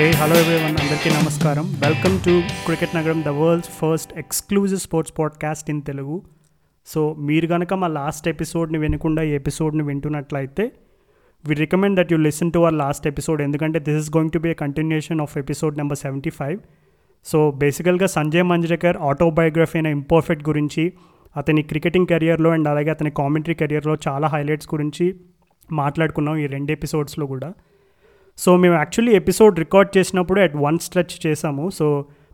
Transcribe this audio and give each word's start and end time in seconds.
Hey 0.00 0.10
hello 0.10 0.36
everyone 0.36 0.64
అందరికీ 0.64 1.10
నమస్కారం. 1.10 1.64
Welcome 1.64 2.18
to 2.18 2.42
cricket 2.64 2.96
నగరం 2.96 3.22
the 3.22 3.28
world's 3.28 3.68
first 3.68 4.18
exclusive 4.18 4.80
sports 4.80 5.18
podcast 5.18 5.70
in 5.70 5.82
Telugu 5.82 6.22
so 6.86 7.14
మీరు 7.14 7.46
కనుక 7.46 7.74
మా 7.74 7.86
లాస్ట్ 7.86 8.28
ఎపిసోడ్ని 8.28 8.78
వినకుండా 8.78 9.22
ఈ 9.22 9.30
ఎపిసోడ్ని 9.30 9.82
వింటున్నట్లయితే 9.82 10.72
we 11.46 11.54
recommend 11.54 12.00
that 12.00 12.12
you 12.12 12.18
listen 12.18 12.52
to 12.52 12.58
our 12.58 12.74
last 12.74 13.06
episode 13.06 13.42
ఎందుకంటే 13.42 13.78
this 13.78 14.08
is 14.08 14.16
going 14.16 14.30
to 14.30 14.38
be 14.38 14.50
a 14.50 14.54
continuation 14.54 15.20
of 15.20 15.38
episode 15.38 15.78
number 15.78 15.98
seventy 15.98 16.30
five 16.30 16.58
so 17.24 17.50
బేసికల్గా 17.50 18.06
Sanjay 18.06 18.42
Manjrekar 18.42 18.96
autobiography 18.96 19.78
అయిన 19.78 19.86
ఇంపర్ఫెక్ట్ 19.86 20.48
గురించి 20.48 20.92
అతని 21.36 21.62
క్రికెటింగ్ 21.62 22.06
కెరియర్లో 22.06 22.50
అండ్ 22.50 22.68
అలాగే 22.68 22.90
అతని 22.90 23.10
కామెంటరీ 23.10 23.54
కెరియర్లో 23.54 23.96
చాలా 24.08 24.28
హైలైట్స్ 24.28 24.68
గురించి 24.74 25.14
మాట్లాడుకున్నాం 25.72 26.36
ఈ 26.36 26.46
రెండు 26.46 26.72
ఎపిసోడ్స్లో 26.72 27.26
కూడా. 27.26 27.52
సో 28.42 28.50
మేము 28.62 28.76
యాక్చువల్లీ 28.82 29.14
ఎపిసోడ్ 29.20 29.54
రికార్డ్ 29.64 29.90
చేసినప్పుడు 29.96 30.40
అట్ 30.46 30.56
వన్ 30.66 30.78
స్ట్రెచ్ 30.86 31.14
చేసాము. 31.26 31.64
So 31.78 31.86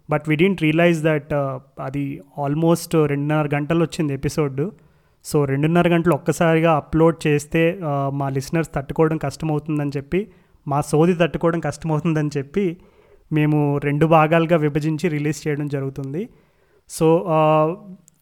but 0.09 0.25
we 0.31 0.35
didn't 0.43 0.61
realize 0.67 0.99
that 1.07 1.33
అది 1.87 2.05
ఆల్మోస్ట్ 2.45 2.93
రెండున్నర 3.13 3.49
గంటలు 3.57 3.83
వచ్చింది 3.87 4.13
ఎపిసోడ్ 4.21 4.61
సో 5.25 5.37
రెండున్నర 5.51 5.87
గంటలు 5.95 6.15
ఒక్కసారిగా 6.19 6.73
అప్లోడ్ 6.81 7.17
చేస్తే 7.27 7.63
uh, 7.89 8.09
మా 8.19 8.27
లిసనర్స్ 8.37 8.71
తట్టుకోవడం 8.77 9.19
కష్టమవుతుందని 9.25 9.93
చెప్పి 9.97 10.21
మా 10.67 10.79
సోది 10.91 11.15
తట్టుకోవడం 11.23 11.61
కష్టమవుతుందని 11.67 12.31
చెప్పి 12.37 12.65
మేము 13.31 13.59
రెండు 13.87 14.07
భాగాలుగా 14.15 14.57
విభజించి 14.67 15.07
రిలీజ్ 15.17 15.41
చేయడం 15.45 15.67
జరుగుతుంది. 15.77 16.23
సో 16.91 17.07
uh, 17.37 17.69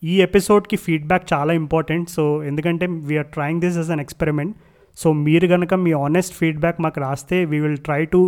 ఈ 0.02 0.14
ఎపిసోడ్కి 0.28 0.76
ఫీడ్బ్యాక్ 0.86 1.26
చాలా 1.32 1.52
ఇంపార్టెంట్ 1.62 2.08
సో 2.16 2.24
ఎందుకంటే 2.50 2.86
we're 3.10 3.28
trying 3.36 3.62
this 3.64 3.78
as 3.82 3.90
an 3.94 4.02
experiment 4.06 4.54
so 4.96 5.12
మీరు 5.12 5.46
కనుక 5.46 5.74
మీ 5.74 5.92
ఆనెస్ట్ 5.92 6.34
ఫీడ్బ్యాక్ 6.34 6.80
మాకు 6.80 7.00
రాస్తే 7.00 7.44
we 7.44 7.60
will 7.60 7.78
try 7.78 8.04
to 8.04 8.20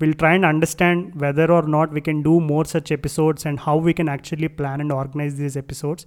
will 0.00 0.14
try 0.14 0.32
and 0.34 0.46
understand 0.46 1.16
whether 1.16 1.50
or 1.50 1.70
not 1.70 1.92
we 1.92 2.00
can 2.00 2.22
do 2.22 2.38
more 2.40 2.66
such 2.66 2.92
episodes 2.92 3.46
and 3.46 3.60
how 3.62 3.80
we 3.80 3.92
can 3.92 4.08
actually 4.08 4.48
plan 4.48 4.80
and 4.80 4.92
organize 4.92 5.36
these 5.36 5.56
episodes 5.56 6.06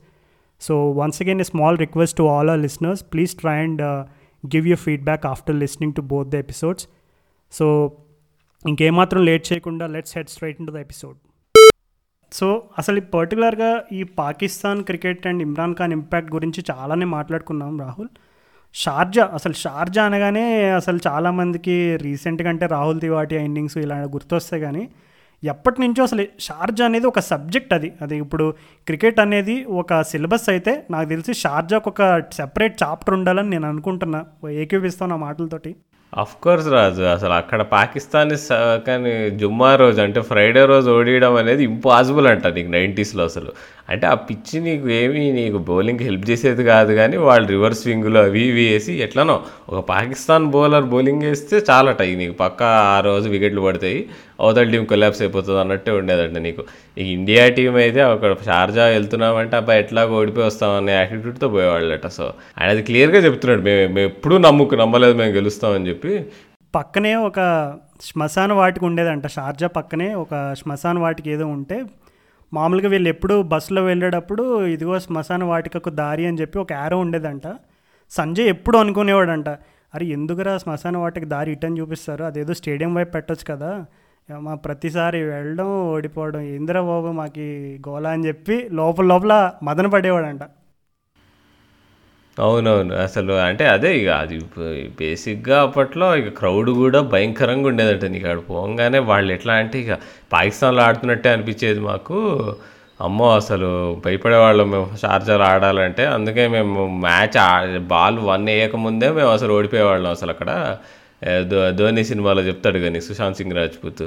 so 0.62 0.92
once 0.92 1.22
again 1.22 1.42
a 1.42 1.44
small 1.44 1.78
request 1.78 2.18
to 2.18 2.24
all 2.24 2.50
our 2.50 2.60
listeners 2.60 3.06
please 3.14 3.36
try 3.36 3.64
and 3.64 3.82
give 4.44 4.68
you 4.68 4.76
feedback 4.76 5.26
after 5.26 5.56
listening 5.56 5.94
to 5.94 6.02
both 6.02 6.30
the 6.30 6.36
episodes 6.36 6.88
so 7.52 7.66
ఇంకేమాత్రం 8.68 9.26
late 9.26 9.54
చేయకుండా 9.54 9.88
let's 9.88 10.18
head 10.18 10.30
straight 10.30 10.58
in 10.60 10.68
to 10.68 10.74
the 10.74 10.76
episode 10.76 11.18
so 12.32 12.64
అసలు 12.78 12.98
ఈ 12.98 13.00
పర్టికులర్గా 13.00 13.84
ఈ 13.92 14.04
Pakistan 14.04 14.84
cricket 14.84 15.28
and 15.28 15.42
Imran 15.42 15.76
Khan 15.76 15.94
impact 15.94 16.32
గురించి 16.34 16.64
చాలానే 16.72 17.06
మాట్లాడుకున్నాం 17.06 17.80
రాహుల్. 17.80 18.10
షార్జా 18.74 19.30
అసలు 19.34 19.54
షార్జా 19.54 20.04
అనగానే 20.04 20.70
అసలు 20.70 21.00
చాలామందికి 21.08 21.98
రీసెంట్గా 22.02 22.50
అంటే 22.50 22.66
రాహుల్ 22.66 23.02
తివాటి 23.02 23.36
ఇన్నింగ్స్ 23.36 23.78
ఇలా 23.78 23.96
గుర్తొస్తాయి 23.96 24.62
కానీ 24.62 24.90
ఎప్పటి 25.44 25.82
నుంచో 25.82 26.04
అసలు 26.04 26.26
షార్జా 26.40 26.86
అనేది 26.86 27.08
ఒక 27.08 27.20
సబ్జెక్ట్ 27.20 27.74
అది. 27.74 27.94
అది 28.02 28.18
ఇప్పుడు 28.18 28.54
క్రికెట్ 28.86 29.20
అనేది 29.20 29.64
ఒక 29.64 30.02
సిలబస్ 30.02 30.50
అయితే 30.50 30.86
నాకు 30.92 31.10
తెలిసి 31.10 31.34
షార్జాకు 31.34 31.90
ఒక 31.90 32.22
సెపరేట్ 32.34 32.84
చాప్టర్ 32.84 33.14
ఉండాలని 33.14 33.50
నేను 33.50 33.68
అనుకుంటున్నా. 33.68 34.26
ఏకీపిస్తాను 34.50 35.14
ఆ 35.14 35.18
మాటలతోటి. 35.18 35.76
Of 36.18 36.36
course 36.36 36.68
Raju. 36.68 37.02
అసలు 37.02 37.34
అక్కడ 37.34 37.62
పాకిస్తాన్ 37.62 38.32
కానీ 38.88 39.30
జుమ్మా 39.30 39.76
రోజు 39.76 40.02
అంటే 40.02 40.22
ఫ్రైడే 40.22 40.66
రోజు 40.66 40.92
ఓడియడం 40.92 41.36
అనేది 41.36 41.64
ఇంపాసిబుల్ 41.64 42.28
అంట 42.28 42.48
నీకు 42.48 42.72
నైంటీస్లో 42.72 43.24
అసలు. 43.24 43.52
అంటే 43.90 44.06
ఆ 44.08 44.16
పిచ్చి 44.28 44.58
నీకు 44.66 44.88
ఏమీ 44.98 45.24
నీకు 45.38 45.58
బౌలింగ్కి 45.70 46.06
హెల్ప్ 46.08 46.26
చేసేది 46.30 46.64
కాదు 46.64 46.92
కానీ 46.94 47.18
వాళ్ళు 47.28 47.48
రివర్స్ 47.54 47.82
స్వింగ్లో 47.84 48.20
అవి 48.28 48.42
ఇవి 48.50 48.66
వేసి 48.72 48.94
ఎట్లనో 49.06 49.36
ఒక 49.70 49.80
పాకిస్తాన్ 49.92 50.46
బౌలర్ 50.56 50.88
బౌలింగ్ 50.94 51.24
వేస్తే 51.30 51.58
చాలట 51.70 52.02
ఇది 52.10 52.18
నీకు 52.22 52.36
పక్క 52.44 52.62
ఆ 52.90 52.98
రోజు 53.08 53.28
వికెట్లు 53.36 53.62
పడతాయి 53.68 54.00
అవతల 54.42 54.66
టీం 54.74 54.84
కొలాప్స్ 54.92 55.22
అయిపోతుంది 55.22 55.60
అన్నట్టే 55.60 55.92
ఉండేదంట 56.00 56.38
నీకు. 56.48 56.64
ఈ 57.02 57.06
ఇండియా 57.18 57.44
టీం 57.58 57.74
అయితే 57.84 58.02
ఒక 58.16 58.34
షార్జా 58.50 58.86
వెళ్తున్నామంటే 58.96 59.56
అబ్బాయి 59.62 59.82
ఎట్లా 59.84 60.04
ఓడిపోయి 60.20 60.46
వస్తామనే 60.50 60.94
యాటిట్యూడ్తో 61.00 61.50
పోయేవాళ్ళట. 61.56 62.08
సో 62.18 62.26
ఆయన 62.58 62.70
అది 62.76 62.84
క్లియర్గా 62.90 63.22
చెప్తున్నాడు 63.28 63.64
మేము 63.70 63.82
మేము 63.96 64.08
ఎప్పుడూ 64.12 64.38
నమ్ముకు 64.48 64.76
నమ్మలేదు 64.84 65.18
మేము 65.22 65.34
గెలుస్తామని 65.40 65.90
చెప్పి. 65.92 66.14
పక్కనే 66.74 67.14
ఒక 67.30 67.40
శ్మశాన 68.08 68.52
వాటికి 68.54 68.86
ఉండేదంట 68.90 69.28
షార్జా 69.38 69.70
పక్కనే 69.78 70.10
ఒక 70.24 70.34
శ్మశాన 70.62 70.98
వాటికి 71.06 71.30
ఏదో 71.36 71.48
ఉంటే 71.58 71.78
మామూలుగా 72.54 72.90
వీళ్ళు 72.90 73.10
ఎప్పుడు 73.10 73.42
బస్సులో 73.42 73.84
వెళ్ళేటప్పుడు 73.84 74.66
ఇదిగో 74.66 75.00
శ్మశాన 75.00 75.44
వాటికకు 75.44 75.90
దారి 75.90 76.26
అని 76.26 76.38
చెప్పి 76.42 76.60
ఒక 76.60 76.72
యారో 76.72 76.98
ఉండేదంట. 77.00 77.42
సంజయ్ 78.10 78.48
ఎప్పుడు 78.48 78.78
అనుకునేవాడంట 78.78 79.50
అరే 79.96 80.06
ఎందుకురా 80.06 80.58
శ్మశాన 80.58 80.98
వాటికి 80.98 81.26
దారి 81.26 81.52
ఇటని 81.52 81.80
చూపిస్తారు? 81.80 82.24
అదేదో 82.24 82.54
స్టేడియం 82.54 82.96
వైపు 82.96 83.12
పెట్టచ్చు 83.12 83.46
కదా. 83.50 83.86
మా 84.40 84.56
ప్రతిసారి 84.56 85.24
వెళ్ళడం 85.24 85.68
ఓడిపోవడం 85.90 86.40
ఇందిరా 86.40 86.82
బాబు 86.82 87.08
మాకు 87.08 87.40
గోలా 87.90 88.10
అని 88.10 88.28
చెప్పి 88.28 88.70
లోపల 88.72 89.06
లోపల 89.06 89.52
మదన 89.64 89.88
పడేవాడంట. 89.88 90.40
అవునవును. 92.46 92.94
అసలు 93.06 93.34
అంటే 93.46 93.64
అదే 93.76 93.90
ఇక 94.00 94.10
అది 94.24 94.36
బేసిక్గా 95.00 95.58
అప్పట్లో 95.68 96.08
ఇక 96.22 96.30
క్రౌడ్ 96.40 96.70
కూడా 96.82 97.00
భయంకరంగా 97.14 97.68
ఉండేదట 97.72 98.06
నీకు 98.14 98.28
అక్కడ 98.32 98.44
పోగానే 98.50 99.00
వాళ్ళు 99.12 99.32
ఎట్లా 99.38 99.54
అంటే 99.62 99.78
ఇక 99.84 99.94
పాకిస్తాన్లో 100.34 100.82
ఆడుతున్నట్టే 100.88 101.30
అనిపించేది 101.36 101.82
మాకు. 101.90 102.18
అమ్మో 103.00 103.28
అసలు 103.40 103.68
భయపడేవాళ్ళం 104.06 104.68
మేము 104.74 104.88
షార్జాలు 105.02 105.44
ఆడాలంటే. 105.52 106.04
అందుకే 106.16 106.46
మేము 106.56 106.74
మ్యాచ్ 107.06 107.38
బాల్ 107.94 108.18
వన్ 108.32 108.46
వేయకముందే 108.52 109.10
మేము 109.20 109.32
అసలు 109.38 109.52
ఓడిపోయేవాళ్ళం 109.58 110.12
అసలు 110.18 110.32
అక్కడ. 110.36 110.50
ధోని 111.80 112.04
సినిమాలో 112.10 112.42
చెప్తాడు 112.42 112.80
కానీ 112.86 113.00
సుశాంత్ 113.08 113.38
సింగ్ 113.40 113.56
రాజ్పూత్. 113.60 114.04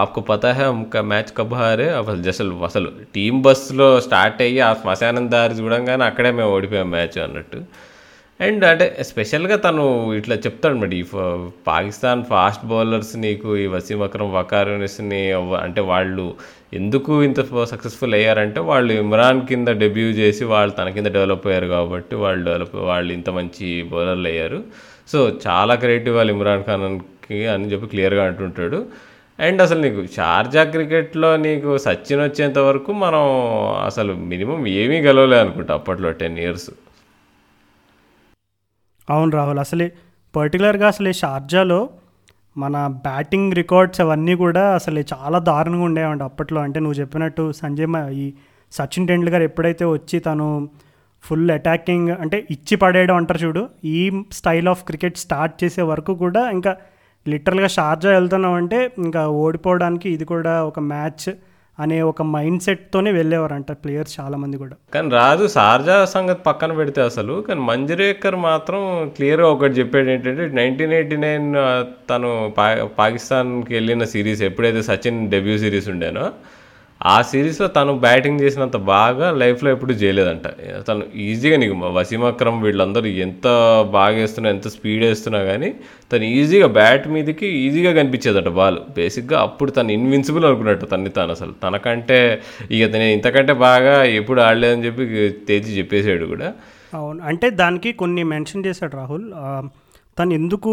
ఆకు 0.00 0.20
పతా 0.30 0.50
హే 0.58 0.66
ఇంకా 0.76 1.00
మ్యాచ్ 1.12 1.30
కబ్ 1.38 1.54
హారే? 1.60 1.88
అసలు 2.00 2.28
అసలు 2.32 2.54
అసలు 2.68 2.90
టీం 3.14 3.36
బస్సులో 3.46 3.88
స్టార్ట్ 4.06 4.42
అయ్యి 4.46 4.60
ఆ 4.68 4.72
శ్మశానం 4.82 5.26
దారి 5.36 5.54
చూడంగానే 5.60 6.04
అక్కడే 6.10 6.30
మేము 6.40 6.52
ఓడిపోయాం 6.56 6.90
మ్యాచ్ 6.96 7.18
అన్నట్టు. 7.26 7.60
అండ్ 8.40 8.62
అంటే 8.64 8.86
స్పెషల్గా 9.08 9.56
తను 9.56 9.82
ఇట్లా 10.18 10.36
చెప్తాడు 10.44 10.76
మరి 10.82 10.98
ఈ 10.98 11.04
పాకిస్తాన్ 11.66 12.20
ఫాస్ట్ 12.30 12.64
బౌలర్స్ 12.70 13.12
నీకు 13.24 13.48
ఈ 13.62 13.66
వసీం 13.74 14.02
అక్రమ్ 14.02 14.32
వకారునిస్ని 14.34 15.20
అంటే 15.64 15.80
వాళ్ళు 15.90 16.24
ఎందుకు 16.74 17.12
ఇంత 17.22 17.40
సక్సెస్ఫుల్ 17.72 18.14
అయ్యారంటే 18.18 18.60
వాళ్ళు 18.70 18.92
ఇమ్రాన్ 19.02 19.40
కింద 19.50 19.68
డెబ్యూ 19.82 20.08
చేసి 20.20 20.44
వాళ్ళు 20.44 20.74
తన 20.78 20.88
కింద 20.96 21.10
డెవలప్ 21.16 21.46
అయ్యారు 21.46 21.66
కాబట్టి 21.66 22.14
వాళ్ళు 22.24 22.42
డెవలప్ 22.44 22.76
వాళ్ళు 22.90 23.12
ఇంత 23.18 23.30
మంచి 23.38 23.68
బౌలర్లు 23.92 24.28
అయ్యారు. 24.28 24.60
సో 25.12 25.18
చాలా 25.46 25.74
క్రియేటివ్ 25.74 26.16
వాళ్ళు 26.16 26.32
ఇమ్రాన్ 26.32 26.64
ఖాన్కి 26.64 27.46
అని 27.46 27.66
చెప్పి 27.72 27.86
క్లియర్గా 27.86 28.24
అంటుంటాడు. 28.26 28.86
అండ్ 29.40 29.62
అసలు 29.62 29.80
నీకు 29.82 30.06
షార్జా 30.12 30.64
క్రికెట్లో 30.64 31.36
నీకు 31.36 31.78
సచిన్ 31.78 32.20
వచ్చేంత 32.20 32.58
వరకు 32.58 32.92
మనం 32.92 33.22
అసలు 33.84 34.12
మినిమం 34.12 34.66
ఏమీ 34.66 34.98
గెలవలే 35.00 35.40
అనుకుంటా 35.40 35.74
అప్పట్లో 35.74 36.10
టెన్ 36.10 36.38
ఇయర్స్. 36.38 36.70
అవును 39.10 39.30
రాహుల్ 39.30 39.58
అసలే 39.58 39.92
పర్టికులర్గా 40.36 40.86
అసలు 40.86 41.12
షార్జాలో 41.12 41.90
మన 42.56 42.86
బ్యాటింగ్ 42.86 43.52
రికార్డ్స్ 43.52 44.00
అవన్నీ 44.00 44.34
కూడా 44.34 44.74
అసలు 44.74 45.00
చాలా 45.00 45.38
దారుణంగా 45.38 45.84
ఉండేవండి 45.84 46.24
అప్పట్లో. 46.24 46.60
అంటే 46.60 46.80
నువ్వు 46.80 47.00
చెప్పినట్టు 47.00 47.52
సంజయ్ 47.52 48.12
ఈ 48.12 48.32
సచిన్ 48.72 49.08
టెండూల్కర్ 49.08 49.42
ఎప్పుడైతే 49.42 49.84
వచ్చి 49.84 50.18
తను 50.18 50.68
ఫుల్ 51.24 51.50
అటాకింగ్ 51.56 52.10
అంటే 52.22 52.38
ఇచ్చి 52.50 52.76
పడేయడం 52.76 53.16
అంటారు 53.20 53.40
చూడు. 53.44 53.62
ఈ 53.96 54.00
స్టైల్ 54.38 54.68
ఆఫ్ 54.68 54.82
క్రికెట్ 54.88 55.22
స్టార్ట్ 55.24 55.54
చేసే 55.64 55.82
వరకు 55.90 56.14
కూడా 56.24 56.42
ఇంకా 56.56 56.72
లిటరల్గా 57.26 57.68
షార్జా 57.76 58.10
వెళ్తున్నాం 58.18 58.54
అంటే 58.62 58.80
ఇంకా 59.04 59.22
ఓడిపోవడానికి 59.44 60.08
ఇది 60.16 60.24
కూడా 60.34 60.52
ఒక 60.70 60.80
మ్యాచ్ 60.92 61.30
అనే 61.78 61.98
ఒక 62.08 62.22
మైండ్ 62.34 62.62
సెట్తోనే 62.64 63.10
వెళ్ళేవారంట 63.18 63.72
ప్లేయర్స్ 63.82 64.14
చాలామంది 64.20 64.56
కూడా. 64.62 64.74
కానీ 64.94 65.08
రాజు 65.18 65.44
షార్జా 65.54 65.96
సంగతి 66.14 66.42
పక్కన 66.48 66.72
పెడితే 66.78 67.00
అసలు 67.02 67.34
కానీ 67.46 67.60
మంజరేకర్ 67.68 68.36
మాత్రం 68.48 68.80
క్లియర్గా 69.16 69.48
ఒకటి 69.54 69.74
చెప్పాడు 69.80 70.10
ఏంటంటే 70.14 70.46
నైన్టీన్ 70.58 70.94
ఎయిటీ 70.98 71.18
నైన్ 71.26 71.46
తను 72.10 72.30
పా 72.58 72.66
పాకిస్తాన్కి 72.98 73.72
వెళ్ళిన 73.78 74.04
సిరీస్ 74.14 74.42
ఎప్పుడైతే 74.48 74.82
సచిన్ 74.90 75.20
డెబ్యూ 75.34 75.56
సిరీస్ 75.58 75.88
ఉండేనో 75.88 76.26
ఆ 77.02 77.22
సిరీస్లో 77.22 77.66
తను 77.66 77.98
బ్యాటింగ్ 77.98 78.40
చేసినంత 78.40 78.76
బాగా 78.76 79.30
లైఫ్లో 79.30 79.70
ఎప్పుడు 79.70 79.92
చేయలేదంట. 79.92 80.46
తను 80.88 81.16
ఈజీగా 81.16 81.56
నీకు 81.56 81.74
వసీం 81.74 82.24
అక్రమ్ 82.24 82.62
వీళ్ళందరూ 82.62 83.04
ఎంత 83.04 83.44
బాగా 83.90 84.16
వేస్తున్నా 84.16 84.50
ఎంత 84.50 84.68
స్పీడ్ 84.68 85.04
వేస్తున్నా 85.04 85.42
కానీ 85.42 85.74
తను 86.12 86.24
ఈజీగా 86.24 86.66
బ్యాట్ 86.66 87.08
మీదకి 87.08 87.46
ఈజీగా 87.46 88.02
కనిపించేదట 88.02 88.48
బాల్. 88.48 88.78
బేసిక్గా 88.96 89.40
అప్పుడు 89.40 89.70
తను 89.70 89.92
ఇన్విన్సిబుల్ 89.92 90.44
అనుకున్నట్టు 90.44 90.86
తన్ని 90.86 91.10
తాను 91.10 91.30
అసలు. 91.30 91.52
తనకంటే 91.62 92.42
ఇక 92.70 92.90
నేను 92.90 93.10
ఇంతకంటే 93.10 93.52
బాగా 93.52 94.04
ఎప్పుడు 94.04 94.40
ఆడలేదని 94.40 94.86
చెప్పి 94.86 95.28
తేజీ 95.48 95.78
చెప్పేసాడు 95.78 96.26
కూడా. 96.26 96.52
అవును. 96.94 97.20
అంటే 97.24 97.50
దానికి 97.50 97.92
కొన్ని 97.92 98.22
మెన్షన్ 98.22 98.66
చేశాడు 98.66 98.96
రాహుల్. 98.96 99.32
తను 100.18 100.32
ఎందుకు 100.32 100.72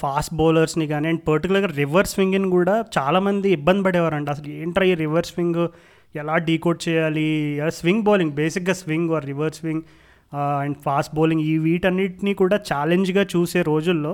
ఫాస్ట్ 0.00 0.34
బౌలర్స్ని 0.34 0.86
కానీ 0.86 1.06
అండ్ 1.08 1.22
పర్టికులర్గా 1.28 1.68
రివర్స్ 1.76 2.12
స్వింగ్ని 2.14 2.50
కూడా 2.50 2.74
చాలామంది 2.98 3.48
ఇబ్బంది 3.56 3.82
పడేవారంట. 3.82 4.28
అసలు 4.30 4.48
ఏంట్రా 4.62 4.84
ఈ 4.86 4.94
రివర్స్ 4.94 5.32
స్వింగ్ 5.32 5.60
ఎలా 6.14 6.36
డీకోడ్ 6.48 6.80
చేయాలి? 6.88 7.28
స్వింగ్ 7.78 8.02
బౌలింగ్ 8.02 8.34
బేసిక్గా 8.40 8.74
swing 8.74 9.10
or 9.10 9.26
reverse 9.26 9.58
swing 9.58 9.82
and 10.62 10.76
fast 10.84 11.14
bowling 11.14 11.42
ఈ 11.42 11.58
వీటన్నిటిని 11.58 12.34
కూడా 12.34 12.56
ఛాలెంజ్గా 12.70 13.22
చూసే 13.34 13.60
రోజుల్లో 13.62 14.12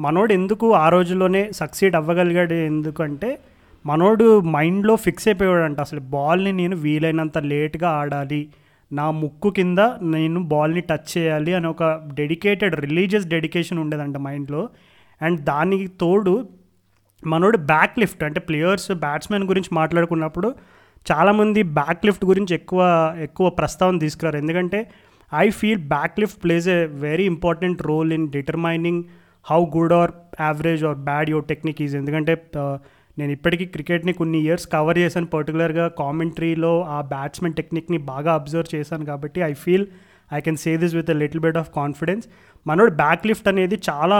మనోడు 0.00 0.32
ఎందుకు 0.32 0.66
ఆ 0.74 0.86
రోజుల్లోనే 0.88 1.42
సక్సీడ్ 1.52 1.94
అవ్వగలిగాడు? 1.96 2.56
ఎందుకంటే 2.70 3.30
మనోడు 3.86 4.26
మైండ్లో 4.40 4.94
ఫిక్స్ 4.96 5.28
అయిపోయాడంట. 5.28 5.78
అసలు 5.80 6.00
బాల్ని 6.14 6.52
నేను 6.52 6.76
వీలైనంత 6.76 7.38
లేట్గా 7.52 7.88
ఆడాలి. 8.00 8.42
నా 8.90 9.10
ముక్కు 9.10 9.50
కింద 9.50 9.78
నేను 10.00 10.40
బాల్ని 10.42 10.80
టచ్ 10.80 11.08
చేయాలి 11.18 11.52
అని 11.54 11.66
ఒక 11.66 11.84
డెడికేటెడ్ 12.14 12.74
రిలీజియస్ 12.80 13.26
డెడికేషన్ 13.26 13.78
ఉండేదంట 13.78 14.16
మైండ్లో 14.16 14.62
అండ్ 15.20 15.40
దానికి 15.44 15.86
తోడు 16.00 16.34
మనోడు 17.22 17.56
బ్యాక్ 17.56 17.98
లిఫ్ట్ 17.98 18.24
అంటే 18.24 18.40
ప్లేయర్స్ 18.40 18.90
బ్యాట్స్మెన్ 18.92 19.44
గురించి 19.44 19.70
మాట్లాడుకున్నప్పుడు 19.72 20.48
చాలామంది 21.06 21.62
బ్యాక్ 21.78 22.06
లిఫ్ట్ 22.06 22.24
గురించి 22.24 22.52
ఎక్కువ 22.54 22.80
ఎక్కువ 23.22 23.50
ప్రస్తావన 23.50 23.98
తీసుకురారు. 23.98 24.36
ఎందుకంటే 24.36 24.78
I 25.32 25.50
feel 25.50 25.82
back 25.88 26.20
lift 26.20 26.42
plays 26.42 26.68
a 26.68 26.86
very 26.86 27.24
important 27.24 27.82
role 27.82 28.12
in 28.12 28.28
determining 28.28 29.02
how 29.46 29.60
good 29.76 29.92
or 29.92 30.12
average 30.40 30.84
or 30.84 30.98
bad 30.98 31.30
your 31.30 31.44
technique 31.44 31.82
is 31.82 31.96
ఎందుకంటే 31.96 32.34
uh, 32.56 32.76
నేను 33.18 33.32
ఇప్పటికీ 33.32 33.64
క్రికెట్ని 33.74 34.12
కొన్ని 34.12 34.38
ఇయర్స్ 34.38 34.66
కవర్ 34.72 34.98
చేశాను. 34.98 35.26
పర్టికులర్గా 35.26 35.86
కామెంట్రీలో 36.00 36.72
ఆ 36.96 36.98
బ్యాట్స్మెన్ 37.14 37.54
టెక్నిక్ని 37.54 37.98
బాగా 38.12 38.32
అబ్జర్వ్ 38.38 38.74
చేశాను 38.74 39.04
కాబట్టి 39.04 39.40
I 39.40 39.52
feel 39.64 39.86
I 40.34 40.40
can 40.40 40.60
say 40.64 40.72
this 40.76 40.94
with 40.94 41.10
little 41.22 41.42
bit 41.46 41.58
of 41.62 41.70
confidence 41.76 42.24
మనోడు 42.66 42.92
బ్యాక్ 43.02 43.26
లిఫ్ట్ 43.26 43.48
అనేది 43.48 43.76
చాలా 43.90 44.18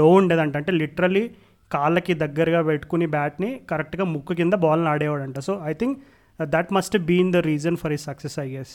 లో 0.00 0.08
ఉండేదంట. 0.20 0.54
అంటే 0.56 0.72
లిటరలీ 0.72 1.24
కాళ్ళకి 1.70 2.14
దగ్గరగా 2.14 2.62
పెట్టుకుని 2.62 3.06
బ్యాట్ని 3.06 3.50
కరెక్ట్గా 3.70 4.04
ముక్కు 4.14 4.32
కింద 4.40 4.54
బాల్ని 4.64 4.88
ఆడేవాడంట. 4.88 5.38
So 5.38 5.52
I 5.64 5.72
think 5.72 5.98
that 6.40 6.72
must 6.72 6.98
been 7.10 7.32
the 7.32 7.36
reason 7.50 7.76
for 7.82 7.92
his 7.92 8.06
success 8.10 8.38
I 8.38 8.48
guess 8.56 8.74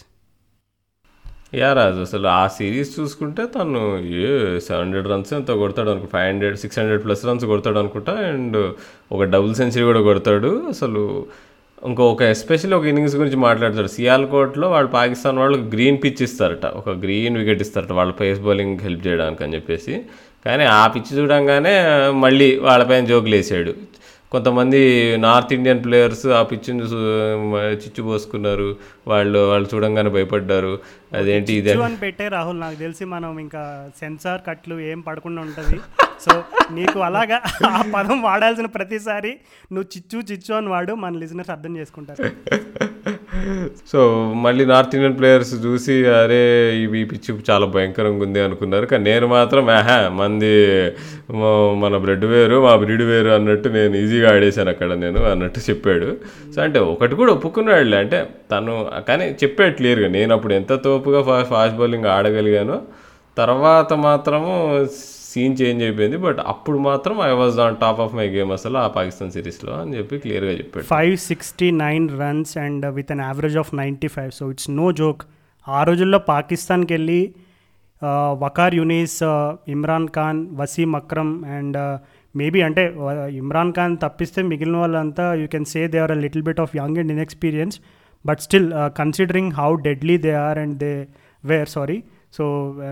Raju 1.54 2.02
అసలు 2.02 2.28
ఆ 2.28 2.48
సిరీస్ 2.48 3.00
చూసుకుంటే 3.00 3.46
తను 3.46 4.00
ఏ 4.00 4.60
సెవెన్ 4.60 4.84
హండ్రెడ్ 4.84 5.08
రన్స్ 5.08 5.34
ఎంత 5.34 5.52
కొడతాడు 5.52 5.90
అనుకో 5.90 6.08
five 6.14 6.28
hundred 6.28 6.58
six 6.58 6.80
hundred 6.80 7.04
plus 7.04 7.26
runs 7.26 7.46
కొడతాడు 7.46 7.80
అనుకుంటా 7.80 8.14
అండ్ 8.14 8.72
ఒక 9.12 9.24
డబుల్ 9.24 9.56
సెంచరీ 9.56 9.84
కూడా 9.84 10.02
కొడతాడు. 10.02 10.64
అసలు 10.70 11.26
ఇంకో 11.86 12.12
ఒక 12.12 12.22
ఎస్పెషల్లీ 12.22 12.78
ఒక 12.78 12.86
ఇన్నింగ్స్ 12.86 13.16
గురించి 13.16 13.36
మాట్లాడతాడు. 13.36 13.88
సియాల్కోట్లో 13.88 14.70
వాళ్ళు 14.70 14.92
పాకిస్తాన్ 14.92 15.38
వాళ్ళు 15.38 15.58
గ్రీన్ 15.58 15.98
పిచ్ 16.04 16.22
ఇస్తారట 16.22 16.66
ఒక 16.66 16.90
గ్రీన్ 16.90 17.38
వికెట్ 17.38 17.62
ఇస్తారట 17.62 17.92
వాళ్ళ 17.92 18.12
పేస్ 18.12 18.40
బౌలింగ్ 18.40 18.80
హెల్ప్ 18.80 19.08
చేయడానికి 19.08 19.44
అని 19.44 19.54
చెప్పేసి. 19.54 20.02
కానీ 20.46 20.64
ఆ 20.64 20.88
పిచ్ 20.88 21.18
చూడంగానే 21.18 21.76
మళ్ళీ 22.12 22.60
వాళ్ళపైన 22.60 23.06
జోకులు 23.06 23.36
వేసాడు 23.36 23.74
కొంతమంది 24.32 24.80
నార్త్ 25.18 25.54
ఇండియన్ 25.54 25.84
ప్లేయర్స్ 25.84 26.26
ఆ 26.28 26.44
పిచ్చిని 26.44 26.84
చిచ్చు 27.84 28.04
పోసుకున్నారు. 28.04 28.76
వాళ్ళు 29.08 29.40
వాళ్ళు 29.40 29.70
చూడంగానే 29.76 30.10
భయపడ్డారు. 30.10 30.80
అదేంటి 31.14 31.54
ఇదే 31.54 31.74
అని 31.74 31.96
పెట్టే 31.96 32.28
రాహుల్ 32.28 32.60
నాకు 32.60 32.76
తెలిసి 32.76 33.06
మనం 33.06 33.40
ఇంకా 33.40 33.90
సెన్సార్ 34.00 34.42
కట్లు 34.48 34.80
ఏం 34.80 35.00
పడకుండా 35.00 35.42
ఉంటుంది. 35.42 35.80
సో 36.26 36.44
నీకు 36.72 37.00
అలాగా 37.00 37.42
ఆ 37.68 37.84
పదం 37.96 38.22
వాడాల్సిన 38.22 38.66
ప్రతిసారి 38.66 39.32
నువ్వు 39.74 39.88
చిచ్చు 39.98 40.34
చిచ్చు 40.34 40.56
అని 40.56 40.68
వాడు 40.68 40.94
మన 40.94 41.18
లిజినెస్ 41.18 41.50
అర్థం 41.50 41.78
చేసుకుంటారు. 41.78 42.24
సో 43.92 44.00
మళ్ళీ 44.36 44.66
నార్త్ 44.66 44.96
ఇండియన్ 44.96 45.18
ప్లేయర్స్ 45.20 45.66
చూసి 45.66 45.96
అరే 46.08 46.42
ఇవి 46.84 47.06
పిచ్చి 47.06 47.36
చాలా 47.50 47.66
భయంకరంగా 47.66 48.24
ఉంది 48.26 48.40
అనుకున్నారు. 48.40 48.86
కానీ 48.86 49.04
నేను 49.12 49.28
మాత్రం 49.28 49.70
ఆహా 49.70 49.98
మంది 50.10 50.52
మన 51.84 51.98
బ్రెడ్ 51.98 52.26
వేరు 52.26 52.58
మా 52.66 52.76
బ్రీడ్ 52.76 53.04
వేరు 53.04 53.30
అన్నట్టు 53.30 53.70
నేను 53.70 53.96
ఈజీగా 53.96 54.30
ఆడేశాను 54.36 54.70
అక్కడ 54.70 54.94
నేను 54.94 55.24
అన్నట్టు 55.32 55.60
చెప్పాడు. 55.70 56.10
సో 56.56 56.62
అంటే 56.62 56.80
ఒకటి 56.80 57.16
కూడా 57.16 57.34
ఒప్పుకున్నాడులే. 57.34 57.98
అంటే 57.98 58.30
తను 58.52 58.76
కానీ 59.08 59.28
చెప్పాడు 59.44 59.72
క్లియర్గా. 59.72 60.08
నేను 60.08 60.34
అప్పుడు 60.36 60.54
ఎంత 60.54 60.74
తోపుగా 60.74 61.44
ఫాస్ట్ 61.44 61.78
బౌలింగ్ 61.78 62.06
ఆడగలిగానో 62.06 62.80
తర్వాత 63.38 63.94
మాత్రము 63.94 64.54
సీన్ 65.38 65.56
చేంజ్ 65.60 65.82
అయిపోయింది 65.86 66.20
బట్ 66.26 66.40
అప్పుడు 66.52 66.78
మాత్రం 66.88 67.16
I 67.24 67.32
was 67.40 67.58
on 67.66 67.76
top 67.82 68.00
of 68.04 68.14
my 68.20 68.28
game 68.36 68.52
అసలు 68.56 68.78
ఆ 68.84 68.88
పాకిస్తాన్ 68.96 69.32
సిరీస్లో 69.36 69.74
అని 69.80 69.96
చెప్పి 69.98 70.16
క్లియర్గా 70.24 70.54
చెప్పాడు. 70.60 70.86
Five 70.94 71.16
sixty 71.30 71.68
nine 71.82 72.06
runs 72.22 72.54
and 72.66 72.86
with 72.98 73.12
an 73.16 73.24
average 73.28 73.58
of 73.64 73.74
ninety 73.82 74.10
five 74.16 74.32
so 74.38 74.46
it's 74.54 74.72
no 74.80 74.88
joke 75.02 75.24
ఆ 75.68 75.82
రోజుల్లో 75.90 76.20
పాకిస్తాన్కి 76.32 76.94
వెళ్ళి 76.96 77.22
uh, 78.02 78.32
Waqar 78.44 78.76
Younis 78.80 79.18
uh, 79.26 79.50
Imran 79.74 80.08
Khan 80.18 80.40
Wasim 80.60 80.92
Akram 81.00 81.34
and 81.58 81.78
maybe 82.36 82.60
uh, 82.62 82.68
అంటే 82.68 82.84
ఇమ్రాన్ 83.42 83.74
ఖాన్ 83.78 83.96
తప్పిస్తే 84.04 84.42
మిగిలిన 84.52 84.78
వాళ్ళంతా 84.78 85.26
you 85.42 85.48
can 85.54 85.68
say 85.74 85.82
they 85.94 86.00
are 86.04 86.14
a 86.16 86.20
little 86.26 86.46
bit 86.50 86.62
of 86.66 86.76
young 86.82 87.00
and 87.04 87.14
inexperience 87.16 87.78
but 88.26 88.42
still 88.46 88.70
considering 89.00 89.52
how 89.60 89.70
deadly 89.88 90.18
they 90.26 90.34
are 90.46 90.60
and 90.64 90.78
they 90.84 90.94
were 91.44 91.72
sorry 91.74 91.98
so 92.34 92.46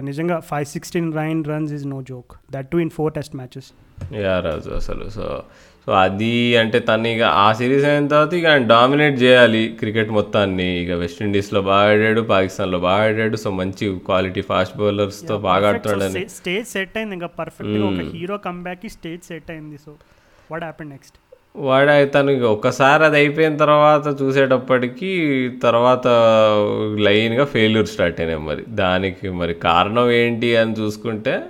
నిజంగా 0.10 0.40
five 0.50 0.66
sixteen 0.66 1.10
nine 1.22 1.42
runs 1.52 1.74
is 1.78 1.88
no 1.88 2.02
joke 2.12 2.34
that 2.56 2.70
too 2.74 2.78
in 2.78 2.94
four 2.98 3.14
test 3.14 3.36
matches 3.36 3.70
ya 4.24 4.36
Raju 4.46 4.72
అసలు. 4.82 5.06
So 5.18 5.26
so 5.86 5.92
అది 6.04 6.58
అంటే 6.60 6.78
తను 6.88 7.08
ఇక 7.08 7.24
ఆ 7.42 7.48
series 7.58 7.84
అయిన 7.90 8.08
తర్వాత 8.14 8.34
ఇక 8.38 8.48
ఆయన 8.52 8.64
డామినేట్ 8.72 9.18
చేయాలి 9.24 9.62
క్రికెట్ 9.80 10.12
మొత్తాన్ని. 10.18 10.68
ఇక 10.84 10.92
వెస్టిండీస్లో 11.02 11.62
బాగా 11.68 11.92
ఆడాడు 11.92 12.22
పాకిస్తాన్లో 12.32 12.80
బాగా 12.88 13.04
ఆడాడు. 13.10 13.38
సో 13.44 13.52
మంచి 13.60 13.88
క్వాలిటీ 14.08 14.44
ఫాస్ట్ 14.50 14.76
బౌలర్స్తో 14.80 15.38
బాగా 15.50 15.68
ఆడుతున్నాడని. 15.70 16.24
స్టేజ్ 16.40 16.68
సెట్ 16.76 16.98
అయింది 17.02 17.16
ఇంకా 17.20 17.30
పర్ఫెక్ట్ 17.42 17.78
ఒక 17.92 18.08
హీరో 18.16 18.38
కంబ్యాక్ 18.48 18.88
స్టేజ్ 18.98 19.24
సెట్ 19.31 19.52
అయింది. 19.56 19.78
సో 19.86 19.94
వాట్ 20.52 20.66
హ్యాపెండ్ 20.68 20.92
నెక్స్ట్ 20.96 21.18
వాడు 21.57 22.06
తను 22.06 22.31
ఇక 22.31 22.44
ఒక్కసారి 22.44 23.04
అది 23.04 23.18
అయిపోయిన 23.18 23.57
తర్వాత 23.57 24.22
చూసేటప్పటికి 24.22 25.12
తర్వాత 25.63 26.07
లైన్గా 27.00 27.46
ఫెయిల్యూర్ 27.46 27.88
స్టార్ట్ 27.88 28.19
అయినాయి 28.19 28.40
మరి. 28.40 28.63
దానికి 28.69 29.30
మరి 29.30 29.54
కారణం 29.54 30.12
ఏంటి 30.12 30.56
అని 30.56 30.74
చూసుకుంటే 30.74 31.42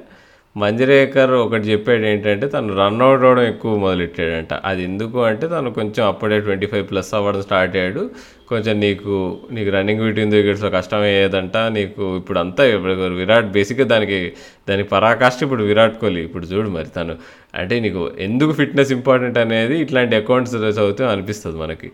మంజరేకర్ 0.58 1.32
ఒకటి 1.32 1.64
చెప్పాడు 1.64 2.04
ఏంటంటే 2.06 2.48
తను 2.48 2.78
రన్ 2.78 3.02
అవుట్ 3.02 3.24
అవడం 3.24 3.44
ఎక్కువ 3.44 3.76
మొదలెట్టాడంట. 3.76 4.54
అది 4.54 4.84
ఎందుకు 4.84 5.24
అంటే 5.24 5.48
తను 5.48 5.72
కొంచెం 5.72 6.08
అప్పుడే 6.08 6.40
ట్వంటీ 6.40 6.66
ఫైవ్ 6.66 6.90
ప్లస్ 6.90 7.14
అవ్వడం 7.14 7.42
స్టార్ట్ 7.42 7.76
అయ్యాడు. 7.76 8.10
కొంచెం 8.50 8.80
నీకు 8.80 9.38
నీకు 9.52 9.70
రన్నింగ్ 9.70 10.02
బిట్వీన్ 10.02 10.62
ద 10.62 10.72
కష్టం 10.74 10.98
అయ్యేదంట 10.98 11.58
నీకు 11.58 12.18
ఇప్పుడు 12.18 12.40
అంతా 12.40 12.66
ఇప్పుడు 12.66 12.94
విరాట్ 12.94 13.46
బేసిక్గా 13.46 13.88
దానికి 13.88 14.34
దానికి 14.70 14.90
పరాకాష్ట 14.90 15.44
ఇప్పుడు 15.44 15.64
విరాట్ 15.64 16.00
కోహ్లీ. 16.00 16.22
ఇప్పుడు 16.22 16.46
చూడు 16.46 16.70
మరి 16.70 16.86
తను 16.86 17.16
అంటే 17.62 17.76
నీకు 17.86 18.04
ఎందుకు 18.28 18.52
ఫిట్నెస్ 18.60 18.92
ఇంపార్టెంట్ 18.98 19.40
అనేది 19.46 19.76
ఇట్లాంటి 19.86 20.16
అకౌంట్స్ 20.22 20.56
చదివితే 20.56 21.04
అనిపిస్తుంది 21.14 21.58
మనకి. 21.64 21.90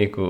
నీకు 0.00 0.22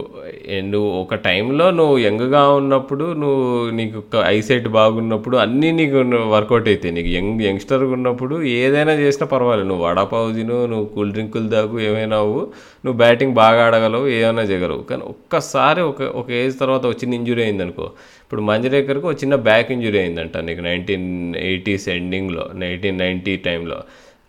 నువ్వు 0.70 0.88
ఒక 1.00 1.16
టైంలో 1.26 1.66
నువ్వు 1.78 1.96
యంగ్గా 2.04 2.40
ఉన్నప్పుడు 2.60 3.04
నువ్వు 3.22 3.44
నీకు 3.78 3.98
ఐసైట్ 4.30 4.66
బాగున్నప్పుడు 4.76 5.36
అన్నీ 5.44 5.68
నీకు 5.80 5.98
వర్కౌట్ 6.32 6.68
అవుతాయి 6.70 6.94
నీకు 6.96 7.10
యంగ్ 7.16 7.42
యంగ్స్టర్గా 7.48 7.92
ఉన్నప్పుడు 7.98 8.36
ఏదైనా 8.56 8.94
చేసినా 9.02 9.26
పర్వాలేదు. 9.34 9.68
నువ్వు 9.70 9.84
వడాపావు 9.88 10.32
తిను 10.38 10.58
నువ్వు 10.72 10.86
కూల్ 10.94 11.12
డ్రింకులు 11.16 11.48
తాగు 11.54 11.78
ఏమైనా 11.88 12.18
అవ్వు 12.24 12.42
నువ్వు 12.84 12.96
బ్యాటింగ్ 13.04 13.34
బాగా 13.42 13.62
ఆడగలవు 13.66 14.08
ఏమైనా 14.18 14.44
చేయగలవు. 14.50 14.82
కానీ 14.90 15.04
ఒక్కసారి 15.14 15.82
ఒక 15.92 16.02
ఒక 16.22 16.28
ఏజ్ 16.42 16.56
తర్వాత 16.62 16.84
ఒక 16.90 16.96
చిన్న 17.02 17.20
ఇంజురీ 17.20 17.44
అయిందనుకో 17.48 17.86
ఇప్పుడు 18.24 18.42
మంజరేకర్కి 18.50 19.06
ఒక 19.12 19.16
చిన్న 19.22 19.36
బ్యాక్ 19.48 19.70
ఇంజురీ 19.76 19.98
అయిందంట 20.04 20.36
నీకు 20.48 20.64
నైన్టీన్ 20.70 21.08
ఎయిటీస్ 21.48 21.86
ఎండింగ్లో 21.98 22.46
నైన్టీన్ 22.64 22.98
నైంటీ 23.04 23.34
టైంలో. 23.48 23.80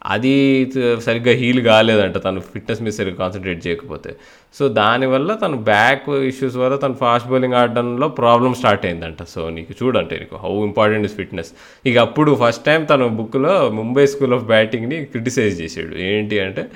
అది 0.05 0.71
సరిగ్గా 1.05 1.33
హీల్ 1.33 1.61
కాలేదంట. 1.65 2.17
తను 2.23 2.39
ఫిట్నెస్ 2.39 2.81
మీద 2.81 2.93
సరిగ్గా 2.93 3.17
కాన్సన్ట్రేట్ 3.17 3.67
చేయకపోతే. 3.67 4.15
సో 4.59 4.67
దానివల్ల 4.67 5.35
తను 5.35 5.57
బ్యాక్ 5.57 6.09
ఇష్యూస్ 6.09 6.55
వల్ల 6.55 6.75
తను 6.75 6.93
ఫాస్ట్ 6.93 7.29
బౌలింగ్ 7.29 7.53
ఆడడంలో 7.53 8.07
ప్రాబ్లమ్ 8.07 8.55
స్టార్ట్ 8.55 8.85
అయిందంట. 8.85 9.23
సో 9.23 9.49
నీకు 9.49 9.73
చూడంటే 9.83 10.17
నీకు 10.19 10.35
హౌ 10.35 10.65
ఇంపార్టెంట్ 10.65 11.05
ఇస్ 11.05 11.15
ఫిట్నెస్. 11.15 11.51
ఇక 11.85 11.97
అప్పుడు 11.97 12.37
ఫస్ట్ 12.41 12.65
టైం 12.65 12.83
తను 12.83 13.07
బుక్లో 13.09 13.69
ముంబై 13.69 14.05
స్కూల్ 14.05 14.33
ఆఫ్ 14.33 14.43
బ్యాటింగ్ని 14.43 15.05
క్రిటిసైజ్ 15.05 15.61
చేసాడు 15.61 15.95
ఏంటి 15.95 16.39
అంటే 16.39 16.69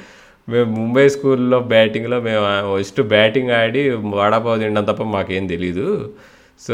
మేము 0.49 0.75
ముంబై 0.75 1.09
స్కూల్లో 1.09 1.59
బ్యాటింగ్లో 1.59 2.21
మేము 2.21 2.77
ఫస్ట్ 2.77 3.01
బ్యాటింగ్ 3.01 3.49
ఆడి 3.49 3.89
వడాపావు 3.89 4.59
తినడం 4.59 4.83
తప్ప 4.83 5.03
మాకేం 5.03 5.47
తెలీదు. 5.47 6.13
సో 6.59 6.73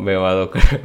మేము 0.00 0.26
అదొక 0.26 0.78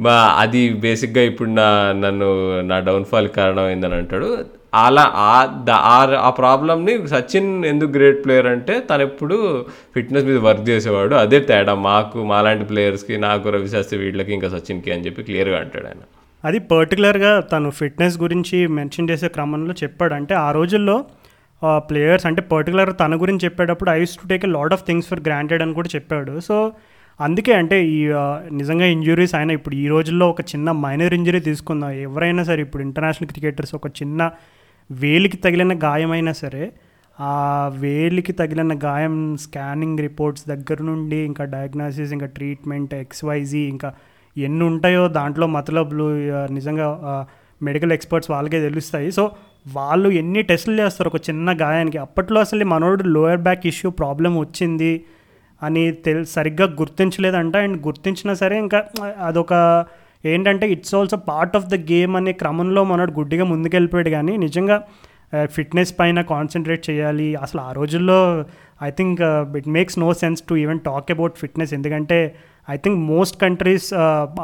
మా 0.00 0.36
అది 0.38 0.72
బేసిక్గా 0.74 1.24
ఇప్పుడు 1.24 1.48
నా 1.48 1.92
నన్ను 1.92 2.60
నా 2.60 2.78
డౌన్ఫాల్ 2.78 3.28
కారణం 3.28 3.64
అయిందని 3.64 3.94
అంటాడు. 3.94 4.38
అలా 4.74 5.12
ఆ 5.14 5.62
ద- 5.64 5.70
ఆ- 5.70 6.30
ప్రాబ్లమ్ని 6.30 7.08
సచిన్ 7.08 7.64
ఎందుకు 7.64 7.90
గ్రేట్ 7.90 8.24
ప్లేయర్ 8.24 8.46
అంటే 8.46 8.80
తను 8.80 9.02
ఎప్పుడు 9.02 9.66
ఫిట్నెస్ 9.94 10.24
మీద 10.24 10.36
వర్క్ 10.36 10.68
చేసేవాడు. 10.68 11.14
అదే 11.14 11.40
తేడా 11.40 11.74
మాకు 11.74 12.24
మాలాంటి 12.24 12.64
ప్లేయర్స్కి 12.64 13.18
నాకు 13.18 13.48
రవిశాస్త్రి 13.48 13.98
వీళ్ళకి 13.98 14.34
ఇంకా 14.34 14.48
సచిన్కి 14.48 14.92
అని 14.92 15.06
చెప్పి 15.06 15.22
క్లియర్గా 15.22 15.60
అంటాడు 15.60 15.86
ఆయన. 15.86 16.02
అది 16.44 16.58
పర్టికులర్గా 16.58 17.40
తను 17.40 17.70
ఫిట్నెస్ 17.70 18.18
గురించి 18.18 18.66
మెన్షన్ 18.66 19.10
చేసే 19.10 19.28
క్రమంలో 19.28 19.74
చెప్పాడు. 19.82 20.14
అంటే 20.14 20.34
ఆ 20.34 20.52
రోజుల్లో 20.52 21.04
ప్లేయర్స్ 21.76 22.26
అంటే 22.26 22.42
పర్టికులర్ 22.42 22.94
తన 23.00 23.22
గురించి 23.22 23.40
చెప్పేటప్పుడు 23.44 23.90
I 23.90 24.00
used 24.00 24.16
to 24.16 24.28
take 24.28 24.44
a 24.44 24.48
lot 24.48 24.72
of 24.72 24.86
things 24.86 25.08
for 25.08 25.20
granted 25.20 25.62
అని 25.62 25.74
కూడా 25.74 25.88
చెప్పాడు. 25.94 26.40
సో 26.40 26.72
అందుకే 27.20 27.52
అంటే 27.52 27.86
ఈ 27.86 28.08
నిజంగా 28.52 28.84
ఇంజురీస్ 28.84 29.34
అయినా 29.34 29.52
ఇప్పుడు 29.52 29.74
ఈ 29.74 29.88
రోజుల్లో 29.88 30.30
ఒక 30.30 30.40
చిన్న 30.40 30.72
మైనర్ 30.72 31.14
ఇంజురీ 31.14 31.40
తీసుకుందాం. 31.40 31.90
ఎవరైనా 31.90 32.42
సరే 32.42 32.62
ఇప్పుడు 32.62 32.82
ఇంటర్నేషనల్ 32.82 33.28
క్రికెటర్స్ 33.28 33.74
ఒక 33.74 33.86
చిన్న 33.86 34.30
వేలికి 34.90 35.36
తగిలిన 35.36 35.78
గాయమైనా 35.84 36.32
సరే 36.32 36.72
ఆ 37.20 37.70
వేలికి 37.74 38.32
తగిలిన 38.32 38.78
గాయం 38.84 39.36
స్కానింగ్ 39.36 39.98
రిపోర్ట్స్ 39.98 40.48
దగ్గర 40.48 40.82
నుండి 40.82 41.16
ఇంకా 41.16 41.44
డయాగ్నోసిస్ 41.44 42.12
ఇంకా 42.12 42.26
ట్రీట్మెంట్ 42.26 42.94
ఎక్స్వైజీ 42.94 43.58
ఇంకా 43.58 43.92
ఎన్ని 44.36 44.64
ఉంటాయో 44.64 45.08
దాంట్లో 45.08 45.46
మతలబ్లు 45.46 46.04
నిజంగా 46.52 47.26
మెడికల్ 47.62 47.92
ఎక్స్పర్ట్స్ 47.92 48.30
వాళ్ళకే 48.30 48.60
తెలుస్తాయి. 48.60 49.10
సో 49.12 49.30
వాళ్ళు 49.68 50.08
ఎన్ని 50.08 50.42
టెస్టులు 50.42 50.80
చేస్తారు 50.80 51.08
ఒక 51.08 51.16
చిన్న 51.16 51.56
గాయానికి? 51.60 51.98
అప్పట్లో 51.98 52.40
అసలు 52.40 52.64
మనోడు 52.64 53.02
లోయర్ 53.02 53.40
బ్యాక్ 53.40 53.66
ఇష్యూ 53.66 53.90
ప్రాబ్లం 53.90 54.38
వచ్చింది. 54.38 55.04
అని 55.66 55.84
తెల్ 56.06 56.24
సరిగ్గా 56.36 56.66
గుర్తించలేదంట. 56.80 57.54
అండ్ 57.66 57.78
గుర్తించినా 57.86 58.34
సరే 58.42 58.56
ఇంకా 58.64 58.80
అదొక 59.28 59.52
ఏంటంటే 60.32 60.66
it's 60.74 60.94
also 60.98 61.16
part 61.30 61.56
of 61.58 61.66
the 61.72 61.76
game 61.90 62.14
అనే 62.20 62.32
క్రమంలో 62.42 62.82
మనోడు 62.90 63.12
గుడ్డిగా 63.18 63.46
ముందుకెళ్ళిపోయాడు. 63.52 64.10
కానీ 64.16 64.34
నిజంగా 64.44 64.78
ఫిట్నెస్ 65.54 65.92
పైన 66.00 66.18
కాన్సన్ట్రేట్ 66.32 66.82
చేయాలి. 66.88 67.28
అసలు 67.44 67.60
ఆ 67.68 67.70
రోజుల్లో 67.78 68.18
I 68.88 68.90
think 68.98 69.20
it 69.60 69.68
makes 69.76 69.96
no 70.02 70.08
sense 70.20 70.42
to 70.48 70.54
even 70.64 70.80
talk 70.88 71.08
about 71.14 71.34
fitness. 71.42 71.72
ఎందుకంటే 71.78 72.18
ఐ 72.74 72.76
థింక్ 72.84 72.98
మోస్ట్ 73.14 73.36
కంట్రీస్ 73.42 73.88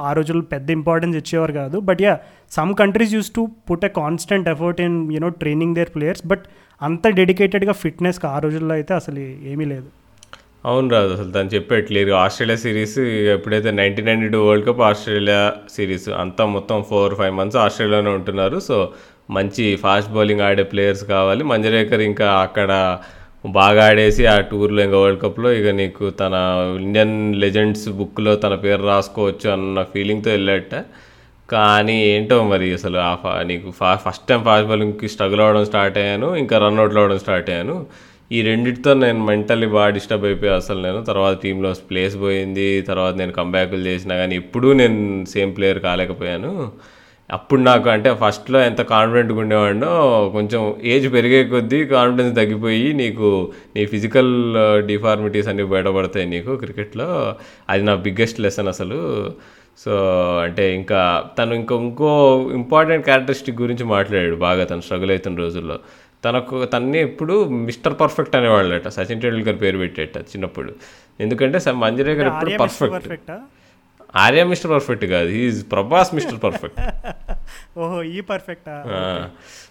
ఆ 0.08 0.10
రోజుల్లో 0.18 0.44
పెద్ద 0.54 0.68
ఇంపార్టెన్స్ 0.78 1.16
ఇచ్చేవారు 1.20 1.54
కాదు. 1.60 1.76
But 1.88 2.00
ya 2.06 2.14
some 2.56 2.72
countries 2.80 3.14
used 3.16 3.30
to 3.36 3.42
put 3.70 3.86
a 3.88 3.92
constant 4.00 4.48
effort 4.54 4.82
in 4.86 4.98
you know 5.14 5.30
training 5.42 5.74
their 5.78 5.92
players. 5.96 6.24
But 6.32 6.44
అంత 6.80 7.06
డెడికేటెడ్గా 7.20 7.76
ఫిట్నెస్కి 7.84 8.28
ఆ 8.34 8.36
రోజుల్లో 8.46 8.74
అయితే 8.78 8.94
అసలు 9.00 9.20
ఏమీ 9.52 9.68
లేదు. 9.74 9.88
అవును 10.64 10.88
రాదు 10.94 11.12
అసలు 11.12 11.30
తను 11.32 11.50
చెప్పేట్లేదు 11.54 12.10
ఆస్ట్రేలియా 12.22 12.56
సిరీస్ 12.64 12.96
ఎప్పుడైతే 13.34 13.70
nineteen 13.78 14.08
ninety 14.08 14.28
two 14.34 14.40
world 14.46 14.66
cup 14.66 14.82
Australia 14.88 15.38
series 15.76 16.08
అంతా 16.22 16.44
మొత్తం 16.56 16.78
ఫోర్ 16.90 17.14
ఫైవ్ 17.20 17.34
మంత్స్ 17.38 17.58
ఆస్ట్రేలియాలోనే 17.62 18.10
ఉంటున్నారు. 18.18 18.58
సో 18.68 18.76
మంచి 19.36 19.64
ఫాస్ట్ 19.84 20.10
బౌలింగ్ 20.16 20.44
ఆడే 20.48 20.64
ప్లేయర్స్ 20.72 21.04
కావాలి. 21.14 21.44
మంజరేకర్ 21.52 22.02
ఇంకా 22.10 22.28
అక్కడ 22.46 22.70
బాగా 23.58 23.82
ఆడేసి 23.90 24.22
ఆ 24.26 24.36
టూర్లో 24.50 24.80
ఇంకా 24.86 24.98
వరల్డ్ 25.02 25.22
కప్లో 25.22 25.50
ఇక 25.60 25.68
నీకు 25.80 26.04
తన 26.20 26.34
ఇండియన్ 26.86 27.14
లెజెండ్స్ 27.44 27.86
బుక్లో 28.00 28.36
తన 28.44 28.54
పేరు 28.64 28.82
రాసుకోవచ్చు 28.92 29.48
అన్న 29.54 29.82
ఫీలింగ్తో 29.94 30.30
వెళ్ళాట 30.30 30.74
కానీ 31.48 31.96
ఏంటో 32.10 32.36
మరి 32.52 32.66
అసలు 32.78 32.98
ఆ 33.08 33.12
ఫా 33.22 33.30
నీకు 33.50 33.68
ఫా 33.78 33.90
ఫస్ట్ 34.04 34.26
టైం 34.28 34.42
ఫాస్ట్ 34.48 34.68
బౌలింగ్కి 34.68 35.06
స్ట్రగుల్ 35.14 35.42
అవ్వడం 35.44 35.64
స్టార్ట్ 35.70 35.98
అయ్యాను. 36.02 36.28
ఇంకా 36.42 36.56
రన్అట్లు 36.64 37.00
అవ్వడం 37.02 37.18
స్టార్ట్ 37.24 37.50
అయ్యాను. 37.50 37.76
ఈ 38.32 38.42
రెండిటితో 38.42 38.94
నేను 38.94 39.24
మెంటలీ 39.26 39.66
బాగా 39.66 39.88
డిస్టర్బ్ 39.90 40.24
అయిపోయి 40.24 40.52
అసలు 40.52 40.82
నేను. 40.82 41.04
తర్వాత 41.04 41.42
టీంలో 41.42 41.74
ప్లేస్ 41.90 42.20
పోయింది. 42.20 42.82
తర్వాత 42.82 43.14
నేను 43.14 43.32
కంబ్యాక్లు 43.32 43.78
చేసినా 43.78 44.16
కానీ 44.16 44.36
ఎప్పుడూ 44.36 44.72
నేను 44.72 45.24
సేమ్ 45.24 45.56
ప్లేయర్ 45.56 45.80
కాలేకపోయాను. 45.80 46.72
అప్పుడు 47.30 47.60
నాకు 47.60 47.88
అంటే 47.88 48.14
ఫస్ట్లో 48.14 48.60
ఎంత 48.62 48.82
కాన్ఫిడెంట్గా 48.82 49.40
ఉండేవాడినో 49.40 49.90
కొంచెం 50.32 50.74
ఏజ్ 50.84 51.12
పెరిగే 51.12 51.44
కొద్దీ 51.44 51.84
కాన్ఫిడెన్స్ 51.84 52.36
తగ్గిపోయి 52.36 52.92
నీకు 52.92 53.52
నీ 53.76 53.86
ఫిజికల్ 53.86 54.54
డిఫార్మిటీస్ 54.86 55.48
అన్నీ 55.48 55.62
బయటపడతాయి 55.62 56.26
నీకు 56.26 56.56
క్రికెట్లో 56.56 57.34
అది 57.70 57.82
నా 57.82 57.94
బిగ్గెస్ట్ 57.94 58.40
లెసన్ 58.40 58.68
అసలు. 58.68 59.32
సో 59.78 59.92
అంటే 60.42 60.74
ఇంకా 60.74 61.24
తను 61.38 61.54
ఇంకా 61.54 61.76
ఇంకో 61.76 62.10
ఇంపార్టెంట్ 62.54 63.04
క్యారెక్టరిస్టిక్ 63.04 63.62
గురించి 63.62 63.84
మాట్లాడాడు 63.84 64.36
బాగా. 64.36 64.64
తను 64.64 64.80
స్ట్రగుల్ 64.80 65.10
అవుతున్న 65.10 65.38
రోజుల్లో. 65.38 65.78
తనకు 66.24 66.64
తన్ని 66.64 66.98
ఎప్పుడు 67.00 67.34
మిస్టర్ 67.44 67.94
పర్ఫెక్ట్ 68.00 68.36
అనేవాళ్ళట 68.36 68.88
సచిన్ 68.88 69.22
టెండూల్కర్ 69.22 69.60
పేరు 69.62 69.78
పెట్టేట 69.78 70.18
చిన్నప్పుడు. 70.18 70.72
ఎందుకంటే 71.20 71.58
మంజరేకర్ 71.72 72.26
ఎప్పుడు 72.26 72.50
పర్ఫెక్ట్. 72.62 72.94
పర్ఫెక్టా? 72.94 73.36
ఆర్య 74.14 74.42
మిస్టర్ 74.44 74.70
పర్ఫెక్ట్ 74.70 75.04
కాదు. 75.06 75.28
Is 75.42 75.58
Prabhas 75.72 76.10
mister 76.14 76.40
perfect. 76.44 76.78
ఓహో 77.82 77.98
ఈ 78.02 78.20
పర్ఫెక్టా? 78.30 78.74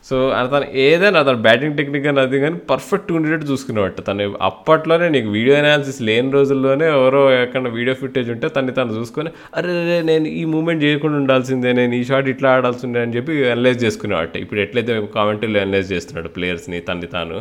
సో 0.03 0.15
తను 0.51 0.67
ఏదైనా 0.83 1.21
తన 1.23 1.37
బ్యాటింగ్ 1.37 1.75
టెక్నిక్ 1.77 2.07
అని 2.07 2.19
అది 2.19 2.39
కానీ 2.39 2.57
పర్ఫెక్ట్ 2.69 3.09
ఉండేటట్టు 3.11 3.45
చూసుకునేవాట 3.45 4.01
తను 4.01 4.25
అప్పట్లోనే 4.41 5.09
నీకు 5.09 5.29
వీడియో 5.29 5.55
అనాలిసిస్ 5.55 6.01
లేని 6.01 6.31
రోజుల్లోనే 6.31 6.85
ఎవరో 6.85 7.21
ఎక్కడ 7.41 7.69
వీడియో 7.69 7.95
ఫుటేజ్ 7.95 8.29
ఉంటే 8.29 8.49
తను 8.49 8.71
తను 8.71 8.95
చూసుకొని 8.99 9.31
అరే 9.55 9.73
నేను 10.01 10.27
ఈ 10.27 10.45
మూమెంట్ 10.45 10.83
చేయకుండా 10.83 11.17
ఉండాల్సిందే 11.17 11.73
నేను 11.73 11.95
ఈ 11.95 12.03
షాట్ 12.03 12.29
ఇట్లా 12.29 12.49
ఆడాల్సిందే 12.49 13.01
అని 13.01 13.15
చెప్పి 13.17 13.35
అనలైజ్ 13.51 13.83
చేసుకునేవాట 13.83 14.35
ఇప్పుడు 14.37 14.61
ఎట్లయితే 14.61 14.95
కామెంటరీలో 15.15 15.61
అనలైజ్ 15.61 15.91
చేస్తున్నాడు 15.93 16.27
ప్లేయర్స్ని 16.27 16.79
తన్ని 16.79 17.07
తాను 17.07 17.39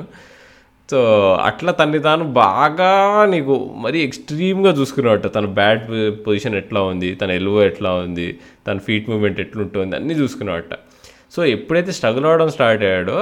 సో 0.90 0.98
అట్లా 1.34 1.72
తన్ని 1.72 1.98
తాను 1.98 2.24
బాగా 2.24 2.90
నీకు 3.24 3.54
మరీ 3.76 3.98
ఎక్స్ట్రీమ్గా 4.00 4.70
చూసుకునేవాట 4.70 5.26
తన 5.34 5.46
బ్యాట్ 5.58 5.84
పొజిషన్ 6.26 6.54
ఎట్లా 6.54 6.80
ఉంది 6.82 7.14
తన 7.14 7.30
ఎల్వో 7.30 7.62
ఎట్లా 7.62 7.90
ఉంది 7.94 8.28
తన 8.66 8.78
ఫీట్ 8.78 9.10
మూమెంట్ 9.10 9.40
ఎట్లుంటుంది 9.40 9.96
అన్నీ 9.96 10.14
చూసుకునేవాట 10.14 10.74
సో 11.34 11.44
ఎప్పుడైతే 11.46 11.92
స్ట్రగుల్ 11.92 12.24
అవ్వడం 12.24 12.48
స్టార్ట్ 12.48 12.84
అయ్యాడో 12.84 13.18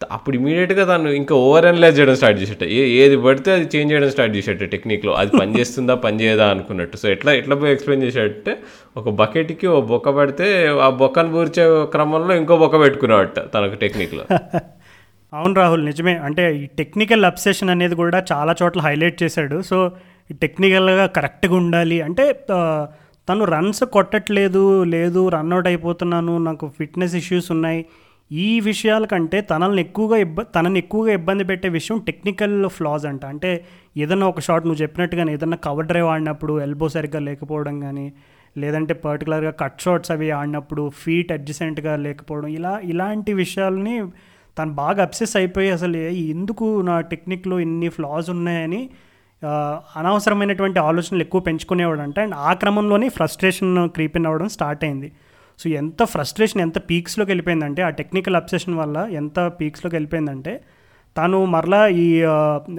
అప్పుడు 0.00 0.36
ఇమీడియట్గా 0.36 0.84
తను 0.84 1.08
ఇంకా 1.08 1.34
ఓవర్ 1.34 1.66
అనలైజ్ 1.66 1.98
చేయడం 1.98 2.16
స్టార్ట్ 2.16 2.38
చేసేట. 2.42 2.62
ఏ 2.62 2.80
ఏది 3.02 3.16
పడితే 3.16 3.52
అది 3.52 3.66
చేంజ్ 3.74 3.92
చేయడం 3.92 4.10
స్టార్ట్ 4.10 4.36
చేసేట 4.36 4.64
టెక్నిక్లో. 4.74 5.12
అది 5.12 5.30
పని 5.40 5.52
చేస్తుందా 5.58 5.94
పని 5.94 6.20
చేయదా 6.20 6.46
అనుకున్నట్టు. 6.50 6.96
సో 6.96 7.08
ఎట్లా 7.08 7.32
ఎట్లా 7.32 7.56
పోయి 7.56 7.72
ఎక్స్ప్లెయిన్ 7.72 8.04
చేసేటంటే 8.04 8.54
ఒక 8.96 9.08
బకెట్కి 9.08 9.66
ఓ 9.66 9.80
బొక్క 9.80 10.10
పడితే 10.10 10.68
ఆ 10.68 10.90
బొక్కను 11.02 11.32
పూర్చే 11.32 11.84
క్రమంలో 11.84 12.34
ఇంకో 12.34 12.56
బొక్క 12.56 12.80
పెట్టుకునేవాట 12.80 13.38
తనకు 13.54 13.74
టెక్నిక్లో. 13.74 14.24
అవును 15.32 15.54
రాహుల్ 15.54 15.84
నిజమే. 15.84 16.14
అంటే 16.16 16.56
ఈ 16.56 16.66
టెక్నికల్ 16.66 17.24
అబ్సెషన్ 17.24 17.70
అనేది 17.70 17.94
కూడా 17.94 18.24
చాలా 18.32 18.54
చోట్ల 18.62 18.80
హైలైట్ 18.80 19.22
చేశాడు. 19.22 19.62
సో 19.62 19.76
ఈ 20.30 20.34
టెక్నికల్గా 20.34 21.06
కరెక్ట్గా 21.06 21.54
ఉండాలి. 21.54 22.02
అంటే 22.02 22.24
తను 23.28 23.44
రన్స్ 23.44 23.84
కొట్టట్లేదు 23.84 24.84
లేదు 24.84 25.28
రన్అట్ 25.28 25.66
అయిపోతున్నాను 25.66 26.38
నాకు 26.38 26.72
ఫిట్నెస్ 26.78 27.14
ఇష్యూస్ 27.14 27.50
ఉన్నాయి. 27.50 27.84
ఈ 28.32 28.60
విషయాల 28.60 29.04
కంటే 29.04 29.40
తనల్ని 29.40 29.80
ఎక్కువగా 29.82 30.16
ఇబ్బ 30.16 30.42
తనని 30.42 30.78
ఎక్కువగా 30.78 31.12
ఇబ్బంది 31.12 31.44
పెట్టే 31.44 31.68
విషయం 31.68 31.98
టెక్నికల్ 31.98 32.68
ఫ్లాస్ 32.68 33.04
అంట. 33.06 33.24
అంటే 33.24 33.64
ఏదన్నా 33.96 34.26
ఒక 34.26 34.40
షాట్ 34.40 34.66
నువ్వు 34.66 34.82
చెప్పినట్టుగానే 34.82 35.32
ఏదన్నా 35.32 35.56
కవర్ 35.64 35.86
డ్రైవ్ 35.86 36.06
ఆడినప్పుడు 36.06 36.60
ఎల్బో 36.60 36.88
సరిగ్గా 36.88 37.20
లేకపోవడం 37.20 37.80
కానీ 37.80 38.12
లేదంటే 38.58 38.94
పర్టికులర్గా 38.94 39.50
కట్ 39.50 39.80
షాట్స్ 39.80 40.10
అవి 40.10 40.30
ఆడినప్పుడు 40.30 40.90
ఫీట్ 41.02 41.32
అడ్జసెంట్గా 41.32 41.96
లేకపోవడం 41.96 42.48
ఇలా 42.48 42.80
ఇలాంటి 42.84 43.32
విషయాలని 43.32 44.02
తను 44.58 44.72
బాగా 44.74 45.00
అప్సెస్ 45.02 45.34
అయిపోయి 45.36 45.70
అసలు 45.70 45.96
ఎందుకు 46.34 46.66
నా 46.80 46.96
టెక్నిక్లో 47.12 47.56
ఇన్ని 47.60 47.88
ఫ్లాస్ 47.88 48.30
ఉన్నాయని 48.30 48.80
అనవసరమైనటువంటి 49.96 50.78
ఆలోచనలు 50.78 51.22
ఎక్కువ 51.22 51.40
పెంచుకునేవాడంట. 51.40 52.18
అండ్ 52.20 52.34
ఆ 52.48 52.52
క్రమంలోనే 52.52 53.08
ఫ్రస్ట్రేషన్ 53.08 53.72
క్రీపిన్ 53.88 54.26
అవ్వడం 54.26 54.48
స్టార్ట్ 54.48 54.84
అయింది. 54.84 55.08
సో 55.60 55.66
ఎంత 55.70 56.02
ఫ్రస్ట్రేషన్ 56.04 56.60
ఎంత 56.60 56.78
పీక్స్లోకి 56.90 57.30
వెళ్ళిపోయిందంటే 57.30 57.82
ఆ 57.82 57.90
టెక్నికల్ 58.00 58.36
అప్సెషన్ 58.36 58.74
వల్ల 58.74 58.96
ఎంత 59.12 59.40
పీక్స్లోకి 59.60 59.94
వెళ్ళిపోయిందంటే 59.96 60.60
తను 61.16 61.38
మరలా 61.44 61.80
ఈ 61.86 62.06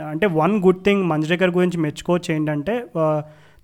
అంటే 0.09 0.25
వన్ 0.25 0.55
గుడ్ 0.63 0.81
థింగ్ 0.85 1.03
మంజ్రేకర్ 1.03 1.51
గురించి 1.51 1.77
మెచ్చుకోవచ్చు 1.77 2.29
ఏంటంటే 2.35 2.75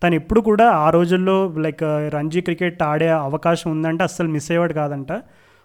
తను 0.01 0.15
ఎప్పుడు 0.15 0.39
కూడా 0.39 0.65
ఆ 0.69 0.89
రోజుల్లో 0.89 1.37
లైక్ 1.57 1.83
రంజీ 2.15 2.41
క్రికెట్ 2.41 2.83
ఆడే 2.83 3.09
అవకాశం 3.09 3.71
ఉందంటే 3.71 4.03
అస్సలు 4.03 4.29
మిస్ 4.29 4.51
అయ్యేవాడు 4.51 4.73
కాదంట. 4.73 5.11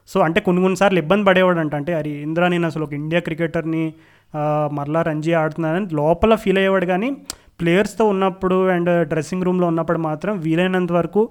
సో 0.09 0.21
అంటే 0.21 0.41
కొన్ని 0.47 0.63
కొన్నిసార్లు 0.63 0.99
ఇబ్బంది 0.99 1.25
పడేవాడంట. 1.25 1.75
అంటే 1.75 1.93
అరే 1.95 2.11
ఇంద్రా 2.27 2.49
నేను 2.49 2.67
అసలు 2.67 2.85
ఒక 2.85 2.93
ఇండియా 2.93 3.21
క్రికెటర్ని 3.21 3.85
మరలా 4.73 5.01
రంజీ 5.03 5.33
ఆడుతున్నానని 5.33 5.89
లోపల 5.95 6.35
ఫీల్ 6.35 6.59
అయ్యేవాడు. 6.59 6.87
కానీ 6.87 7.09
ప్లేయర్స్తో 7.61 8.05
ఉన్నప్పుడు 8.09 8.57
అండ్ 8.69 8.93
డ్రెస్సింగ్ 9.09 9.45
రూమ్లో 9.45 9.67
ఉన్నప్పుడు 9.67 9.99
మాత్రం 9.99 10.35
వీలైనంత 10.39 10.93
వరకు 10.93 11.23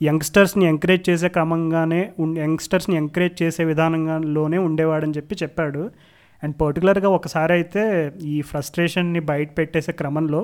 యంగ్స్టర్స్ని 0.00 0.64
ఎంకరేజ్ 0.64 1.04
చేసే 1.10 1.28
క్రమంగానే 1.28 2.00
యంగ్స్టర్స్ని 2.38 2.96
ఎంకరేజ్ 2.96 3.36
చేసే 3.42 3.62
విధానంలోనే 3.64 4.58
ఉండేవాడని 4.58 5.14
చెప్పి 5.16 5.34
చెప్పాడు. 5.42 5.82
అండ్ 6.42 6.54
పర్టికులర్గా 6.60 7.08
ఒకసారి 7.08 7.52
అయితే 7.52 7.82
ఈ 8.34 8.36
ఫ్రస్ట్రేషన్ని 8.40 9.20
బయట 9.30 9.50
పెట్టేసే 9.58 9.92
క్రమంలో 9.92 10.40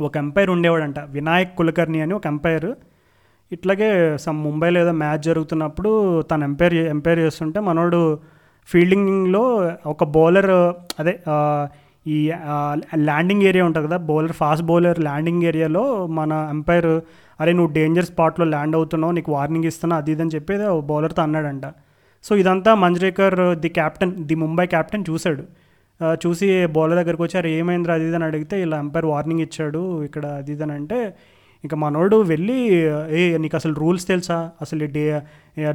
ఒక 0.00 0.16
ఎంపైర్ 0.16 0.50
ఉండేవాడంట. 0.50 0.98
వినాయక్ 1.16 1.56
కులకర్ణి 1.56 2.00
అని 2.00 2.14
ఒక 2.14 2.26
ఎంపైర్. 2.26 2.70
ఇట్లాగే 3.52 3.90
సమ్ 4.24 4.38
ముంబైలో 4.46 4.78
ఏదో 4.80 4.92
మ్యాచ్ 5.02 5.22
జరుగుతున్నప్పుడు 5.22 5.90
తను 6.30 6.44
ఎంపైర్ 6.44 6.74
ఎంపైర్ 6.94 7.18
చేస్తుంటే 7.18 7.60
మనోడు 7.60 8.00
ఫీల్డింగ్లో 8.68 9.44
ఒక 9.86 10.04
బౌలర్ 10.16 10.50
అదే 11.00 11.14
ఈ 12.06 12.18
ల్యాండింగ్ 13.08 13.44
ఏరియా 13.50 13.64
ఉంటుంది 13.68 13.86
కదా 13.88 13.98
బౌలర్ 14.10 14.34
ఫాస్ట్ 14.40 14.64
బౌలర్ 14.70 14.98
ల్యాండింగ్ 15.06 15.44
ఏరియాలో 15.50 15.82
మన 16.18 16.32
ఎంపైర్ 16.50 16.90
అరే 17.40 17.52
నువ్వు 17.52 17.72
డేంజర్ 17.72 18.06
స్పాట్లో 18.10 18.44
ల్యాండ్ 18.54 18.76
అవుతున్నావు 18.76 19.12
నీకు 19.12 19.30
వార్నింగ్ 19.36 19.66
ఇస్తున్నా 19.70 19.96
అది 20.02 20.12
ఇది 20.14 20.22
అని 20.24 20.32
చెప్పి 20.36 20.54
బౌలర్తో 20.90 21.22
అన్నాడంట. 21.26 21.66
సో 22.24 22.32
ఇదంతా 22.42 22.70
Manjrekar 22.84 23.36
the 23.64 23.70
captain 23.78 24.14
the 24.30 24.36
Mumbai 24.44 24.66
captain 24.74 25.04
చూశాడు. 25.10 25.42
చూసి 26.24 26.46
బౌలర్ 26.76 26.98
దగ్గరికి 27.00 27.22
వచ్చారు 27.26 27.48
ఏమైందిరా 27.58 27.94
అది 27.98 28.04
ఇది 28.08 28.16
అని 28.18 28.24
అడిగితే 28.30 28.56
ఇలా 28.64 28.76
ఎంపైర్ 28.84 29.06
వార్నింగ్ 29.12 29.42
ఇచ్చాడు 29.46 29.80
ఇక్కడ 30.06 30.24
అది 30.40 30.52
ఇది 30.54 30.62
అని 30.66 30.74
అంటే 30.78 30.98
ఇంకా 31.64 31.76
మనోడు 31.76 32.16
వెళ్ళి 32.22 32.56
ఏ 33.18 33.22
నీకు 33.38 33.56
అసలు 33.56 33.74
రూల్స్ 33.74 34.06
తెలుసా? 34.08 34.36
అసలు 34.62 34.84
డే 34.96 35.04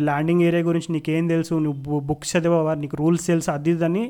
ల్యాండింగ్ 0.08 0.42
ఏరియా 0.42 0.64
గురించి 0.68 0.90
నీకేం 0.94 1.28
తెలుసు? 1.28 1.56
నువ్వు 1.66 2.00
బుక్స్ 2.10 2.32
చదివావా? 2.36 2.74
నీకు 2.84 2.98
రూల్స్ 2.98 3.26
తెలుసా? 3.28 3.54
అది 3.54 3.72
ఇది 3.72 3.86
అని 3.86 4.04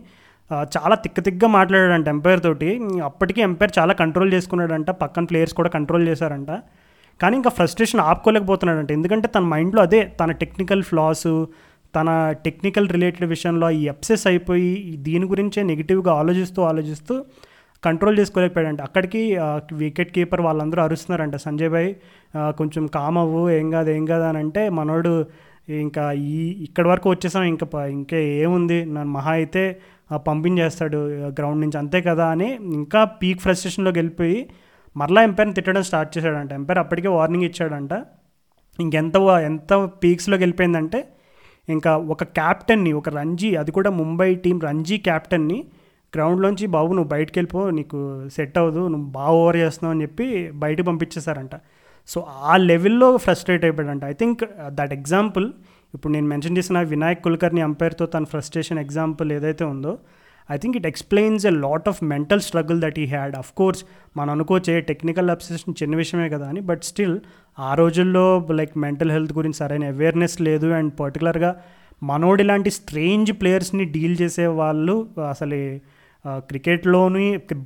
చాలా 0.77 0.95
తిక్క 0.95 1.45
మాట్లాడాడంట 1.57 2.07
ఎంపైర్ 2.07 2.41
తోటి. 2.43 2.69
అప్పటికి 3.03 3.41
ఎంపైర్ 3.41 3.71
చాలా 3.79 3.93
కంట్రోల్ 4.01 4.33
చేసుకున్నాడంట. 4.33 4.89
పక్కన 5.03 5.23
ప్లేయర్స్ 5.23 5.55
కూడా 5.59 5.69
కంట్రోల్ 5.69 6.05
చేశారంట. 6.07 6.51
కానీ 7.21 7.35
ఇంకా 7.35 7.49
ఫ్రస్ట్రేషన్ 7.49 8.01
ఆపుకోలేకపోతున్నాడంట. 8.01 8.91
ఎందుకంటే 8.91 9.27
తన 9.35 9.43
మైండ్లో 9.53 9.81
అదే 9.81 10.01
తన 10.21 10.31
టెక్నికల్ 10.43 10.83
ఫ్లాస్ 10.83 11.27
తన 11.95 12.09
టెక్నికల్ 12.45 12.87
రిలేటెడ్ 12.89 13.29
విషయంలో 13.29 13.67
ఈ 13.79 13.87
అప్సెస్ 13.87 14.23
అయిపోయి 14.27 14.69
దీని 15.07 15.25
గురించే 15.25 15.63
నెగిటివ్గా 15.63 16.11
ఆలోచిస్తూ 16.13 16.61
ఆలోచిస్తూ 16.63 17.15
కంట్రోల్ 17.85 18.15
చేసుకోలేకపోయాడంట. 18.19 18.81
అక్కడికి 18.87 19.21
వికెట్ 19.81 20.11
కీపర్ 20.15 20.41
వాళ్ళందరూ 20.47 20.81
అరుస్తున్నారంట. 20.81 21.37
సంజయ్ 21.45 21.71
భాయ్ 21.75 21.89
కొంచెం 22.59 22.83
కామ్ 22.97 23.17
అవ్వు 23.23 23.41
ఏం 23.59 23.67
కాదు 23.75 23.89
ఏం 23.97 24.05
కాదు 24.11 24.25
అని 24.29 24.39
అంటే 24.43 24.63
మనోడు 24.79 25.13
ఇంకా 25.85 26.05
ఈ 26.11 26.39
ఇక్కడి 26.65 26.87
వరకు 26.91 27.07
వచ్చేసాం 27.09 27.43
ఇంకా 27.51 27.67
ఇంకా 27.97 28.17
ఏముంది? 28.43 28.79
నన్ను 28.95 29.11
మహా 29.17 29.33
అయితే 29.39 29.63
పంపించేస్తాడు 30.27 30.99
గ్రౌండ్ 31.37 31.61
నుంచి 31.63 31.77
అంతే 31.81 31.99
కదా 32.09 32.25
అని 32.33 32.49
ఇంకా 32.79 33.01
పీక్ 33.21 33.39
ఫ్రస్ట్రేషన్లోకి 33.41 33.99
వెళ్ళిపోయి 33.99 34.39
మరలా 34.95 35.21
ఎంపైర్ని 35.27 35.55
తిట్టడం 35.57 35.83
స్టార్ట్ 35.83 36.11
చేశాడంట. 36.15 36.51
ఎంపైర్ 36.53 36.79
అప్పటికే 36.79 37.09
వార్నింగ్ 37.17 37.45
ఇచ్చాడంట. 37.49 37.93
ఇంకెంత 38.79 39.15
ఎంత 39.49 39.73
పీక్స్లోకి 40.03 40.43
వెళ్ళిపోయిందంటే 40.43 40.99
ఇంకా 41.67 41.91
ఒక 42.13 42.23
క్యాప్టెన్ని 42.37 42.91
ఒక 42.99 43.09
రంజీ 43.17 43.49
అది 43.55 43.71
కూడా 43.71 43.89
ముంబై 43.99 44.29
టీం 44.45 44.57
రంజీ 44.59 44.97
క్యాప్టెన్ని 45.07 45.59
గ్రౌండ్లోంచి 46.15 46.65
బాబు 46.67 46.89
నువ్వు 46.93 47.09
బయటకు 47.09 47.35
వెళ్ళిపో 47.37 47.61
నీకు 47.69 47.99
సెట్ 48.35 48.57
అవ్వదు 48.57 48.81
నువ్వు 48.87 49.07
బాగా 49.11 49.35
ఓవర్ 49.41 49.57
చేస్తున్నావు 49.57 49.93
అని 49.95 50.01
చెప్పి 50.01 50.27
బయటకు 50.63 50.85
పంపించేశారంట. 50.87 51.55
సో 52.07 52.19
ఆ 52.51 52.57
లెవెల్లో 52.57 53.17
ఫ్రస్ట్రేట్ 53.17 53.63
అయిపోయాడంట. 53.65 54.03
ఐ 54.03 54.13
థింక్ 54.13 54.41
దట్ 54.79 54.93
ఎగ్జాంపుల్ 54.93 55.45
ఇప్పుడు 55.93 56.11
నేను 56.13 56.27
మెన్షన్ 56.27 56.57
చేసిన 56.57 56.79
వినాయక్ 56.93 57.23
కుల్కర్ని 57.23 57.61
అంపైర్తో 57.61 58.05
తన 58.05 58.23
ఫ్రస్ట్రేషన్ 58.23 58.79
ఎగ్జాంపుల్ 58.79 59.31
ఏదైతే 59.31 59.63
ఉందో 59.63 59.93
I 60.49 60.57
think 60.57 60.77
it 60.77 60.87
explains 60.87 61.43
a 61.45 61.53
lot 61.65 61.87
of 61.89 61.99
mental 62.03 62.41
struggle 62.41 62.79
that 62.81 62.97
he 62.99 63.05
had. 63.05 63.35
Of 63.35 63.51
course 63.53 63.81
మనం 64.17 64.29
అనుకోవచ్చే 64.29 64.75
టెక్నికల్ 64.81 65.29
అబ్సెషన్ 65.29 65.77
చిన్న 65.83 65.95
విషయమే 65.95 66.29
కదా 66.29 66.47
అని 66.49 66.59
బట్ 66.59 66.83
స్టిల్ 66.83 67.15
ఆ 67.59 67.73
రోజుల్లో 67.73 68.25
లైక్ 68.51 68.73
మెంటల్ 68.77 69.11
హెల్త్ 69.11 69.33
గురించి 69.33 69.57
సరైన 69.57 69.87
అవేర్నెస్ 69.87 70.41
లేదు 70.41 70.67
అండ్ 70.79 70.93
పర్టికులర్గా 70.99 71.51
మనోడి 72.03 72.43
ఇలాంటి 72.43 72.69
స్ట్రేంజ్ 72.71 73.31
ప్లేయర్స్ని 73.41 73.85
డీల్ 73.85 74.15
చేసే 74.21 74.47
వాళ్ళు 74.47 74.95
అసలు 75.29 75.59
క్రికెట్లోని 76.49 77.25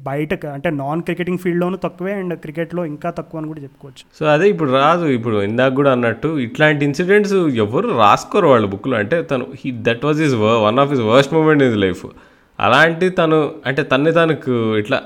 బయట 0.10 0.34
అంటే 0.54 0.70
నాన్ 0.82 1.02
క్రికెటింగ్ 1.08 1.42
ఫీల్డ్లోనూ 1.44 1.78
తక్కువే 1.84 2.14
అండ్ 2.20 2.36
క్రికెట్లో 2.44 2.84
ఇంకా 2.92 3.10
తక్కువ 3.18 3.40
అని 3.42 3.50
కూడా 3.52 3.62
చెప్పుకోవచ్చు. 3.66 4.04
సో 4.20 4.24
అదే 4.36 4.46
ఇప్పుడు 4.54 4.72
రాదు 4.80 5.06
ఇప్పుడు 5.18 5.38
ఇందాక 5.50 5.74
కూడా 5.80 5.92
అన్నట్టు 5.98 6.30
ఇట్లాంటి 6.46 6.86
ఇన్సిడెంట్స్ 6.90 7.36
ఎవరు 7.66 7.90
రాసుకోరు 8.04 8.48
వాళ్ళ 8.54 8.66
బుక్లో. 8.74 8.96
అంటే 9.04 9.20
తను 9.32 9.46
he 9.62 9.72
that 9.90 10.06
was 10.10 10.22
his 10.28 10.36
one 10.68 10.80
of 10.86 10.94
his 10.98 11.04
worst 11.12 11.36
moment 11.38 11.66
in 11.68 11.78
life 11.86 12.06
అలాంటి 12.60 13.08
తను 13.20 13.38
అంటే 13.70 13.82
తన్ని 13.84 14.12
తనకు 14.12 14.54
ఇట్లా 14.82 14.98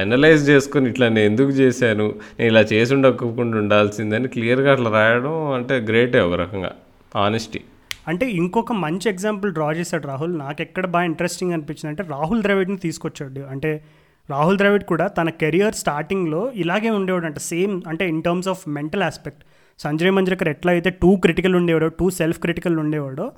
అనలైజ్ 0.00 0.42
చేసుకొని 0.50 0.86
ఇట్లా 0.92 1.06
నేను 1.08 1.26
ఎందుకు 1.30 1.52
చేశాను 1.60 2.06
నేను 2.38 2.48
ఇలా 2.52 2.62
చేసి 2.72 2.94
ఉండకుండా 2.94 3.58
ఉండాల్సిందని 3.62 4.28
క్లియర్గా 4.28 4.72
అట్లా 4.72 4.90
రాయడం 4.98 5.36
అంటే 5.58 5.74
గ్రేటే 5.90 6.20
ఒక 6.20 6.36
రకంగా 6.42 6.72
ఆనెస్టీ 7.16 7.60
అంటే 8.08 8.30
ఇంకొక 8.30 8.72
మంచి 8.72 9.10
ఎగ్జాంపుల్ 9.10 9.52
డ్రా 9.52 9.72
చేశాడు 9.72 10.06
రాహుల్. 10.06 10.38
నాకు 10.38 10.62
ఎక్కడ 10.62 10.86
బాగా 10.86 11.04
ఇంట్రెస్టింగ్ 11.04 11.52
అనిపించింది 11.52 11.88
అంటే 11.88 12.02
రాహుల్ 12.02 12.42
ద్రవిడ్ని 12.42 12.76
తీసుకొచ్చాడు. 12.76 13.40
అంటే 13.40 13.84
రాహుల్ 14.30 14.58
ద్రవిడ్ 14.58 14.84
కూడా 14.84 15.06
తన 15.06 15.30
కెరియర్ 15.30 15.74
స్టార్టింగ్లో 15.74 16.52
ఇలాగే 16.52 16.90
ఉండేవాడు 16.90 17.26
అంటే 17.26 17.40
సేమ్ 17.40 17.82
అంటే 17.88 18.08
in 18.08 18.22
terms 18.22 18.48
of 18.48 18.68
mental 18.68 19.02
aspect 19.02 19.44
Sanjay 19.78 20.10
Manjrekar 20.10 20.48
ఎట్లా 20.48 20.72
అయితే 20.72 20.90
టూ 20.90 21.16
క్రిటికల్ 21.16 21.54
ఉండేవాడో 21.54 21.88
too 21.88 22.10
self 22.10 22.40
critical 22.40 22.78
ఉండేవాడో 22.78 23.32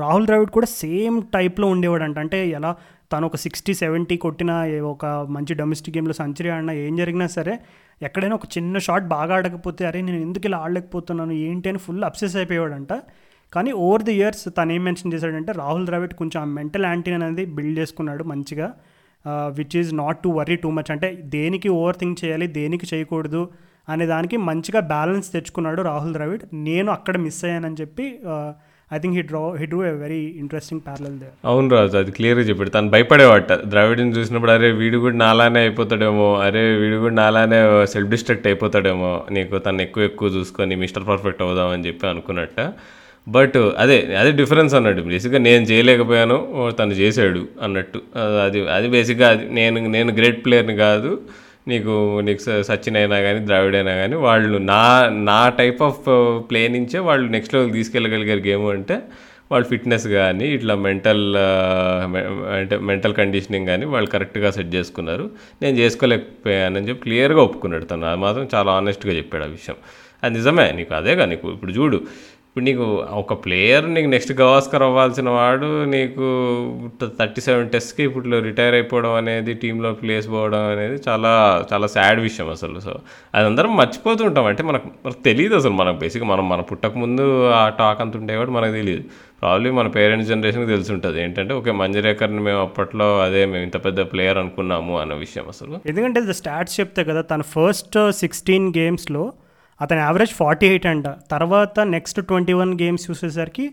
Rahul 0.00 0.26
Dravid 0.26 0.50
కూడా 0.50 0.66
సేమ్ 0.66 1.22
టైప్లో 1.22 1.66
ఉండేవాడు 1.66 2.02
అంట 2.02 2.18
అంటే 2.18 2.48
ఎలా 2.48 2.76
తను 3.12 3.26
ఒక 3.26 3.36
సిక్స్టీ 3.36 3.74
సెవెంటీ 3.74 4.16
కొట్టిన 4.16 4.80
ఒక 4.82 5.06
మంచి 5.06 5.54
డొమెస్టిక్ 5.54 5.96
గేమ్లో 5.96 6.12
సెంచరీ 6.12 6.50
ఆడినా 6.50 6.72
ఏం 6.72 6.96
జరిగినా 6.96 7.26
సరే 7.26 7.58
ఎక్కడైనా 8.02 8.34
ఒక 8.34 8.42
చిన్న 8.58 8.78
షాట్ 8.78 9.04
బాగా 9.04 9.34
ఆడకపోతే 9.34 9.86
అరే 9.86 10.00
నేను 10.00 10.18
ఎందుకు 10.18 10.46
ఇలా 10.46 10.58
ఆడలేకపోతున్నాను? 10.58 11.32
ఏంటి? 11.32 11.68
అని 11.68 11.78
ఫుల్ 11.78 12.04
అప్సెస్ 12.04 12.36
అయిపోయాడంట 12.36 12.92
కానీ 13.56 13.70
ఓవర్ 13.84 14.04
ది 14.08 14.14
ఇయర్స్ 14.20 14.44
తను 14.58 14.72
ఏం 14.76 14.82
మెన్షన్ 14.88 15.12
చేశాడంటే 15.14 15.52
రాహుల్ 15.62 15.86
ద్రావిడ్ 15.90 16.14
కొంచెం 16.20 16.38
ఆ 16.44 16.48
మెంటల్ 16.58 16.86
యాంటీ 16.90 17.12
అనేది 17.18 17.44
బిల్డ్ 17.56 17.78
చేసుకున్నాడు 17.80 18.24
మంచిగా. 18.32 18.68
Which 19.58 19.76
is 19.80 19.92
not 20.02 20.18
to 20.24 20.30
worry 20.38 20.56
too 20.64 20.70
much 20.78 20.90
అంటే 20.94 21.08
దేనికి 21.36 21.68
ఓవర్ 21.78 21.98
థింక్ 22.00 22.18
చేయాలి 22.24 22.46
దేనికి 22.58 22.86
చేయకూడదు 22.92 23.42
అనే 23.92 24.04
దానికి 24.12 24.36
మంచిగా 24.48 24.80
బ్యాలెన్స్ 24.92 25.26
తెచ్చుకున్నాడు 25.32 25.80
రాహుల్ 25.90 26.12
ద్రావిడ్. 26.16 26.44
నేను 26.68 26.88
అక్కడ 26.96 27.16
మిస్ 27.24 27.40
అయ్యానని 27.46 27.78
చెప్పి 27.80 28.06
I 28.90 28.98
think 29.02 29.16
he 29.18 29.22
draw 29.30 29.40
he 29.60 29.66
do 29.72 29.78
a 29.90 29.92
very 30.02 30.18
interesting 30.42 30.82
parallel 30.86 31.14
they 31.20 31.28
అవును 31.50 31.68
రాజు 31.74 31.96
అది 32.00 32.12
క్లియర్గా 32.16 32.44
చెప్పాడు. 32.48 32.70
తను 32.76 32.90
భయపడేవాట. 32.94 33.52
ద్రావిడ్ని 33.72 34.12
చూసినప్పుడు 34.16 34.52
అరే 34.56 34.68
వీడు 34.80 34.98
కూడా 35.04 35.16
నాలానే 35.24 35.60
అయిపోతాడేమో 35.66 36.28
అరే 36.46 36.62
వీడు 36.82 36.98
కూడా 37.04 37.14
నాలానే 37.22 37.60
సెల్ఫ్ 37.92 38.10
డిస్ట్రక్ట్ 38.14 38.46
అయిపోతాడేమో 38.50 39.12
నీకు 39.36 39.58
తను 39.66 39.82
ఎక్కువ 39.86 40.04
ఎక్కువ 40.10 40.28
చూసుకొని 40.36 40.76
మిస్టర్ 40.82 41.06
పర్ఫెక్ట్ 41.10 41.42
అవుదామని 41.46 41.86
చెప్పి 41.88 42.06
అనుకున్నట్ట. 42.12 42.60
బట్ 43.28 43.56
అదే 43.56 44.16
అదే 44.20 44.30
డిఫరెన్స్ 44.30 44.74
అన్నట్టు. 44.74 45.02
బేసిక్గా 45.02 45.38
నేను 45.38 45.64
చేయలేకపోయాను 45.64 46.70
తను 46.78 46.92
చేశాడు 46.92 47.48
అన్నట్టు. 47.62 48.00
అది 48.44 48.68
అది 48.68 48.88
బేసిక్గా 48.88 49.28
అది. 49.28 49.54
నేను 49.54 49.88
నేను 49.88 50.12
గ్రేట్ 50.12 50.44
ప్లేయర్ని 50.44 50.76
కాదు 50.76 51.20
నీకు 51.68 52.20
నీకు 52.20 52.38
స- 52.38 52.72
సచిన్ 52.72 52.96
అయినా 52.96 53.20
కానీ 53.20 53.46
ద్రావిడ్ 53.46 53.74
అయినా 53.74 53.94
కానీ 53.94 54.14
వాళ్ళు 54.14 54.58
నా 54.58 55.08
నా 55.08 55.48
టైప్ 55.48 55.82
ఆఫ్ 55.82 55.98
ప్లే 56.50 56.68
నుంచే 56.68 56.98
వాళ్ళు 56.98 57.30
నెక్స్ట్ 57.30 57.54
లెవెల్ 57.54 57.72
తీసుకెళ్ళగలిగారు 57.72 58.40
గేమ్ 58.40 58.66
అంటే 58.66 59.00
వాళ్ళ 59.52 59.66
ఫిట్నెస్ 59.66 60.06
కానీ 60.06 60.48
ఇట్లా 60.48 60.74
మెంటల్ 60.74 61.36
అంటే 62.56 62.78
మెంటల్ 62.78 63.14
కండిషనింగ్ 63.14 63.66
కానీ 63.66 63.84
వాళ్ళు 63.84 64.10
కరెక్ట్గా 64.10 64.50
సెట్ 64.50 64.74
చేసుకున్నారు. 64.74 65.30
నేను 65.62 65.76
చేసుకోలేకపోయానని 65.76 66.88
చెప్పి 66.88 67.02
క్లియర్గా 67.02 67.42
ఒప్పుకున్నాడు 67.42 67.84
తను. 67.84 68.06
అది 68.06 68.20
మాత్రం 68.20 68.48
చాలా 68.54 68.72
ఆనెస్ట్గా 68.72 69.12
చెప్పాడు 69.12 69.44
ఆ 69.44 69.46
విషయం. 69.46 69.76
అది 70.22 70.34
నిజమే 70.34 70.72
నీకు 70.76 70.94
అదేగా 70.94 71.26
నీకు 71.26 71.52
ఇప్పుడు 71.52 71.72
చూడు. 71.72 72.00
ఇప్పుడు 72.54 72.66
నీకు 72.68 72.84
ఒక 73.20 73.34
ప్లేయర్ 73.44 73.86
నీకు 73.94 74.08
నెక్స్ట్ 74.12 74.32
గవాస్కర్ 74.40 74.82
అవ్వాల్సిన 74.86 75.28
వాడు 75.36 75.68
నీకు 75.94 76.26
థర్టీ 77.20 77.40
సెవెన్ 77.46 77.70
టెస్ట్కి 77.72 78.02
ఇప్పుడు 78.08 78.38
రిటైర్ 78.46 78.74
అయిపోవడం 78.78 79.14
అనేది 79.20 79.52
టీంలో 79.62 79.90
ప్లేస్ 80.02 80.26
పోవడం 80.34 80.62
అనేది 80.74 80.96
చాలా 81.06 81.32
చాలా 81.70 81.86
సాడ్ 81.94 82.20
విషయం 82.26 82.48
అసలు. 82.54 82.76
సో 82.86 82.92
అది 83.34 83.44
అందరం 83.50 83.72
మర్చిపోతూ 83.80 84.22
ఉంటాం 84.28 84.46
అంటే 84.52 84.62
మనకు 84.70 84.86
మనకు 85.06 85.20
తెలియదు 85.28 85.56
అసలు. 85.60 85.74
మనకు 85.82 85.98
బేసిక్గా 86.04 86.28
మనం 86.32 86.46
మన 86.52 86.60
పుట్టక 86.70 86.94
ముందు 87.04 87.26
ఆ 87.60 87.64
టాక్ 87.80 88.02
అంత 88.06 88.16
ఉండేవాడు 88.22 88.54
మనకు 88.58 88.74
తెలియదు 88.80 89.04
ప్రాబ్లీ 89.42 89.70
మన 89.80 89.88
పేరెంట్స్ 89.98 90.30
జనరేషన్కి 90.32 90.72
తెలిసి 90.76 90.92
ఉంటుంది. 90.96 91.18
ఏంటంటే 91.26 91.54
ఓకే 91.60 91.74
మంజరేకర్ని 91.82 92.42
మేము 92.48 92.62
అప్పట్లో 92.68 93.08
అదే 93.26 93.42
మేము 93.52 93.64
ఇంత 93.68 93.78
పెద్ద 93.86 94.00
ప్లేయర్ 94.12 94.40
అనుకున్నాము 94.44 94.94
అన్న 95.04 95.16
విషయం 95.26 95.48
అసలు. 95.54 95.76
ఎందుకంటే 95.92 96.22
ద 96.30 96.36
స్టాట్స్ 96.42 96.76
చెప్తే 96.80 97.04
కదా 97.10 97.24
తన 97.32 97.42
ఫస్ట్ 97.56 97.98
సిక్స్టీన్ 98.24 98.68
గేమ్స్లో 98.78 99.24
అతని 99.80 100.00
యావరేజ్ 100.00 100.32
ఫార్టీ 100.40 100.66
ఎయిట్ 100.66 100.86
అంట. 100.86 101.06
తర్వాత 101.30 101.80
నెక్స్ట్ 101.94 102.20
ట్వంటీ 102.20 102.52
వన్ 102.52 102.72
గేమ్స్ 102.82 103.10
చూసేసరికి 103.10 103.66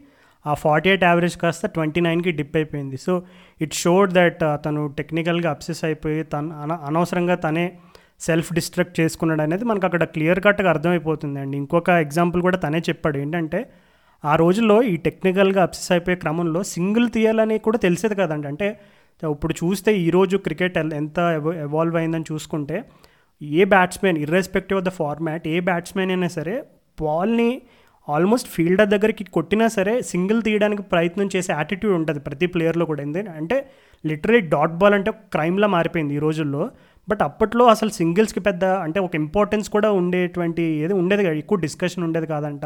ఆ 0.46 0.54
ఫార్టీ 0.54 0.90
ఎయిట్ 0.90 1.04
యావరేజ్ 1.04 1.38
కాస్త 1.38 1.68
ట్వంటీ 1.68 2.02
నైన్కి 2.02 2.32
డిప్ 2.32 2.56
అయిపోయింది. 2.56 2.98
సో 2.98 3.14
ఇట్ 3.62 3.74
షోడ్ 3.74 4.12
దట్ 4.14 4.44
అతను 4.44 4.88
టెక్నికల్గా 5.00 5.50
అప్సెస్ 5.52 5.84
అయిపోయి 5.86 6.24
తన 6.24 6.54
అన 6.64 6.72
అనవసరంగా 6.72 7.36
తనే 7.36 7.66
సెల్ఫ్ 8.20 8.54
డిస్ట్రక్ట్ 8.54 9.00
చేసుకున్నాడు 9.00 9.42
అనేది 9.42 9.64
మనకు 9.66 9.86
అక్కడ 9.86 10.04
క్లియర్ 10.04 10.40
కట్గా 10.44 10.70
అర్థమైపోతుంది 10.70 11.40
అండి. 11.40 11.58
ఇంకొక 11.58 11.90
ఎగ్జాంపుల్ 11.90 12.42
కూడా 12.42 12.58
తనే 12.58 12.80
చెప్పాడు. 12.90 13.18
ఏంటంటే 13.18 13.60
ఆ 14.24 14.34
రోజుల్లో 14.36 14.84
ఈ 14.84 14.96
టెక్నికల్గా 14.98 15.64
అప్సెస్ 15.64 15.92
అయిపోయే 15.92 16.16
క్రమంలో 16.16 16.64
సింగిల్ 16.64 17.08
తీయాలని 17.10 17.58
కూడా 17.60 17.78
తెలిసేది 17.78 18.16
కదండి. 18.16 18.48
అంటే 18.48 18.68
ఇప్పుడు 19.22 19.54
చూస్తే 19.62 19.92
ఈరోజు 19.98 20.38
క్రికెట్ 20.38 20.78
ఎంత 20.78 21.20
ఎవాల్వ్ 21.68 21.96
అయిందని 21.96 22.28
చూసుకుంటే 22.32 22.78
ఏ 23.42 23.64
batsmen 23.64 24.18
irrespective 24.18 24.80
of 24.80 24.86
the 24.86 24.90
format 24.90 25.48
A 25.48 25.60
batsmen 25.60 26.12
అయినా 26.12 26.28
సరే 26.28 26.64
బాల్ని 27.02 27.62
ఆల్మోస్ట్ 28.10 28.50
ఫీల్డర్ 28.50 28.90
దగ్గరికి 28.90 29.24
కొట్టినా 29.24 29.68
సరే 29.68 30.02
సింగిల్ 30.02 30.44
తీయడానికి 30.44 30.82
ప్రయత్నం 30.82 31.30
చేసే 31.36 31.54
యాటిట్యూడ్ 31.54 31.96
ఉంటుంది 31.96 32.20
ప్రతి 32.20 32.46
ప్లేయర్లో 32.46 32.86
కూడా. 32.86 33.02
ఏంది 33.02 33.20
అంటే 33.20 33.70
లిటరీ 34.06 34.40
డాట్ 34.42 34.72
బాల్ 34.72 34.94
అంటే 34.94 35.12
క్రైమ్లా 35.12 35.68
మారిపోయింది 35.68 36.16
ఈ 36.16 36.20
రోజుల్లో. 36.20 36.70
బట్ 37.10 37.22
అప్పట్లో 37.22 37.66
అసలు 37.66 37.90
సింగిల్స్కి 37.90 38.40
పెద్ద 38.40 38.66
అంటే 38.66 39.00
ఒక 39.00 39.16
ఇంపార్టెన్స్ 39.16 39.70
కూడా 39.70 39.92
ఉండేటువంటి 39.92 40.62
ఏది 40.62 40.94
ఉండేది 40.94 41.24
కాదు. 41.24 41.36
ఎక్కువ 41.36 41.58
డిస్కషన్ 41.58 42.04
ఉండేది 42.04 42.28
కాదంట. 42.28 42.66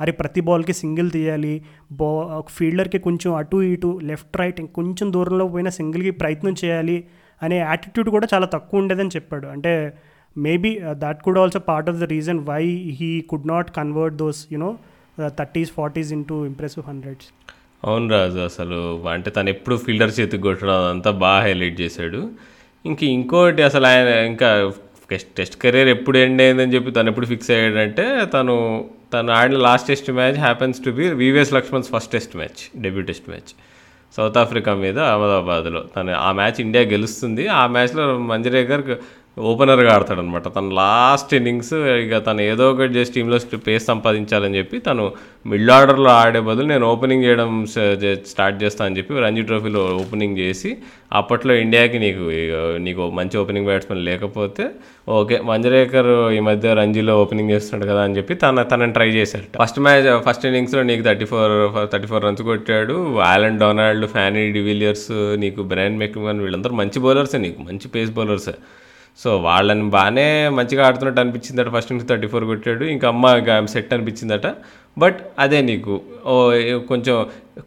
అరే 0.00 0.12
ప్రతి 0.12 0.40
బాల్కి 0.40 0.72
సింగిల్ 0.72 1.10
తీయాలి. 1.10 1.62
బా 1.92 2.06
ఒక 2.06 2.48
ఫీల్డర్కి 2.48 2.98
కొంచెం 2.98 3.34
అటు 3.34 3.62
ఇటు 3.62 4.00
లెఫ్ట్ 4.02 4.36
రైట్ 4.36 4.62
కొంచెం 4.62 5.12
దూరంలో 5.12 5.48
పోయినా 5.48 5.70
సింగిల్కి 5.70 6.10
ప్రయత్నం 6.10 6.54
చేయాలి 6.64 7.04
అనే 7.42 7.58
యాటిట్యూడ్ 7.58 8.10
కూడా 8.10 8.26
చాలా 8.34 8.46
తక్కువ 8.46 8.80
ఉండేదని 8.80 9.08
చెప్పాడు. 9.08 9.46
అంటే 9.46 9.92
maybe 10.36 10.80
that 10.92 11.22
could 11.22 11.38
also 11.38 11.58
part 11.58 11.90
of 11.90 11.96
the 11.96 12.02
reason 12.02 12.40
why 12.48 12.62
he 13.00 13.20
could 13.20 13.48
not 13.48 13.70
convert 13.76 14.16
those 14.16 14.46
you know 14.52 14.76
thirties 15.26 15.72
forties 15.72 16.12
into 16.12 16.46
impressive 16.46 16.88
hundreds 16.88 17.28
అవును 17.84 18.10
రాజు 18.10 18.38
అసలు 18.38 19.08
అంటే 19.08 19.30
తను 19.30 19.48
ఎప్పుడు 19.48 19.76
ఫీల్డర్ 19.76 20.20
చేతికి 20.20 20.42
కొట్టడం 20.42 20.74
అదంతా 20.74 21.10
బాగా 21.10 21.42
హైలైట్ 21.42 21.80
చేశాడు. 21.80 22.30
ఇంక 22.86 23.02
ఇంకోటి 23.02 23.62
అసలు 23.62 23.86
ఆయన 23.86 24.08
ఇంకా 24.08 24.72
టెస్ట్ 25.10 25.62
కెరీర్ 25.62 25.88
ఎప్పుడు 25.88 26.18
ఎండ్ 26.18 26.42
అయిందని 26.42 26.74
చెప్పి 26.74 26.90
తను 26.90 27.08
ఎప్పుడు 27.08 27.26
ఫిక్స్ 27.26 27.50
అయ్యాడంటే 27.50 28.26
తను 28.26 28.54
తను 29.12 29.32
ఆడిన 29.32 29.58
last 29.58 29.88
test 29.88 30.10
match 30.10 30.34
happens 30.34 30.84
to 30.84 30.90
be 30.90 31.08
VVS 31.08 31.52
Laxman's 31.52 31.88
first 31.88 32.12
test 32.12 32.36
match 32.36 32.82
debut 32.82 33.02
test 33.02 33.28
match. 33.28 33.50
South 34.16 34.38
Africa 34.38 34.74
మీద 34.74 34.98
అహ్మదాబాద్లో 34.98 35.84
తను 35.96 36.12
ఆ 36.12 36.32
మ్యాచ్ 36.32 36.60
ఇండియా 36.60 36.84
గెలుస్తుంది. 36.84 37.48
ఆ 37.48 37.66
మ్యాచ్లో 37.66 38.18
మంజరేకర్ 38.18 38.84
ఓపెనర్గా 39.36 39.90
ఆడతాడనమాట 39.94 40.48
తను 40.56 40.68
లాస్ట్ 40.78 41.32
ఇన్నింగ్స్ 41.38 41.72
ఇక 42.02 42.18
తను 42.26 42.42
ఏదో 42.50 42.64
ఒకటి 42.72 42.92
చేసి 42.96 43.10
టీంలో 43.14 43.38
పేస్ 43.68 43.84
సంపాదించాలని 43.90 44.58
చెప్పి 44.60 44.76
తను 44.88 45.04
మిడ్ 45.52 45.70
ఆర్డర్లో 45.76 46.10
ఆడే 46.18 46.40
బదులు 46.48 46.68
నేను 46.72 46.84
ఓపెనింగ్ 46.92 47.24
చేయడం 47.26 47.50
స్టార్ట్ 48.32 48.58
చేస్తాను 48.62 48.86
అని 48.88 48.98
చెప్పి 48.98 49.22
రంజీ 49.24 49.42
ట్రోఫీలో 49.48 49.82
ఓపెనింగ్ 50.02 50.38
చేసి 50.42 50.70
అప్పట్లో 51.20 51.54
ఇండియాకి 51.64 51.98
నీకు 52.04 52.24
ఇక 52.42 52.60
నీకు 52.86 53.02
మంచి 53.18 53.34
ఓపెనింగ్ 53.40 53.68
బ్యాట్స్మెన్ 53.70 54.04
లేకపోతే 54.10 54.64
ఓకే 55.18 55.36
మంజరేకర్ 55.50 56.10
ఈ 56.36 56.40
మధ్య 56.48 56.74
రంజీలో 56.80 57.16
ఓపెనింగ్ 57.24 57.52
చేస్తున్నాడు 57.54 57.88
కదా 57.90 58.04
అని 58.06 58.16
చెప్పి 58.18 58.36
తన 58.44 58.62
తనని 58.70 58.94
ట్రై 58.98 59.08
చేశాడు. 59.18 59.46
ఫస్ట్ 59.62 59.80
మ్యాచ్ 59.86 60.08
ఫస్ట్ 60.28 60.46
ఇన్నింగ్స్లో 60.50 60.84
నీకు 60.90 61.04
thirty 61.08 61.28
four 61.32 61.56
thirty 61.92 62.10
four 62.12 62.24
runs 62.28 62.44
కొట్టాడు. 62.50 62.96
Allan 63.32 63.60
Donald 63.64 64.08
Fanie 64.14 64.44
de Villiers 64.58 65.10
నీకు 65.44 65.62
బ్రైన్ 65.74 66.00
మెక్మన్ 66.04 66.42
వీళ్ళందరూ 66.46 66.76
మంచి 66.82 67.00
బౌలర్సే 67.06 67.40
నీకు 67.46 67.60
మంచి 67.68 67.88
పేస్ 67.96 68.14
బౌలర్సే. 68.18 68.56
సో 69.22 69.30
వాళ్ళని 69.38 69.84
బాగానే 69.96 70.48
మంచిగా 70.48 70.86
ఆడుతున్నట్టు 70.86 71.20
అనిపించిందట. 71.20 71.68
ఫస్ట్ 71.74 71.92
నుంచి 71.92 72.06
థర్టీ 72.06 72.26
ఫోర్ 72.26 72.44
కొట్టాడు. 72.44 72.84
ఇంకా 72.94 73.06
అమ్మ 73.08 73.64
సెట్ 73.74 73.92
అనిపించిందట. 73.94 74.48
బట్ 74.98 75.18
అదే 75.38 75.60
నీకు 75.60 75.92
ఓ 76.26 76.34
కొంచెం 76.88 77.14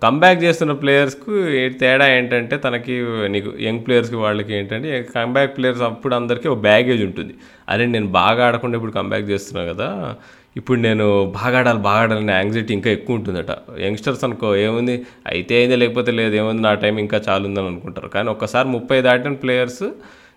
కంబ్యాక్ 0.04 0.40
చేస్తున్న 0.44 0.74
ప్లేయర్స్కు 0.74 1.32
తేడా 1.80 2.06
ఏంటంటే 2.18 2.58
తనకి 2.58 2.96
నీకు 3.34 3.50
యంగ్ 3.60 3.82
ప్లేయర్స్కి 3.86 4.16
వాళ్ళకి 4.16 4.52
ఏంటంటే 4.56 4.92
కంబ్యాక్ 5.16 5.58
ప్లేయర్స్ 5.58 5.82
అప్పుడు 5.82 6.16
అందరికీ 6.16 6.48
ఒక 6.48 6.60
బ్యాగేజ్ 6.68 7.04
ఉంటుంది. 7.04 7.34
అరే 7.70 7.86
నేను 7.86 8.08
బాగా 8.20 8.48
ఆడకుండా 8.48 8.76
ఇప్పుడు 8.76 8.92
కంబ్యాక్ 8.92 9.26
చేస్తున్నాను 9.30 9.74
కదా. 9.74 10.16
ఇప్పుడు 10.58 10.80
నేను 10.80 11.34
బాగా 11.40 11.58
ఆడాలి 11.60 11.80
బాగా 11.80 12.04
ఆడాలనే 12.04 12.34
యాంగ్జైటీ 12.34 12.74
ఇంకా 12.74 12.90
ఎక్కువ 12.98 13.16
ఉంటుందట. 13.16 13.52
యంగ్స్టర్స్ 13.80 14.24
అనుకో 14.24 14.56
ఏముంది? 14.56 14.96
అయితే 15.28 15.56
అయిందే 15.56 15.76
లేకపోతే 15.76 16.12
లేదు 16.12 16.36
ఏముంది? 16.36 16.62
నా 16.62 16.74
టైం 16.74 16.96
ఇంకా 17.00 17.18
చాలు 17.30 17.46
ఉందని 17.48 17.68
అనుకుంటారు. 17.68 18.08
కానీ 18.08 18.30
ఒక్కసారి 18.30 18.68
ముప్పై 18.68 19.02
దాటిన 19.02 19.34
ప్లేయర్స్ 19.34 19.84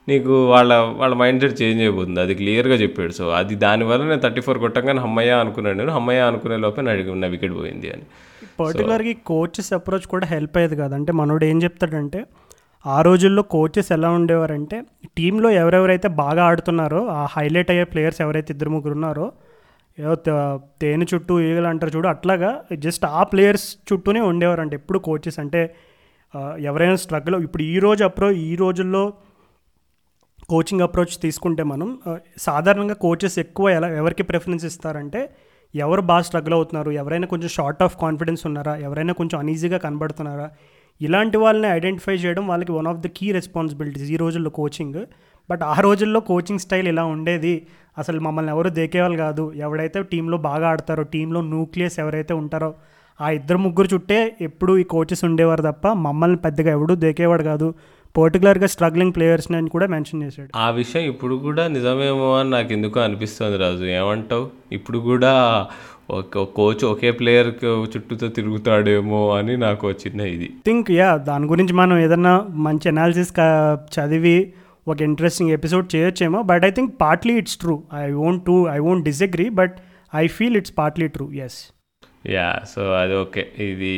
నీకు 0.08 0.46
వాళ్ళ 0.46 0.74
వాళ్ళ 0.74 1.14
మైండ్ 1.14 1.40
సెట్ 1.40 1.62
చేంజ్ 1.62 1.80
అయిపోతుంది. 1.82 2.20
అది 2.20 2.34
క్లియర్గా 2.34 2.74
చెప్పాడు. 2.74 3.12
సో 3.12 3.30
అది 3.30 3.54
దానివల్ల 3.54 4.04
నేను 4.04 4.20
థర్టీ 4.20 4.40
ఫోర్ 4.40 4.58
కొట్టంగానే 4.58 5.00
హమ్మయ్య 5.00 5.30
అనుకున్నాను 5.30 5.78
నేను. 5.78 5.92
హమ్మయ్య 5.92 6.20
అనుకునే 6.20 6.56
లోపే 6.56 6.80
నా 6.80 7.26
వికెట్ 7.26 7.52
పోయింది 7.52 7.90
అని. 7.90 8.02
పర్టికులర్గా 8.60 9.12
కోచెస్ 9.26 9.72
అప్రోచ్ 9.72 10.06
కూడా 10.06 10.26
హెల్ప్ 10.26 10.56
అయ్యేది 10.56 10.76
కాదు. 10.76 10.94
అంటే 10.94 11.12
మనోడు 11.12 11.44
ఏం 11.44 11.62
చెప్తాడంటే 11.62 12.24
ఆ 12.86 13.02
రోజుల్లో 13.02 13.42
కోచెస్ 13.42 13.92
ఎలా 13.92 14.10
ఉండేవారంటే 14.10 14.82
టీంలో 15.16 15.50
ఎవరెవరైతే 15.50 16.08
బాగా 16.08 16.44
ఆడుతున్నారో 16.44 17.06
ఆ 17.06 17.26
హైలైట్ 17.30 17.70
అయ్యే 17.70 17.84
ప్లేయర్స్ 17.84 18.20
ఎవరైతే 18.20 18.52
ఇద్దరు 18.52 18.70
ముగ్గురు 18.70 18.94
ఉన్నారో 18.94 19.32
ఏదో 20.00 20.14
తేనె 20.82 21.06
చుట్టూ 21.14 21.40
ఈగలు 21.40 21.66
అంటారు 21.66 21.96
చూడు 21.96 22.08
అట్లాగా 22.08 22.60
జస్ట్ 22.74 23.04
ఆ 23.04 23.22
ప్లేయర్స్ 23.22 23.76
చుట్టూనే 23.92 24.20
ఉండేవారంట 24.20 24.74
ఎప్పుడు 24.74 24.98
కోచెస్ 24.98 25.38
అంటే 25.38 25.74
ఎవరైనా 26.60 26.96
స్ట్రగుల్ 26.96 27.42
ఇప్పుడు 27.44 27.62
ఈ 27.62 27.78
రోజు 27.78 28.04
అప్రో 28.04 28.30
ఈ 28.30 28.56
రోజుల్లో 28.56 29.12
కోచింగ్ 30.50 30.84
అప్రోచ్ 30.86 31.14
తీసుకుంటే 31.22 31.62
మనం 31.62 31.88
సాధారణంగా 32.38 32.96
కోచెస్ 33.04 33.36
ఎక్కువ 33.38 33.70
ఎలా 33.70 33.88
ఎవరికి 34.00 34.22
ప్రిఫరెన్స్ 34.22 34.64
ఇస్తారంటే 34.64 35.20
ఎవరు 35.74 36.02
బాగా 36.10 36.24
స్ట్రగుల్ 36.28 36.54
అవుతున్నారు 36.54 36.90
ఎవరైనా 37.00 37.26
కొంచెం 37.26 37.50
షార్ట్ 37.56 37.82
ఆఫ్ 37.82 37.96
కాన్ఫిడెన్స్ 37.96 38.42
ఉన్నారా 38.46 38.74
ఎవరైనా 38.86 39.12
కొంచెం 39.12 39.36
అనీజీగా 39.40 39.78
కనబడుతున్నారా 39.78 40.46
ఇలాంటి 41.00 41.36
వాళ్ళని 41.36 41.68
ఐడెంటిఫై 41.76 42.14
చేయడం 42.14 42.44
వాళ్ళకి 42.48 42.72
one 42.72 42.88
of 42.92 42.98
the 43.04 43.08
key 43.16 43.26
responsibilities 43.32 44.08
ఈ 44.10 44.16
రోజుల్లో 44.16 44.50
కోచింగ్ 44.50 44.98
బట్ 45.50 45.62
ఆ 45.72 45.76
రోజుల్లో 45.80 46.20
కోచింగ్ 46.30 46.62
స్టైల్ 46.64 46.88
ఇలా 46.88 47.04
ఉండేది. 47.04 47.54
అసలు 47.98 48.18
మమ్మల్ని 48.20 48.50
ఎవరు 48.52 48.68
దేకేవాళ్ళు 48.80 49.18
కాదు. 49.18 49.44
ఎవడైతే 49.56 49.98
టీంలో 50.12 50.36
బాగా 50.48 50.66
ఆడతారో 50.68 51.04
టీంలో 51.14 51.40
న్యూక్లియస్ 51.52 51.96
ఎవరైతే 52.04 52.34
ఉంటారో 52.42 52.70
ఆ 53.20 53.28
ఇద్దరు 53.38 53.58
ముగ్గురు 53.58 53.88
చుట్టే 53.94 54.18
ఎప్పుడు 54.40 54.72
ఈ 54.78 54.84
కోచెస్ 54.92 55.22
ఉండేవారు 55.28 55.62
తప్ప 55.62 55.86
మమ్మల్ని 56.06 56.38
పెద్దగా 56.44 56.70
ఎవడూ 56.70 56.94
దేకేవాడు 57.06 57.42
కాదు. 57.42 57.68
పర్టికులర్గా 58.16 58.66
స్ట్రగ్లింగ్ 58.66 59.12
ప్లేయర్స్ని 59.16 59.57
అని 59.57 59.68
కూడా 59.68 59.87
మెన్షన్ 59.87 60.23
చేశాడు. 60.23 60.59
ఆ 60.59 60.70
విషయం 60.70 61.03
ఇప్పుడు 61.03 61.35
కూడా 61.35 61.68
నిజమేమో 61.68 62.38
అని 62.38 62.51
నాకు 62.51 62.73
ఎందుకో 62.73 63.01
అనిపిస్తుంది 63.01 63.57
రాజు. 63.57 63.85
ఏమంటావు? 63.85 64.51
ఇప్పుడు 64.73 64.99
కూడా 64.99 65.33
ఒక 66.11 66.38
కోచ్ 66.38 66.85
ఒకే 66.85 67.11
ప్లేయర్ 67.11 67.51
చుట్టూతో 67.96 68.29
తిరుగుతాడేమో 68.29 69.35
అని 69.35 69.57
నాకు 69.57 69.90
చిన్న 69.90 70.20
ఇది. 70.20 70.51
థింక్ 70.66 70.90
యా 70.90 71.16
దాని 71.16 71.46
గురించి 71.46 71.73
మనం 71.73 71.99
ఏదన్నా 71.99 72.46
మంచి 72.51 72.88
అనాలిసిస్ 72.88 73.33
చదివి 73.96 74.53
ఒక 74.88 75.03
interesting 75.03 75.51
episode 75.51 75.96
చేయొచ్చేమో. 75.96 76.42
But 76.42 76.64
I 76.64 76.70
think 76.70 76.94
partly 77.01 77.35
it's 77.35 77.57
true 77.57 77.83
I 77.94 78.11
won't 78.11 78.46
to 78.46 78.66
I 78.70 78.79
won't 78.79 79.05
disagree 79.05 79.49
but 79.49 79.77
I 80.14 80.27
feel 80.27 80.57
it's 80.57 80.73
partly 80.79 81.09
true 81.09 81.33
yes 81.33 81.59
ya 82.24 82.46
so 82.72 82.83
అది 83.02 83.14
ఓకే 83.20 83.42
ఇది 83.66 83.92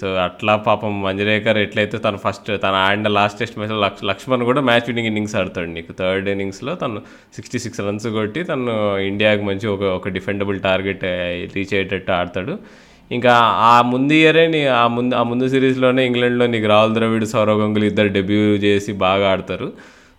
సో 0.00 0.08
అట్లా 0.24 0.52
పాపం 0.66 0.92
మంజరేకర్ 1.06 1.58
ఎట్లయితే 1.62 1.96
తను 1.98 2.18
ఫస్ట్ 2.24 2.48
తను 2.64 2.76
ఆడిన 2.82 3.08
లాస్ట్ 3.16 3.38
టెస్ట్ 3.40 3.56
మ్యాచ్లో 3.58 3.78
లక్ష్ 3.84 4.02
లక్ష్మణ్ 4.10 4.44
కూడా 4.50 4.60
మ్యాచ్ 4.68 4.86
విన్నింగ్ 4.88 5.08
ఇన్నింగ్స్ 5.10 5.34
ఆడతాడు 5.40 5.70
నీకు. 5.76 5.92
థర్డ్ 6.00 6.28
ఇన్నింగ్స్లో 6.34 6.74
తను 6.74 7.00
సిక్స్టీ 7.36 7.58
సిక్స్ 7.64 7.80
రన్స్ 7.80 8.06
కొట్టి 8.18 8.42
తను 8.42 8.74
ఇండియాకి 9.10 9.42
మంచి 9.50 9.66
ఒక 9.74 9.82
ఒక 9.98 10.08
డిఫెండబుల్ 10.18 10.60
టార్గెట్ 10.68 11.04
రీచ్ 11.56 11.74
అయ్యేటట్టు 11.74 12.12
ఆడతాడు. 12.20 12.54
ఇంకా 13.10 13.34
ఆ 13.72 13.74
ముందు 13.92 14.14
ఇయరే 14.20 14.46
నీ 14.54 14.62
ఆ 14.80 14.86
ముందు 14.96 15.14
ఆ 15.14 15.22
ముందు 15.22 15.44
సిరీస్లోనే 15.48 16.02
ఇంగ్లాండ్లో 16.06 16.46
నీకు 16.54 16.66
రాహుల్ 16.74 16.94
ద్రవిడ్ 16.94 17.26
సౌరవ్ 17.34 17.60
గంగులీ 17.62 17.86
ఇద్దరు 17.86 18.10
డెబ్యూ 18.18 18.42
చేసి 18.66 18.92
బాగా 19.06 19.26
ఆడతారు. 19.32 19.68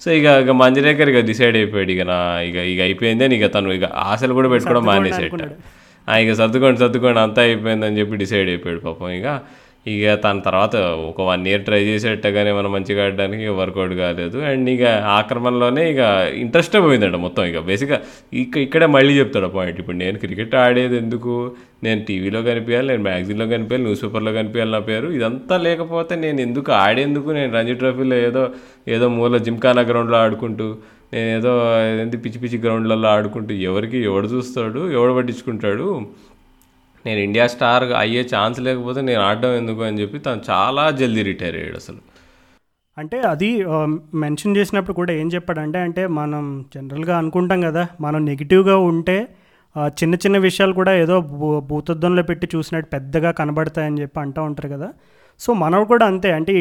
సో 0.02 0.10
ఇక 0.20 0.26
ఇక 0.44 0.52
మంజరేకర్ 0.64 1.10
ఇక 1.14 1.20
డిసైడ్ 1.32 1.58
అయిపోయాడు. 1.62 1.92
ఇక 1.98 2.04
నా 2.12 2.18
ఇక 2.50 2.56
ఇక 2.74 2.80
అయిపోయిందే 2.88 3.26
ఇక 3.40 3.48
తను. 3.56 3.72
ఇక 3.80 3.86
ఆశలు 4.12 4.34
కూడా 4.40 4.50
పెట్టుకోవడం 4.56 4.86
మానేసేట 4.92 5.44
ఇక 6.18 6.34
సర్దుకోండి 6.34 6.80
సర్దుకోండి 6.80 7.20
అంతా 7.20 7.42
అయిపోయిందని 7.42 8.00
చెప్పి 8.00 8.16
డిసైడ్ 8.16 8.50
అయిపోయాడు 8.50 8.80
పాపం. 8.80 9.10
ఇక 9.10 9.28
ఇక 9.88 10.14
తన 10.14 10.40
తర్వాత 10.40 10.76
ఒక 11.10 11.22
వన్ 11.22 11.48
ఇయర్ 11.48 11.62
ట్రై 11.66 11.80
చేసేటగానే 11.84 12.52
మనం 12.52 12.72
మంచిగా 12.72 13.06
ఆడడానికి 13.06 13.48
వర్కౌట్ 13.60 13.94
కాలేదు. 13.94 14.38
అండ్ 14.42 14.70
ఇక 14.70 14.84
ఆక్రమణలోనే 15.20 15.84
ఇక 15.92 16.00
ఇంట్రెస్టే 16.36 16.80
పోయిందంట 16.80 17.16
మొత్తం. 17.16 17.44
ఇక 17.46 17.60
బేసిక్గా 17.60 18.00
ఇక 18.34 18.58
ఇక్కడే 18.58 18.86
మళ్ళీ 18.86 19.20
చెప్తాడు 19.20 19.48
పాయింట్ 19.48 19.80
ఇప్పుడు 19.80 19.98
నేను 19.98 20.18
క్రికెట్ 20.18 20.56
ఆడేది 20.56 20.98
ఎందుకు? 20.98 21.52
నేను 21.84 22.02
టీవీలో 22.08 22.42
కనిపించాలి 22.42 22.88
నేను 22.88 23.04
మ్యాగజైన్లో 23.04 23.48
కనిపించాలి 23.48 23.84
న్యూస్ 23.84 24.04
పేపర్లో 24.04 24.32
కనిపించాలి 24.32 24.72
నా 24.72 24.80
పేరు. 24.80 25.08
ఇదంతా 25.08 25.58
లేకపోతే 25.58 26.16
నేను 26.16 26.42
ఎందుకు 26.42 26.72
ఆడేందుకు? 26.72 27.32
నేను 27.32 27.54
రంజీ 27.54 27.74
ట్రోఫీలో 27.74 28.16
ఏదో 28.30 28.50
ఏదో 28.88 29.08
మూల 29.10 29.38
జిమ్ఖానా 29.38 29.82
గ్రౌండ్లో 29.82 30.18
ఆడుకుంటూ 30.18 30.70
నేనేదో 31.12 31.52
ఏంటి 32.02 32.18
పిచ్చి 32.18 32.40
పిచ్చి 32.42 32.58
గ్రౌండ్లలో 32.58 33.08
ఆడుకుంటూ 33.10 33.54
ఎవరికి 33.70 33.98
ఎవడు 34.10 34.28
చూస్తాడు 34.28 34.82
ఎవడు 34.98 35.14
పట్టించుకుంటాడు. 35.14 35.86
నేను 37.06 37.20
ఇండియా 37.20 37.46
స్టార్ 37.48 37.86
అయ్యే 38.04 38.22
ఛాన్స్ 38.34 38.60
లేకపోతే 38.60 39.02
నేను 39.02 39.22
ఆడడం 39.22 39.52
ఎందుకు 39.52 39.82
అని 39.82 40.00
చెప్పి 40.02 40.18
తను 40.20 40.42
చాలా 40.50 40.84
జల్దీ 41.00 41.22
రిటైర్ 41.24 41.56
అయ్యాడు 41.56 41.76
అసలు. 41.76 42.00
అంటే 42.98 43.18
అది 43.34 43.50
మెన్షన్ 44.14 44.58
చేసినప్పుడు 44.58 44.96
కూడా 44.96 45.12
ఏం 45.14 45.28
చెప్పాడంటే 45.28 45.80
అంటే 45.80 46.04
మనం 46.20 46.44
జనరల్గా 46.76 47.14
అనుకుంటాం 47.18 47.62
కదా 47.62 47.84
మనం 48.02 48.20
నెగిటివ్గా 48.26 48.76
ఉంటే 48.90 49.18
చిన్న 50.00 50.16
చిన్న 50.16 50.38
విషయాలు 50.48 50.74
కూడా 50.74 50.94
ఏదో 51.04 51.16
భూతద్దంలో 51.70 52.24
పెట్టి 52.24 52.48
చూసినట్టు 52.56 52.90
పెద్దగా 52.90 53.32
కనబడతాయని 53.40 54.02
చెప్పి 54.02 54.20
అంటూ 54.20 54.44
ఉంటారు 54.44 54.70
కదా. 54.70 54.90
సో 55.42 55.50
మనం 55.64 55.82
కూడా 55.84 56.06
అంతే. 56.06 56.30
అంటే 56.32 56.56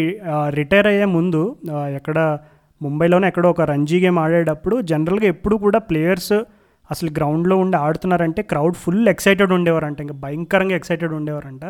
రిటైర్ 0.59 0.87
అయ్యే 0.87 1.07
ముందు 1.17 1.41
ఎక్కడ 1.99 2.19
ముంబైలోనే 2.81 3.27
ఎక్కడో 3.29 3.51
ఒక 3.51 3.61
రంజీ 3.61 3.99
గేమ్ 4.05 4.19
ఆడేటప్పుడు 4.19 4.81
జనరల్గా 4.81 5.27
ఎప్పుడు 5.27 5.57
కూడా 5.57 5.79
ప్లేయర్స్ 5.79 6.33
అసలు 6.91 7.11
గ్రౌండ్లో 7.11 7.57
ఉండి 7.57 7.77
ఆడుతున్నారంటే 7.77 8.43
క్రౌడ్ 8.43 8.75
ఫుల్ 8.75 9.09
ఎక్సైటెడ్ 9.09 9.53
ఉండేవారంట 9.53 10.01
ఇంకా 10.01 10.15
భయంకరంగా 10.15 10.77
ఎక్సైటెడ్ 10.77 11.13
ఉండేవారంట. 11.13 11.65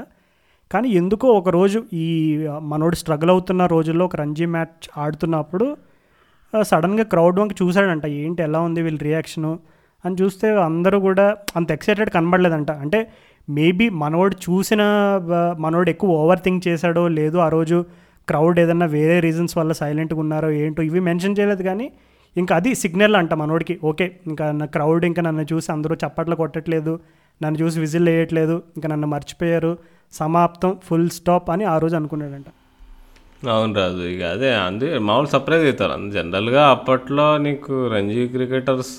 కానీ 0.72 0.88
ఎందుకో 0.88 1.28
ఒక 1.28 1.48
రోజు 1.48 1.78
ఈ 1.92 2.06
మనోడు 2.60 2.96
స్ట్రగుల్ 2.96 3.30
అవుతున్న 3.30 3.66
రోజుల్లో 3.66 4.04
ఒక 4.04 4.16
రంజీ 4.16 4.46
మ్యాచ్ 4.46 4.86
ఆడుతున్నప్పుడు 4.98 5.66
సడన్గా 6.62 7.04
క్రౌడ్ 7.04 7.40
వంక 7.40 7.52
చూశాడంట 7.62 8.06
ఏంటి 8.06 8.42
ఎలా 8.42 8.60
ఉంది 8.60 8.82
వీళ్ళ 8.82 8.98
రియాక్షను 9.02 9.58
అని 10.04 10.16
చూస్తే 10.22 10.48
అందరూ 10.62 11.00
కూడా 11.00 11.36
అంత 11.56 11.70
ఎక్సైటెడ్ 11.70 12.10
కనబడలేదంట. 12.10 12.70
అంటే 12.70 13.00
మేబీ 13.48 13.88
మనోడు 14.02 14.36
చూసిన 14.46 14.82
మనోడు 15.58 15.90
ఎక్కువ 15.90 16.10
ఓవర్ 16.10 16.38
థింక్ 16.38 16.68
చేశాడో 16.68 17.08
లేదో 17.08 17.38
ఆ 17.38 17.48
రోజు 17.48 17.78
క్రౌడ్ 18.30 18.58
ఏదన్నా 18.62 18.86
వేరే 18.96 19.16
రీజన్స్ 19.26 19.54
వల్ల 19.58 19.72
సైలెంట్గా 19.80 20.20
ఉన్నారో 20.24 20.50
ఏంటో 20.62 20.82
ఇవి 20.88 21.00
మెన్షన్ 21.08 21.36
చేయలేదు 21.38 21.64
కానీ 21.70 21.86
ఇంకా 22.36 22.52
అది 22.60 22.70
సిగ్నల్ 22.82 23.16
అంట 23.20 23.32
మనోడికి. 23.42 23.74
ఓకే 23.90 24.06
ఇంకా 24.30 24.46
నా 24.60 24.66
క్రౌడ్ 24.74 25.04
ఇంకా 25.10 25.22
నన్ను 25.28 25.44
చూసి 25.52 25.68
అందరూ 25.76 25.94
చప్పట్లు 26.02 26.36
కొట్టట్లేదు 26.42 26.92
నన్ను 27.40 27.58
చూసి 27.62 27.78
విజిల్ 27.84 28.08
వేయట్లేదు 28.12 28.56
ఇంకా 28.76 28.88
నన్ను 28.92 29.08
మర్చిపోయారు 29.14 29.72
సమాప్తం 30.12 30.72
ఫుల్ 30.86 31.10
స్టాప్ 31.18 31.48
అని 31.54 31.64
ఆ 31.72 31.76
రోజు 31.82 31.96
అనుకున్నాడంట. 31.98 32.48
అవును 33.52 33.74
రాజు 33.80 34.02
ఇక 34.12 34.22
అదే 34.34 34.48
అందుకే 34.66 34.96
మామూలు 35.08 35.28
సర్ప్రైజ్ 35.34 35.64
అవుతారు 35.66 35.92
అందు 35.96 36.10
జనరల్గా 36.16 36.62
అప్పట్లో 36.76 37.26
నీకు 37.44 37.74
రంజీ 37.92 38.22
క్రికెటర్స్ 38.34 38.96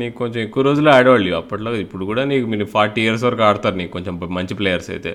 నీకు 0.00 0.16
కొంచెం 0.22 0.40
ఎక్కువ 0.46 0.62
రోజులు 0.68 0.90
ఆడేవాళ్ళు. 0.94 1.30
అప్పట్లో 1.40 1.72
ఇప్పుడు 1.84 2.04
కూడా 2.10 2.22
నీకు 2.32 2.46
మీరు 2.52 2.66
ఫార్టీ 2.74 3.00
ఇయర్స్ 3.06 3.24
వరకు 3.28 3.44
ఆడతారు 3.50 3.78
నీకు 3.82 3.92
కొంచెం 3.96 4.16
మంచి 4.38 4.56
ప్లేయర్స్ 4.60 4.90
అయితే. 4.94 5.12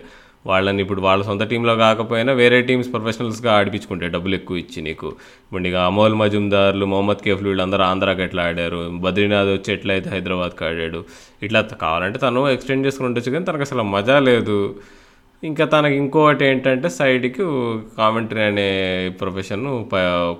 వాళ్ళని 0.50 0.82
ఇప్పుడు 0.86 1.02
వాళ్ళ 1.08 1.22
సొంత 1.30 1.44
టీంలో 1.52 1.74
కాకపోయినా 1.84 2.32
వేరే 2.42 2.58
టీమ్స్ 2.70 2.90
ప్రొఫెషనల్స్గా 2.96 3.52
ఆడిపించుకుంటే 3.60 4.08
డబ్బులు 4.16 4.36
ఎక్కువ 4.40 4.64
ఇచ్చి 4.64 4.80
నీకు. 4.88 5.10
ఇప్పుడు 5.46 5.68
ఇక 5.72 5.78
అమోల్ 5.92 6.16
మజుందార్లు 6.22 6.88
మొహమ్మద్ 6.94 7.24
కేఫ్లు 7.28 7.50
వీళ్ళందరూ 7.52 7.84
ఆంధ్రాకి 7.92 8.24
ఎట్లా 8.28 8.44
ఆడారు. 8.50 8.82
బద్రీనాథ్ 9.06 9.52
వచ్చి 9.56 9.72
ఎట్లయితే 9.78 10.10
హైదరాబాద్కి 10.16 10.64
ఆడాడు. 10.70 11.02
ఇట్లా 11.48 11.62
కావాలంటే 11.86 12.20
తను 12.26 12.44
ఎక్స్టెండ్ 12.56 12.86
చేసుకుని 12.88 13.10
ఉండొచ్చు 13.10 13.34
కానీ 13.36 13.48
తనకు 13.52 13.66
అసలు 13.70 13.86
మజా 13.96 14.20
లేదు. 14.30 14.60
ఇంకా 15.44 15.64
తనకి 15.74 15.96
ఇంకోటి 16.02 16.44
ఏంటంటే 16.50 16.88
సైడ్కి 16.98 17.44
కామెంటరీ 17.98 18.42
అనే 18.50 18.68
ప్రొఫెషన్ 19.22 19.66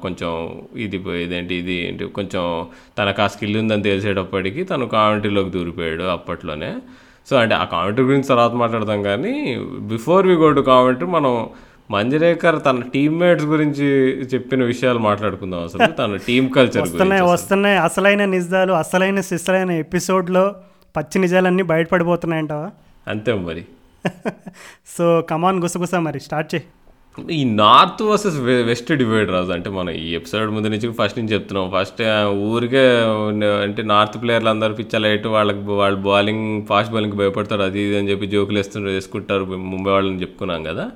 కొంచెం 0.04 0.32
ఇది 0.86 0.98
ఇదేంటి 1.24 1.54
ఇది 1.62 1.76
ఏంటి 1.88 2.06
కొంచెం 2.20 2.44
తనకు 3.00 3.22
ఆ 3.26 3.28
స్కిల్ 3.34 3.58
ఉందని 3.62 3.86
తెలిసేటప్పటికి 3.90 4.64
తను 4.72 4.86
కామెంటరీలోకి 4.96 5.52
దూరిపోయాడు 5.58 6.06
అప్పట్లోనే. 6.18 6.72
సో 7.30 7.36
అంటే 7.36 7.56
ఆ 7.56 7.64
కామెంటరీ 7.64 8.06
గురించి 8.06 8.28
తర్వాత 8.28 8.52
మాట్లాడదాం 8.52 9.04
కానీ 9.04 9.58
before 9.80 10.28
we 10.28 10.34
go 10.34 10.52
to 10.52 10.62
commentary 10.62 11.08
మనం 11.08 11.50
మంజరేకర్ 11.92 12.64
తన 12.66 12.82
టీమ్మేట్స్ 12.94 13.46
గురించి 13.46 13.86
చెప్పిన 14.26 14.64
విషయాలు 14.64 15.00
మాట్లాడుకుందాం 15.00 15.64
అసలు 15.64 15.92
తన 15.92 16.16
టీమ్ 16.16 16.50
కల్చర్ 16.50 16.84
వస్తున్నాయి 16.84 17.22
వస్తున్నాయి. 17.22 17.78
అసలైన 17.78 18.26
నిజాలు 18.26 18.74
అసలైన 18.74 19.22
సిసలైన 19.22 19.72
ఎపిసోడ్లో 19.72 20.56
పచ్చి 20.98 21.20
నిజాలన్నీ 21.20 21.64
బయటపడిపోతున్నాయంటావా? 21.64 22.72
అంతే 23.08 23.34
మరి. 23.34 23.64
సో 24.98 25.22
కమాన్ 25.22 25.64
గుసగుస 25.64 25.96
మరి 25.96 26.20
స్టార్ట్ 26.20 26.56
చేయి. 26.56 26.64
ఈ 27.32 27.44
north 27.44 28.02
versus 28.04 28.38
west 28.40 28.94
divide 28.94 29.30
Raju. 29.32 29.52
అంటే 29.52 29.70
మనం 29.70 29.90
ఈ 29.90 30.16
ఎపిసోడ్ 30.16 30.50
ముందు 30.52 30.68
నుంచి 30.68 30.88
ఫస్ట్ 30.94 31.20
నుంచి 31.20 31.34
చెప్తున్నాం. 31.34 31.72
ఫస్ట్ 31.76 32.02
ఊరికే 32.28 32.84
అంటే 33.64 33.84
నార్త్ 33.84 34.22
ప్లేయర్లు 34.22 34.50
అందరూ 34.50 34.74
పిచ్చలైట్ 34.74 35.28
వాళ్ళకి 35.28 35.60
వాళ్ళు 35.60 36.00
బౌలింగ్ 36.00 36.66
ఫాస్ట్ 36.66 36.94
బౌలింగ్ 36.94 37.14
భయపడతారు. 37.14 37.62
అది 37.62 37.80
ఇది 37.82 37.98
అని 37.98 38.10
చెప్పి 38.12 38.28
జోకులు 38.28 38.58
వేస్తుంటారు 38.58 38.94
వేసుకుంటారు. 38.94 39.44
ముంబై 39.44 39.92
వాళ్ళని 39.92 40.22
చెప్పుకున్నాం 40.22 40.64
కదా. 40.64 40.92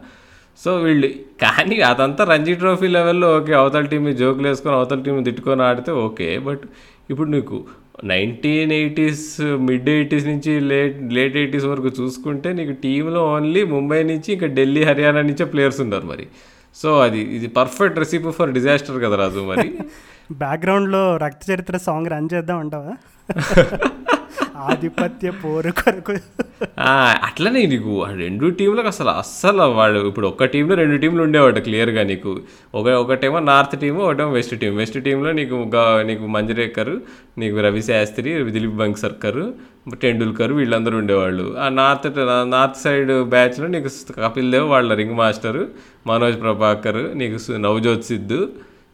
సో 0.65 0.75
వీళ్ళు 0.75 1.07
కానీ 1.41 1.81
అదంతా 1.81 2.23
రంజీ 2.23 2.53
ట్రోఫీ 2.53 2.87
లెవెల్లో 2.87 3.37
ఓకే. 3.37 3.53
అవతల 3.53 3.81
టీం 3.81 4.15
జోకులు 4.15 4.47
వేసుకొని 4.47 4.75
అవతల 4.75 5.01
టీం 5.01 5.23
తిట్టుకొని 5.23 5.63
ఆడితే 5.63 5.91
ఓకే. 5.91 6.37
బట్ 6.39 6.61
ఇప్పుడు 7.09 7.29
నీకు 7.29 7.65
నైన్టీన్ 8.03 8.71
ఎయిటీస్ 8.71 9.41
మిడ్ 9.41 9.89
ఎయిటీస్ 9.89 10.25
నుంచి 10.25 10.59
లేట్ 10.59 11.13
లేట్ 11.13 11.37
ఎయిటీస్ 11.37 11.65
వరకు 11.65 11.87
చూసుకుంటే 11.87 12.53
నీకు 12.53 12.71
టీంలో 12.71 13.25
ఓన్లీ 13.25 13.63
ముంబై 13.63 14.03
నుంచి 14.03 14.33
ఇంకా 14.33 14.47
ఢిల్లీ 14.47 14.83
హర్యానా 14.83 15.21
నుంచే 15.21 15.45
ప్లేయర్స్ 15.45 15.81
ఉన్నారు 15.81 16.05
మరి. 16.05 16.27
సో 16.75 16.99
అది 16.99 17.19
ఇది 17.19 17.47
పర్ఫెక్ట్ 17.47 17.99
రెసిపీ 17.99 18.31
ఫర్ 18.31 18.51
డిజాస్టర్ 18.51 19.03
కదా 19.03 19.15
రాజు 19.15 19.39
మరి. 19.39 19.79
బ్యాక్గ్రౌండ్లో 20.31 21.17
రక్త 21.17 21.51
చరిత్ర 21.51 21.77
సాంగ్ 21.77 22.07
రన్ 22.07 22.29
చేద్దాం 22.33 22.57
అంటావా? 22.57 22.93
ఆధిపత్య 24.67 25.29
పోరు 25.41 25.71
కొరకు. 25.79 26.13
అట్లనే 27.27 27.61
నీకు 27.71 27.91
ఆ 28.05 28.09
రెండు 28.21 28.45
టీంలకు 28.59 28.89
అసలు 28.93 29.11
అస్సలు 29.21 29.65
వాళ్ళు 29.79 29.99
ఇప్పుడు 30.09 30.27
ఒక 30.31 30.47
టీంలో 30.53 30.75
రెండు 30.81 30.97
టీంలు 31.03 31.21
ఉండేవాడు 31.27 31.61
క్లియర్గా 31.67 32.03
నీకు. 32.11 32.31
ఒక 32.79 32.87
ఒకటేమో 33.03 33.39
నార్త్ 33.51 33.75
టీము 33.83 34.01
ఒకటేమో 34.07 34.31
వెస్ట్ 34.37 34.55
టీం 34.61 34.73
వెస్ట్ 34.81 34.99
టీంలో 35.07 35.31
నీకు 35.39 35.57
నీకు 36.09 36.25
మంజరేకర్ 36.35 36.93
నీకు 37.43 37.57
రవి 37.67 37.83
శాస్త్రి 37.89 38.33
దిలీప్ 38.57 38.79
బంగ్ 38.81 39.01
సర్కర్ 39.03 39.41
టెండూల్కర్ 40.03 40.53
వీళ్ళందరూ 40.59 40.97
ఉండేవాళ్ళు. 40.97 41.45
ఆ 41.57 41.67
నార్త్ 41.79 42.07
నార్త్ 42.55 42.81
సైడ్ 42.83 43.13
బ్యాచ్లో 43.35 43.67
నీకు 43.75 43.91
కపిల్ 44.25 44.51
దేవ్ 44.55 44.67
వాళ్ళ 44.75 44.93
రింగ్ 45.01 45.17
మాస్టర్ 45.21 45.61
మనోజ్ 46.07 46.39
ప్రభాకర్ 46.41 47.01
నీకు 47.21 47.39
నవజోత్ 47.67 48.09
సిద్ధు 48.11 48.41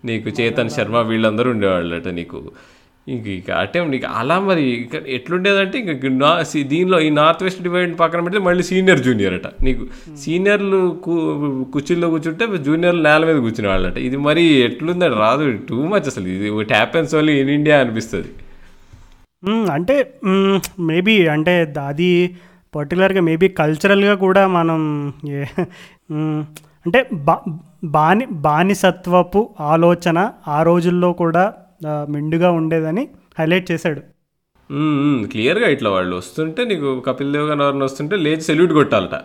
నీకు 0.06 0.30
చేతన్ 0.39 0.69
శర్మ 0.69 0.97
వీళ్ళందరూ 1.12 1.49
ఉండేవాళ్ళు 1.51 1.93
అట 1.95 2.08
నీకు. 2.19 2.39
ఇంక 3.07 3.25
ఇక 3.39 3.49
అంటే 3.63 3.77
నీకు 3.93 4.07
అలా 4.19 4.35
మరి 4.47 4.63
ఇక 4.83 4.99
ఎట్లుండేదంటే 5.15 5.75
ఇంక 5.81 6.11
నా 6.21 6.29
దీనిలో 6.71 6.97
ఈ 7.07 7.09
నార్త్ 7.19 7.43
వెస్ట్ 7.47 7.61
డివైడ్ 7.65 7.91
పక్కన 7.99 8.19
పెడితే 8.25 8.39
మళ్ళీ 8.47 8.63
సీనియర్ 8.69 9.01
జూనియర్ 9.07 9.35
అట. 9.37 9.47
నీకు 9.65 9.83
సీనియర్లు 10.23 10.79
కు 11.05 11.15
కుర్చీల్లో 11.73 12.07
కూర్చుంటే 12.13 12.45
జూనియర్లు 12.67 13.03
నేల 13.07 13.21
మీద 13.29 13.37
కూర్చునే 13.45 13.69
వాళ్ళట. 13.71 13.97
ఇది 14.07 14.17
మరి 14.27 14.45
ఎట్లుందంటే 14.67 15.17
రాదు 15.23 15.45
టూ 15.69 15.79
మచ్ 15.91 16.07
అసలు. 16.11 16.27
ఇది 16.37 16.49
హ్యాపెన్స్ 16.73 17.13
ఓన్లీ 17.19 17.35
ఇన్ 17.41 17.53
ఇండియా 17.57 17.77
అనిపిస్తుంది. 17.83 18.31
అంటే 19.75 19.95
మేబీ 20.89 21.15
అంటే 21.35 21.53
అది 21.91 22.11
పర్టికులర్గా 22.73 23.21
మేబీ 23.29 23.47
కల్చరల్గా 23.59 24.15
కూడా 24.23 24.43
మనం 24.55 24.79
అంటే 26.85 26.99
బా 27.27 27.35
బాని 27.97 28.25
బానిసత్వపు 28.45 29.41
ఆలోచన 29.73 30.17
ఆ 30.55 30.57
రోజుల్లో 30.69 31.09
కూడా 31.21 31.43
మెండుగా 32.15 32.51
ఉండేదని 32.59 33.03
హైలైట్ 33.39 33.67
చేశాడు. 33.71 34.01
క్లియర్గా 35.31 35.67
ఇట్లా 35.73 35.89
వాళ్ళు 35.95 36.13
వస్తుంటే 36.19 36.61
నీకు 36.69 36.89
కపిల్ 37.07 37.33
దేవ్ 37.33 37.47
గారు 37.49 37.61
ఎవరిని 37.65 37.83
వస్తుంటే 37.83 38.15
లేచి 38.15 38.45
సెల్యూట్ 38.47 38.73
కొట్టాలట. 38.73 39.15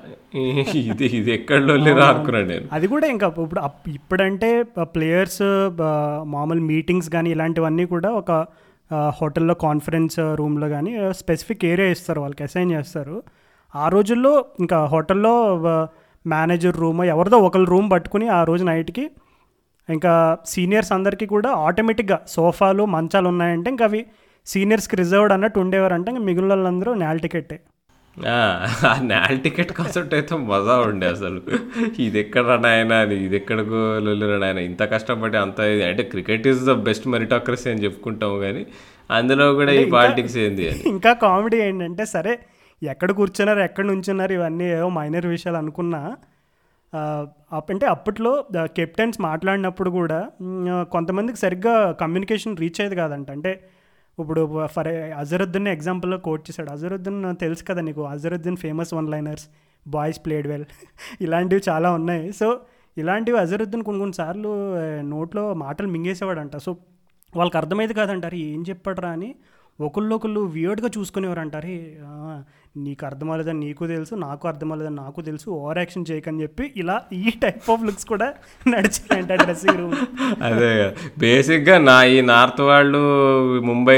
ఇది 0.92 1.06
ఇది 1.18 1.30
ఎక్కడలో 1.36 1.74
లేరా 1.84 2.06
అనుకున్నాను 2.12 2.48
నేను. 2.52 2.66
అది 2.76 2.86
కూడా 2.94 3.06
ఇంకా 3.14 3.26
ఇప్పుడు 3.44 3.60
ఇప్పుడంటే 3.88 4.50
ప్లేయర్స్ 4.96 5.42
మామూలు 6.34 6.64
మీటింగ్స్ 6.72 7.08
కానీ 7.14 7.30
ఇలాంటివన్నీ 7.36 7.86
కూడా 7.94 8.10
ఒక 8.20 8.32
హోటల్లో 9.20 9.54
కాన్ఫరెన్స్ 9.54 10.18
రూమ్లో 10.40 10.68
కానీ 10.68 10.92
స్పెసిఫిక్ 11.20 11.64
ఏరియా 11.64 11.88
ఇస్తారు 11.96 12.20
వాళ్ళకి 12.20 12.42
అసైన్ 12.48 12.70
చేస్తారు. 12.72 13.16
ఆ 13.74 13.88
రోజుల్లో 13.88 14.32
ఇంకా 14.60 14.78
హోటల్లో 14.84 15.34
మేనేజర్ 16.24 16.76
రూమ్ 16.76 17.02
ఎవరిదో 17.04 17.38
ఒకరు 17.48 17.64
రూమ్ 17.64 17.90
పట్టుకుని 17.90 18.28
ఆ 18.28 18.44
రోజు 18.44 18.64
నైట్కి 18.64 19.04
ఇంకా 19.96 20.12
సీనియర్స్ 20.52 20.92
అందరికీ 20.96 21.26
కూడా 21.34 21.50
ఆటోమేటిక్గా 21.66 22.18
సోఫాలు 22.34 22.84
మంచాలు 22.94 23.28
ఉన్నాయంటే 23.32 23.68
ఇంకా 23.74 23.86
అవి 23.90 24.00
సీనియర్స్కి 24.46 24.96
రిజర్వ్డ్ 25.02 25.34
అన్నట్టు 25.36 25.58
ఉండేవారంటే 25.64 26.08
ఇంకా 26.12 26.24
మిగిలిన 26.28 26.52
వాళ్ళందరూ 26.54 26.90
నేల్ 27.02 27.20
టికెట్టే. 27.24 27.58
ఆ 28.16 28.92
నేల్ 29.10 29.38
టికెట్ 29.44 29.72
కాన్సెప్ట్ 29.78 30.14
అయితే 30.18 30.36
మజా 30.50 30.76
ఉండే 30.88 31.06
అసలు. 31.14 31.40
ఇది 32.04 32.18
ఎక్కడ 32.22 32.56
నాయన? 32.64 32.92
ఇది 33.26 33.36
ఎక్కడికో 33.40 33.80
లొల్లిరా 34.06 34.38
నాయన? 34.44 34.60
ఇంత 34.70 34.82
కష్టపడి 34.94 35.38
అంత 35.44 35.58
ఇది 35.74 35.84
అంటే 35.90 36.04
cricket 36.12 36.46
is 36.52 36.62
the 36.70 36.74
best 36.88 37.06
meritocracy 37.14 37.68
అని 37.72 37.84
చెప్పుకుంటాము 37.86 38.38
కానీ 38.44 38.62
అందులో 39.10 39.46
కూడా 39.60 39.74
ఈ 39.82 39.84
పాలిటిక్స్ 39.96 40.36
ఏంది 40.46 40.66
ఇంకా 40.94 41.12
కామెడీ 41.24 41.60
ఏంటంటే 41.68 42.06
సరే 42.14 42.34
ఎక్కడ 42.82 43.10
కూర్చున్నారు 43.20 43.60
ఎక్కడ 43.68 43.84
నుంచున్నారు 43.92 44.32
ఇవన్నీ 44.38 44.66
ఏవో 44.76 44.90
మైనర్ 44.98 45.26
విషయాలు 45.26 45.58
అనుకున్నా 45.62 46.02
అంటే 46.94 47.86
అప్పట్లో 47.86 48.44
కెప్టెన్స్ 48.66 49.20
మాట్లాడినప్పుడు 49.20 49.90
కూడా 49.90 50.30
కొంతమందికి 50.82 51.38
సరిగ్గా 51.38 51.92
కమ్యూనికేషన్ 51.92 52.56
రీచ్ 52.56 52.80
అయ్యేది 52.80 52.96
కాదంట. 52.96 53.30
అంటే 53.30 53.68
ఇప్పుడు 54.18 54.66
ఫర్ 54.66 54.88
అజరుద్దీన్ 54.88 55.68
ఎగ్జాంపుల్లో 55.68 56.18
కోట్ 56.18 56.50
చేశాడు. 56.50 56.70
అజరుద్దీన్ 56.70 57.36
తెలుసు 57.36 57.64
కదా 57.64 57.80
నీకు 57.80 58.06
Azharuddin 58.06 58.56
famous 58.56 58.94
one 58.94 59.08
liners 59.08 59.48
boys 59.88 60.20
played 60.26 60.46
well 60.48 60.64
ఇలాంటివి 61.20 61.62
చాలా 61.68 61.92
ఉన్నాయి. 61.92 62.32
సో 62.32 62.60
ఇలాంటివి 62.98 63.38
అజరుద్దీన్ 63.38 63.82
కొన్ని 63.82 64.00
కొన్నిసార్లు 64.00 64.50
నోట్లో 65.00 65.54
మాటలు 65.54 65.88
మింగేసేవాడంట. 65.88 66.56
సో 66.56 66.76
వాళ్ళకి 67.36 67.56
అర్థమైంది 67.56 67.94
కాదంటారు. 67.94 68.34
ఏం 68.34 68.64
చెప్పాడరా 68.68 69.10
అని 69.10 69.34
ఒకళ్ళొకళ్ళు 69.80 70.40
వియర్డ్గా 70.40 70.90
చూసుకునేవారు 70.98 71.40
నీకు 72.74 73.06
అర్థమవలేదని 73.06 73.60
నీకు 73.66 73.86
తెలుసు 73.86 74.14
నాకు 74.14 74.48
అర్థమవలేదని 74.48 74.96
నాకు 74.96 75.20
తెలుసు 75.20 75.50
ఓవర్ 75.50 75.78
యాక్షన్ 75.78 76.04
చేయకని 76.10 76.42
చెప్పి 76.42 76.72
ఇలా 76.76 76.96
ఈ 77.12 77.30
టైప్ 77.40 77.70
ఆఫ్ 77.70 77.84
లుక్స్ 77.84 78.04
కూడా 78.04 78.28
నడిచిందంట 78.66 79.32
డ్రెస్సింగ్ 79.42 79.80
రూమ్ 79.80 79.94
అదే 80.42 80.70
బేసిక్గా 81.18 81.78
నా 81.78 82.04
ఈ 82.04 82.20
నార్త్ 82.20 82.60
వాళ్ళు 82.60 83.00
ముంబై 83.60 83.96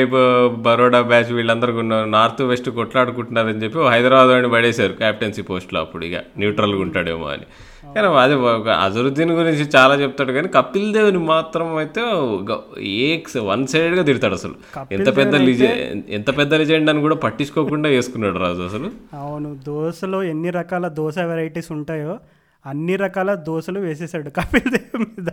బరోడా 0.63 1.01
బ్యాచ్ 1.03 1.33
వీళ్ళందరూ 1.33 1.83
నార్త్ 2.17 2.43
వెస్ట్ 2.43 2.71
కొట్లాడుకుంటున్నారని 2.71 3.63
చెప్పి 3.65 3.91
హైదరాబాద్ 3.91 4.29
వాడిని 4.29 4.49
పడేశారు 4.49 4.93
క్యాప్టెన్సీ 4.93 5.43
పోస్ట్లో 5.43 5.81
అప్పుడు 5.81 6.05
ఇక 6.05 6.17
న్యూట్రల్గా 6.39 6.81
ఉంటాడేమో 6.81 7.27
అని. 7.27 7.47
కానీ 7.95 8.09
అదే 8.17 8.37
అజరుద్దీన్ 8.79 9.31
గురించి 9.31 9.65
చాలా 9.77 9.95
చెప్తాడు 9.95 10.33
కానీ 10.33 10.49
కపిల్ 10.49 10.93
దేవుని 10.93 11.19
మాత్రం 11.27 11.77
అయితే 11.77 12.03
ఏ 12.97 13.09
వన్ 13.45 13.67
సైడ్గా 13.67 14.03
తిడతాడు 14.03 14.35
అసలు. 14.35 14.55
ఎంత 14.93 15.09
పెద్ద 15.17 15.35
ఎంత 16.11 16.37
పెద్ద 16.37 16.55
లిజెండ్ 16.55 16.91
అని 16.91 17.01
కూడా 17.01 17.15
పట్టించుకోకుండా 17.17 17.89
వేసుకున్నాడు 17.89 18.39
రాజు 18.39 18.63
అసలు. 18.63 18.91
అవును 19.17 19.61
దోశలో 19.67 20.23
ఎన్ని 20.25 20.51
రకాల 20.51 20.89
దోశ 20.95 21.19
వెరైటీస్ 21.25 21.73
ఉంటాయో 21.73 22.15
అన్ని 22.65 22.97
రకాల 22.97 23.35
దోశలు 23.47 23.81
వేసేసాడు 23.81 24.31
కపిల్ 24.31 24.71
దేవ్ 24.71 25.01
మీద. 25.03 25.29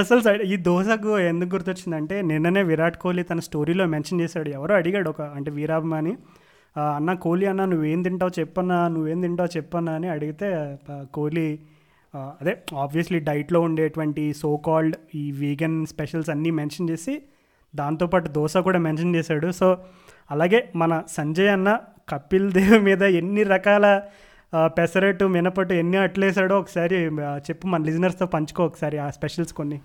అసలు 0.00 0.20
సైడ్ 0.20 0.42
ఈ 0.44 0.56
దోశకు 0.62 1.18
ఎందుకు 1.24 1.54
గుర్తొచ్చిందంటే 1.54 2.22
నిన్ననే 2.22 2.62
విరాట్ 2.62 2.96
కోహ్లీ 2.96 3.22
తన 3.22 3.38
స్టోరీలో 3.40 3.86
మెన్షన్ 3.86 4.20
చేశాడు. 4.20 4.48
ఎవరో 4.50 4.74
అడిగాడు 4.74 5.10
ఒక 5.10 5.22
అంటే 5.36 5.50
వీరాభిమాని 5.50 6.12
"ఆ, 6.12 6.39
అన్న 6.76 7.12
కోహ్లీ 7.12 7.46
అన్న 7.46 7.64
నువ్వేం 7.64 8.02
తింటావు 8.02 8.40
చెప్పన్నా 8.40 8.88
నువ్వేం 8.88 9.20
తింటావు 9.20 9.56
చెప్పన్నా 9.56 9.92
అని 9.92 10.08
అడిగితే 10.08 10.78
కోహ్లీ 11.14 11.58
అదే 12.14 12.56
ఆబ్వియస్లీ 12.78 13.18
డైట్లో 13.18 13.60
ఉండేటువంటి 13.60 14.32
సో 14.32 14.56
కాల్డ్ 14.56 14.96
ఈ 15.14 15.32
వీగన్ 15.32 15.86
స్పెషల్స్ 15.86 16.30
అన్నీ 16.30 16.50
మెన్షన్ 16.50 16.90
చేసి 16.90 17.22
దాంతోపాటు 17.76 18.28
దోశ 18.28 18.56
కూడా 18.56 18.78
మెన్షన్ 18.78 19.14
చేశాడు. 19.16 19.50
సో 19.50 19.78
అలాగే 20.30 20.68
మన 20.76 21.02
సంజయ్ 21.08 21.48
అన్న 21.48 21.78
కపిల్ 22.08 22.52
దేవ్ 22.52 22.82
మీద 22.82 23.02
ఎన్ని 23.02 23.42
రకాల 23.42 24.02
పెసరట్టు 24.66 25.24
మినపట్టు 25.24 25.74
ఎన్ని 25.74 25.96
అట్లేసాడో 25.96 26.58
ఒకసారి 26.58 26.96
చెప్పు 27.48 27.66
మన 27.66 27.82
లిజనర్స్తో 27.82 28.26
పంచుకో 28.26 28.64
ఒకసారి 28.64 28.98
ఆ 28.98 29.10
స్పెషల్స్ 29.10 29.52
కొన్ని. 29.52 29.80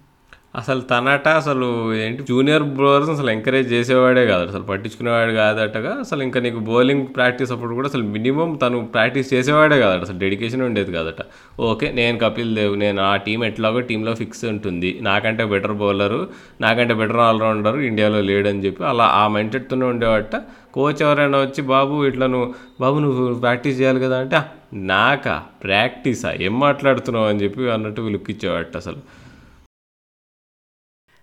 అసలు 0.55 0.81
తనట 0.81 1.27
అసలు 1.27 1.93
ఏంటి? 1.95 2.23
జూనియర్ 2.29 2.63
బౌలర్స్ 2.63 3.09
అసలు 3.09 3.29
ఎంకరేజ్ 3.29 3.73
చేసేవాడే 3.73 4.25
కాదు. 4.25 4.49
అసలు 4.49 4.61
పట్టించుకునేవాడు 4.61 5.31
కాదటగా 5.31 5.89
అసలు 5.99 6.23
ఇంకా 6.23 6.39
నీకు 6.39 6.59
బౌలింగ్ 6.59 7.07
ప్రాక్టీస్ 7.15 7.51
అప్పుడు 7.51 7.73
కూడా 7.73 7.87
అసలు 7.87 8.03
మినిమం 8.03 8.55
తను 8.55 8.89
ప్రాక్టీస్ 8.93 9.33
చేసేవాడే 9.33 9.79
కాదట. 9.79 10.01
అసలు 10.01 10.19
డెడికేషన్ 10.19 10.61
ఉండేది 10.61 10.91
కాదట. 10.91 11.21
ఓకే 11.59 11.91
నేను 11.91 12.17
కపిల్ 12.17 12.55
దేవ్ 12.55 12.77
నేను 12.77 13.01
ఆ 13.01 13.15
టీం 13.15 13.45
ఎట్లాగో 13.45 13.79
టీంలో 13.79 14.15
ఫిక్స్ 14.15 14.45
ఉంటుంది. 14.45 14.99
నాకంటే 15.01 15.45
బెటర్ 15.45 15.73
బౌలరు 15.73 16.27
నాకంటే 16.61 16.93
బెటర్ 16.93 17.17
ఆల్రౌండర్ 17.17 17.75
ఇండియాలో 17.75 18.21
లేడని 18.21 18.65
చెప్పి 18.65 18.83
అలా 18.83 19.03
ఆ 19.03 19.27
మైండ్ 19.27 19.51
సెట్తోనే 19.51 19.85
ఉండేవాట. 19.85 20.41
కోచ్ 20.73 21.01
ఎవరైనా 21.01 21.37
వచ్చి 21.37 21.61
బాబు 21.61 22.05
ఇట్లా 22.05 22.27
నువ్వు 22.27 22.53
బాబు 22.81 22.99
నువ్వు 22.99 23.33
ప్రాక్టీస్ 23.33 23.81
చేయాలి 23.81 23.99
కదా 23.99 24.17
అంటే 24.17 24.39
నాకా 24.73 25.43
ప్రాక్టీసా 25.63 26.33
ఏం 26.41 26.59
మాట్లాడుతున్నావు? 26.59 27.25
అని 27.25 27.43
చెప్పి 27.43 27.71
అన్నట్టు 27.71 28.01
లుక్ 28.01 28.29
ఇచ్చేవాట 28.29 28.77
అసలు. 28.77 29.24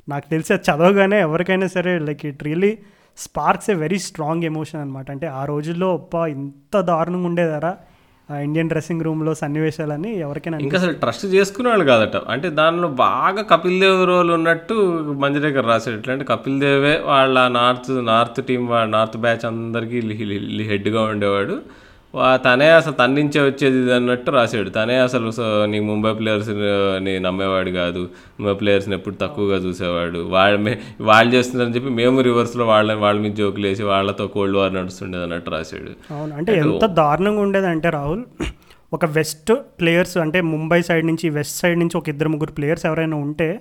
నాకు 0.09 0.27
తెలిసి 0.31 0.53
అది 0.53 0.65
చదవగానే 0.71 1.21
ఎవరికైనా 1.21 1.67
సరే 1.67 1.99
like 1.99 2.27
it 2.27 2.43
really 2.43 2.79
sparks 3.17 3.71
a 3.71 3.75
very 3.75 3.99
strong 3.99 4.45
emotion 4.45 4.81
అనమాట 4.81 5.11
అంటే 5.11 5.27
ఆ 5.27 5.45
రోజుల్లో 5.45 5.95
ఒప్ప 5.95 6.15
ఇంత 6.15 6.81
దారుణంగా 6.81 7.27
ఉండేదారా 7.27 7.73
ఆ 8.31 8.37
ఇండియన్ 8.39 8.69
డ్రెస్సింగ్ 8.69 9.03
రూమ్లో 9.03 9.35
సన్నివేశాలని 9.35 10.11
ఎవరికైనా 10.19 10.59
ఇంకా 10.59 10.79
అసలు 10.79 10.93
ట్రస్ట్ 10.93 11.27
చేసుకునేవాళ్ళు 11.27 11.85
కాదట. 11.85 12.17
అంటే 12.17 12.51
దానిలో 12.51 12.89
బాగా 12.89 13.43
కపిల్ 13.43 13.81
దేవ్ 13.81 14.07
రోల్ 14.07 14.31
ఉన్నట్టు 14.31 14.75
మంజరేకర్ 15.19 15.67
రాశాడు. 15.67 15.97
ఎట్లా 15.97 16.13
అంటే 16.13 16.27
కపిల్ 16.29 16.61
దేవే 16.61 16.95
వాళ్ళ 17.05 17.49
నార్త్ 17.49 18.07
నార్త్ 18.07 18.41
టీం 18.45 18.67
వాళ్ళ 18.67 18.91
నార్త్ 18.91 19.17
బ్యాచ్ 19.17 19.45
అందరికీ 19.45 20.01
హెడ్గా 20.65 21.03
ఉండేవాడు. 21.03 21.57
తనే 22.35 22.69
అసలు 22.71 22.93
తన 22.93 23.07
నుంచే 23.07 23.41
వచ్చేది 23.41 23.79
ఇది 23.79 23.95
అన్నట్టు 23.95 24.31
రాశాడు. 24.31 24.71
తనే 24.71 24.97
అసలు 24.97 25.33
నీ 25.65 25.81
ముంబై 25.81 26.13
ప్లేయర్స్ని 26.13 27.21
నమ్మేవాడు 27.21 27.71
కాదు. 27.71 27.99
ముంబై 28.41 28.55
ప్లేయర్స్ని 28.55 28.95
ఎప్పుడు 28.95 29.15
తక్కువగా 29.15 29.57
చూసేవాడు. 29.57 30.19
వాళ్ళ 30.19 30.59
మే 30.59 30.79
వాళ్ళు 31.01 31.35
చేస్తున్నారని 31.35 31.75
చెప్పి 31.75 31.91
మేము 31.91 32.21
రివర్స్లో 32.21 32.67
వాళ్ళని 32.67 33.01
వాళ్ళ 33.01 33.21
మీద 33.21 33.33
జోకులు 33.33 33.67
వేసి 33.67 33.83
వాళ్ళతో 33.83 34.27
కోల్డ్ 34.27 34.57
వార్ 34.57 34.75
నడుస్తుండేది 34.75 35.25
అన్నట్టు 35.25 35.51
రాశాడు. 35.51 36.15
అవును. 36.15 36.37
అంటే 36.37 36.59
ఎంత 36.59 36.87
దారుణంగా 36.87 37.41
ఉండేదంటే 37.41 37.91
రాహుల్ 37.91 38.23
ఒక 38.93 39.05
వెస్ట్ 39.07 39.53
ప్లేయర్స్ 39.53 40.17
అంటే 40.17 40.41
ముంబై 40.41 40.83
సైడ్ 40.83 41.07
నుంచి 41.07 41.31
వెస్ట్ 41.31 41.57
సైడ్ 41.57 41.79
నుంచి 41.79 41.97
ఒక 41.97 42.09
ఇద్దరు 42.09 42.29
ముగ్గురు 42.29 42.53
ప్లేయర్స్ 42.53 42.87
ఎవరైనా 42.87 43.17
ఉంటే 43.17 43.61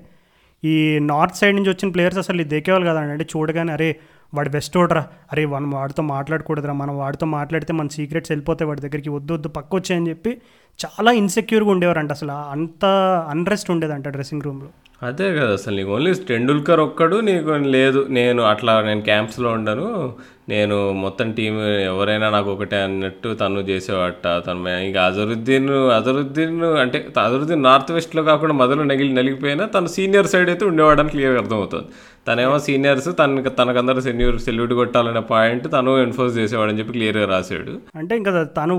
ఈ 0.64 1.00
నార్త్ 1.00 1.36
సైడ్ 1.36 1.56
నుంచి 1.56 1.70
వచ్చిన 1.70 1.92
ప్లేయర్స్ 1.92 2.18
అసలు 2.18 2.42
ఇది 2.42 2.50
దేకేవాళ్ళు 2.50 2.90
కదండి. 2.90 3.12
అంటే 3.12 3.26
చూడగానే 3.38 3.74
అరే 3.74 3.96
వాడు 4.34 4.50
బెస్ట్ 4.50 4.78
ఓడరా 4.78 5.08
అరే 5.32 5.46
మనం 5.46 5.72
వాడితో 5.72 6.04
మాట్లాడకూడదురా. 6.04 6.74
మనం 6.74 6.98
వాడితో 6.98 7.26
మాట్లాడితే 7.26 7.74
మన 7.74 7.88
సీక్రెట్స్ 7.88 8.32
వెళ్ళిపోతే 8.32 8.65
వాడి 8.65 8.82
దగ్గరికి 8.82 9.10
వద్దు 9.10 9.34
వద్దు 9.34 9.48
పక్క 9.48 9.76
వచ్చాయని 9.76 10.10
చెప్పి 10.10 10.38
చాలా 10.86 11.12
ఇన్సెక్యూర్గా 11.12 11.70
ఉండేవారంట 11.70 12.12
అసలు. 12.12 12.32
అంత 12.32 12.86
అన్రెస్ట్ 13.30 13.72
ఉండేదంట 13.72 14.08
డ్రెస్సింగ్ 14.08 14.41
రూమ్లో 14.41 14.67
అదే 15.04 15.38
కదా 15.38 15.54
అసలు. 15.54 15.76
నీకు 15.76 15.96
ఓన్లీ 15.96 16.13
టెండూల్కర్ 16.13 16.80
ఒక్కడు 16.80 17.15
నీకు 17.15 17.50
లేదు. 17.50 18.08
నేను 18.10 18.44
అట్లా 18.44 18.82
నేను 18.82 19.02
క్యాంప్స్లో 19.02 19.50
ఉండను. 19.50 20.13
నేను 20.50 20.91
మొత్తం 20.91 21.32
టీం 21.32 21.62
ఎవరైనా 21.65 22.30
నాకు 22.30 22.52
ఒకటే 22.52 22.82
అన్నట్టు 22.82 23.34
తను 23.34 23.60
చేసేవాట 23.60 24.28
తను 24.28 24.60
మే- 24.60 24.80
ఇంకా 24.80 25.06
అజరుద్దీన్ 25.06 25.70
అజరుద్దీన్ 25.70 26.63
అంటే 26.63 27.08
అజరుద్దీన్ 27.24 27.63
నార్త్ 27.63 27.91
వెస్ట్లో 27.91 28.24
కాకుండా 28.24 28.54
మొదలు 28.54 28.84
నగిలి 28.84 29.13
నలిగిపోయినా 29.13 29.65
తను 29.65 29.88
సీనియర్ 29.88 30.28
సైడ్ 30.28 30.50
అయితే 30.50 30.65
ఉండేవాడని 30.65 31.10
క్లియర్గా 31.10 31.39
అర్థమవుతుంది. 31.39 31.86
తనేమో 32.28 32.60
సీనియర్స్ 32.60 33.10
తనకు 33.20 33.50
తనకందరూ 33.50 34.00
సెన్యూర్ 34.02 34.36
సెల్యూట్ 34.40 34.74
కొట్టాలనే 34.74 35.20
పాయింట్ 35.20 35.66
తను 35.72 35.92
ఎన్ఫోర్స్ 35.98 36.38
చేసేవాడని 36.38 36.80
చెప్పి 36.80 36.94
క్లియర్గా 36.94 37.26
రాశాడు. 37.26 37.74
అంటే 37.96 38.18
ఇంకా 38.18 38.44
తను 38.44 38.76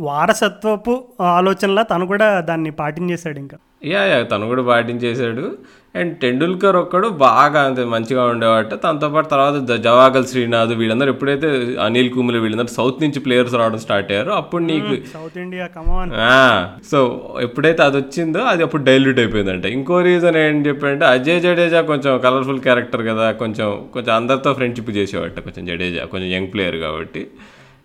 వారసత్వపు 0.00 0.94
ఆలోచనలా 1.20 1.82
తను 1.82 2.06
కూడా 2.06 2.40
దాన్ని 2.40 2.70
పాటించేశాడు 2.70 3.38
ఇంకా. 3.38 3.58
యా 3.84 4.04
యా 4.04 4.22
తను 4.22 4.46
కూడా 4.46 4.62
పాటించేశాడు. 4.62 5.44
అండ్ 6.00 6.12
టెండూల్కర్ 6.22 6.76
ఒక్కడు 6.76 7.08
బాగా 7.22 7.60
అంతే 7.60 7.84
మంచిగా 7.94 8.22
ఉండేవాట. 8.32 8.72
తనతో 8.84 9.08
పాటు 9.08 9.28
తర్వాత 9.28 9.76
జవాగల్ 9.86 10.26
శ్రీనాథ్ 10.30 10.72
వీళ్ళందరూ 10.80 11.10
ఎప్పుడైతే 11.14 11.48
అనిల్ 11.86 12.10
కుమ్లే 12.14 12.40
వీళ్ళందరూ 12.44 12.72
సౌత్ 12.76 13.02
నుంచి 13.02 13.20
ప్లేయర్స్ 13.26 13.54
రావడం 13.54 13.82
స్టార్ట్ 13.86 14.12
అయ్యారో 14.12 14.32
అప్పుడు 14.40 14.62
నీకు 14.62 14.94
సౌత్ 15.14 15.38
ఇండియా 15.38 15.66
సో 16.90 17.00
ఎప్పుడైతే 17.40 17.82
అది 17.82 17.96
వచ్చిందో 17.96 18.42
అది 18.52 18.62
అప్పుడు 18.62 18.82
డైల్యూట్ 18.82 19.18
అయిపోయిందంట. 19.18 19.66
ఇంకో 19.78 20.00
రీజన్ 20.00 20.36
ఏంటి 20.36 20.68
చెప్పంటే 20.68 21.06
అజయ్ 21.14 21.40
జడేజా 21.40 21.82
కొంచెం 21.92 22.18
కలర్ఫుల్ 22.18 22.60
క్యారెక్టర్ 22.60 23.04
కదా 23.06 23.28
కొంచెం 23.42 23.68
కొంచెం 23.94 24.14
అందరితో 24.14 24.52
ఫ్రెండ్షిప్ 24.52 24.90
చేసేవాట 24.90 25.40
కొంచెం 25.46 25.64
జడేజా 25.66 26.04
కొంచెం 26.04 26.30
యంగ్ 26.36 26.52
ప్లేయర్ 26.54 26.76
కాబట్టి. 26.86 27.22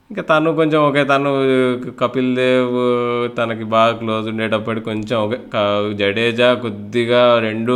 ఇంకా 0.10 0.22
తను 0.22 0.56
కొంచెం 0.56 0.82
ఒకే 0.82 1.04
తను 1.04 1.30
కపిల్ 2.00 2.36
దేవ్ 2.36 2.74
తనకి 3.38 3.64
బాగా 3.64 3.94
క్లోజ్ 3.94 4.30
ఉండేటప్పటికి 4.30 4.86
కొంచెం 4.86 5.20
ఒకే 5.20 5.38
క- 5.54 5.64
జడేజా 5.94 6.54
కొద్దిగా 6.56 7.40
రెండు 7.40 7.76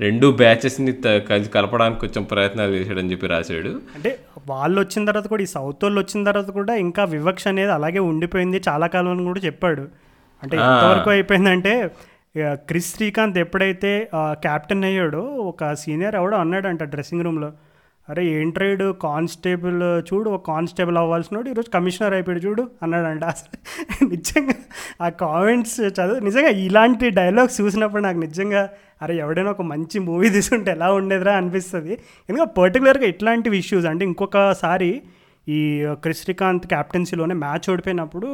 రెండు 0.00 0.26
బ్యాచెస్ని 0.32 0.92
కలిసి 1.20 1.50
కలపడానికి 1.50 2.00
కొంచెం 2.00 2.22
ప్రయత్నాలు 2.24 2.70
చేశాడని 2.70 3.10
చెప్పి 3.10 3.26
రాశాడు. 3.26 3.80
అంటే 3.94 4.10
వాళ్ళు 4.48 4.80
వచ్చిన 4.80 5.04
తర్వాత 5.04 5.28
కూడా 5.28 5.42
ఈ 5.42 5.46
సౌత్ 5.46 5.84
వాళ్ళు 5.84 6.00
వచ్చిన 6.00 6.24
తర్వాత 6.24 6.50
కూడా 6.50 6.74
ఇంకా 6.76 7.04
వివక్ష 7.04 7.48
అనేది 7.48 7.72
అలాగే 7.72 7.98
ఉండిపోయింది 7.98 8.62
చాలా 8.68 8.86
కాలం 8.86 9.10
అని 9.10 9.24
కూడా 9.24 9.40
చెప్పాడు. 9.40 9.84
అంటే 10.42 10.56
ఎంతవరకు 10.56 11.10
అయిపోయిందంటే 11.10 11.72
క్రిస్ 12.68 12.96
శ్రీకాంత్ 12.96 13.38
ఎప్పుడైతే 13.38 13.90
క్యాప్టెన్ 14.16 14.84
అయ్యాడో 14.84 15.22
ఒక 15.44 15.74
సీనియర్ 15.74 16.14
ఎవడో 16.14 16.36
అన్నాడంట 16.36 16.82
డ్రెస్సింగ్ 16.84 17.24
రూమ్లో. 17.24 17.50
అరే 18.10 18.22
ఏంట్రైడ్ 18.38 18.82
కానిస్టేబుల్ 19.02 19.82
చూడు 20.08 20.28
ఒక 20.30 20.42
కానిస్టేబుల్ 20.46 20.96
అవ్వాల్సినోడు 20.96 21.48
ఈరోజు 21.48 21.70
కమిషనర్ 21.70 22.14
అయిపోయాడు 22.14 22.42
చూడు 22.46 22.62
అన్నాడంట. 22.82 23.24
అసలు 23.24 23.56
నిజంగా 24.08 24.54
ఆ 25.04 25.08
కామెంట్స్ 25.22 25.80
చదువు 25.98 26.18
నిజంగా 26.18 26.48
ఇలాంటి 26.66 27.08
డైలాగ్స్ 27.10 27.60
చూసినప్పుడు 27.60 28.02
నాకు 28.02 28.18
నిజంగా 28.18 28.62
అరే 29.02 29.14
ఎవడైనా 29.16 29.50
ఒక 29.50 29.62
మంచి 29.62 29.98
మూవీ 29.98 30.30
తీసుకుంటే 30.30 30.70
ఎలా 30.70 30.88
ఉండేదిరా 30.92 31.34
అనిపిస్తుంది. 31.36 31.92
ఎందుకంటే 32.28 32.52
పర్టికులర్గా 32.60 33.04
ఇట్లాంటి 33.04 33.56
ఇష్యూస్ 33.58 33.86
అంటే 33.86 34.04
ఇంకొకసారి 34.04 34.90
ఈ 35.48 35.60
క్రిస్ 36.02 36.22
శ్రీకాంత్ 36.22 36.66
క్యాప్టెన్సీలోనే 36.66 37.34
మ్యాచ్ 37.34 37.68
ఓడిపోయినప్పుడు 37.70 38.28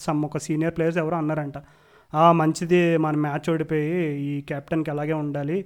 సమ్ 0.00 0.24
ఒక 0.24 0.38
సీనియర్ 0.38 0.74
ప్లేయర్స్ 0.76 0.98
ఎవరో 0.98 1.16
అన్నారంట. 1.16 1.58
మంచిది 2.40 2.80
మన 2.96 3.16
మ్యాచ్ 3.16 3.46
ఓడిపోయి 3.50 3.92
ఈ 4.30 4.32
కెప్టెన్కి 4.40 4.90
అలాగే 4.90 5.12
ఉండాలి. 5.12 5.58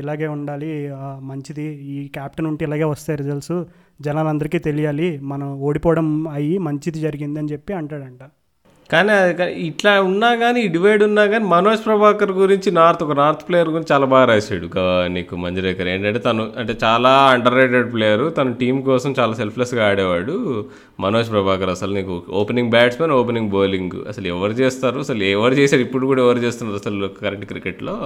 ఇలాగే 0.00 0.26
ఉండాలి. 0.36 0.70
మంచిది. 1.30 1.66
ఈ 1.94 1.96
క్యాప్టెన్ 2.16 2.48
ఉంటే 2.52 2.64
ఇలాగే 2.68 2.86
వస్తాయి 2.94 3.18
రిజల్ట్స్ 3.22 3.56
జనాలందరికీ 4.06 4.58
తెలియాలి. 4.68 5.10
మనం 5.32 5.50
ఓడిపోవడం 5.68 6.08
అయ్యి 6.36 6.56
మంచిది 6.68 7.00
జరిగింది 7.08 7.38
అని 7.42 7.52
చెప్పి 7.52 7.72
అంటాడంట. 7.80 8.24
కానీ 8.92 9.12
అది 9.18 9.44
ఇట్లా 9.66 9.92
ఉన్నా 10.08 10.30
కానీ 10.40 10.62
డివైడ్ 10.74 11.02
ఉన్నా 11.06 11.22
కానీ 11.32 11.44
మనోజ్ 11.52 11.84
ప్రభాకర్ 11.84 12.32
గురించి 12.40 12.68
నార్త్ 12.78 13.02
ఒక 13.04 13.14
నార్త్ 13.20 13.44
ప్లేయర్ 13.48 13.70
గురించి 13.74 13.90
చాలా 13.92 14.06
బాగా 14.12 14.26
రాశాడు 14.32 14.68
నీకు 15.14 15.34
మంజరేకర్. 15.44 15.88
ఏంటంటే 15.92 16.20
తను 16.26 16.42
అంటే 16.60 16.74
చాలా 16.84 17.12
అండర్ 17.34 17.56
రేటెడ్ 17.60 17.88
ప్లేయర్ 17.94 18.24
తన 18.38 18.50
టీం 18.60 18.76
కోసం 18.88 19.14
చాలా 19.20 19.34
సెల్ఫ్లెస్గా 19.40 19.82
ఆడేవాడు 19.88 20.36
మనోజ్ 21.04 21.30
ప్రభాకర్. 21.30 21.72
అసలు 21.76 21.94
నీకు 21.98 22.16
ఓపెనింగ్ 22.42 22.72
బ్యాట్స్మెన్ 22.76 23.14
ఓపెనింగ్ 23.20 23.50
బౌలింగ్ 23.56 23.96
అసలు 24.12 24.28
ఎవరు 24.34 24.56
చేస్తారు? 24.62 24.98
అసలు 25.06 25.24
ఎవరు 25.36 25.56
చేశారు? 25.62 25.82
ఇప్పుడు 25.88 26.06
కూడా 26.12 26.22
ఎవరు 26.26 26.42
చేస్తున్నారు 26.46 26.80
అసలు 26.82 27.08
కరెంట్ 27.22 27.46
క్రికెట్లో 27.52 27.96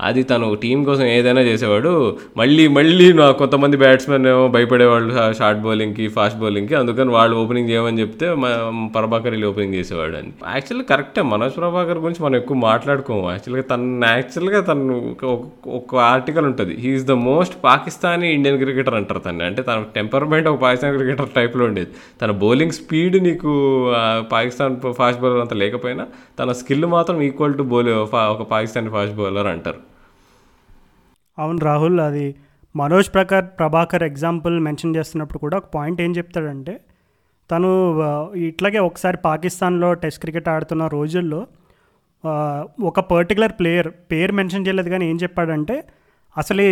అది 0.00 0.22
తను 0.22 0.54
టీం 0.54 0.84
కోసం 0.84 1.02
ఏదైనా 1.02 1.40
చేసేవాడు. 1.40 2.16
మళ్ళీ 2.36 2.68
మళ్ళీ 2.68 3.12
నా 3.12 3.30
కొంతమంది 3.30 3.76
బ్యాట్స్మెన్ 3.76 4.26
ఏమో 4.26 4.48
భయపడేవాళ్ళు 4.48 5.32
షార్ట్ 5.32 5.60
బౌలింగ్కి 5.60 6.08
ఫాస్ట్ 6.08 6.38
బౌలింగ్కి 6.38 6.74
అందుకని 6.74 7.10
వాళ్ళు 7.10 7.36
ఓపెనింగ్ 7.36 7.70
చేయమని 7.70 8.00
చెప్తే 8.00 8.36
ప్రభాకర్ 8.94 9.30
వెళ్ళి 9.30 9.46
ఓపెనింగ్ 9.46 9.74
చేసేవాడు 9.74 10.16
అని 10.16 10.32
యాక్చువల్లీ 10.52 10.84
కరెక్టే 10.84 11.22
మనోజ్ 11.22 11.56
ప్రభాకర్ 11.56 11.98
గురించి 11.98 12.24
మనం 12.24 12.36
ఎక్కువ 12.36 12.56
మాట్లాడుకోము. 12.56 13.30
యాక్చువల్గా 13.30 13.62
తను 13.62 14.06
యాక్చువల్గా 14.06 14.60
తను 14.60 15.16
ఒక- 15.22 15.70
ఒక- 15.70 15.98
ఆర్టికల్ 15.98 16.44
ఉంటుంది. 16.44 16.76
He is 16.80 17.04
the 17.04 17.10
most 17.10 17.54
Pakistani 17.64 18.32
Indian 18.32 18.58
cricketer 18.58 18.94
అంటారు 18.94 19.18
తను 19.18 19.44
అంటే 19.44 19.62
తన 19.62 19.84
టెంపర్మెంట్ 19.94 20.48
ఒక 20.48 20.60
పాకిస్తాన్ 20.60 20.96
క్రికెటర్ 20.96 21.28
టైప్లో 21.36 21.64
ఉండేది. 21.64 21.90
తన 22.22 22.30
బౌలింగ్ 22.30 22.72
స్పీడ్ 22.72 23.22
నీకు 23.22 23.84
పాకిస్తాన్ 24.32 24.92
ఫాస్ట్ 24.92 25.22
బౌలర్ 25.22 25.40
అంత 25.40 25.54
లేకపోయినా 25.54 26.06
తన 26.38 26.52
స్కిల్ 26.52 26.86
మాత్రం 26.86 27.22
ఈక్వల్ 27.22 27.54
టు 27.54 27.62
బౌలర్ 27.62 28.14
ఒక 28.14 28.42
పాకిస్తాన్ 28.42 28.90
ఫాస్ట్ 28.90 29.14
బౌలర్ 29.14 29.46
అంటారు. 29.46 29.89
అవును 31.40 31.58
రాహుల్ 31.58 32.00
అది 32.00 32.26
మనోజ్ 32.76 33.14
ప్రకార్ 33.14 33.44
ప్రభాకర్ 33.58 34.02
ఎగ్జాంపుల్ 34.02 34.60
మెన్షన్ 34.60 34.96
చేస్తున్నప్పుడు 34.96 35.38
కూడా 35.38 35.56
ఒక 35.56 35.68
పాయింట్ 35.74 36.00
ఏం 36.00 36.12
చెప్తాడంటే 36.16 36.80
తను 37.50 37.70
ఇట్లాగే 38.36 38.78
ఒకసారి 38.78 39.16
పాకిస్తాన్లో 39.16 39.88
టెస్ట్ 39.94 40.20
క్రికెట్ 40.20 40.48
ఆడుతున్న 40.48 40.86
రోజుల్లో 40.86 41.40
ఒక 42.82 43.00
పర్టికులర్ 43.00 43.52
ప్లేయర్ 43.52 43.88
పేరు 44.12 44.32
మెన్షన్ 44.32 44.66
చేయలేదు 44.66 44.88
కానీ 44.88 45.10
ఏం 45.10 45.18
చెప్పాడంటే 45.22 45.76
అసలు 46.36 46.64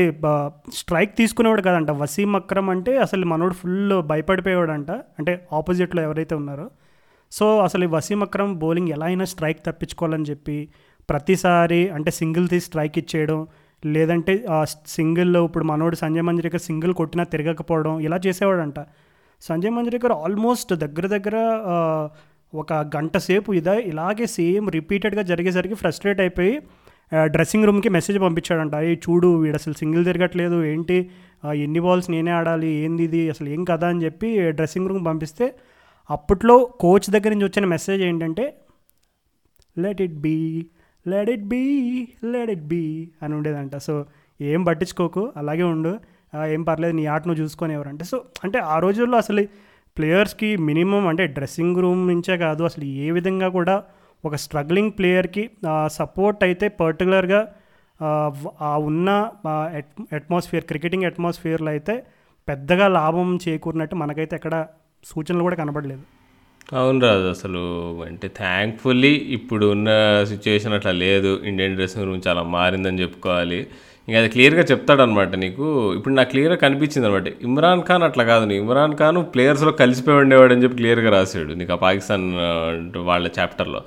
స్ట్రైక్ 0.74 1.16
తీసుకునేవాడు 1.16 1.62
కదంట. 1.62 1.90
వసీం 1.90 2.36
అక్రమ్ 2.36 2.70
అంటే 2.70 2.92
అసలు 2.98 3.24
మనోడు 3.26 3.54
ఫుల్ 3.54 4.02
భయపడిపోయాడంట 4.02 4.90
అంటే 4.90 5.46
ఆపోజిట్లో 5.52 6.02
ఎవరైతే 6.02 6.34
ఉన్నారో. 6.34 6.66
సో 7.32 7.58
అసలు 7.58 7.84
ఈ 7.84 7.86
వసీం 7.86 8.22
అక్రమ్ 8.22 8.54
బౌలింగ్ 8.58 8.88
ఎలా 8.88 9.06
అయినా 9.06 9.24
స్ట్రైక్ 9.24 9.60
తప్పించుకోవాలని 9.66 10.24
చెప్పి 10.24 10.68
ప్రతిసారి 11.10 11.88
అంటే 11.88 12.10
సింగిల్ 12.10 12.48
తీసి 12.48 12.66
స్ట్రైక్ 12.66 12.98
ఇచ్చేయడం 12.98 13.40
లేదంటే 13.82 14.34
ఆ 14.50 14.58
సింగిల్ 14.86 15.36
ఇప్పుడు 15.36 15.64
మనోడు 15.64 15.96
సంజయ్ 15.96 16.22
మంజరేకర్ 16.22 16.60
సింగిల్ 16.60 16.92
కొట్టినా 16.94 17.24
తిరగకపోవడం 17.24 18.00
ఇలా 18.00 18.18
చేసేవాడంట. 18.26 18.78
సంజయ్ 19.42 19.70
మంజరేకర్ 19.70 20.12
ఆల్మోస్ట్ 20.12 20.74
దగ్గర 20.74 21.06
దగ్గర 21.06 21.36
ఒక 22.52 22.72
గంట 22.96 23.16
సేపు 23.18 23.52
ఇదే 23.52 23.76
ఇలాగే 23.92 24.26
సేమ్ 24.26 24.66
రిపీటెడ్గా 24.70 25.22
జరిగేసరికి 25.22 25.74
ఫ్రస్ట్రేట్ 25.74 26.20
అయిపోయి 26.20 26.54
డ్రెస్సింగ్ 27.26 27.64
రూమ్కి 27.64 27.88
మెసేజ్ 27.88 28.18
పంపించాడంట. 28.18 28.74
ఏ 28.74 28.94
చూడు 28.94 29.28
వీడు 29.42 29.56
అసలు 29.56 29.74
సింగిల్ 29.74 30.04
తిరగట్లేదు 30.04 30.64
ఏంటి? 30.64 31.10
ఎన్ని 31.54 31.80
బాల్స్ 31.80 32.08
నేనే 32.10 32.30
ఆడాలి 32.30 32.70
ఏంది 32.84 33.04
ఇది 33.04 33.30
అసలు 33.30 33.48
ఏం 33.48 33.64
కదా 33.64 33.88
అని 33.88 34.04
చెప్పి 34.04 34.50
డ్రెస్సింగ్ 34.50 34.88
రూమ్ 34.88 35.06
పంపిస్తే 35.06 35.46
అప్పట్లో 36.10 36.56
కోచ్ 36.80 37.10
దగ్గర 37.10 37.30
నుంచి 37.30 37.44
వచ్చిన 37.44 37.64
మెసేజ్ 37.66 38.02
ఏంటంటే 38.02 38.44
let 39.78 40.00
it 40.02 40.14
be 40.14 40.36
let 41.06 41.30
it 41.30 41.46
be 41.54 41.62
let 42.24 42.50
it 42.50 42.66
be 42.74 42.84
అని 43.22 43.34
ఉండేదంట. 43.34 43.76
సో 43.76 43.94
ఏం 44.40 44.64
పట్టించుకోకు 44.64 45.22
అలాగే 45.36 45.62
ఉండు. 45.62 45.92
ఏం 46.54 46.62
పర్లేదు 46.62 46.94
నీ 46.96 47.06
ఆట 47.06 47.22
నువ్వు 47.28 47.42
చూసుకొని 47.42 47.72
ఎవరంటే 47.74 48.04
సో 48.04 48.16
అంటే 48.44 48.58
ఆ 48.58 48.78
రోజుల్లో 48.78 49.16
అసలు 49.18 49.42
ప్లేయర్స్కి 49.96 50.56
మినిమం 50.56 51.04
అంటే 51.06 51.26
డ్రెస్సింగ్ 51.26 51.78
రూమ్ 51.84 52.02
నుంచే 52.08 52.36
కాదు 52.36 52.62
అసలు 52.64 52.84
ఏ 52.84 53.10
విధంగా 53.10 53.48
కూడా 53.48 53.76
ఒక 54.24 54.34
స్ట్రగ్లింగ్ 54.34 54.92
ప్లేయర్కి 54.98 55.50
సపోర్ట్ 55.86 56.44
అయితే 56.44 56.68
పర్టికులర్గా 56.68 57.40
ఆ 58.60 58.76
ఉన్న 58.76 59.10
అట్మాస్ఫియర్ 60.18 60.64
క్రికెటింగ్ 60.64 61.04
అట్మాస్ఫియర్లో 61.04 61.70
అయితే 61.70 61.94
పెద్దగా 62.48 62.88
లాభం 62.88 63.38
చేకూరినట్టు 63.48 63.96
మనకైతే 63.96 64.36
ఎక్కడ 64.36 64.66
సూచనలు 65.04 65.42
కూడా 65.42 65.56
కనబడలేదు. 65.56 66.04
అవును 66.68 66.98
రాజు 67.04 67.28
అసలు 67.34 67.60
అంటే 68.06 68.26
థ్యాంక్ఫుల్లీ 68.38 69.12
ఇప్పుడు 69.36 69.66
ఉన్న 69.74 69.90
సిచ్యువేషన్ 70.32 70.74
అట్లా 70.78 70.92
లేదు. 71.04 71.30
ఇండియన్ 71.50 71.76
డ్రెస్సింగ్ 71.78 72.06
రూమ్ 72.08 72.20
చాలా 72.26 72.42
మారిందని 72.56 73.00
చెప్పుకోవాలి. 73.02 73.60
ఇంకా 74.08 74.18
అది 74.20 74.28
క్లియర్గా 74.34 74.62
చెప్తాడనమాట 74.70 75.32
నీకు. 75.44 75.66
ఇప్పుడు 75.98 76.14
నాకు 76.18 76.30
క్లియర్గా 76.32 76.58
కనిపించింది 76.64 77.06
అనమాట 77.08 77.28
ఇమ్రాన్ 77.48 77.82
ఖాన్ 77.88 78.04
అట్లా 78.08 78.24
కాదు 78.32 78.44
నీకు. 78.50 78.60
ఇమ్రాన్ 78.64 78.96
ఖాన్ 79.00 79.18
ప్లేయర్స్లో 79.34 79.72
కలిసిపోయి 79.82 80.20
ఉండేవాడు 80.24 80.52
అని 80.54 80.62
చెప్పి 80.64 80.78
క్లియర్గా 80.80 81.10
రాశాడు 81.16 81.54
నీకు 81.60 81.72
ఆ 81.76 81.80
పాకిస్తాన్ 81.86 82.26
వాళ్ళ 83.10 83.26
చాప్టర్లో 83.38 83.80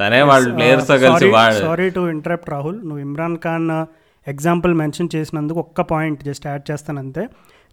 తనే 0.00 0.20
వాళ్ళ 0.30 0.46
ప్లేయర్స్తో 0.58 0.96
కలిసి 1.04 1.28
వాడు 1.36 1.58
సారీ 1.66 1.88
టు 1.96 2.02
ఇంటరప్ట్ 2.14 2.50
రాహుల్. 2.54 2.78
నువ్వు 2.88 3.02
ఇమ్రాన్ 3.08 3.36
ఖాన్ 3.46 3.68
ఎగ్జాంపుల్ 4.26 4.74
మెన్షన్ 4.80 5.12
చేసినందుకు 5.16 5.58
ఒక్క 5.66 5.80
పాయింట్ 5.92 6.20
జస్ట్ 6.28 6.44
యాడ్ 6.46 6.64
చేస్తాను 6.70 7.00
అంతే 7.04 7.22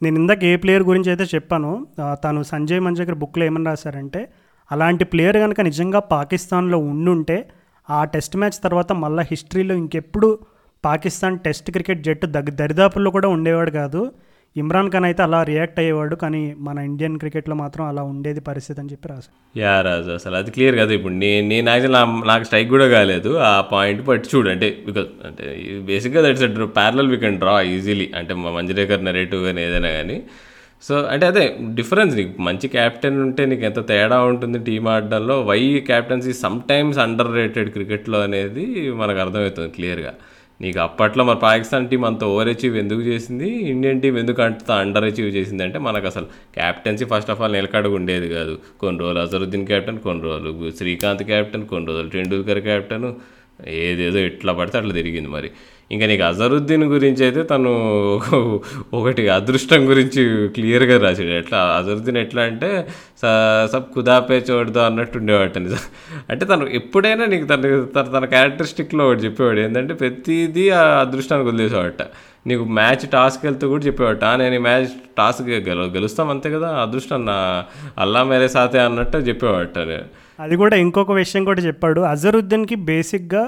నేను 0.02 0.16
ఇందాక 0.22 0.44
ఏ 0.50 0.54
ప్లేయర్ 0.56 0.84
గురించి 0.90 1.10
అయితే 1.14 1.26
చెప్పాను 1.36 1.72
తను 2.24 2.42
సంజయ్ 2.52 2.82
మంజగర్ 2.86 3.18
బుక్లో 3.24 3.44
ఏమని 3.46 3.66
రాశారంటే 3.66 4.22
అలాంటి 4.72 5.04
ప్లేయర్ 5.12 5.40
కనుక 5.44 5.62
నిజంగా 5.70 6.00
పాకిస్తాన్లో 6.14 6.80
ఉండుంటే 6.92 7.38
ఆ 7.88 8.00
టెస్ట్ 8.14 8.38
మ్యాచ్ 8.38 8.58
తర్వాత 8.66 8.92
మళ్ళీ 9.04 9.24
హిస్టరీలో 9.32 9.76
ఇంకెప్పుడు 9.84 10.28
పాకిస్తాన్ 10.84 11.38
టెస్ట్ 11.46 11.70
క్రికెట్ 11.76 12.04
జట్టు 12.08 12.26
దగ్గ 12.36 12.50
దరిదాపుల్లో 12.60 13.10
కూడా 13.16 13.28
ఉండేవాడు 13.36 13.72
కాదు. 13.80 14.02
ఇమ్రాన్ 14.56 14.90
ఖాన్ 14.94 15.06
అయితే 15.08 15.22
అలా 15.26 15.40
రియాక్ట్ 15.50 15.80
అయ్యేవాడు 15.82 16.16
కానీ 16.22 16.40
మన 16.68 16.78
ఇండియన్ 16.88 17.18
క్రికెట్లో 17.22 17.56
మాత్రం 17.62 17.84
అలా 17.92 18.04
ఉండేది 18.12 18.42
పరిస్థితి 18.48 18.80
అని 18.82 18.92
చెప్పి 18.94 19.08
రాజు 19.12 19.30
యా 19.56 19.74
రాజు 19.88 20.10
అసలు 20.12 20.36
అది 20.40 20.52
క్లియర్ 20.56 20.76
కదా. 20.80 20.92
ఇప్పుడు 20.98 21.16
నేను 21.24 21.46
నేను 21.54 21.68
యాక్చువల్ 21.74 21.98
నాకు 22.32 22.46
స్ట్రైక్ 22.48 22.70
కూడా 22.76 22.88
కాలేదు. 22.96 23.32
ఆ 23.50 23.52
పాయింట్ 23.74 24.02
బట్ 24.10 24.24
చూడు 24.32 24.50
అంటే 24.54 24.70
బికాస్ 24.88 25.10
అంటే 25.28 25.44
బేసిక్గా 25.90 26.24
that's 26.26 26.46
parallel 26.80 27.12
we 27.14 27.20
can 27.26 27.38
draw 27.44 27.56
easily 27.76 28.08
అంటే 28.22 28.36
మా 28.44 28.52
మంజరేకర్ 28.58 29.04
నెరేటివ్ 29.10 29.44
కానీ 29.48 29.62
ఏదైనా 29.68 29.92
కానీ 30.00 30.18
సో 30.88 30.96
అంటే 31.14 31.26
అదే 31.26 31.46
డిఫరెన్స్ 31.80 32.14
నీకు. 32.16 32.34
మంచి 32.42 32.68
క్యాప్టెన్ 32.68 33.18
ఉంటే 33.22 33.44
నీకు 33.46 33.64
ఎంత 33.70 33.80
తేడా 33.88 34.18
ఉంటుంది 34.32 34.60
team 34.68 34.88
ఆడడంలో. 34.88 35.36
Why 35.42 35.62
captaincy 35.88 36.34
sometimes 36.70 37.00
under 37.06 37.32
rated 37.34 37.70
క్రికెట్లో 37.70 38.20
అనేది 38.28 38.66
మనకు 39.02 39.20
అర్థమవుతుంది 39.20 39.70
క్లియర్గా 39.70 40.14
నీకు 40.62 40.80
అప్పట్లో 40.80 41.24
మన 41.24 41.38
పాకిస్తాన్ 41.44 41.86
టీం 41.90 42.06
అంత 42.06 42.24
ఓవర్ 42.24 42.50
అచీవ్ 42.50 42.78
ఎందుకు 42.78 43.02
చేసింది? 43.02 43.50
ఇండియన్ 43.74 44.02
టీం 44.02 44.18
ఎందుకు 44.18 44.42
అంత 44.42 44.72
అండర్ 44.84 45.04
అచీవ్ 45.04 45.30
చేసింది? 45.36 45.64
అంటే 45.64 45.80
మనకు 45.80 46.08
అసలు 46.08 46.28
క్యాప్టెన్సీ 46.54 47.06
ఫస్ట్ 47.06 47.32
ఆఫ్ 47.32 47.42
ఆల్ 47.42 47.54
నిలకడగా 47.54 47.96
ఉండేది 47.96 48.30
కాదు. 48.30 48.60
కొన్ని 48.80 49.00
రోజులు 49.02 49.20
అజరుద్దీన్ 49.20 49.66
క్యాప్టెన్ 49.68 50.00
కొన్ని 50.00 50.24
రోజులు 50.24 50.72
శ్రీకాంత్ 50.78 51.24
క్యాప్టెన్ 51.24 51.66
కొన్ని 51.66 51.88
రోజులు 51.88 52.10
టెండూల్కర్ 52.10 52.60
క్యాప్టెన్ 52.60 53.14
ఏదేదో 53.68 54.20
ఎట్లా 54.20 54.54
పడితే 54.54 54.78
అట్లా 54.78 54.94
తిరిగింది 54.94 55.30
మరి. 55.30 55.52
ఇంకా 55.92 56.06
నీకు 56.08 56.24
అజరుద్దీన్ 56.26 56.84
గురించి 56.92 57.22
అయితే 57.26 57.42
తను 57.48 57.72
ఒకటి 58.98 59.24
అదృష్టం 59.36 59.82
గురించి 59.88 60.22
క్లియర్గా 60.56 60.96
రాసాడు 61.00 61.34
ఎట్లా? 61.38 61.60
అజరుద్దీన్ 61.78 62.20
ఎట్లా 62.22 62.42
అంటే 62.50 62.70
స- 63.22 63.32
సబ్ 63.72 63.88
కుదాపే 63.96 64.38
చూడదు 64.48 64.80
అన్నట్టు 64.84 65.18
ఉండేవాట 65.20 65.58
నిజం 65.64 65.82
అంటే 66.30 66.44
తను 66.46 66.68
ఎప్పుడైనా 66.80 67.26
నీకు 67.32 67.48
తన 67.48 67.62
తన 67.96 68.06
తన 68.16 68.26
క్యారెక్టరిస్టిక్లో 68.34 69.06
ఒకటి 69.08 69.24
చెప్పేవాడు. 69.26 69.60
ఏంటంటే 69.66 69.96
ప్రతిదీ 70.02 70.66
ఆ 70.76 70.84
అదృష్టానికి 71.04 71.50
వదిలేసేవాట 71.50 72.04
నీకు 72.46 72.64
మ్యాచ్ 72.76 73.06
టాస్క్ 73.12 73.42
వెళ్తూ 73.46 73.66
కూడా 73.70 73.84
చెప్పేవాట 73.86 74.24
"ఆ, 74.26 74.38
నేను 74.38 74.56
ఈ 74.56 74.64
మ్యాచ్ 74.66 74.92
టాస్క్ 75.18 75.42
గెలు 75.66 75.86
గెలుస్తాం 75.96 76.30
అంతే 76.34 76.50
కదా 76.54 76.70
అదృష్టం 76.84 77.24
నా 77.26 77.38
అల్లా 77.98 78.22
మేరే 78.26 78.50
సాతే 78.54 78.80
అన్నట్టు 78.84 79.18
చెప్పేవాట 79.28 79.76
అది 80.40 80.56
కూడా 80.58 80.76
ఇంకొక 80.84 81.12
విషయం 81.18 81.44
కూడా 81.48 81.62
చెప్పాడు. 81.66 82.02
అజరుద్దీన్కి 82.12 82.76
బేసిక్గా 82.88 83.44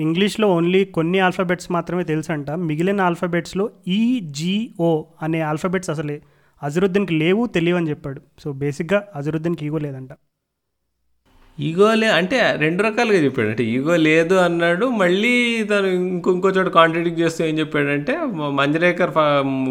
ఇంగ్లీష్లో 0.00 0.48
ఓన్లీ 0.48 0.84
కొన్ని 0.84 1.18
ఆల్ఫాబెట్స్ 1.18 1.72
మాత్రమే 1.72 2.04
తెలుసంట. 2.04 2.50
మిగిలిన 2.50 3.00
ఆల్ఫాబెట్స్లో 3.00 3.70
ఈజిఓ 3.88 4.90
e, 5.00 5.04
అనే 5.22 5.40
ఆల్ఫాబెట్స్ 5.40 5.90
అసలే 5.90 6.22
అజరుద్దీన్కి 6.62 7.14
లేవు 7.14 7.46
తెలియవని 7.46 7.90
చెప్పాడు. 7.90 8.20
సో 8.38 8.52
బేసిక్గా 8.52 9.00
అజరుద్దీన్కి 9.14 9.66
ఈగో 9.66 9.78
లేదంట. 9.78 10.12
ఈగో 11.60 11.94
లే 11.94 12.06
అంటే 12.06 12.36
రెండు 12.56 12.82
రకాలుగా 12.82 13.18
చెప్పాడు. 13.18 13.48
అంటే 13.48 13.64
ఈగో 13.64 13.96
లేదు 13.96 14.34
అన్నాడు 14.34 14.86
మళ్ళీ 14.86 15.62
తను 15.64 15.86
ఇంకొంకో 15.86 16.50
చోట 16.50 16.68
కాంట్రడిక్ట్ 16.68 17.20
చేస్తూ 17.20 17.44
ఏం 17.44 17.58
చెప్పాడంటే 17.58 18.14
మంజరేకర్ 18.60 19.12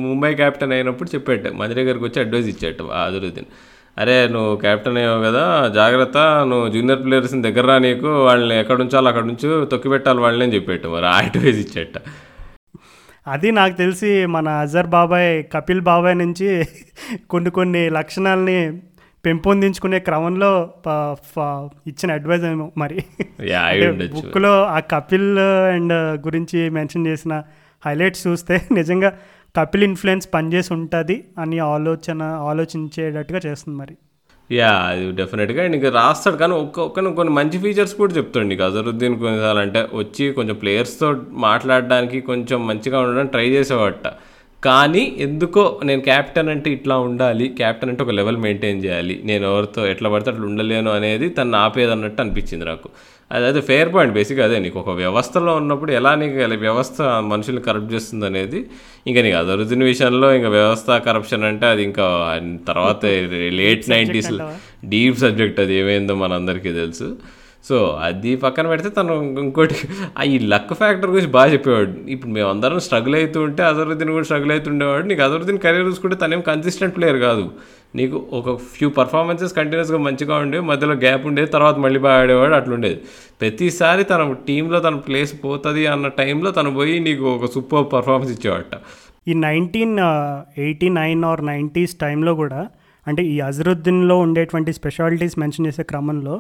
ముంబై 0.10 0.34
క్యాప్టెన్ 0.34 0.72
అయినప్పుడు 0.72 1.10
చెప్పాడు. 1.16 1.52
మంజరేకర్కి 1.54 2.04
వచ్చి 2.04 2.20
అడ్వైస్ 2.22 2.48
ఇచ్చాడు 2.48 2.84
అజరుద్దీన్. 2.84 3.50
అరే 3.98 4.28
నువ్వు 4.28 4.56
క్యాప్టెన్ 4.56 4.98
అయ్యావు 4.98 5.24
కదా 5.24 5.68
జాగ్రత్త 5.68 6.18
నువ్వు 6.48 6.68
జూనియర్ 6.68 7.04
ప్లేయర్స్ని 7.04 7.42
దగ్గర 7.42 7.66
రా 7.66 7.80
నీకు 7.80 8.24
వాళ్ళని 8.24 8.60
ఎక్కడ 8.60 8.82
ఉంచాలో 8.82 9.10
అక్కడ 9.10 9.24
నుంచి 9.24 9.66
తొక్కి 9.66 9.90
పెట్టాలి 9.90 10.20
వాళ్ళని 10.20 10.44
అని 10.46 10.56
చెప్పాడు 10.56 10.90
మరి 10.90 11.06
ఆ 11.06 11.18
అడ్వైస్ 11.18 11.60
ఇచ్చేట 11.60 11.98
అది 13.28 13.52
నాకు 13.52 13.76
తెలిసి 13.76 14.26
మన 14.26 14.50
అజర్ 14.62 14.88
బాబాయ్ 14.88 15.44
కపిల్ 15.54 15.82
బాబాయ్ 15.82 16.18
నుంచి 16.18 16.48
కొన్ని 17.30 17.50
కొన్ని 17.50 17.90
లక్షణాలని 17.90 18.58
పెంపొందించుకునే 19.24 20.00
క్రమంలో 20.00 20.52
ఇచ్చిన 21.88 22.12
అడ్వైజ్ 22.12 22.46
ఏమో 22.46 22.72
మరి. 22.78 23.00
బుక్లో 24.14 24.64
ఆ 24.66 24.80
కపిల్ 24.92 25.28
అండ్ 25.74 25.94
గురించి 26.28 26.70
మెన్షన్ 26.70 27.08
చేసిన 27.08 27.34
హైలైట్స్ 27.86 28.28
చూస్తే 28.28 28.62
నిజంగా 28.72 29.10
కపిల్ 29.58 29.84
ఇన్ఫ్లుయెన్స్ 29.84 30.30
పనిచేసి 30.34 30.74
ఉంటుంది 30.74 31.24
అని 31.38 31.60
ఆలోచన 31.60 32.24
ఆలోచించేటట్టుగా 32.24 33.42
చేస్తుంది 33.46 33.78
మరి. 33.78 33.96
యా 34.52 34.70
అది 34.70 35.12
డెఫినెట్గా 35.12 35.68
నీకు 35.68 35.90
రాస్తాడు 35.90 36.36
కానీ 36.36 36.54
ఒక్క 36.54 36.80
ఒక్క 36.80 37.00
కొన్ని 37.00 37.34
మంచి 37.34 37.60
ఫీచర్స్ 37.60 37.96
కూడా 37.96 38.14
చెప్తాడు 38.14 38.46
నీకు. 38.46 38.64
అజరుద్దీన్ 38.64 39.20
కొన్నిసార్లు 39.20 39.62
అంటే 39.62 39.88
వచ్చి 39.94 40.32
కొంచెం 40.32 40.56
ప్లేయర్స్తో 40.56 41.16
మాట్లాడడానికి 41.32 42.22
కొంచెం 42.22 42.68
మంచిగా 42.68 43.00
ఉండడానికి 43.00 43.32
ట్రై 43.32 43.50
చేసేవాట 43.50 43.94
కానీ 44.64 45.16
ఎందుకో 45.18 45.82
నేను 45.84 46.02
క్యాప్టెన్ 46.02 46.50
అంటే 46.50 46.72
ఇట్లా 46.72 46.98
ఉండాలి 46.98 47.48
క్యాప్టెన్ 47.48 47.92
అంటే 47.92 48.04
ఒక 48.04 48.10
లెవెల్ 48.10 48.38
మెయింటైన్ 48.38 48.86
చేయాలి. 48.86 49.22
నేను 49.26 49.48
ఎవరితో 49.48 49.88
ఎట్లా 49.88 50.10
పడితే 50.10 50.32
అట్లా 50.32 50.46
ఉండలేను 50.46 50.92
అనేది 50.92 51.30
తను 51.30 51.58
ఆపేది 51.58 51.92
అన్నట్టు 51.92 52.22
అనిపించింది 52.22 52.66
నాకు. 52.66 52.90
అది 53.36 53.46
అదే 53.50 53.62
ఫెయిర్ 53.70 53.90
పాయింట్ 53.96 54.14
బేసిక్గా 54.18 54.44
అదే 54.48 54.58
నీకు. 54.64 54.78
ఒక 54.84 54.94
వ్యవస్థలో 55.02 55.52
ఉన్నప్పుడు 55.62 55.92
ఎలా 56.00 56.12
నీకు 56.22 56.38
వ్యవస్థ 56.68 56.98
మనుషుల్ని 57.34 57.64
కరప్ట్ 57.68 57.92
చేస్తుంది 57.96 58.26
అనేది 58.30 58.60
ఇంకా 59.10 59.20
నీకు 59.26 59.38
అదరుదిన 59.42 59.84
విషయంలో 59.92 60.30
ఇంకా 60.38 60.50
వ్యవస్థ 60.58 60.98
కరప్షన్ 61.10 61.46
అంటే 61.52 61.68
అది 61.74 61.84
ఇంకా 61.90 62.08
తర్వాత 62.72 63.04
లేట్ 63.62 63.86
నైంటీస్ 63.96 64.32
డీప్ 64.94 65.20
సబ్జెక్ట్ 65.26 65.62
అది 65.66 65.76
ఏమైందో 65.82 66.16
మనందరికీ 66.24 66.74
తెలుసు. 66.82 67.10
సో 67.64 67.78
అది 68.06 68.32
పక్కన 68.44 68.66
పెడితే 68.72 68.90
తను 68.90 69.16
ఇంకోటి 69.42 69.76
ఆ 70.20 70.24
ఈ 70.34 70.38
లక్ 70.54 70.72
ఫ్యాక్టర్ 70.80 71.12
గురించి 71.14 71.32
బాగా 71.36 71.50
చెప్పేవాడు. 71.56 71.92
ఇప్పుడు 72.14 72.32
మేము 72.38 72.48
అందరం 72.54 72.80
స్ట్రగుల్ 72.86 73.16
అవుతూ 73.20 73.40
ఉంటే 73.48 73.62
అజరుద్దీన్ 73.64 74.12
కూడా 74.16 74.26
స్ట్రగుల్ 74.30 74.54
అవుతుండేవాడు 74.56 75.06
నీకు 75.12 75.24
అజరుద్దీన్ 75.28 75.60
కెరీర్ 75.66 75.86
చూసుకుంటే 75.90 76.18
తనేం 76.24 76.42
కన్సిస్టెంట్ 76.50 76.96
ప్లేయర్ 76.98 77.20
కాదు. 77.28 77.46
నీకు 78.00 78.18
ఒక 78.40 78.50
ఫ్యూ 78.74 78.88
పర్ఫార్మెన్సెస్ 78.98 79.54
కంటిన్యూస్గా 79.58 80.00
మంచిగా 80.08 80.36
ఉండేవి 80.44 80.64
మధ్యలో 80.70 80.96
గ్యాప్ 81.06 81.24
ఉండేది 81.30 81.50
తర్వాత 81.56 81.78
మళ్ళీ 81.86 82.00
బాగా 82.06 82.20
ఆడేవాడు 82.24 82.56
అట్లుండేది 82.56 83.00
ప్రతిసారి 83.42 84.04
తన 84.12 84.26
టీంలో 84.48 84.80
తన 84.80 84.96
ప్లేస్ 85.08 85.34
పోతుంది 85.46 85.84
అన్న 85.94 86.10
టైంలో 86.20 86.52
తను 86.52 86.72
పోయి 86.76 86.96
నీకు 87.00 87.26
ఒక 87.36 87.50
సూపర్ 87.56 87.88
పర్ఫార్మెన్స్ 87.96 88.34
ఇచ్చేవాట 88.36 88.78
ఈ 89.28 89.34
nineteen 89.48 89.96
eighty 90.66 90.90
nine 91.00 91.24
or 91.32 91.44
nineties 91.46 91.96
టైంలో 92.06 92.34
కూడా 92.36 92.62
అంటే 93.08 93.22
ఈ 93.34 93.36
అజరుద్దీన్లో 93.50 94.16
ఉండేటువంటి 94.20 94.74
స్పెషాలిటీస్ 94.74 95.36
మెన్షన్ 95.40 95.68
చేసే 95.68 95.84
క్రమంలో 95.84 96.36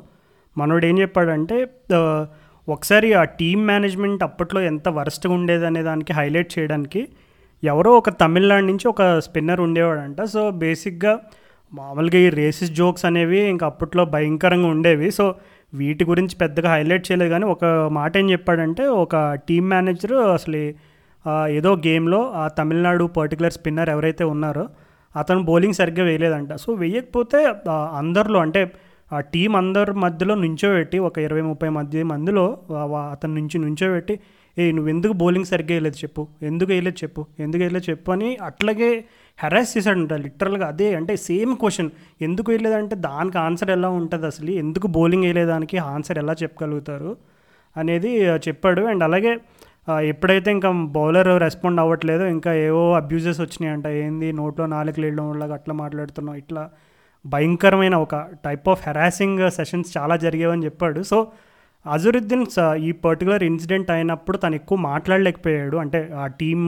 మనోడు 0.57 0.85
ఏం 0.85 0.99
చెప్పాడంటే 0.99 1.57
ఒకసారి 2.69 3.13
ఆ 3.13 3.23
టీమ్ 3.23 3.67
మేనేజ్మెంట్ 3.67 4.23
అప్పట్లో 4.23 4.61
ఎంత 4.61 4.89
వరస్ట్గా 4.89 5.33
ఉండేది 5.33 5.65
అనే 5.65 5.81
దానికి 5.83 6.13
హైలైట్ 6.13 6.59
చేయడానికి 6.59 7.07
ఎవరో 7.63 7.91
ఒక 7.97 8.09
తమిళనాడు 8.09 8.65
నుంచి 8.65 8.87
ఒక 8.87 9.19
స్పిన్నర్ 9.19 9.61
ఉండేవాడంట. 9.61 10.21
సో 10.23 10.51
బేసిక్గా 10.51 11.19
మామూలుగా 11.73 12.19
ఈ 12.19 12.29
రేసిస్ 12.29 12.71
జోక్స్ 12.71 13.05
అనేవి 13.05 13.39
ఇంకా 13.39 13.65
అప్పట్లో 13.67 14.05
భయంకరంగా 14.05 14.67
ఉండేవి. 14.67 15.11
సో 15.11 15.35
వీటి 15.73 16.05
గురించి 16.05 16.35
పెద్దగా 16.35 16.69
హైలైట్ 16.73 17.11
చేయలేదు. 17.11 17.29
కానీ 17.29 17.45
ఒక 17.45 17.65
మాట 17.91 18.17
ఏం 18.17 18.31
చెప్పాడంటే 18.31 18.87
ఒక 18.87 19.33
టీమ్ 19.33 19.69
మేనేజర్ 19.69 20.13
అసలు 20.13 20.61
ఏదో 21.49 21.75
గేమ్లో 21.75 22.31
ఆ 22.35 22.47
తమిళనాడు 22.47 23.05
పర్టికులర్ 23.05 23.53
స్పిన్నర్ 23.53 23.89
ఎవరైతే 23.89 24.23
ఉన్నారో 24.23 24.69
అతను 25.15 25.43
బౌలింగ్ 25.43 25.73
సరిగ్గా 25.73 26.03
వేయలేదంట. 26.05 26.53
సో 26.53 26.73
వేయకపోతే 26.73 27.39
అందరిలో 27.71 28.39
అంటే 28.39 28.71
ఆ 29.11 29.19
టీం 29.19 29.55
అందరి 29.55 29.91
మధ్యలో 29.91 30.35
నుంచోబెట్టి 30.35 30.99
ఒక 30.99 31.17
ఇరవై 31.17 31.41
ముప్పై 31.41 31.69
మధ్య 31.69 32.03
మందిలో 32.03 32.43
అతని 33.13 33.33
నుంచి 33.35 33.57
నుంచోబెట్టి 33.59 34.15
ఏ 34.57 34.71
నువ్వు 34.71 34.89
ఎందుకు 34.89 35.13
బౌలింగ్ 35.13 35.45
సరిగ్గా 35.45 35.73
వేయలేదు 35.73 35.95
చెప్పు 35.95 36.27
ఎందుకు 36.43 36.69
వేయలేదు 36.71 36.97
చెప్పు 37.03 37.21
ఎందుకు 37.39 37.61
వేయలేదు 37.63 37.85
చెప్పు 37.91 38.11
అని 38.11 38.37
అట్లాగే 38.41 38.89
హెరాస్ 39.39 39.77
చేశాడంట 39.77 40.13
లిటరల్గా 40.13 40.67
అదే 40.67 40.95
అంటే 40.95 41.15
సేమ్ 41.15 41.55
క్వశ్చన్ 41.55 41.89
ఎందుకు 42.21 42.51
వేయలేదంటే 42.51 42.95
దానికి 42.95 43.37
ఆన్సర్ 43.37 43.69
ఎలా 43.69 43.89
ఉంటుంది 43.89 44.25
అసలు 44.25 44.51
ఎందుకు 44.51 44.87
బౌలింగ్ 44.87 45.23
వేయలేదానికి 45.23 45.77
ఆన్సర్ 45.77 46.17
ఎలా 46.17 46.35
చెప్పగలుగుతారు 46.43 47.11
అనేది 47.75 48.11
చెప్పాడు. 48.47 48.81
అండ్ 48.81 49.03
అలాగే 49.03 49.33
ఎప్పుడైతే 50.09 50.51
ఇంకా 50.51 50.71
బౌలర్ 50.71 51.41
రెస్పాండ్ 51.41 51.79
అవ్వట్లేదో 51.79 52.25
ఇంకా 52.27 52.53
ఏవో 52.53 52.93
అబ్యూజెస్ 52.95 53.41
వచ్చినాయంట 53.41 53.87
ఏంది 53.87 54.31
నోట్లో 54.31 54.65
నాలుగు 54.65 55.01
లేయడం 55.01 55.29
వల్ల 55.29 55.53
అట్లా 55.53 55.73
మాట్లాడుతున్నావు 55.73 56.37
ఇట్లా 56.37 56.63
భయంకరమైన 57.25 57.95
ఒక 57.95 58.15
టైప్ 58.45 58.69
ఆఫ్ 58.69 58.87
హెరాసింగ్ 58.87 59.51
సెషన్స్ 59.51 59.97
చాలా 59.97 60.15
జరిగేవని 60.15 60.65
చెప్పాడు. 60.65 61.03
సో 61.03 61.31
అజరుద్దీన్ 61.91 62.45
స- 62.45 62.75
ఈ 62.77 62.91
పర్టికులర్ 62.91 63.43
ఇన్సిడెంట్ 63.43 63.91
అయినప్పుడు 63.91 64.37
తను 64.37 64.55
ఎక్కువ 64.55 64.77
మాట్లాడలేకపోయాడు. 64.77 65.77
అంటే 65.77 66.09
ఆ 66.17 66.27
టీమ్ 66.27 66.67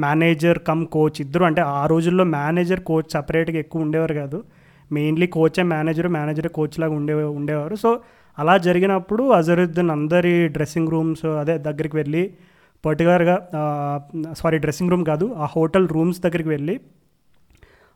మేనేజర్ 0.00 0.58
కమ్ 0.58 0.86
కోచ్ 0.86 1.20
ఇద్దరు 1.20 1.44
అంటే 1.44 1.62
ఆ 1.62 1.86
రోజుల్లో 1.86 2.24
మేనేజర్ 2.24 2.80
కోచ్ 2.80 3.10
సపరేట్గా 3.10 3.58
ఎక్కువ 3.58 3.82
ఉండేవారు 3.82 4.14
కాదు. 4.14 4.44
మెయిన్లీ 4.92 5.26
కోచే 5.26 5.62
మేనేజర్ 5.62 6.08
మేనేజర్ 6.08 6.48
కోచ్ 6.48 6.80
లాగా 6.80 6.92
ఉండే 6.92 7.14
ఉండేవారు. 7.14 7.74
సో 7.74 8.00
అలా 8.38 8.58
జరిగినప్పుడు 8.58 9.30
అజరుద్దీన్ 9.30 9.90
అందరి 9.90 10.48
డ్రెస్సింగ్ 10.48 10.88
రూమ్స్ 10.88 11.24
అదే 11.24 11.58
దగ్గరికి 11.58 11.96
వెళ్ళి 11.96 12.34
పర్టికులర్గా 12.86 13.48
సారీ 14.38 14.58
డ్రెస్సింగ్ 14.58 14.90
రూమ్ 14.90 15.04
కాదు 15.04 15.34
ఆ 15.38 15.46
హోటల్ 15.56 15.88
రూమ్స్ 15.88 16.20
దగ్గరికి 16.20 16.48
వెళ్ళి 16.48 16.80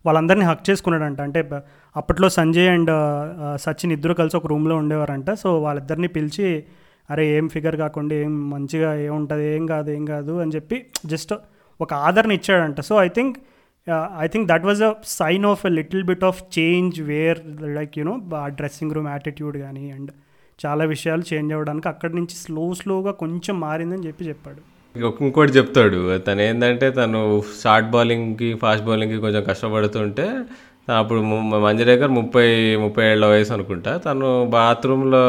వాళ్ళందరినీ 0.07 0.45
హక్ 0.45 0.65
చేసుకున్నాడంట. 0.71 1.21
అంటే 1.21 1.41
అప్పట్లో 1.97 2.29
సంజయ్ 2.29 2.69
అండ్ 2.69 2.93
సచిన్ 3.57 3.93
ఇద్దరు 3.93 4.15
కలిసి 4.15 4.37
ఒక 4.37 4.47
రూమ్లో 4.47 4.77
ఉండేవారంట. 4.77 5.31
సో 5.43 5.61
వాళ్ళిద్దరిని 5.61 6.09
పిలిచి 6.09 6.65
అరే 7.11 7.25
ఏం 7.37 7.49
ఫిగర్ 7.49 7.77
కాకుండా 7.77 8.15
ఏం 8.15 8.51
మంచిగా 8.51 8.91
ఏముంటుంది 9.07 9.47
ఏం 9.57 9.67
కాదు 9.67 9.91
ఏం 9.91 10.05
కాదు 10.05 10.35
అని 10.41 10.53
చెప్పి 10.57 10.77
జస్ట్ 11.07 11.33
ఒక 11.81 11.93
ఆదరణ 11.95 12.33
ఇచ్చాడంట. 12.33 12.81
So 12.81 12.95
I 13.05 13.09
think 13.09 13.39
I 14.21 14.27
think 14.27 14.49
that 14.49 14.65
was 14.65 14.83
a 14.83 14.95
sign 15.05 15.45
of 15.45 15.67
a 15.67 15.69
little 15.69 16.05
bit 16.05 16.25
of 16.25 16.43
change 16.59 17.01
where 17.01 17.41
like 17.79 17.99
you know 17.99 18.15
dressing 18.49 18.93
room 18.93 19.09
attitude 19.09 19.57
కానీ 19.59 19.91
అండ్ 19.91 20.11
చాలా 20.67 20.85
విషయాలు 20.85 21.23
చేంజ్ 21.35 21.53
అవ్వడానికి 21.53 21.89
అక్కడి 21.89 22.17
నుంచి 22.17 22.35
స్లో 22.35 22.75
స్లోగా 22.75 23.13
కొంచెం 23.13 23.61
మారిందని 23.61 24.07
చెప్పి 24.07 24.25
చెప్పాడు. 24.25 24.63
ఇంకోటి 24.95 25.53
చెప్తాడు. 25.53 25.99
తను 26.19 26.41
ఏంటంటే 26.41 26.91
తను 26.91 27.21
షార్ట్ 27.63 27.91
బౌలింగ్కి 27.91 28.55
ఫాస్ట్ 28.63 28.87
బౌలింగ్కి 28.87 29.19
కొంచెం 29.19 29.45
కష్టపడుతుంటే 29.45 30.27
అప్పుడు 30.93 31.21
మంజరేకర్ 31.61 32.11
ముప్పై 32.11 32.47
ముప్పై 32.77 33.05
ఏళ్ళ 33.05 33.27
వయసు 33.27 33.53
అనుకుంటా. 33.53 33.97
తను 33.97 34.29
బాత్రూంలో 34.51 35.21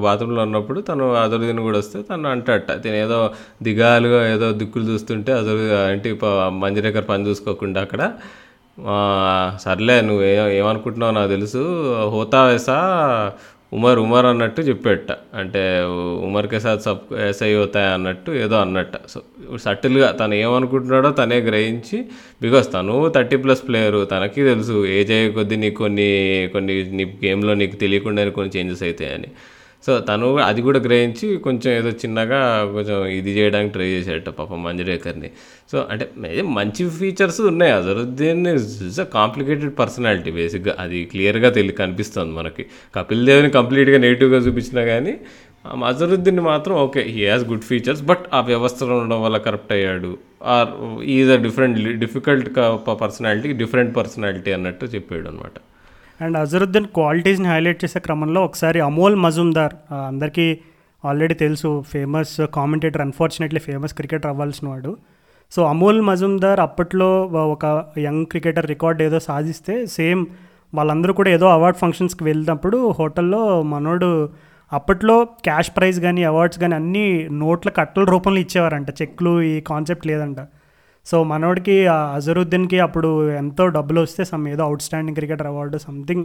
బాత్రూంలో 0.00 0.42
ఉన్నప్పుడు 0.42 0.80
తను 0.80 1.14
అజరుద్దీన్ 1.14 1.60
కూడా 1.60 1.78
వస్తే 1.78 2.02
తను 2.02 2.28
అంటట 2.28 2.84
తను 2.84 2.96
ఏదో 2.96 3.18
దిగాలుగా 3.62 4.34
ఏదో 4.34 4.52
దిక్కులు 4.52 4.84
చూస్తుంటే 4.84 5.32
అజరు 5.32 5.58
అంటే 5.90 6.12
ప- 6.14 6.32
మంజరేకర్ 6.58 7.08
పని 7.08 7.26
చూసుకోకుండా 7.28 7.80
అక్కడ? 7.80 8.02
సర్లే 9.56 10.00
నువ్వు 10.00 10.22
ఏ 10.24 10.58
ఏమనుకుంటున్నావు 10.58 11.12
నాకు 11.12 11.30
తెలుసు 11.30 11.62
హోతా 12.10 12.44
వేసా 12.44 12.76
ఉమర్ 13.72 13.98
ఉమర్ 13.98 14.26
అన్నట్టు 14.26 14.60
చెప్పేట. 14.60 15.12
అంటే 15.34 15.62
ఉమర్కే 16.26 16.60
సాత్ 16.60 16.82
సబ్ 16.82 17.12
ఎస్ఐ 17.28 17.52
అవుతాయి 17.54 17.86
అన్నట్టు 17.86 18.30
ఏదో 18.30 18.56
అన్నట్ట. 18.56 18.94
సో 19.08 19.20
సటిల్గా 19.64 20.10
తను 20.12 20.34
ఏమనుకుంటున్నాడో 20.34 21.10
తనే 21.10 21.38
గ్రహించి 21.40 21.98
బికాస్ 22.42 22.72
తను 22.72 23.12
థర్టీ 23.14 23.36
ప్లస్ 23.36 23.68
ప్లేయరు 23.68 24.04
తనకి 24.04 24.42
తెలుసు 24.44 24.86
ఏజ్ 24.86 25.12
అయ్యే 25.12 25.30
కొద్దీ 25.30 25.56
నీకు 25.56 25.76
కొన్ని 25.76 26.08
కొన్ని 26.52 26.76
నీ 26.90 27.04
గేమ్లో 27.24 27.54
నీకు 27.54 27.76
తెలియకుండానే 27.76 28.30
కొన్ని 28.30 28.58
చేంజెస్ 28.58 28.82
అవుతాయని. 28.82 29.30
సో 29.86 29.98
తను 30.00 30.36
అది 30.36 30.62
కూడా 30.62 30.78
గ్రహించి 30.78 31.36
కొంచెం 31.36 31.72
ఏదో 31.72 31.90
చిన్నగా 31.90 32.40
కొంచెం 32.72 33.06
ఇది 33.18 33.30
చేయడానికి 33.30 33.72
ట్రై 33.72 33.86
చేశాడట 33.86 34.28
పాపం 34.28 34.62
మంజరేకర్ని 34.62 35.30
సో 35.72 35.86
అంటే 35.90 36.10
మే- 36.16 36.46
మంచి 36.48 36.90
ఫీచర్స్ 36.90 37.40
ఉన్నాయి. 37.40 37.72
Azharuddin 37.72 38.46
is 38.46 39.00
a 39.00 39.04
complicated 39.14 39.78
personality 39.78 40.30
బేసిక్గా 40.30 40.76
అది 40.78 41.04
క్లియర్గా 41.04 41.50
తెలి 41.50 41.72
కనిపిస్తుంది 41.72 42.32
మనకి. 42.32 42.66
కపిల్ 42.94 43.26
దేవ్ని 43.26 43.50
కంప్లీట్గా 43.50 43.98
నెగిటివ్గా 43.98 44.38
చూపించినా 44.38 44.84
కానీ 44.84 45.14
అజరుద్దీన్ 45.84 46.40
మాత్రం 46.40 46.74
okay 46.76 47.02
he 47.14 47.26
has 47.28 47.44
good 47.44 47.62
features 47.62 48.02
but 48.02 48.24
ఆ 48.34 48.40
వ్యవస్థలో 48.40 48.98
ఉండడం 48.98 49.22
వల్ల 49.22 49.36
కరెక్ట్ 49.36 49.72
అయ్యాడు. 49.72 50.10
Or 50.54 50.68
is 51.16 51.30
a 51.30 51.36
different 51.36 51.98
difficult 51.98 52.50
personality 53.00 53.52
different 53.52 53.96
personality 53.96 54.52
అన్నట్టు 54.52 54.86
చెప్పాడు 54.86 55.28
అనమాట 55.28 55.56
అండ్ 56.20 56.36
అజరుద్దీన్ 56.36 56.86
క్వాలిటీస్ని 56.86 57.48
హైలైట్ 57.48 57.84
చేసే 57.84 57.98
క్రమంలో 57.98 58.44
ఒకసారి 58.44 58.80
అమోల్ 58.80 59.16
మజుందార్ 59.16 59.74
అందరికీ 60.06 60.58
ఆల్రెడీ 61.04 61.34
తెలుసు 61.34 61.84
famous 61.92 62.40
commentator 62.54 63.02
unfortunately 63.02 63.60
famous 63.60 63.94
cricketer 63.94 64.30
అవ్వాల్సిన 64.30 64.68
వాడు 64.68 64.96
సో 65.52 65.64
అమోల్ 65.64 66.02
మజుందార్ 66.02 66.60
అప్పట్లో 66.60 67.22
ఒక 67.24 67.84
యంగ్ 67.98 68.26
క్రికెటర్ 68.26 68.66
రికార్డ్ 68.66 69.02
ఏదో 69.02 69.18
సాధిస్తే 69.18 69.86
సేమ్ 69.86 70.26
వాళ్ళందరూ 70.74 71.12
కూడా 71.12 71.30
ఏదో 71.30 71.46
అవార్డ్ 71.46 71.78
ఫంక్షన్స్కి 71.78 72.24
వెళ్ళినప్పుడు 72.24 72.90
హోటల్లో 72.90 73.62
మనోడు 73.62 74.30
అప్పట్లో 74.72 75.24
క్యాష్ 75.24 75.70
ప్రైజ్ 75.76 76.00
కానీ 76.00 76.24
అవార్డ్స్ 76.24 76.58
కానీ 76.58 76.74
అన్నీ 76.74 77.28
నోట్ల 77.30 77.70
కట్టల 77.70 78.04
రూపంలో 78.04 78.40
ఇచ్చేవారంట. 78.40 78.90
చెక్లు 79.02 79.42
ఈ 79.42 79.60
కాన్సెప్ట్ 79.60 80.06
లేదంట. 80.06 80.36
సో 81.10 81.24
మనోడికి 81.24 81.86
ఆ 81.86 82.14
అజరుద్దీన్కి 82.14 82.80
అప్పుడు 82.80 83.30
ఎంతో 83.32 83.66
డబ్బులు 83.66 84.00
వస్తే 84.00 84.24
సమ్ 84.24 84.48
ఏదో 84.48 84.62
out 84.64 84.82
standing 84.82 85.16
cricketer 85.16 85.46
award 85.46 85.76
something 85.76 86.24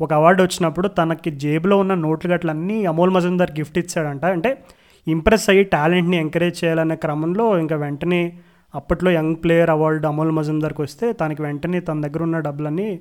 ఒక 0.00 0.12
అవార్డు 0.12 0.42
వచ్చినప్పుడు 0.42 0.88
తనకి 0.88 1.30
జేబులో 1.30 1.76
ఉన్న 1.78 1.94
నోట్లు 1.94 2.32
గట్లన్నీ 2.32 2.84
అమోల్ 2.84 3.10
మజుందార్ 3.10 3.50
గిఫ్ట్ 3.50 3.78
ఇచ్చాడంట. 3.78 4.24
అంటే 4.24 4.58
ఇంప్రెస్ 5.06 5.50
అయ్యి 5.50 5.64
టాలెంట్ని 5.64 6.16
ఎంకరేజ్ 6.16 6.64
చేయాలనే 6.64 6.96
క్రమంలో 6.96 7.58
ఇంకా 7.58 7.76
వెంటనే 7.76 8.32
అప్పట్లో 8.74 9.10
యంగ్ 9.10 9.36
ప్లేయర్ 9.44 9.70
అవార్డు 9.70 10.06
అమోల్ 10.06 10.30
మజుందార్కి 10.30 10.82
వస్తే 10.82 11.12
తనకి 11.12 11.42
వెంటనే 11.42 11.80
తన 11.80 12.00
దగ్గర 12.00 12.22
ఉన్న 12.22 12.38
డబ్బులన్నీ 12.38 13.00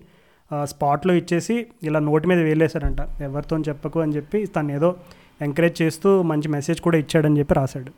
స్పాట్లో 0.63 1.13
ఇచ్చేసి 1.13 1.67
ఇలా 1.84 1.99
నోటి 1.99 2.28
మీద 2.28 2.39
వేలేశాడంట. 2.39 3.01
ఎవరితో 3.21 3.57
చెప్పకు 3.57 3.99
అని 3.99 4.15
చెప్పి 4.15 4.45
తను 4.45 4.71
ఏదో 4.71 4.95
ఎంకరేజ్ 5.41 5.82
చేస్తూ 5.82 6.21
మంచి 6.21 6.47
మెసేజ్ 6.47 6.82
కూడా 6.82 6.97
ఇచ్చాడని 6.97 7.39
చెప్పి 7.39 7.53
రాశాడు. 7.53 7.91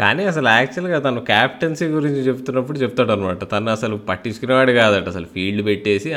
కానీ 0.00 0.22
అసలు 0.24 0.48
యాక్చువల్గా 0.48 0.98
తను 0.98 1.20
క్యాప్టెన్సీ 1.30 1.86
గురించి 1.96 2.20
చెప్తున్నప్పుడు 2.28 2.78
చెప్తాడు 2.78 3.12
అనమాట 3.12 3.44
తను 3.52 3.70
అసలు 3.70 3.96
పట్టించుకునేవాడు 4.10 4.72
కాదట. 4.72 5.06
అసలు 5.08 5.26
ఫీల్డ్ 5.34 5.62
పెట్టేసి 5.66 6.12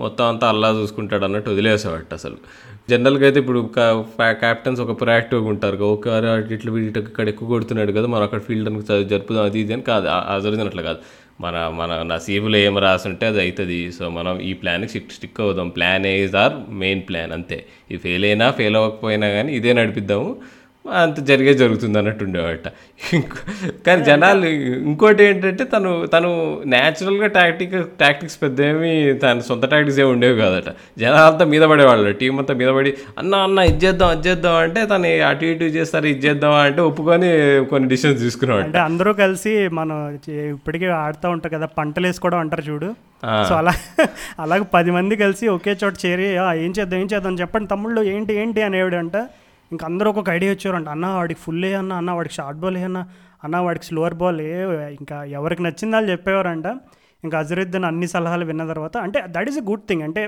మొత్తం 0.00 0.24
అంతా 0.24 0.48
అల్లా 0.48 0.70
చూసుకుంటాడు 0.70 1.24
అన్నట్టు 1.24 1.50
వదిలేసేవాట 1.50 2.14
అసలు. 2.14 2.38
జనరల్గా 2.90 3.24
అయితే 3.28 3.40
ఇప్పుడు 3.40 3.60
క్యాప్టెన్స్ 4.42 4.80
ఒక 4.84 4.92
ప్రయాక్టివ్గా 5.00 5.48
ఉంటారు 5.48 5.78
ఓకే 5.92 6.10
అటు 6.10 6.52
ఇట్లా 6.54 6.78
ఇటు 6.88 7.00
ఇక్కడ 7.00 7.26
ఎక్కువ 7.28 7.48
కొడుతున్నాడు 7.48 7.92
కదా 7.92 8.06
మనం 8.14 8.24
అక్కడ 8.28 8.40
ఫీల్డ్ 8.48 8.70
జరుపుదాం 9.12 9.44
అది 9.44 9.60
ఇది 9.60 9.72
అని 9.72 9.82
కాదు. 9.92 10.06
అజరుద్దీన్ 10.34 10.82
కాదు. 10.90 11.00
మన 11.40 11.56
మన 11.80 11.90
నసీబులో 12.12 12.58
ఏం 12.58 12.76
రాసుంటే 12.84 13.24
అది 13.26 13.40
అవుతుంది 13.40 13.92
సో 13.96 14.04
మనం 14.18 14.40
ఈ 14.48 14.52
ప్లాన్కి 14.60 14.88
స్టిక్ 14.88 15.12
స్టిక్ 15.16 15.40
అవుదాం. 15.40 15.68
Plan 15.76 16.06
is 16.06 16.34
or 16.36 16.54
main 16.82 17.02
plan 17.08 17.32
అంతే. 17.32 17.58
ఇది 17.90 18.00
ఫెయిల్ 18.06 18.24
అయినా 18.24 18.46
ఫెయిల్ 18.50 18.76
అవ్వకపోయినా 18.76 19.28
కానీ 19.36 19.52
ఇదే 19.58 19.72
నడిపిద్దాము. 19.72 20.30
అంత 20.84 21.20
జరిగే 21.28 21.52
జరుగుతుంది 21.54 21.96
అన్నట్టు 21.98 22.22
ఉండేవాట 22.24 22.68
కానీ 23.86 24.00
జనాలు 24.04 24.46
ఇంకోటి 24.82 25.22
ఏంటంటే 25.24 25.64
తను 25.66 25.90
తను 26.06 26.30
న్యాచురల్గా 26.72 27.28
టాక్టిక్ 27.34 27.74
టాక్టిక్స్ 27.98 28.36
పెద్ద 28.42 28.60
ఏమి 28.68 28.92
తన 29.18 29.40
సొంత 29.40 29.64
టాక్టిక్స్ 29.66 29.98
ఏమి 30.00 30.10
ఉండేవి 30.14 30.36
కాదట. 30.40 30.68
జనాలంతా 30.98 31.44
మీద 31.52 31.64
పడేవాళ్ళు. 31.70 32.12
టీం 32.20 32.34
అంతా 32.38 32.54
మీద 32.54 32.70
పడి 32.70 32.90
అన్న 33.18 33.32
అన్న 33.46 33.66
ఇది 33.68 33.80
చేద్దాం 33.84 34.10
అది 34.10 34.24
చేద్దాం 34.28 34.54
అంటే 34.62 34.82
తను 34.86 35.10
అటు 35.28 35.46
ఇటు 35.46 35.68
చేస్తారు 35.76 36.08
ఇది 36.08 36.22
చేద్దాం 36.26 36.54
అంటే 36.62 36.82
ఒప్పుకొని 36.82 37.30
కొన్ని 37.70 37.88
డిసిషన్స్ 37.88 38.22
తీసుకునేవాడు. 38.24 38.64
అంటే 38.66 38.80
అందరూ 38.86 39.12
కలిసి 39.20 39.52
మనం 39.78 39.98
ఇప్పటికీ 40.50 40.88
ఆడుతూ 41.00 41.28
ఉంటారు 41.34 41.54
కదా 41.56 41.68
పంటలు 41.78 42.08
వేసుకోవడం 42.08 42.40
అంటారు 42.40 42.64
చూడు. 42.68 42.90
సో 43.46 43.54
అలా 43.54 43.74
అలాగే 44.38 44.66
పది 44.72 44.90
మంది 44.92 45.14
కలిసి 45.18 45.44
ఒకే 45.52 45.72
చోట 45.80 45.94
చేరి 46.02 46.26
"ఆ, 46.38 46.54
ఏం 46.60 46.72
చేద్దాం 46.76 46.98
ఏం 47.00 47.10
చేద్దాం 47.12 47.36
చెప్పండి 47.40 47.68
తమ్ముళ్ళు 47.68 48.02
ఏంటి 48.10 48.32
ఏంటి 48.38 48.62
అనేవాడు 48.62 48.96
అంట 48.96 49.16
ఇంక 49.72 49.84
అందరూ 49.84 50.10
ఒక 50.10 50.28
ఐడియా 50.30 50.52
వచ్చారంట 50.52 50.88
అన్న 50.88 51.06
వాడికి 51.06 51.40
ఫుల్ 51.40 51.64
ఏ 51.64 51.72
అన్న 51.72 51.92
అన్న 51.92 52.10
వాడికి 52.10 52.34
షార్ట్ 52.34 52.60
బాల్ 52.60 52.76
ఏ 52.76 52.82
అన్న 52.82 53.00
అన్న 53.44 53.56
వాడికి 53.56 53.86
స్లోవర్ 53.86 54.14
బాల్ 54.14 54.40
ఏ 54.40 54.54
ఇంకా 55.00 55.24
ఎవరికి 55.38 55.62
నచ్చింది 55.62 55.94
వాళ్ళు 55.96 56.10
చెప్పేవారంట. 56.10 56.66
ఇంకా 57.24 57.38
అజరుద్దీన్ 57.38 57.84
అన్ని 57.84 58.06
సలహాలు 58.06 58.44
విన్న 58.44 58.66
తర్వాత 58.72 58.96
అంటే 58.96 59.24
that 59.26 59.48
is 59.48 59.58
a 59.58 59.64
good 59.70 59.84
thing 59.88 60.02
అంటే 60.02 60.22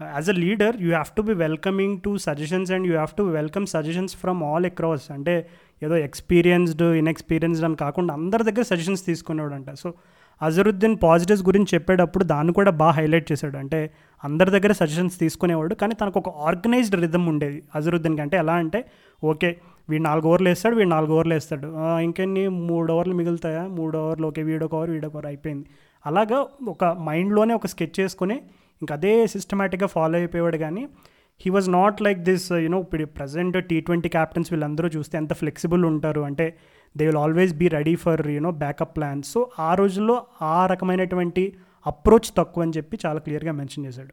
as 0.00 0.30
a 0.30 0.32
leader 0.32 0.76
you 0.82 0.88
have 0.88 1.10
to 1.16 1.22
be 1.22 1.34
welcoming 1.34 2.00
to 2.00 2.16
suggestions 2.16 2.72
and 2.72 2.86
you 2.86 2.92
have 2.92 3.12
to 3.18 3.22
welcome 3.22 3.66
suggestions 3.66 4.16
from 4.16 4.44
all 4.44 4.66
across 4.66 5.10
అంటే 5.10 5.34
ఏదో 5.82 5.96
ఎక్స్పీరియన్స్డ్ 5.96 6.82
ఇన్ఎక్స్పీరియన్స్డ్ 6.82 7.64
అని 7.64 7.76
కాకుండా 7.76 8.14
అందరి 8.14 8.44
దగ్గర 8.44 8.62
సజెషన్స్ 8.62 9.06
తీసుకునేవాడంట. 9.06 9.70
సో 9.74 9.94
అజరుద్దీన్ 10.42 10.96
పాజిటివ్స్ 11.02 11.42
గురించి 11.42 11.66
చెప్పేటప్పుడు 11.74 12.24
దాన్ని 12.24 12.52
కూడా 12.52 12.70
బాగా 12.70 12.92
హైలైట్ 12.92 13.32
చేశాడు. 13.32 13.56
అంటే 13.56 13.90
అందరి 14.24 14.50
దగ్గర 14.50 14.72
సజెషన్స్ 14.72 15.16
తీసుకునేవాడు. 15.20 15.74
కానీ 15.74 15.94
తనకు 16.00 16.18
ఒక 16.22 16.30
ఆర్గనైజ్డ్ 16.48 16.96
రిధమ్ 17.00 17.26
ఉండేది. 17.28 17.58
అజరుద్దీన్కి 17.74 18.22
అంటే 18.22 18.36
ఎలా 18.36 18.54
అంటే 18.62 18.80
ఓకే 19.22 19.50
వీడు 19.90 20.02
నాలుగు 20.02 20.26
ఓవర్లు 20.30 20.48
వేస్తాడు 20.48 20.74
వీడు 20.76 20.88
నాలుగు 20.88 21.12
ఓవర్లు 21.16 21.34
వేస్తాడు. 21.34 21.68
ఇంకెన్ని? 22.06 22.48
మూడు 22.70 22.92
ఓవర్లు 22.92 23.14
మిగులుతాయా? 23.14 23.62
మూడు 23.78 23.98
ఓవర్లు 23.98 24.26
ఓకే 24.26 24.42
వీడొక 24.42 24.74
ఓవర్ 24.74 24.90
వీడొక 24.90 25.14
ఓవర్ 25.14 25.26
అయిపోయింది. 25.26 25.66
అలాగా 26.06 26.38
ఒక 26.68 26.84
మైండ్లోనే 26.84 27.54
ఒక 27.54 27.66
స్కెచ్ 27.66 28.00
చేసుకుని 28.00 28.36
ఇంక 28.82 28.92
అదే 28.92 29.26
సిస్టమేటిక్గా 29.26 29.86
ఫాలో 29.86 30.16
అయిపోయాడు 30.18 30.56
కానీ 30.56 30.82
he 31.40 31.50
was 31.50 31.68
not 31.70 32.02
like 32.02 32.20
this 32.28 32.52
you know 32.52 32.78
ఇప్పుడు 32.80 33.04
ప్రజెంట్ 33.04 33.56
టీ 33.68 33.80
ట్వంటీ 33.80 34.08
క్యాప్టెన్స్ 34.08 34.52
వీళ్ళందరూ 34.52 34.88
చూస్తే 34.88 35.18
ఎంత 35.18 35.32
ఫ్లెక్సిబుల్ 35.32 35.84
ఉంటారు 35.84 36.20
అంటే 36.20 36.46
they 36.96 37.06
will 37.06 37.16
always 37.16 37.54
be 37.54 37.68
ready 37.68 37.94
for 37.94 38.22
you know 38.30 38.50
backup 38.64 38.96
plan 38.96 39.22
so 39.22 39.50
ఆ 39.58 39.74
రోజుల్లో 39.74 40.16
ఆ 40.42 40.66
రకమైనటువంటి 40.66 41.44
అప్రోచ్ 41.86 42.30
తక్కువ 42.36 42.62
అని 42.62 42.72
చెప్పి 42.76 42.98
చాలా 43.06 43.18
క్లియర్గా 43.18 43.52
మెన్షన్ 43.52 43.86
చేశాడు. 43.86 44.12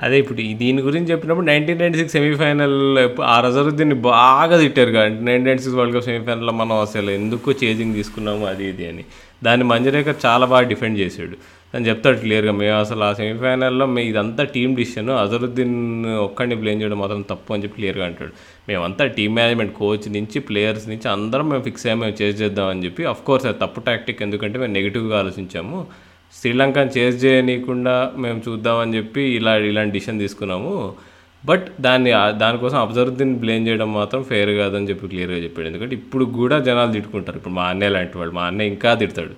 అదే 0.00 0.18
ఇప్పుడు 0.18 0.36
దీని 0.36 0.82
గురించి 0.82 1.12
చెప్పినప్పుడు 1.12 1.46
నైన్టీన్ 1.46 1.78
నైన్టీ 1.78 1.98
సిక్స్ 1.98 2.12
సెమీఫైనల్ 2.12 2.98
ఆ 3.22 3.40
రజరుద్దీన్ని 3.40 3.94
బాగా 3.94 4.60
తిట్టారు 4.60 4.90
కాబట్టి 4.90 5.24
nineteen 5.24 5.46
ninety 5.46 5.62
six 5.62 5.78
world 5.78 5.96
cup 5.96 6.04
సెమీఫైనల్లో 6.04 6.52
మనం 6.52 6.76
అసలు 6.78 7.10
ఎందుకు 7.10 7.52
చేజింగ్ 7.64 7.94
తీసుకున్నాము 7.94 8.46
అది 8.46 8.68
ఇది 8.68 8.88
అని. 8.88 9.04
దాన్ని 9.44 9.64
మంజరేకర్ 9.64 10.16
చాలా 10.26 10.46
బాగా 10.46 10.62
డిఫెండ్ 10.62 10.98
చేశాడు. 10.98 11.36
అని 11.74 11.88
చెప్తాడు 11.88 12.18
క్లియర్గా 12.18 12.52
మేము 12.52 12.78
అసలు 12.78 13.04
ఆ 13.04 13.12
సెమీఫైనల్లో 13.12 13.86
మేము 13.86 14.08
ఇదంతా 14.08 14.44
టీం 14.44 14.74
డిసిషన్ 14.74 15.10
అజరుద్దీన్ 15.10 16.06
ఒక్కడిని 16.06 16.54
బ్లేమ్ 16.54 16.82
చేయడం 16.82 16.98
మాత్రం 16.98 17.22
తప్పు 17.22 17.52
అని 17.52 17.62
చెప్పి 17.62 17.74
క్లియర్గా 17.74 18.04
అంటాడు. 18.04 18.32
మేమంతా 18.68 19.06
టీం 19.06 19.34
మేనేజ్మెంట్ 19.34 19.74
కోచ్ 19.74 20.12
నుంచి 20.12 20.40
ప్లేయర్స్ 20.40 20.88
నుంచి 20.88 21.08
అందరం 21.08 21.50
మేము 21.50 21.62
ఫిక్స్ 21.62 21.86
అయ్యాము 21.86 22.00
మేము 22.00 22.22
చేసి 22.22 22.42
చేద్దామని 22.42 22.84
చెప్పి 22.84 23.04
అఫ్ 23.04 23.22
కోర్స్ 23.22 23.46
అది 23.46 23.58
తప్పు 23.58 23.80
టాక్టిక్ 23.80 24.22
ఎందుకంటే 24.22 24.58
మేము 24.58 24.72
నెగిటివ్గా 24.72 25.18
ఆలోచించాము. 25.18 25.86
శ్రీలంకను 26.38 26.92
చేజ్ 26.98 27.18
చేయనీయకుండా 27.24 27.96
మేము 28.24 28.38
చూద్దామని 28.46 28.96
చెప్పి 28.98 29.22
ఇలా 29.38 29.52
ఇలాంటి 29.70 29.94
డిసిషన్ 29.96 30.22
తీసుకున్నాము. 30.24 30.72
బట్ 31.42 31.64
దాన్ని 31.86 32.10
దానికోసం 32.42 32.78
అబ్జర్వుద్దీన్ 32.82 33.32
బ్లేమ్ 33.40 33.64
చేయడం 33.68 33.88
మాత్రం 33.96 34.20
ఫెయిర్ 34.28 34.52
కాదని 34.60 34.88
చెప్పి 34.90 35.08
క్లియర్గా 35.12 35.38
చెప్పాడు. 35.44 35.66
ఎందుకంటే 35.70 35.94
ఇప్పుడు 36.00 36.24
కూడా 36.38 36.56
జనాలు 36.68 36.92
తిట్టుకుంటారు. 36.96 37.36
ఇప్పుడు 37.40 37.54
మా 37.58 37.64
అన్నయ్య 37.72 37.92
లాంటి 37.96 38.18
వాడు 38.18 38.32
మా 38.38 38.44
అన్నయ్య 38.50 38.72
ఇంకా 38.74 38.90
తిడతాడు. 39.02 39.34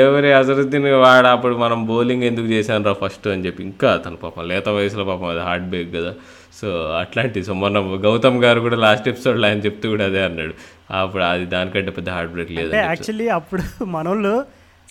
ఎవరి 0.00 0.30
అజరుద్దీన్ 0.40 0.88
వాడు? 1.04 1.28
అప్పుడు 1.36 1.54
మనం 1.64 1.78
బౌలింగ్ 1.90 2.24
ఎందుకు 2.30 2.48
చేశాను 2.54 2.84
రా 2.88 2.92
ఫస్ట్ 3.02 3.28
అని 3.34 3.44
చెప్పి 3.46 3.62
ఇంకా 3.70 3.92
తన 4.06 4.16
పాపం 4.24 4.44
లేత 4.52 4.68
వయసులో 4.78 5.04
పాపం 5.12 5.28
అది 5.34 5.42
హార్ట్ 5.48 5.66
బ్రేక్ 5.72 5.90
కదా. 5.98 6.12
సో 6.58 6.68
అట్లాంటి 7.02 7.38
సో 7.48 7.54
మొన్న 7.62 7.78
గౌతమ్ 8.08 8.38
గారు 8.44 8.60
కూడా 8.66 8.76
లాస్ట్ 8.86 9.08
ఎపిసోడ్లో 9.12 9.46
ఆయన 9.50 9.62
చెప్తూ 9.68 9.88
కూడా 9.94 10.04
అదే 10.10 10.22
అన్నాడు. 10.28 10.54
అప్పుడు 11.02 11.24
అది 11.32 11.46
దానికంటే 11.54 11.94
పెద్ద 12.00 12.10
హార్ట్ 12.16 12.34
బ్రేక్ 12.36 12.52
లేదు 12.58 12.72
యాక్చువల్లీ 12.82 13.28
అప్పుడు 13.38 13.62
మనోళ్ళు 13.96 14.34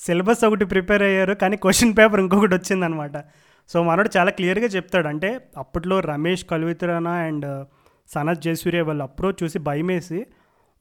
సిలబస్ 0.05 0.45
ఒకటి 0.45 0.65
ప్రిపేర్ 0.65 1.03
అయ్యారు 1.03 1.33
కానీ 1.33 1.57
క్వశ్చన్ 1.57 1.93
పేపర్ 1.97 2.19
ఇంకొకటి 2.19 2.53
వచ్చిందనమాట. 2.55 3.17
సో 3.69 3.83
మనోడు 3.83 4.09
చాలా 4.17 4.31
క్లియర్గా 4.31 4.65
చెప్తాడు. 4.65 5.07
అంటే 5.07 5.39
అప్పట్లో 5.57 5.99
రమేష్ 5.99 6.45
కల్వితరానా 6.45 7.11
అండ్ 7.11 7.65
సనత్ 8.13 8.41
జయసూర్య 8.41 8.81
వాళ్ళు 8.81 9.03
అప్రోచ్ 9.03 9.43
చూసి 9.43 9.59
భయమేసి 9.59 10.25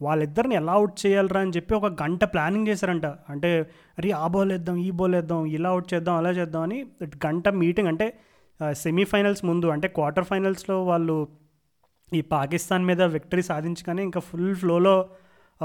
వాళ్ళిద్దరిని 0.03 0.55
ఎలా 0.55 0.73
అవుట్ 0.73 1.07
చేయాలరా? 1.07 1.41
అని 1.41 1.51
చెప్పి 1.51 1.75
ఒక 1.75 2.03
గంట 2.03 2.25
ప్లానింగ్ 2.25 2.69
చేశారంట. 2.69 3.07
అంటే 3.07 3.51
అరే 3.99 4.11
ఆ 4.11 4.27
బాల్ 4.27 4.53
వేద్దాం 4.53 4.77
ఈ 4.77 4.91
బాల్ 4.91 5.15
వేద్దాం 5.15 5.47
ఇలా 5.47 5.71
అవుట్ 5.71 5.95
చేద్దాం 5.95 6.17
అలా 6.17 6.31
చేద్దాం 6.31 6.63
అని 6.63 6.85
గంట 7.27 7.49
మీటింగ్ 7.49 7.89
అంటే 7.89 8.19
సెమీఫైనల్స్ 8.73 9.45
ముందు 9.45 9.67
అంటే 9.67 9.89
క్వార్టర్ 9.89 10.25
ఫైనల్స్లో 10.25 10.85
వాళ్ళు 10.85 11.29
ఈ 12.13 12.21
పాకిస్తాన్ 12.21 12.85
మీద 12.85 13.03
విక్టరీ 13.03 13.43
సాధించగానే 13.43 14.03
ఇంకా 14.03 14.21
ఫుల్ 14.21 14.57
ఫ్లోలో 14.57 15.09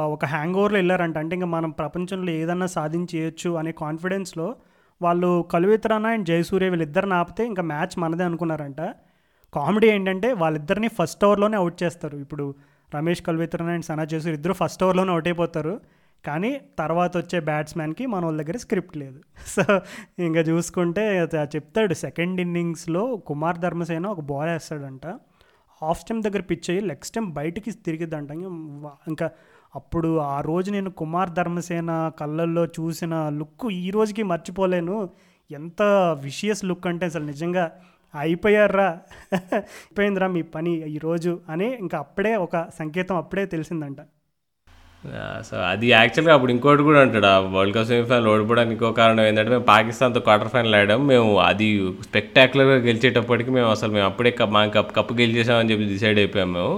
ఒక 0.06 0.26
హ్యాంగ్ 0.26 0.56
ఓవర్లో 0.56 0.78
వెళ్ళారంట. 0.78 1.18
అంటే 1.18 1.34
ఇంకా 1.36 1.46
మనం 1.46 1.70
ప్రపంచంలో 1.70 2.32
ఏదన్నా 2.32 2.66
సాధించేయచ్చు 2.66 3.50
అనే 3.50 3.72
కాన్ఫిడెన్స్లో 3.72 4.56
వాళ్ళు 5.02 5.46
కలువితరానా 5.52 6.10
అండ్ 6.10 6.26
జయసూర్య 6.26 6.70
వీళ్ళిద్దరిని 6.70 7.14
ఆపితే 7.14 7.46
ఇంకా 7.46 7.64
మ్యాచ్ 7.64 8.00
మనదే 8.00 8.24
అనుకున్నారంట. 8.24 8.82
కామెడీ 9.54 9.88
ఏంటంటే 9.88 10.34
వాళ్ళిద్దరిని 10.34 10.88
ఫస్ట్ 10.88 11.26
ఓవర్లోనే 11.26 11.58
అవుట్ 11.58 11.84
చేస్తారు. 11.84 12.18
ఇప్పుడు 12.18 12.56
రమేష్ 12.96 13.22
కల్వితరానా 13.22 13.72
అండ్ 13.72 13.86
సనా 13.86 14.06
జయసూర్ 14.06 14.34
ఇద్దరు 14.34 14.54
ఫస్ట్ 14.54 14.84
ఓవర్లోనే 14.84 15.12
అవుట్ 15.12 15.28
అయిపోతారు. 15.28 15.80
కానీ 16.26 16.62
తర్వాత 16.80 17.18
వచ్చే 17.18 17.40
బ్యాట్స్మెన్కి 17.40 18.06
మన 18.06 18.26
వాళ్ళ 18.26 18.42
దగ్గర 18.42 18.58
స్క్రిప్ట్ 18.58 18.98
లేదు. 18.98 19.22
సో 19.48 19.82
ఇంకా 20.20 20.40
చూసుకుంటే 20.40 21.28
చెప్తాడు. 21.36 21.94
సెకండ్ 21.94 22.42
ఇన్నింగ్స్లో 22.42 23.18
కుమార్ 23.18 23.58
ధర్మసేన 23.58 24.08
ఒక 24.08 24.20
బాల్ 24.20 24.50
వేస్తాడంట. 24.50 25.08
హాఫ్ 25.82 26.00
స్టెమ్ 26.00 26.24
దగ్గర 26.24 26.42
పిచ్ 26.42 26.70
అయ్యి 26.70 26.86
లెగ్ 26.86 27.06
స్టెమ్ 27.06 27.32
బయటికి 27.32 27.72
తిరిగిద్దంట. 27.72 28.32
ఇంకా 28.32 29.30
అప్పుడు 29.76 30.10
ఆ 30.36 30.38
రోజు 30.42 30.70
నేను 30.72 30.90
కుమార్ 31.02 31.32
ధర్మసేన 31.40 31.92
కళ్ళల్లో 32.20 32.66
చూసిన 32.78 33.16
లుక్ 33.40 33.66
ఈ 33.86 33.90
రోజుకి 33.96 34.24
మర్చిపోలేను. 34.24 34.98
ఎంత 35.50 35.82
విషియస్ 36.24 36.66
లుక్ 36.66 36.88
అంటే 36.88 37.06
అసలు 37.06 37.26
నిజంగా 37.32 37.66
అయిపోయారా 38.14 38.90
అయిపోయిందిరా 39.56 40.28
మీ 40.36 40.42
పని 40.56 40.74
ఈరోజు 40.98 41.32
అని 41.50 41.68
ఇంకా 41.84 41.98
అప్పుడే 41.98 42.36
ఒక 42.46 42.58
సంకేతం 42.80 43.16
అప్పుడే 43.24 43.46
తెలిసిందంట. 43.56 44.00
సో 45.48 45.56
అది 45.72 45.88
యాక్చువల్గా 45.90 46.34
అప్పుడు 46.36 46.52
ఇంకోటి 46.52 46.84
కూడా 46.88 47.00
అంటాడు 47.06 47.28
ఆ 47.32 47.36
వరల్డ్ 47.56 47.76
కప్ 47.76 47.88
సెమీఫైనల్ 47.92 48.30
ఓడిపోవడానికి 48.32 48.74
ఇంకో 48.76 48.90
కారణం 49.00 49.24
ఏంటంటే 49.30 49.52
మేము 49.56 49.66
పాకిస్తాన్తో 49.74 50.20
క్వార్టర్ 50.28 50.52
ఫైనల్ 50.54 50.76
ఆడాం 50.80 51.02
మేము 51.12 51.30
అది 51.50 51.68
స్పెక్టాక్యులర్గా 52.08 52.78
గెలిచేటప్పటికి 52.88 53.52
మేము 53.58 53.70
అసలు 53.76 53.92
మేము 53.98 54.08
అప్పుడే 54.12 54.32
కప్ 54.40 54.54
మా 54.56 54.62
కప్ 54.78 54.92
కప్పు 54.98 55.14
గెలిచేసామని 55.22 55.72
చెప్పి 55.72 55.86
డిసైడ్ 55.94 56.20
అయిపోయాం 56.24 56.50
మేము. 56.54 56.74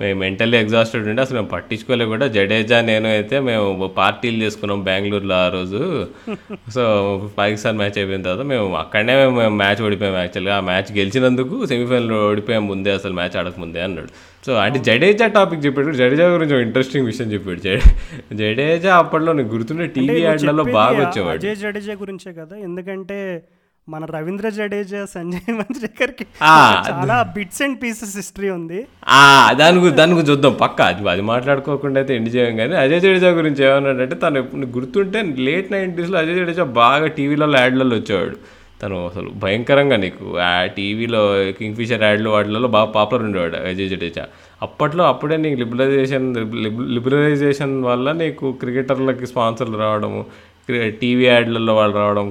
మేము 0.00 0.18
మెంటల్లీ 0.20 0.58
ఎగ్జాస్టెడ్ 0.58 1.08
ఉంటే 1.08 1.22
అసలు 1.22 1.36
మేము 1.38 1.50
పట్టించుకోలే 1.54 2.04
కూడా. 2.04 2.26
జడేజా 2.36 2.80
నేను 2.90 3.08
అయితే 3.08 3.36
మేము 3.48 3.88
పార్టీలు 3.98 4.38
చేసుకున్నాం 4.44 4.80
బెంగళూరులో 4.88 5.36
ఆ 5.44 5.48
రోజు. 5.48 5.82
సో 6.76 6.82
పాకిస్తాన్ 7.38 7.78
మ్యాచ్ 7.82 7.98
అయిపోయిన 7.98 8.22
తర్వాత 8.22 8.46
మేము 8.52 8.68
అక్కడనే 8.76 9.14
మేము 9.26 9.56
మ్యాచ్ 9.56 9.82
ఓడిపోయాం 9.86 10.16
యాక్చువల్గా. 10.16 10.56
ఆ 10.56 10.60
మ్యాచ్ 10.70 10.90
గెలిచినందుకు 10.98 11.66
సెమీఫైనల్ 11.66 12.12
ఓడిపోయాం 12.30 12.66
ముందే 12.72 12.92
అసలు 13.00 13.16
మ్యాచ్ 13.20 13.36
ఆడకముందే 13.36 13.80
అన్నాడు. 13.80 14.12
సో 14.46 14.52
అంటే 14.64 14.78
జడేజా 14.78 15.26
టాపిక్ 15.26 15.64
చెప్పాడు. 15.66 15.90
జడేజా 15.92 16.26
గురించి 16.34 16.62
ఇంట్రెస్టింగ్ 16.62 17.06
విషయం 17.06 17.28
చెప్పాడు. 17.32 17.60
జడే 17.60 17.80
జడేజా 18.42 18.92
అప్పట్లో 18.96 19.32
నీకు 19.32 19.48
గుర్తుండే 19.48 19.86
టీవీ 19.96 20.20
యాడ్లలో 20.22 20.64
బాగా 20.64 20.98
వచ్చేవాడు. 21.04 21.40
జడేజా 21.40 21.96
గురించే 22.04 22.32
కదా. 22.32 22.56
ఎందుకంటే 22.68 23.18
మన 23.92 24.04
రవీంద్ర 24.14 24.48
జడేజా 24.56 25.00
సంజయ్ 25.14 25.52
మంజ్రేకర్కి 25.60 26.24
చాలా 26.88 27.16
బిట్స్ 27.36 27.62
అండ్ 27.62 27.78
పీసెస్ 27.82 28.14
హిస్టరీ 28.16 28.50
ఉంది. 28.56 28.80
దాని 29.60 29.78
గురించి 29.78 29.96
దాని 30.00 30.12
గురించి 30.12 30.30
చూద్దాం. 30.32 30.54
పక్క 30.60 30.80
అది 30.90 31.08
అది 31.14 31.22
మాట్లాడుకోకుండా 31.32 32.00
అయితే 32.00 32.12
ఎండ్ 32.18 32.30
చేయం 32.36 32.54
కానీ 32.60 32.76
అజయ్ 32.84 33.02
జడేజా 33.06 33.30
గురించి 33.40 33.62
ఏమన్నాడంటే 33.68 34.16
తను 34.24 34.40
గుర్తుంటే 34.76 35.22
లేట్ 35.48 35.72
నైంటీస్లో 35.72 36.18
అజయ్ 36.22 36.38
జడేజా 36.40 36.66
బాగా 36.82 37.06
టీవీలో 37.18 37.48
యాడ్లలో 37.58 37.94
వచ్చేవాడు. 37.96 38.36
తను 38.82 38.98
అసలు 39.06 39.30
భయంకరంగా 39.42 39.96
నీకు 40.02 40.26
ఆ 40.42 40.52
టీవీలో 40.76 41.22
కింగ్ 41.58 41.78
ఫిషర్ 41.80 42.02
యాడ్లు 42.02 42.28
వాటిలలో 42.34 42.68
బాగా 42.76 42.88
పాపులర్ 42.94 43.24
ఉండేవాడు 43.24 43.56
అజయ్ 43.70 43.90
జడేజా. 43.94 44.24
అప్పట్లో 44.66 45.02
అప్పుడే 45.10 45.36
నీకు 45.42 45.58
లిబరలైజేషన్ 45.62 46.26
లిబరలైజేషన్ 46.94 47.74
వల్ల 47.84 48.12
నీకు 48.22 48.46
క్రికెటర్లకి 48.62 49.26
స్పాన్సర్లు 49.26 49.76
రావడము 49.82 50.20
టీవీ 51.00 51.24
యాడ్లలో 51.28 51.72
వాళ్ళు 51.78 51.94
రావడం 52.00 52.26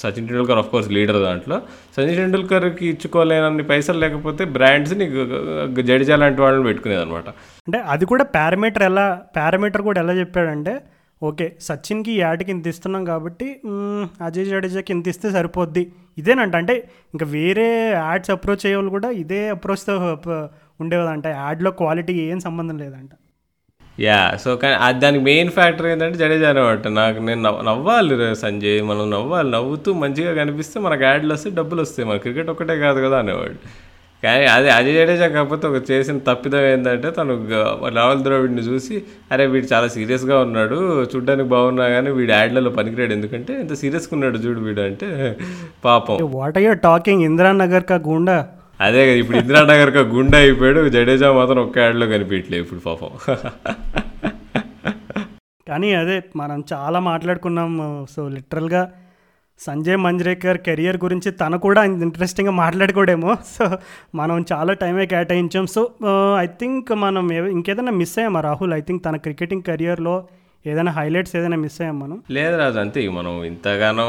Sachin 0.00 0.28
Tendulkar 0.28 0.60
of 0.62 0.70
course 0.72 0.90
leader 0.96 1.20
దాంట్లో. 1.26 1.56
సచిన్ 1.96 2.18
టెండూల్కర్కి 2.20 2.84
ఇచ్చుకోలేనన్ని 2.92 3.64
పైసలు 3.70 4.00
లేకపోతే 4.04 4.44
బ్రాండ్స్ని 4.56 5.06
జడేజా 5.88 6.18
లాంటి 6.22 6.42
వాళ్ళని 6.44 6.66
పెట్టుకునేది 6.68 7.02
అనమాట 7.04 7.28
అంటే 7.68 7.80
అది 7.94 8.04
కూడా 8.12 8.26
పారామీటర్ 8.36 8.86
ఎలా 8.90 9.06
పారామీటర్ 9.38 9.84
కూడా 9.88 10.00
ఎలా 10.04 10.14
చెప్పాడంటే 10.20 10.74
ఓకే 11.22 11.46
సచిన్కి 11.66 12.10
ఈ 12.16 12.18
యాడ్కి 12.24 12.50
ఇంత 12.54 12.66
ఇస్తున్నాం 12.72 13.02
కాబట్టి 13.12 13.46
అజయ్ 14.26 14.46
జడేజాకి 14.50 14.90
ఇంత 14.96 15.06
ఇస్తే 15.12 15.28
సరిపోద్ది. 15.36 15.82
ఇదేనంట 16.20 16.54
అంటే 16.62 16.74
ఇంకా 17.14 17.26
వేరే 17.36 17.66
యాడ్స్ 17.94 18.30
అప్రోచ్ 18.34 18.64
అయ్యే 18.66 18.76
వాళ్ళు 18.78 18.92
కూడా 18.96 19.08
ఇదే 19.22 19.40
అప్రోచ్తో 19.54 19.94
ఉండేవాదంట 20.84 21.26
యాడ్లో 21.40 21.70
క్వాలిటీ 21.80 22.14
ఏం 22.26 22.38
సంబంధం 22.46 22.76
లేదంట. 22.84 23.10
యా 23.98 24.18
సో 24.42 24.50
కానీ 24.62 24.98
దానికి 25.02 25.24
మెయిన్ 25.24 25.50
ఫ్యాక్టర్ 25.50 25.86
ఏంటంటే 25.92 26.18
జడేజా 26.18 26.48
అనమాట 26.50 26.88
నాకు 26.98 27.18
నేను 27.28 27.40
నవ్ 27.46 27.58
నవ్వాలి 27.68 28.16
సంజయ్ 28.42 28.82
మనం 28.90 29.10
నవ్వాలి 29.14 29.50
నవ్వుతూ 29.50 29.92
మంచిగా 30.02 30.32
కనిపిస్తే 30.34 30.80
మనకు 30.80 31.02
యాడ్లు 31.02 31.32
వస్తే 31.34 31.50
డబ్బులు 31.50 31.80
వస్తాయి. 31.82 32.08
మన 32.08 32.16
క్రికెట్ 32.16 32.50
ఒక్కటే 32.50 32.76
కాదు 32.78 32.98
కదా 33.06 33.18
అనేవాడు. 33.18 33.58
కానీ 34.22 34.44
అదే 34.46 34.68
అజయ్ 34.76 34.94
జడేజా 34.98 35.26
కాకపోతే 35.28 35.64
ఒక 35.66 35.80
చేసిన 35.90 36.18
తప్పిదం 36.28 36.62
ఏంటంటే 36.70 37.10
తను 37.10 37.34
రాహుల్ 37.96 38.22
ద్రవిడ్ని 38.22 38.62
చూసి 38.62 38.94
అరే 39.32 39.46
వీడు 39.46 39.66
చాలా 39.72 39.88
సీరియస్గా 39.96 40.38
ఉన్నాడు 40.46 40.78
చూడ్డానికి 41.12 41.48
బాగున్నా 41.48 41.88
కానీ 41.88 42.10
వీడు 42.10 42.32
యాడ్లలో 42.32 42.70
పనికిరాడు. 42.78 43.12
ఎందుకంటే 43.12 43.54
ఇంత 43.60 43.74
సీరియస్గా 43.82 44.14
ఉన్నాడు 44.18 44.38
చూడు 44.38 44.60
వీడు 44.60 44.80
అంటే 44.80 45.08
పాపం. 45.84 46.18
What 46.38 46.58
are 46.58 46.78
talking? 46.78 47.22
ఇందిరానగర్ 47.22 47.86
కా 47.92 47.98
గుండా? 48.08 48.38
అదే 48.80 49.00
కదా 49.06 49.16
ఇప్పుడు 49.16 49.38
ఇందిరానగర్ 49.38 49.90
కా 49.90 50.00
గుండె 50.00 50.38
అయిపోయాడు 50.38 50.88
జడేజా 50.88 51.32
మాత్రం 51.32 51.58
ఒక్క 51.58 51.78
యాడ్లో 51.78 52.06
కనిపించలేదు 52.06 52.62
ఇప్పుడు 52.64 52.80
పాపం. 52.80 53.10
కానీ 55.68 55.88
అదే 55.94 56.22
మనం 56.36 56.64
చాలా 56.72 57.00
మాట్లాడుకున్నాం 57.00 57.72
సో 58.16 58.28
లిటరల్గా 58.28 58.82
సంజయ్ 59.60 59.96
మంజ్రేకర్ 59.96 60.58
కెరియర్ 60.58 60.96
గురించి 60.96 61.30
తను 61.30 61.58
కూడా 61.58 61.84
ఇంట్రెస్టింగ్గా 61.84 62.52
మాట్లాడుకోడేమో. 62.52 63.36
సో 63.56 63.64
మనం 64.14 64.44
చాలా 64.52 64.72
టైమే 64.72 65.06
కేటాయించాం. 65.06 65.66
సో 65.66 65.80
ఐ 66.38 66.46
థింక్ 66.46 66.92
మనం 66.92 67.32
ఇంకేదైనా 67.32 67.92
మిస్ 67.92 68.18
అయ్యామా 68.18 68.40
రాహుల్? 68.40 68.74
ఐ 68.74 68.80
థింక్ 68.80 69.04
తన 69.04 69.16
క్రికెటింగ్ 69.16 69.62
కెరియర్లో 69.62 70.16
ఏదైనా 70.68 70.92
హైలైట్స్ 70.92 71.36
ఏదైనా 71.36 71.56
మిస్ 71.56 71.80
అయ్యాం 71.80 71.98
మనం. 72.00 72.18
లేదు 72.30 72.56
రాజు 72.56 72.78
అంతే. 72.78 73.08
మనం 73.08 73.44
ఇంతగానో 73.44 74.06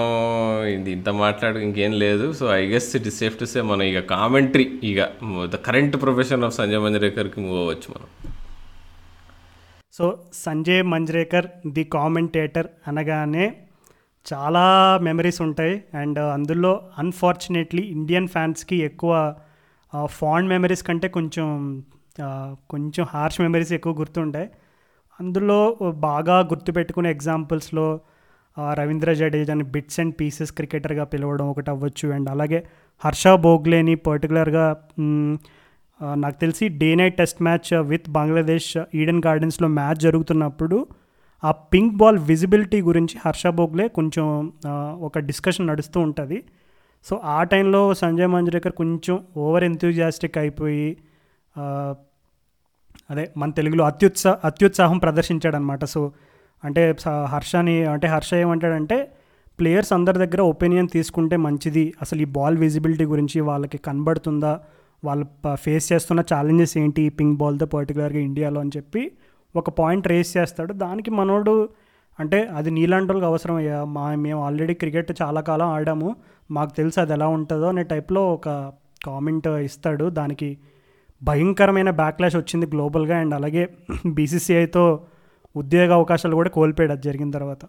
ఇంత 0.89 1.09
మాట్లాడు 1.17 1.59
ఇంకేం 1.59 1.91
లేదు. 1.99 2.33
So 2.33 2.53
I 2.53 2.65
guess 2.65 2.95
it 2.95 3.07
is 3.07 3.17
safe 3.17 3.39
to 3.39 3.45
say 3.45 3.61
మనం 3.61 3.81
ఇక 3.83 3.99
కామెంట్రీ 4.09 4.79
ఇక 4.83 4.99
the 5.45 5.55
current 5.65 6.01
profession 6.01 6.43
of 6.43 6.53
Sanjay 6.53 6.79
మంజ్రేకర్కి 6.79 7.39
move 7.39 7.59
అవ్వచ్చు 7.59 7.89
మనం. 7.89 8.09
So 9.93 10.05
Sanjay 10.33 10.83
Manjrekar 10.85 11.47
the 11.67 11.83
commentator 11.93 12.67
అనగానే 12.87 13.45
చాలా 14.25 14.63
మెమరీస్ 15.01 15.41
ఉంటాయి. 15.41 15.83
అండ్ 15.93 16.19
అందులో 16.29 16.71
అన్ఫార్చునేట్లీ 16.97 17.81
ఇండియన్ 17.87 18.27
ఫ్యాన్స్కి 18.27 18.77
ఎక్కువ 18.81 19.13
ఫాండ్ 20.05 20.49
మెమరీస్ 20.49 20.83
కంటే 20.83 21.07
కొంచెం 21.07 21.47
ఆ, 22.23 22.29
కొంచెం 22.69 23.05
హార్ష్ 23.13 23.41
మెమరీస్ 23.41 23.71
ఎక్కువ 23.73 23.93
గుర్తుంటాయి. 23.99 24.47
అందులో 25.19 25.77
బాగా 25.91 26.39
గుర్తుపెట్టుకునే 26.39 27.09
ఎగ్జాంపుల్స్లో 27.11 27.99
రవీంద్ర 28.73 29.13
జడేజాని 29.13 29.63
బిట్స్ 29.63 29.99
అండ్ 29.99 30.13
పీసెస్ 30.19 30.51
క్రికెటర్గా 30.51 31.03
పిలవడం 31.03 31.49
ఒకటి 31.49 31.69
అవ్వచ్చు. 31.71 32.07
అండ్ 32.13 32.29
అలాగే 32.29 32.59
హర్ష 33.05 33.27
బోగ్లేని 33.27 33.95
పర్టికులర్గా 33.95 34.65
నాకు 36.15 36.39
తెలిసి 36.39 36.67
day 36.67 36.95
night 36.95 37.17
test 37.17 37.41
match 37.41 37.73
with 37.81 38.09
Bangladesh 38.09 38.77
Eden 38.95 39.21
గార్డెన్స్లో 39.25 39.67
మ్యాచ్ 39.67 39.95
జరుగుతున్నప్పుడు 39.95 40.87
ఆ 41.43 41.51
పింక్ 41.51 41.95
బాల్ 41.95 42.17
విజిబిలిటీ 42.19 42.81
గురించి 42.81 43.15
హర్ష 43.25 43.47
బోగ్లే 43.47 43.87
కొంచెం 43.87 44.53
ఒక 44.99 45.19
డిస్కషన్ 45.19 45.67
నడుస్తూ 45.67 45.99
ఉంటుంది. 45.99 46.43
సో 47.05 47.21
ఆ 47.23 47.43
టైంలో 47.43 47.93
సంజయ్ 47.93 48.27
మంజ్రేకర్ 48.27 48.71
కొంచెం 48.71 49.19
ఓవర్ 49.37 49.63
ఎంతూజియాస్టిక్ 49.63 50.37
అయిపోయి 50.37 50.97
అదే 53.09 53.31
మన 53.37 53.51
తెలుగులో 53.51 53.85
అత్యుత్సా 53.85 54.39
అత్యుత్సాహం 54.43 54.97
ప్రదర్శించాడనమాట 54.97 55.85
సో 55.85 56.11
అంటే 56.63 56.95
స- 56.99 57.09
హర్షని 57.09 57.85
అంటే 57.85 58.07
హర్ష 58.07 58.33
ఏమంటాడంటే 58.33 59.11
ప్లేయర్స్ 59.59 59.93
అందరి 59.93 60.17
దగ్గర 60.17 60.41
ఒపీనియన్ 60.41 60.87
తీసుకుంటే 60.89 61.35
మంచిది. 61.37 61.93
అసలు 62.01 62.21
ఈ 62.21 62.25
బాల్ 62.25 62.57
విజిబిలిటీ 62.57 63.05
గురించి 63.05 63.41
వాళ్ళకి 63.41 63.77
కనబడుతుందా? 63.77 64.59
వాళ్ళు 65.03 65.55
ఫేస్ 65.55 65.93
చేస్తున్న 65.93 66.21
ఛాలెంజెస్ 66.21 66.77
ఏంటి? 66.77 67.09
పింక్ 67.09 67.39
బాల్తో 67.39 67.65
పర్టికులర్గా 67.65 68.19
ఇండియాలో 68.19 68.61
అని 68.61 68.69
చెప్పి 68.77 69.11
ఒక 69.55 69.69
పాయింట్ 69.69 70.07
రేస్ 70.07 70.37
చేస్తాడు. 70.37 70.73
దానికి 70.73 71.11
మనోడు 71.11 71.69
అంటే 72.19 72.43
అది 72.43 72.71
నీలాంటి 72.71 73.07
వాళ్ళకి 73.07 73.25
అవసరం 73.25 73.55
అయ్యా. 73.55 73.83
మా 73.83 74.15
మేము 74.15 74.45
ఆల్రెడీ 74.45 74.73
క్రికెట్ 74.73 75.21
చాలా 75.21 75.41
కాలం 75.41 75.67
ఆడాము. 75.67 76.15
మాకు 76.51 76.75
తెలుసు 76.75 76.99
అది 76.99 77.13
ఎలా 77.13 77.27
ఉంటుందో 77.27 77.65
అనే 77.65 77.83
టైప్లో 77.83 78.33
ఒక 78.33 78.73
కామెంట్ 79.05 79.47
ఇస్తాడు. 79.47 80.09
దానికి 80.09 80.57
భయంకరమైన 81.21 81.89
బ్యాక్లాష్ 82.01 82.37
వచ్చింది 82.41 82.67
గ్లోబల్గా 82.73 83.17
అండ్ 83.23 83.35
అలాగే 83.39 83.63
బీసీసీఐతో 84.17 84.85
ఉద్యోగ 85.55 85.89
అవకాశాలు 85.99 86.35
కూడా 86.39 86.51
కోల్పోయాడు 86.57 86.93
అది 86.95 87.05
జరిగిన 87.09 87.29
తర్వాత. 87.37 87.61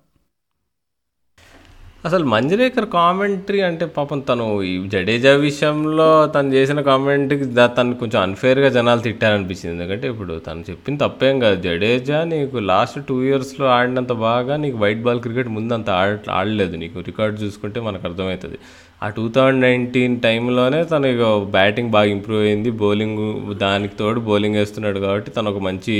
అసలు 2.08 2.24
మంజరేకర్ 2.32 2.86
కామెంటరీ 2.94 3.58
అంటే 3.68 3.84
పాపం 3.96 4.18
తను 4.28 4.44
ఈ 4.68 4.74
జడేజా 4.92 5.32
విషయంలో 5.42 6.06
తను 6.34 6.48
చేసిన 6.56 6.80
కామెంట్కి 6.88 7.46
తను 7.78 7.92
కొంచెం 8.02 8.20
అన్ఫేర్గా 8.26 8.68
జనాలు 8.76 9.02
తిట్టారనిపించింది. 9.06 9.72
ఎందుకంటే 9.74 10.06
ఇప్పుడు 10.12 10.34
తను 10.46 10.64
చెప్పిన 10.70 10.96
తప్పేం 11.04 11.36
కాదు. 11.44 11.58
జడేజా 11.66 12.20
నీకు 12.32 12.58
లాస్ట్ 12.72 12.98
టూ 13.08 13.16
ఇయర్స్లో 13.28 13.66
ఆడినంత 13.78 14.14
బాగా 14.26 14.56
నీకు 14.64 14.78
వైట్ 14.84 15.02
బాల్ 15.08 15.20
క్రికెట్ 15.26 15.50
ముందు 15.58 15.74
అంత 15.78 15.90
ఆడ 16.00 16.08
ఆడలేదు. 16.38 16.74
నీకు 16.84 16.98
రికార్డ్ 17.10 17.36
చూసుకుంటే 17.44 17.80
మనకు 17.88 18.06
అర్థమవుతుంది. 18.10 18.60
ఆ 19.02 19.06
టూ 19.16 19.22
థౌజండ్ 19.34 19.62
నైన్టీన్ 19.64 20.14
టైంలోనే 20.24 20.80
తను 20.90 21.06
ఇక 21.12 21.24
బ్యాటింగ్ 21.54 21.90
బాగా 21.94 22.08
ఇంప్రూవ్ 22.14 22.42
అయింది. 22.48 22.70
బౌలింగ్ 22.82 23.22
దానికి 23.62 23.94
తోడు 24.00 24.20
బౌలింగ్ 24.28 24.58
వేస్తున్నాడు 24.60 24.98
కాబట్టి 25.04 25.30
తను 25.36 25.50
ఒక 25.52 25.60
మంచి 25.68 25.94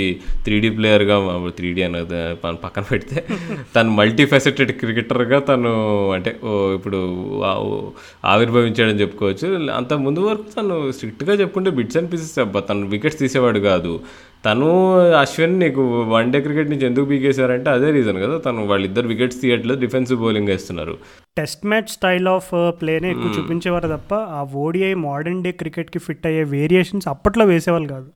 త్రీ 0.47 0.57
డీ 0.65 0.71
ప్లేయర్గా 0.79 1.17
త్రీ 1.59 1.69
డీ 1.79 1.83
అనేది 1.89 2.21
పక్కన 2.65 2.85
పెడితే 2.91 3.17
తను 3.77 3.91
మల్టీ 4.01 4.25
ఫెసెటెడ్ 4.33 4.73
క్రికెటర్గా 4.81 5.39
తను 5.51 5.73
అంటే 6.17 6.33
ఓ 6.49 6.53
ఇప్పుడు 6.79 7.01
ఆవిర్భవించాడని 8.33 9.03
చెప్పుకోవచ్చు. 9.05 9.47
అంత 9.79 9.93
ముందు 10.07 10.27
వరకు 10.29 10.49
తను 10.59 10.77
స్ట్రిక్ట్గా 10.99 11.37
చెప్పుకుంటే 11.43 11.73
బిట్స్ 11.79 11.99
అండ్ 12.01 12.11
పీసెస్ 12.13 12.35
తను 12.71 12.87
వికెట్స్ 12.95 13.21
తీసేవాడు 13.25 13.63
కాదు. 13.71 13.95
తను 14.45 14.69
అశ్విన్ 15.21 15.57
నీకు 15.59 15.83
వన్ 16.13 16.31
డే 16.33 16.39
క్రికెట్ 16.41 16.71
నుంచి 16.71 16.87
ఎందుకు 16.87 17.07
పీకేశారంటే 17.07 17.71
అదే 17.71 17.89
రీజన్ 17.91 18.19
కదా. 18.23 18.37
తను 18.39 18.61
వాళ్ళిద్దరు 18.67 19.09
వికెట్స్ 19.09 19.41
తీయట్లేదు 19.43 19.81
డిఫెన్సివ్ 19.81 20.21
బౌలింగ్ 20.21 20.49
వేస్తున్నారు. 20.49 20.95
టెస్ట్ 21.37 21.67
మ్యాచ్ 21.67 21.91
స్టైల్ 21.97 22.29
ఆఫ్ 22.29 22.49
ప్లేనే 22.81 23.11
ఎక్కువ 23.11 23.31
చూపించేవారు 23.39 23.89
తప్ప 23.89 24.15
ఆ 24.39 24.41
ఓడిఐ 24.65 24.95
మోడర్న్ 25.07 25.43
డే 25.43 25.53
క్రికెట్కి 25.53 25.99
ఫిట్ 25.99 26.27
అయ్యే 26.27 26.45
వేరియేషన్స్ 26.57 27.09
అప్పట్లో 27.09 27.45
వేసేవాళ్ళు 27.45 27.89
కాదు. 27.89 28.09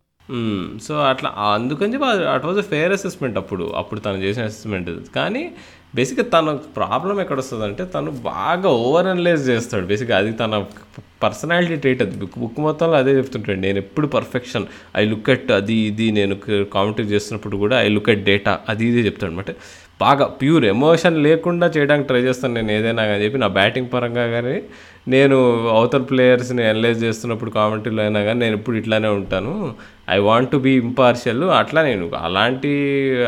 సో 0.82 0.94
అట్లా 1.10 1.30
అందుకని 1.54 1.92
చెప్పి 1.94 2.06
it 2.34 2.44
was 2.44 2.58
a 2.58 2.66
fair 2.72 2.92
assessment 2.92 3.38
అప్పుడు 3.42 3.64
అప్పుడు 3.76 4.00
తను 4.00 4.22
చేసిన 4.26 4.44
అసెస్మెంట్. 4.44 4.90
కానీ 5.16 5.42
బేసిక్గా 5.96 6.24
తన 6.34 6.52
ప్రాబ్లం 6.78 7.16
ఎక్కడ 7.24 7.38
వస్తుందంటే 7.42 7.82
తను 7.94 8.10
బాగా 8.30 8.70
ఓవర్ 8.84 9.08
అనలైజ్ 9.12 9.44
చేస్తాడు. 9.50 9.84
బేసిక్గా 9.90 10.16
అది 10.22 10.32
తన 10.42 10.54
పర్సనాలిటీ 11.24 11.76
ట్రేట్ 11.82 12.00
అది 12.04 12.14
బుక్ 12.22 12.36
బుక్ 12.42 12.58
మొత్తంలో 12.66 12.96
అదే 13.02 13.12
చెప్తుంటాడు. 13.18 13.60
నేను 13.66 13.78
ఎప్పుడు 13.84 14.06
పర్ఫెక్షన్ 14.16 14.64
ఐ 15.00 15.04
లుక్ 15.12 15.30
ఎట్ 15.34 15.50
అది 15.58 15.76
ఇది 15.90 16.06
నేను 16.18 16.36
కామెంటరీ 16.74 17.08
చేస్తున్నప్పుడు 17.14 17.58
కూడా 17.64 17.78
ఐ 17.86 17.88
లుక్ 17.96 18.10
అట్ 18.14 18.24
డేటా 18.30 18.54
అది 18.72 18.84
ఇది 18.90 19.02
చెప్తాడు 19.08 19.30
అనమాట 19.32 19.52
బాగా 20.02 20.24
ప్యూర్ 20.40 20.64
ఎమోషన్ 20.74 21.16
లేకుండా 21.26 21.66
చేయడానికి 21.76 22.08
ట్రై 22.08 22.22
చేస్తాను 22.28 22.54
నేను 22.58 22.72
ఏదైనా 22.78 23.02
అని 23.14 23.22
చెప్పి 23.24 23.38
నా 23.44 23.48
బ్యాటింగ్ 23.58 23.88
పరంగా 23.94 24.24
కానీ 24.34 24.56
నేను 25.08 25.68
అవతల 25.68 26.02
ప్లేయర్స్ని 26.02 26.68
అనలైజ్ 26.68 27.04
చేస్తున్నప్పుడు 27.04 27.50
కామెంటరీలో 27.50 28.02
అయినా 28.02 28.22
కానీ 28.22 28.40
నేను 28.40 28.54
ఎప్పుడు 28.56 28.76
ఇట్లానే 28.76 29.08
ఉంటాను. 29.08 29.74
I 30.10 30.18
want 30.18 30.50
to 30.50 30.56
be 30.56 30.70
impartial 30.70 31.44
అట్లా 31.44 31.82
నేను 31.82 32.10
అలాంటి 32.22 32.68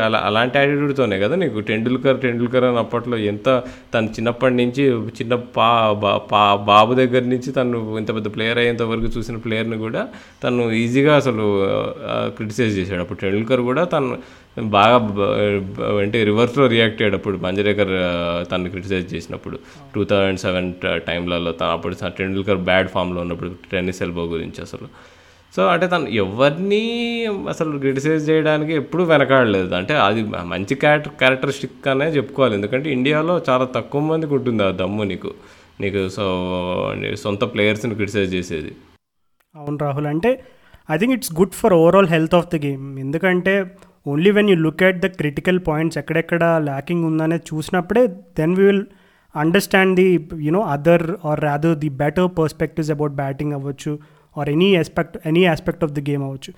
అలా 0.05 0.23
అలాంటి 0.25 0.57
యాటిట్యూడ్తోనే 0.57 1.19
కదా 1.19 1.35
నీకు. 1.35 1.59
టెండూల్కర్ 1.59 2.19
టెండూల్కర్ 2.19 2.63
అని 2.63 2.77
అప్పట్లో 2.77 3.17
ఎంత 3.17 3.63
తను 3.93 4.05
చిన్నప్పటి 4.05 4.53
నుంచి 4.53 4.83
చిన్న 4.87 5.35
పా 5.35 5.93
బా- 6.03 6.17
పా 6.17 6.55
బాబు 6.55 6.93
దగ్గర 6.93 7.21
నుంచి 7.21 7.51
తను 7.51 7.97
ఇంత 7.97 8.15
పెద్ద 8.15 8.35
ప్లేయర్ 8.35 8.57
అయ్యేంత 8.57 8.81
వరకు 8.81 9.03
చూసిన 9.03 9.35
ప్లేయర్ని 9.35 9.77
కూడా 9.77 10.07
తను 10.43 10.71
ఈజీగా 10.71 11.15
అసలు 11.15 11.67
క్రిటిసైజ్ 12.27 12.77
చేశాడు. 12.77 13.01
అప్పుడు 13.01 13.19
టెండూల్కర్ 13.19 13.61
కూడా 13.61 13.83
తను 13.83 14.17
బాగా 14.59 14.95
అంటే 15.99 16.23
రివర్స్లో 16.23 16.67
రియాక్ట్ 16.67 17.01
అయ్యాడు 17.01 17.15
అప్పుడు. 17.15 17.37
మంజరేకర్ 17.37 17.89
తను 18.51 18.69
క్రిటిసైజ్ 18.69 19.15
చేసినప్పుడు. 19.15 19.59
టూ 19.95 20.03
థౌజండ్ 20.03 20.39
సెవెన్ 20.39 20.73
టైంలలో 20.95 21.51
తను 21.51 21.66
అప్పుడు 21.71 22.09
టెండూల్కర్ 22.09 22.57
బ్యాడ్ 22.57 22.87
ఫామ్లో 22.87 23.21
ఉన్నప్పుడు 23.21 23.51
టెన్నిస్ 23.71 24.01
ఎల్బో 24.01 24.23
గురించి 24.23 24.61
అసలు. 24.61 25.17
సో 25.55 25.65
అంటే 25.67 25.87
తను 25.87 26.07
ఎవరిని 26.07 26.81
అసలు 27.49 27.77
క్రిటిసైజ్ 27.77 28.29
చేయడానికి 28.29 28.73
ఎప్పుడూ 28.73 29.03
వెనకాడలేదు. 29.03 29.75
అంటే 29.75 29.93
అది 29.93 30.23
మంచి 30.23 30.75
క్యారెక్టర్ 30.75 31.13
క్యారెక్టరిస్టిక్ 31.13 31.87
అనే 31.87 32.05
చెప్పుకోవాలి. 32.05 32.55
ఎందుకంటే 32.55 32.91
ఇండియాలో 32.91 33.41
చాలా 33.49 33.65
తక్కువ 33.65 34.01
మందికి 34.01 34.33
ఉంటుంది 34.33 34.63
ఆ 34.63 34.71
దమ్ము 34.71 35.03
నీకు. 35.03 35.33
నీకు 35.81 36.09
సో 36.09 36.25
సొంత 37.15 37.43
ప్లేయర్స్ని 37.43 37.95
క్రిటిసైజ్ 37.95 38.33
చేసేది. 38.33 38.71
అవును 39.55 39.77
రాహుల్. 39.81 40.07
అంటే 40.07 40.43
I 40.91 40.97
think 40.97 41.13
it's 41.13 41.33
good 41.33 41.51
for 41.51 41.73
overall 41.73 42.07
health 42.07 42.35
of 42.35 42.47
the 42.55 42.55
game. 42.65 42.99
ఎందుకంటే 42.99 43.75
only 44.07 44.31
when 44.31 44.49
you 44.49 44.55
look 44.55 44.83
at 44.83 44.99
the 44.99 45.05
critical 45.05 45.59
points 45.67 45.97
ఎక్కడెక్కడ 45.97 46.61
ల్యాకింగ్ 46.63 47.05
ఉందనేది 47.05 47.55
చూసినప్పుడే 47.55 48.07
then 48.07 48.55
we 48.55 48.65
will 48.65 48.85
understand 49.43 49.93
the 49.99 50.07
you know 50.47 50.61
other 50.75 51.05
or 51.29 51.41
rather 51.47 51.75
the 51.83 51.89
better 52.01 52.29
perspectives 52.39 52.91
about 52.95 53.15
batting 53.21 53.53
అవ్వచ్చు 53.57 53.93
or 54.35 54.49
any 54.55 54.69
aspect 54.81 55.15
any 55.31 55.43
aspect 55.53 55.83
of 55.87 55.93
the 55.97 56.03
game 56.09 56.23
అవ్వచ్చు. 56.29 56.51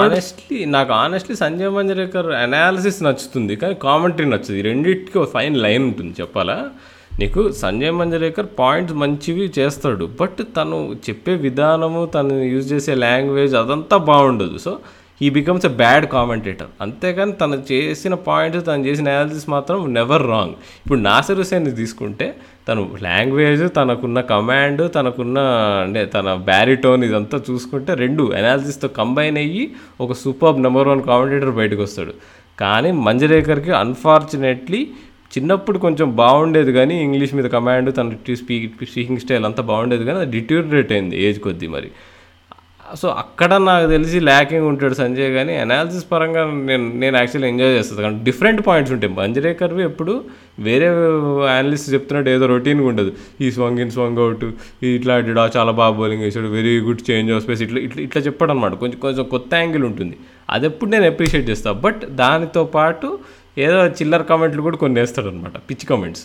honestly 0.00 0.58
నాకు 0.76 0.92
honestly 1.02 1.34
Sanjay 1.42 1.70
Manjrekar 1.76 2.28
analysis 2.44 2.98
నచ్చుతుంది 3.06 3.54
కానీ 3.62 3.74
commentary 3.86 4.26
నచ్చుతుంది 4.32 4.62
రెండింటికి 4.68 5.18
ఒక 5.22 5.28
ఫైన్ 5.36 5.56
లైన్ 5.64 5.84
ఉంటుంది 5.90 6.14
చెప్పాలా? 6.20 6.58
నీకు 7.20 7.42
సంజయ్ 7.62 7.92
మంజరేకర్ 7.98 8.48
పాయింట్స్ 8.60 8.96
మంచివి 9.02 9.44
చేస్తాడు 9.58 10.04
బట్ 10.20 10.40
తను 10.56 10.78
చెప్పే 11.06 11.34
విధానము 11.46 12.00
తను 12.14 12.36
యూజ్ 12.52 12.66
చేసే 12.72 12.94
లాంగ్వేజ్ 13.04 13.54
అదంతా 13.62 13.96
బాగుండదు. 14.10 14.56
సో 14.66 14.72
ఈ 15.24 15.28
బికమ్స్ 15.36 15.64
ఎ 15.68 15.70
బ్యాడ్ 15.80 16.04
కామెంటేటర్ 16.14 16.70
అంతేకాని 16.84 17.34
తను 17.40 17.56
చేసిన 17.70 18.14
పాయింట్స్ 18.26 18.64
తను 18.68 18.86
చేసిన 18.88 19.12
అనాలిసిస్ 19.14 19.46
మాత్రం 19.54 19.78
నెవర్ 19.94 20.24
రాంగ్ 20.32 20.54
ఇప్పుడు 20.82 20.98
నాసర్ 21.00 21.40
హుసేన్ 21.42 21.68
తీసుకుంటే 21.80 22.26
తను 22.68 22.82
లాంగ్వేజ్ 23.06 23.64
తనకున్న 23.78 24.18
కమాండ్ 24.32 24.82
తనకున్న 24.96 25.38
అంటే 25.84 26.02
తన 26.14 26.34
బ్యారిటోన్ 26.50 27.04
ఇదంతా 27.08 27.38
చూసుకుంటే 27.48 27.94
రెండు 28.02 28.24
అనాలిసిస్తో 28.38 28.88
కంబైన్ 28.98 29.38
అయ్యి 29.42 29.64
ఒక 30.04 30.12
సూపర్ 30.22 30.62
నెంబర్ 30.66 30.90
వన్ 30.92 31.02
కామెంటేటర్ 31.10 31.52
బయటకు 31.60 31.82
వస్తాడు. 31.86 32.14
కానీ 32.58 32.90
మంజరేకర్కి 33.06 33.72
అన్ఫార్చునేట్లీ 33.82 34.80
చిన్నప్పుడు 35.36 35.78
కొంచెం 35.84 36.08
బాగుండేది 36.22 36.72
కానీ 36.72 36.96
ఇంగ్లీష్ 37.04 37.32
మీద 37.38 37.46
కమాండ్ 37.54 37.90
తన 37.96 38.16
స్పీక్ 38.42 38.66
స్పీకింగ్ 38.90 39.22
స్టైల్ 39.24 39.46
అంతా 39.48 39.62
బాగుండేది 39.70 40.04
కానీ 40.08 40.18
అది 40.24 40.32
డిట్యూరేట్ 40.38 40.92
అయింది 40.96 41.16
ఏజ్ 41.28 41.40
కొద్దీ 41.46 41.68
మరి. 41.76 41.88
సో 43.00 43.08
అక్కడ 43.22 43.50
నాకు 43.68 43.86
తెలిసి 43.92 44.18
ల్యాకింగ్ 44.28 44.66
ఉంటాడు 44.70 44.96
సంజయ్ 45.00 45.30
కానీ 45.36 45.54
అనాలిసిస్ 45.62 46.04
పరంగా 46.10 46.42
నేను 46.70 46.86
నేను 47.02 47.14
యాక్చువల్లీ 47.20 47.48
ఎంజాయ్ 47.52 47.72
చేస్తాను 47.76 48.02
కానీ 48.06 48.16
డిఫరెంట్ 48.28 48.60
పాయింట్స్ 48.66 48.92
ఉంటాయి. 48.96 49.12
మంజరేకర్వి 49.18 49.82
ఎప్పుడు 49.90 50.14
వేరే 50.66 50.88
అనలిస్ట్ 51.54 51.88
చెప్తున్నట్టు 51.94 52.30
ఏదో 52.34 52.46
రొటీన్గా 52.52 52.86
ఉండదు. 52.92 53.12
ఈ 53.44 53.48
స్వంగ్ 53.56 53.80
ఇన్ 53.84 53.92
స్వంగ్ 53.96 54.20
అవుట్ 54.24 54.44
ఇట్లా 54.92 55.14
ఆడాడు 55.18 55.46
చాలా 55.56 55.74
బాగా 55.80 55.94
బౌలింగ్ 56.00 56.24
వేసాడు 56.26 56.50
very 56.58 56.74
good 56.88 57.02
change 57.10 57.32
of 57.36 57.42
space 57.46 57.62
ఇట్లా 57.68 57.80
ఇట్లా 57.86 58.02
ఇట్లా 58.02 58.22
చెప్పాడు 58.28 58.52
అనమాట 58.56 58.74
కొంచెం 58.84 59.00
కొంచెం 59.06 59.24
కొత్త 59.34 59.54
యాంగిల్ 59.62 59.86
ఉంటుంది. 59.90 60.16
అది 60.50 60.66
ఎప్పుడు 60.72 60.90
నేను 60.90 61.06
అప్రిషియేట్ 61.12 61.46
చేస్తాను 61.50 61.80
బట్ 61.86 62.02
దానితో 62.22 62.64
పాటు 62.78 63.08
ఏదో 63.66 63.80
చిల్లర 63.98 64.22
కామెంట్లు 64.30 64.62
కూడా 64.62 64.76
కొన్ని 64.76 65.00
వేస్తాడు 65.00 65.28
అనమాట 65.28 65.56
పిచ్ 65.70 65.86
కామెంట్స్ 65.92 66.24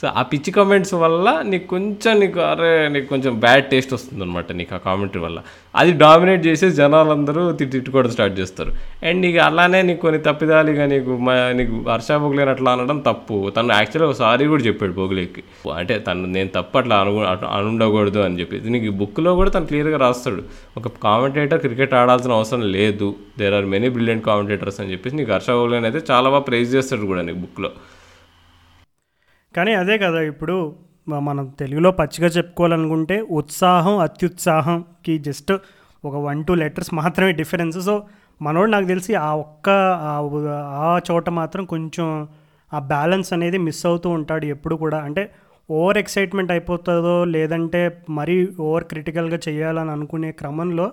సో 0.00 0.06
ఆ 0.18 0.22
పిచ్చి 0.30 0.50
కామెంట్స్ 0.56 0.92
వల్ల 1.02 1.28
నీకు 1.50 1.66
కొంచెం 1.72 2.12
నీకు 2.22 2.40
అరే 2.40 2.68
నీకు 2.94 3.06
కొంచెం 3.12 3.32
బ్యాడ్ 3.44 3.64
టేస్ట్ 3.70 3.92
వస్తుంది 3.94 4.22
అనమాట 4.24 4.52
నీకు 4.58 4.74
ఆ 4.76 4.78
కామెంటరీ 4.84 5.20
వల్ల. 5.24 5.38
అది 5.80 5.92
డామినేట్ 6.02 6.42
చేసి 6.46 6.66
జనాలందరూ 6.80 7.42
తిట్టి 7.52 7.72
తిట్టుకోవడం 7.72 8.12
స్టార్ట్ 8.16 8.36
చేస్తారు. 8.40 8.70
అండ్ 9.08 9.20
నీకు 9.26 9.40
అలానే 9.46 9.80
నీకు 9.88 10.00
కొన్ని 10.04 10.20
తప్పిదాలు 10.28 10.70
ఇక 10.74 10.86
నీకు 10.92 11.16
మా 11.28 11.34
నీకు 11.60 11.74
హర్ష 11.90 12.18
బొగ్లేని 12.24 12.52
అట్లా 12.54 12.72
అనడం 12.76 13.00
తప్పు. 13.08 13.38
తను 13.56 13.74
యాక్చువల్గా 13.78 14.16
సారీ 14.22 14.46
కూడా 14.52 14.62
చెప్పాడు 14.68 14.94
బొగ్లేకి. 15.00 15.44
అంటే 15.80 15.96
తను 16.08 16.30
నేను 16.36 16.52
తప్పు 16.58 16.78
అట్లా 16.82 16.96
అను 17.02 17.26
అనుండకూడదు 17.58 18.22
అని 18.28 18.38
చెప్పి 18.42 18.62
నీకు 18.76 18.94
బుక్లో 19.02 19.34
కూడా 19.42 19.50
తను 19.58 19.68
క్లియర్గా 19.72 20.00
రాస్తాడు. 20.06 20.44
ఒక 20.80 20.88
కామెంటేటర్ 21.08 21.62
క్రికెట్ 21.66 21.94
ఆడాల్సిన 22.02 22.32
అవసరం 22.40 22.64
లేదు. 22.78 23.10
There 23.42 23.56
are 23.60 23.68
many 23.76 23.90
brilliant 23.98 24.26
commentators 24.30 24.80
అని 24.80 24.92
చెప్పేసి 24.94 25.16
నీకు 25.22 25.32
హర్ష 25.36 25.50
బొగ్లేని 25.60 25.88
అయితే 25.92 26.02
చాలా 26.12 26.26
బాగా 26.30 26.44
ప్రైజ్ 26.50 26.72
చేస్తాడు 26.78 27.06
కూడా 27.12 27.22
నీకు 27.28 27.40
బుక్లో 27.46 27.72
కానీ 29.56 29.72
అదే 29.74 29.98
కదా 29.98 30.20
ఇప్పుడు 30.20 30.76
మనం 31.08 31.44
తెలుగులో 31.60 31.90
పచ్చిగా 31.90 32.28
చెప్పుకోవాలనుకుంటే 32.28 33.20
ఉత్సాహం 33.20 33.98
అత్యుత్సాహంకి 33.98 35.18
జస్ట్ 35.18 35.52
ఒక 36.04 36.14
వన్ 36.16 36.44
టూ 36.44 36.54
లెటర్స్ 36.54 36.94
మాత్రమే 36.94 37.32
డిఫరెన్స్. 37.32 37.78
సో 37.80 38.02
మనోడు 38.42 38.70
నాకు 38.70 38.86
తెలిసి 38.86 39.14
ఆ 39.14 39.34
ఒక్క 39.34 39.68
ఆ 40.08 40.12
ఆ 40.88 41.00
చోట 41.10 41.28
మాత్రం 41.30 41.64
కొంచెం 41.64 42.28
ఆ 42.72 42.78
బ్యాలెన్స్ 42.78 43.32
అనేది 43.32 43.58
మిస్ 43.58 43.86
అవుతూ 43.86 44.10
ఉంటాడు 44.10 44.46
ఎప్పుడు 44.46 44.74
కూడా. 44.74 44.98
అంటే 44.98 45.30
ఓవర్ 45.70 45.98
ఎక్సైట్మెంట్ 45.98 46.50
అయిపోతుందో 46.50 47.24
లేదంటే 47.24 48.02
మరీ 48.08 48.48
ఓవర్ 48.60 48.84
క్రిటికల్గా 48.84 49.38
చేయాలని 49.48 49.90
అనుకునే 49.90 50.32
క్రమంలో 50.32 50.92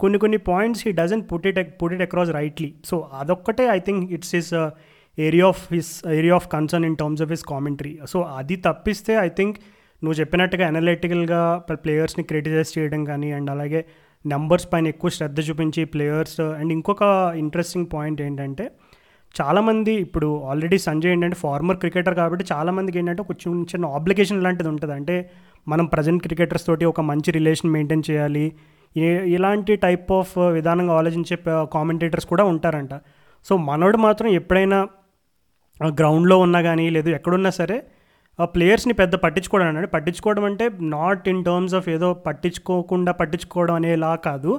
కొన్ని 0.00 0.18
కొన్ని 0.18 0.38
points 0.38 0.82
he 0.86 0.92
doesn't 0.92 1.22
put 1.32 1.46
it 1.46 1.82
put 1.82 1.92
it 1.92 2.02
across 2.02 2.30
rightly. 2.30 2.74
So 2.84 3.10
అదొక్కటే 3.20 3.64
I 3.66 3.78
think 3.78 4.12
it's 4.12 4.34
is 4.34 4.54
area 5.18 5.46
of 5.46 5.72
his 5.72 6.08
area 6.08 6.34
of 6.34 6.48
concern 6.48 6.86
in 6.86 6.96
terms 6.96 7.22
of 7.22 7.30
his 7.30 7.44
commentary 7.44 7.98
so 8.08 8.20
అది 8.20 8.56
తప్పిస్తే 8.56 9.14
ఐ 9.14 9.28
థింక్ 9.28 9.56
నువ్వు 10.04 10.20
చెప్పినట్టుగా 10.20 10.66
అనలిటికల్గా 10.66 11.64
ప్లేయర్స్ని 11.70 12.24
క్రిటిసైజ్ 12.24 12.78
చేయడం 12.78 13.04
కానీ 13.04 13.32
అండ్ 13.32 13.50
అలాగే 13.50 13.84
నెంబర్స్ 14.26 14.68
పైన 14.72 14.86
ఎక్కువ 14.86 15.10
శ్రద్ధ 15.10 15.40
చూపించి 15.40 15.84
ప్లేయర్స్ 15.84 16.40
అండ్ 16.40 16.72
ఇంకొక 16.72 17.02
ఇంట్రెస్టింగ్ 17.36 17.86
పాయింట్ 17.92 18.22
ఏంటంటే 18.22 18.70
చాలామంది 19.40 19.92
ఇప్పుడు 19.94 20.44
ఆల్రెడీ 20.44 20.78
సంజయ్ 20.78 21.12
ఏంటంటే 21.12 21.36
ఫార్మర్ 21.36 21.76
క్రికెటర్ 21.76 22.14
కాబట్టి 22.14 22.44
చాలామందికి 22.52 22.98
ఏంటంటే 22.98 23.22
ఒక 23.22 23.32
చిన్న 23.32 23.62
చిన్న 23.62 23.86
ఆబ్లికేషన్ 23.86 24.42
లాంటిది 24.42 24.68
ఉంటుంది. 24.68 24.94
అంటే 24.94 25.30
మనం 25.68 25.86
ప్రజెంట్ 25.86 26.22
క్రికెటర్స్ 26.22 26.66
తోటి 26.66 26.84
ఒక 26.84 27.00
మంచి 27.00 27.30
రిలేషన్ 27.30 27.70
మెయింటైన్ 27.70 28.02
చేయాలి. 28.10 28.52
ఇలాంటి 29.26 29.76
టైప్ 29.76 30.12
ఆఫ్ 30.12 30.38
విధానంగా 30.38 30.94
ఆలోచించే 30.94 31.38
కామెంటేటర్స్ 31.46 32.26
కూడా 32.26 32.44
ఉంటారంట. 32.44 32.94
సో 33.44 33.56
మనోడు 33.56 33.96
మాత్రం 33.96 34.28
ఎప్పుడైనా 34.30 34.88
గ్రౌండ్లో 35.88 36.36
ఉన్నా 36.38 36.60
కానీ 36.62 36.86
లేదు 36.96 37.08
ఎక్కడున్నా 37.08 37.50
సరే 37.60 37.78
ఆ 38.38 38.44
ప్లేయర్స్ని 38.44 38.94
పెద్ద 39.00 39.14
పట్టించుకోవడం 39.14 39.68
అన్నాడు 39.70 39.88
పట్టించుకోవడం 39.94 40.44
అంటే 40.44 40.66
నాట్ 40.80 41.24
ఇన్ 41.28 41.42
టర్మ్స్ 41.44 41.74
ఆఫ్ 41.78 41.88
ఏదో 41.88 42.08
పట్టించుకోకుండా 42.26 43.12
పట్టించుకోవడం 43.12 43.74
అనేలా 43.74 44.12
కాదు. 44.28 44.52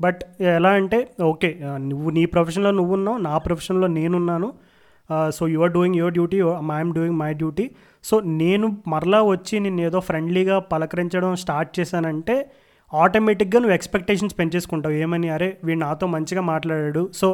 బట్ 0.00 0.20
ఎలా 0.56 0.70
అంటే 0.70 0.98
ఓకే 1.22 1.50
నువ్వు 1.78 2.10
నీ 2.10 2.24
ప్రొఫెషన్లో 2.26 2.70
నువ్వు 2.70 2.92
ఉన్నావు 2.94 3.18
నా 3.28 3.34
ప్రొఫెషన్లో 3.38 3.86
నేనున్నాను. 3.86 4.48
So 5.36 5.42
you 5.48 5.60
are 5.60 5.72
doing 5.72 5.96
your 6.00 6.14
duty 6.18 6.38
I'm 6.78 6.92
doing 6.98 7.18
my 7.22 7.30
duty. 7.42 7.66
So 8.04 8.14
నేను 8.42 8.66
మరలా 8.88 9.22
వచ్చి 9.22 9.54
నేను 9.60 9.80
ఏదో 9.80 10.00
ఫ్రెండ్లీగా 10.00 10.58
పలకరించడం 10.58 11.36
స్టార్ట్ 11.36 11.72
చేశానంటే 11.80 12.36
ఆటోమేటిక్గా 12.92 13.58
నువ్వు 13.60 13.74
ఎక్స్పెక్టేషన్స్ 13.74 14.34
పెంచేసుకుంటావు. 14.38 14.94
ఏమని? 14.94 15.28
అరే 15.28 15.48
వీడు 15.64 15.78
నాతో 15.78 16.06
మంచిగా 16.06 16.42
మాట్లాడాడు. 16.52 17.10
సో 17.20 17.28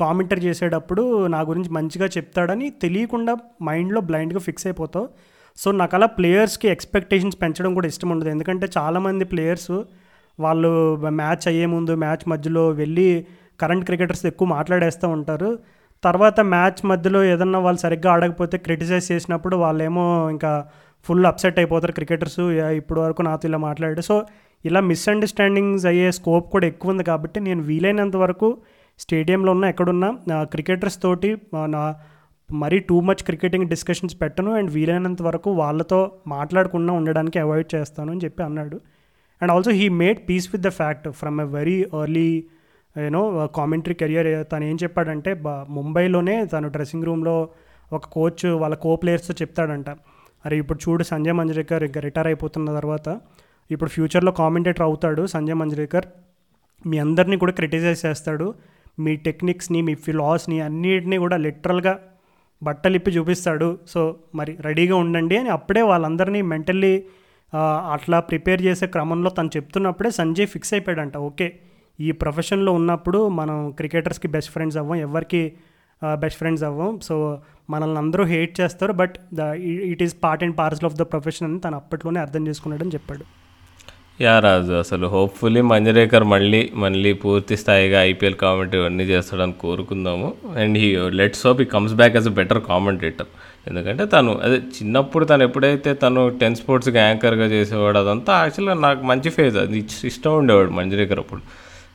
కామెంటర్ 0.00 0.40
చేసేటప్పుడు 0.44 1.26
నా 1.26 1.40
గురించి 1.50 1.70
మంచిగా 1.70 2.06
చెప్తాడని 2.16 2.66
తెలియకుండా 2.82 3.34
మైండ్లో 3.62 4.00
బ్లైండ్గా 4.10 4.40
ఫిక్స్ 4.40 4.66
అయిపోతావు. 4.66 5.08
సో 5.56 5.68
నాకు 5.80 5.94
అలా 5.96 6.08
ప్లేయర్స్కి 6.18 6.66
ఎక్స్పెక్టేషన్స్ 6.68 7.38
పెంచడం 7.42 7.72
కూడా 7.74 7.88
ఇష్టం 7.92 8.08
ఉండదు. 8.14 8.30
ఎందుకంటే 8.30 8.66
చాలామంది 8.78 9.24
ప్లేయర్స్ 9.24 9.72
వాళ్ళు 10.40 10.70
మ్యాచ్ 11.20 11.44
అయ్యే 11.46 11.66
ముందు 11.66 11.92
మ్యాచ్ 12.04 12.24
మధ్యలో 12.28 12.64
వెళ్ళి 12.80 13.08
కరెంట్ 13.60 13.84
క్రికెటర్స్ 13.84 14.26
ఎక్కువ 14.26 14.48
మాట్లాడేస్తూ 14.48 15.06
ఉంటారు. 15.08 15.50
తర్వాత 16.04 16.40
మ్యాచ్ 16.54 16.80
మధ్యలో 16.86 17.20
ఏదన్నా 17.24 17.58
వాళ్ళు 17.58 17.80
సరిగ్గా 17.80 18.10
ఆడకపోతే 18.12 18.56
క్రిటిసైజ్ 18.66 19.06
చేసినప్పుడు 19.12 19.54
వాళ్ళేమో 19.56 20.04
ఇంకా 20.34 20.52
ఫుల్ 21.06 21.26
అప్సెట్ 21.26 21.58
అయిపోతారు 21.58 21.92
క్రికెటర్స్. 21.92 22.40
ఇప్పటి 22.78 23.00
వరకు 23.00 23.22
నాతో 23.22 23.44
ఇలా 23.48 23.58
మాట్లాడాడు 23.58 24.00
సో 24.00 24.16
ఇలా 24.64 24.80
మిస్అండర్స్టాండింగ్స్ 24.90 25.86
అయ్యే 25.86 26.08
స్కోప్ 26.12 26.46
కూడా 26.52 26.66
ఎక్కువ 26.66 26.92
ఉంది 26.92 27.04
కాబట్టి 27.04 27.38
నేను 27.40 27.62
వీలైనంత 27.62 28.16
వరకు 28.16 28.48
స్టేడియంలో 28.98 29.50
ఉన్న 29.56 29.64
ఎక్కడున్నా 29.72 30.08
క్రికెటర్స్ 30.54 30.98
తోటి 31.02 31.30
నా 31.74 31.82
మరీ 32.48 32.78
టూ 32.88 32.96
మచ్ 33.08 33.22
క్రికెటింగ్ 33.28 33.66
డిస్కషన్స్ 33.72 34.14
పెట్టను 34.20 34.50
అండ్ 34.58 34.70
వీలైనంత 34.76 35.22
వరకు 35.22 35.50
వాళ్ళతో 35.62 35.98
మాట్లాడకుండా 36.34 36.92
ఉండడానికి 36.98 37.38
అవాయిడ్ 37.38 37.68
చేస్తాను 37.74 38.10
అని 38.12 38.22
చెప్పి 38.24 38.42
అన్నాడు. 38.42 38.76
And 39.40 39.52
also 39.54 39.70
he 39.80 39.86
made 40.02 40.20
peace 40.28 40.46
with 40.52 40.64
the 40.66 40.70
fact 40.78 41.08
from 41.20 41.40
a 41.40 41.46
very 41.56 41.76
early 42.02 42.30
you know 42.96 43.22
commentary 43.58 43.94
career. 43.94 44.28
తను 44.52 44.64
ఏం 44.64 44.78
చెప్పాడంటే 44.82 45.32
ముంబైలోనే 45.76 46.36
తను 46.52 46.68
డ్రెస్సింగ్ 46.76 47.06
రూమ్లో 47.08 47.36
ఒక 47.92 48.04
కోచ్ 48.16 48.44
వాళ్ళ 48.62 48.74
కో 48.84 48.96
ప్లేయర్స్తో 49.02 49.34
చెప్తాడంట. 49.42 49.90
అరే 50.46 50.56
ఇప్పుడు 50.62 50.78
చూడు 50.84 51.02
సంజయ్ 51.02 51.36
మంజ్రేకర్ 51.40 51.84
ఇంకా 51.88 52.00
రిటైర్ 52.06 52.28
అయిపోతున్న 52.30 52.74
తర్వాత 52.78 53.08
ఇప్పుడు 53.70 53.90
ఫ్యూచర్లో 53.90 54.32
కామెంటేటర్ 54.32 54.86
అవుతాడు 54.88 55.22
సంజయ్ 55.34 55.58
మంజ్రేకర్. 55.62 56.06
మీ 56.86 56.96
అందరినీ 56.98 57.36
కూడా 57.36 57.52
క్రిటిసైజ్ 57.52 58.02
చేస్తాడు. 58.06 58.48
మీ 58.98 59.16
టెక్నిక్స్ని 59.16 59.80
మీ 59.82 59.94
ఫిలాస్ని 59.94 60.60
అన్నిటినీ 60.60 61.18
కూడా 61.18 61.36
లిటరల్గా 61.36 61.94
బట్టలిప్పి 62.62 63.10
చూపిస్తాడు. 63.10 63.78
సో 63.86 64.00
మరి 64.34 64.56
రెడీగా 64.60 64.96
ఉండండి 64.96 65.36
అని 65.36 65.48
అప్పుడే 65.48 65.82
వాళ్ళందరినీ 65.82 66.42
మెంటల్లీ 66.42 66.92
అట్లా 67.94 68.20
ప్రిపేర్ 68.20 68.62
చేసే 68.62 68.86
క్రమంలో 68.86 69.30
తను 69.30 69.50
చెప్తున్నప్పుడే 69.56 70.10
సంజయ్ 70.10 70.48
ఫిక్స్ 70.54 70.72
అయిపోయాడంట. 70.74 71.16
ఓకే 71.28 71.48
ఈ 72.00 72.10
ప్రొఫెషన్లో 72.12 72.72
ఉన్నప్పుడు 72.72 73.28
మనం 73.28 73.56
క్రికెటర్స్కి 73.78 74.28
బెస్ట్ 74.28 74.52
ఫ్రెండ్స్ 74.52 74.76
అవ్వం 74.76 74.98
ఎవరికి 75.06 75.52
బెస్ట్ 76.22 76.38
ఫ్రెండ్స్ 76.38 76.64
అవ్వం. 76.64 77.00
సో 77.00 77.14
మనల్ని 77.70 77.98
అందరూ 77.98 78.24
హేట్ 78.24 78.60
చేస్తారు. 78.60 78.92
But 78.92 79.16
the 79.34 79.40
it 79.92 80.02
is 80.02 80.16
part 80.24 80.44
and 80.44 80.56
parcel 80.58 80.86
of 80.90 80.96
the 81.00 81.02
profession 81.02 81.46
అని 81.48 81.60
తను 81.60 81.76
అప్పట్లోనే 81.76 82.20
అర్థం 82.20 82.42
చేసుకున్నాడని 82.48 82.90
చెప్పాడు. 82.96 83.24
యా 84.24 84.32
రాజు 84.44 84.72
అసలు 84.82 85.06
హోప్ఫుల్లీ 85.12 85.60
మంజరేకర్ 85.72 86.24
మళ్ళీ 86.32 86.60
మళ్ళీ 86.84 87.10
పూర్తి 87.24 87.54
స్థాయిగా 87.60 87.98
ఐపీఎల్ 88.12 88.36
కామెంటరీ 88.40 88.80
అన్నీ 88.88 89.04
చేస్తాడని 89.10 89.54
కోరుకుందాము. 89.60 90.28
And 90.62 90.76
he 90.82 90.88
let's 91.20 91.42
hope 91.46 91.60
he 91.64 91.66
comes 91.74 91.94
back 92.00 92.16
as 92.18 92.26
a 92.30 92.32
better 92.38 92.60
commentator 92.70 93.28
ఎందుకంటే 93.68 94.04
తను 94.14 94.32
అదే 94.46 94.58
చిన్నప్పుడు 94.78 95.24
తను 95.30 95.44
ఎప్పుడైతే 95.48 95.92
తను 96.02 96.22
టెన్ 96.40 96.58
స్పోర్ట్స్కి 96.60 97.00
యాంకర్గా 97.04 97.46
చేసేవాడు 97.54 98.00
అదంతా 98.02 98.34
యాక్చువల్గా 98.42 98.76
నాకు 98.86 99.04
మంచి 99.12 99.32
ఫేజ్ 99.36 99.58
అది 99.64 99.84
ఇష్టం 100.10 100.34
ఉండేవాడు 100.40 100.72
మంజరేకర్ 100.80 101.22
అప్పుడు. 101.24 101.42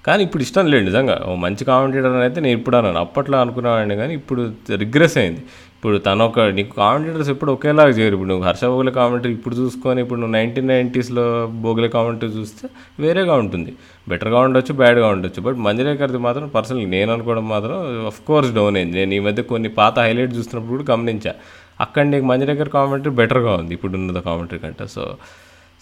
కానీ 0.07 0.21
ఇప్పుడు 0.27 0.43
ఇష్టం 0.47 0.65
లేదు 0.73 0.85
నిజంగా. 0.89 1.17
ఓ 1.27 1.33
మంచి 1.45 1.63
కామెంటేటర్ 1.71 2.15
అని 2.17 2.25
అయితే 2.29 2.39
నేను 2.45 2.55
ఇప్పుడు 2.59 2.77
అన్నాను 2.79 2.99
అప్పట్లో 3.05 3.37
అనుకునేవాడిని 3.43 3.95
కానీ 4.01 4.13
ఇప్పుడు 4.21 4.41
రిగ్రెస్ 4.85 5.17
అయింది. 5.21 5.43
ఇప్పుడు 5.83 5.97
తను 5.97 6.23
ఒక 6.25 6.41
నీకు 6.57 6.71
కామెంటేటర్స్ 6.75 7.29
ఇప్పుడు 7.29 7.51
ఒకేలాగా 7.51 7.93
చేయరు. 7.95 8.13
ఇప్పుడు 8.15 8.29
నువ్వు 8.29 8.43
హర్ష 8.47 8.65
బోగలే 8.65 8.91
కామెంటరీ 8.97 9.33
ఇప్పుడు 9.33 9.55
చూసుకొని 9.55 9.99
ఇప్పుడు 10.01 10.19
నువ్వు 10.19 10.35
నైన్టీన్ 10.35 10.67
నైంటీస్లో 10.67 11.25
బోగలే 11.63 11.87
కామెంటరీ 11.87 12.29
చూస్తే 12.29 12.67
వేరేగా 12.99 13.33
ఉంటుంది. 13.33 13.71
బెటర్గా 14.09 14.39
ఉండొచ్చు 14.39 14.73
బ్యాడ్గా 14.73 15.07
ఉండొచ్చు. 15.07 15.41
బట్ 15.41 15.57
మంజరేకర్ది 15.57 16.17
మాత్రం 16.17 16.45
పర్సనల్ 16.47 16.85
నేను 16.95 17.13
అనుకోవడం 17.13 17.45
మాత్రం 17.49 17.75
ఆఫ్ 18.11 18.21
కోర్స్ 18.27 18.51
డౌన్ 18.53 18.77
అయింది. 18.77 18.97
నేను 18.97 19.13
ఈ 19.13 19.19
మధ్య 19.19 19.43
కొన్ని 19.43 19.69
పాత 19.69 19.99
హైలైట్ 19.99 20.33
చూస్తున్నప్పుడు 20.37 20.77
కూడా 20.77 20.85
గమనించా. 20.93 21.33
అక్కడ 21.81 22.05
నీకు 22.13 22.25
మంజరేకర్ 22.25 22.69
కామెంటరీ 22.69 23.13
బెటర్గా 23.21 23.55
ఉంది. 23.55 23.73
ఇప్పుడు 23.73 23.95
ఉన్నది 23.97 24.21
కామెంటరీ 24.21 24.59
కంటే. 24.59 24.87
సో 24.87 25.03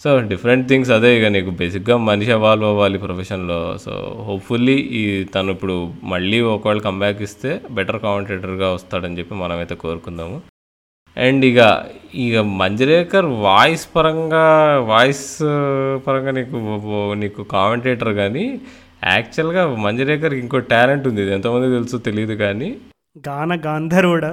సో 0.02 0.20
డిఫరెంట్ 0.30 0.68
థింగ్స్ 0.68 0.90
అదే 0.90 1.10
ఇక 1.16 1.26
నీకు 1.34 1.50
బేసిక్గా 1.50 1.96
మనిషి 1.96 2.30
ఎవాల్వ్ 2.36 2.64
అవ్వాలి 2.64 2.98
ప్రొఫెషన్లో 2.98 3.58
సో 3.84 3.92
హోప్ఫుల్లీ 4.28 4.74
ఈ 5.00 5.02
తను 5.24 5.50
ఇప్పుడు 5.50 5.76
మళ్ళీ 6.04 6.40
ఒకవేళ 6.40 6.78
కంబ్యాక్ 6.78 7.20
ఇస్తే 7.22 7.50
బెటర్ 7.70 7.98
కామెంటేటర్గా 8.00 8.68
వస్తాడని 8.72 9.18
చెప్పి 9.18 9.34
మనమైతే 9.34 9.74
కోరుకుందాము. 9.74 10.36
అండ్ 11.16 11.44
ఇక 11.44 11.60
ఇక 12.14 12.36
మంజరేకర్ 12.36 13.28
వాయిస్ 13.46 13.86
పరంగా 13.96 14.44
వాయిస్ 14.92 15.26
పరంగా 16.06 16.30
నీకు 16.30 16.56
నీకు 17.14 17.42
కామెంటేటర్ 17.56 18.12
కానీ 18.14 18.60
యాక్చువల్గా 19.04 19.62
మంజరేకర్కి 19.76 20.40
ఇంకో 20.40 20.58
టాలెంట్ 20.58 21.08
ఉంది. 21.08 21.22
ఇది 21.22 21.32
ఎంతమంది 21.32 21.74
తెలుసో 21.76 21.98
తెలియదు 21.98 22.32
కానీ. 22.32 22.70
గాన 23.28 23.60
గాంధర్వుడా? 23.66 24.32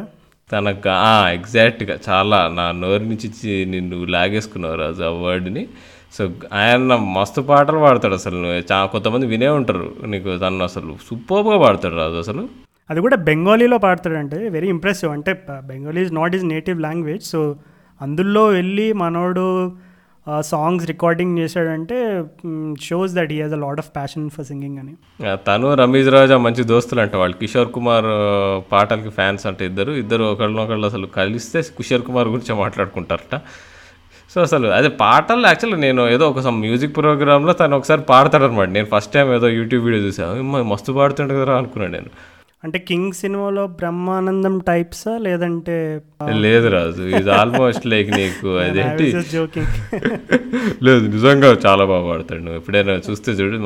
తనకు 0.52 0.90
ఎగ్జాక్ట్గా 1.32 1.98
చాలా 2.10 2.48
నా 2.56 2.72
నోరు 2.72 3.04
నుంచి 3.04 3.66
నిన్ను 3.66 4.06
లాగేసుకున్నావు 4.06 4.76
రాజు 4.76 5.04
ఆ 5.04 5.10
వర్డ్ని 5.10 5.68
సో 6.14 6.30
ఆయన 6.54 6.96
మస్తు 6.96 7.42
పాటలు 7.42 7.80
పాడతాడు 7.80 8.14
అసలు. 8.14 8.38
చా 8.72 8.86
కొంతమంది 8.86 9.26
వినే 9.26 9.48
ఉంటారు. 9.48 9.94
నీకు 10.06 10.38
తను 10.38 10.64
అసలు 10.64 10.96
సూపర్గా 11.10 11.58
పాడతాడు 11.58 11.96
రాజు 11.96 12.16
అసలు. 12.16 12.48
అది 12.90 13.02
కూడా 13.02 13.16
బెంగాలీలో 13.16 13.78
పాడతాడంటే 13.78 14.50
వెరీ 14.50 14.68
ఇంప్రెసివ్ 14.68 15.12
అంటే 15.12 15.46
Bengali 15.50 16.02
is 16.02 16.14
not 16.14 16.36
is 16.36 16.46
native 16.46 16.82
language 16.82 17.24
so 17.24 17.56
అందులో 18.02 18.46
వెళ్ళి 18.46 18.94
మనోడు 18.94 19.72
సాంగ్స్ 20.50 20.86
రికార్డింగ్ 20.88 21.34
చేశాడంటే 21.40 21.98
shows 22.88 23.14
that 23.18 23.32
he 23.34 23.40
has 23.42 23.56
a 23.58 23.62
lot 23.66 23.80
of 23.84 23.90
passion 23.98 24.26
for 24.36 24.46
singing 24.50 24.78
అని. 24.82 24.94
తను 25.48 25.74
రమీజ్ 25.82 26.10
రాజా 26.16 26.38
మంచి 26.46 26.64
దోస్తులు 26.72 27.02
అంట 27.06 27.16
వాళ్ళు. 27.22 27.38
కిషోర్ 27.42 27.72
కుమార్ 27.78 28.10
పాటలకి 28.72 29.12
ఫ్యాన్స్ 29.20 29.46
అంటే 29.52 29.66
ఇద్దరు. 29.72 29.92
ఇద్దరు 30.04 30.24
ఒకళ్ళనొకళ్ళు 30.34 30.88
అసలు 30.92 31.08
కలిస్తే 31.20 31.62
కిషోర్ 31.80 32.06
కుమార్ 32.10 32.30
గురించి 32.36 32.56
మాట్లాడుకుంటారట. 32.64 33.36
సో 34.34 34.40
అసలు 34.48 34.68
అదే 34.78 34.90
పాటలు 35.04 35.48
యాక్చువల్లీ 35.52 35.78
నేను 35.88 36.02
ఏదో 36.16 36.26
ఒక 36.32 36.40
సమ్ 36.48 36.58
మ్యూజిక్ 36.66 36.92
ప్రోగ్రామ్లో 36.98 37.54
తను 37.62 37.78
ఒకసారి 37.78 38.02
పాడతాడు 38.10 38.46
అనమాట 38.48 38.70
నేను 38.76 38.88
ఫస్ట్ 38.92 39.14
టైం 39.14 39.28
ఏదో 39.38 39.48
యూట్యూబ్ 39.60 39.86
వీడియో 39.86 40.02
చూసాను 40.08 40.64
మస్తు 40.72 40.92
పాడుతుండే 40.98 41.36
కదా 41.42 41.54
అనుకున్నాను 41.62 41.94
నేను. 41.98 42.12
అంటే 42.64 42.78
కింగ్ 42.88 43.14
సినిమాలో 43.20 43.62
బ్రహ్మానందం 43.78 44.56
టైప్సా? 44.68 45.12
లేదంటే 45.26 45.76
లేదు 46.42 46.68
రాజు 46.74 47.04
ఇది 47.12 47.32
ఆల్మోస్ట్ 47.38 47.86
లైక్ 47.92 48.10
నీకు 48.18 48.48
అదేంటి? 48.64 49.06
జోకింగ్ 49.34 49.76
లేదు 50.86 51.06
నిజంగా 51.08 51.50
చాలా 51.66 51.84
బాగా 51.92 52.06
పాడతాడు 52.10 52.42
నువ్వు. 52.46 52.60
ఎప్పుడైనా 52.62 52.96
చూస్తే 53.08 53.34
చూడు 53.40 53.60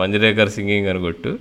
మంజరేకర్ 0.00 0.52
సింగింగ్ 0.56 0.88
అని 0.92 1.02
కొట్టు 1.06 1.32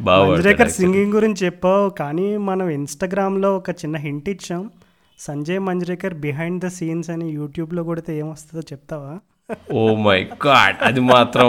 బాగా 0.00 0.22
మంజరేకర్ 0.28 0.72
సింగింగ్ 0.76 1.12
గురించి 1.16 1.40
చెప్పావు 1.46 1.88
కానీ 2.00 2.28
మనం 2.46 2.68
ఇన్స్టాగ్రామ్లో 2.78 3.50
ఒక 3.58 3.70
చిన్న 3.82 3.96
హింట్ 4.06 4.28
ఇచ్చాం. 4.28 4.62
Sanjay 5.18 5.60
Manjrekar 5.66 6.14
behind 6.22 6.62
the 6.64 6.70
scenes 6.76 7.10
అని 7.10 7.26
యూట్యూబ్లో 7.36 7.82
కొడితే 7.88 8.12
ఏమొస్తుందో 8.18 8.64
చెప్తావా? 8.70 9.12
ఓ 9.80 9.82
మై 10.06 10.18
గాడ్ 10.46 10.76
అది 10.88 11.00
మాత్రం 11.12 11.48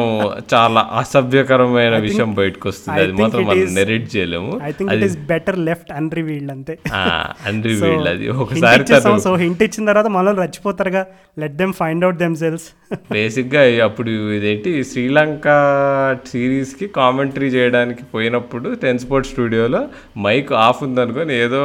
చాలా 0.54 0.82
అసభ్యకరమైన 1.02 1.96
విషయం 2.06 2.30
బయటకు 2.40 2.66
వస్తుంది 2.72 3.00
అది 3.04 3.14
మాత్రం 3.22 3.44
మనం 3.50 3.74
నెరెట్ 3.80 4.08
చేయలేము. 4.16 4.52
I 4.70 4.72
think 4.78 4.92
it 4.96 5.06
is 5.10 5.18
better 5.32 5.58
left 5.70 5.92
unrevealed 6.00 6.52
అంతే. 6.56 6.76
అండ్రీ 7.52 7.74
వీల్డ్ 7.82 8.10
అది 8.14 8.28
ఒకసారి 8.44 9.20
సో 9.28 9.34
హింట్ 9.44 9.64
ఇచ్చిన 9.68 9.84
తర్వాత 9.92 10.12
మళ్ళీ 10.18 10.34
రచ్చిపోతారుగా. 10.44 11.04
Let 11.44 11.58
them 11.62 11.74
find 11.82 12.06
out 12.08 12.20
themselves 12.44 12.68
బేసిక్గా 13.18 13.62
అప్పుడు 13.88 14.10
ఇదేంటి? 14.38 14.72
శ్రీలంక 14.92 15.48
సిరీస్కి 16.32 16.88
కామెంటరీ 16.98 17.48
చేయడానికి 17.56 18.04
పోయినప్పుడు 18.14 18.70
టెన్ 18.84 19.00
స్పోర్ట్స్ 19.04 19.32
స్టూడియోలో 19.34 19.82
మైక్ 20.26 20.52
ఆఫ్ 20.66 20.82
ఉందనుకొని 20.88 21.34
ఏదో 21.46 21.62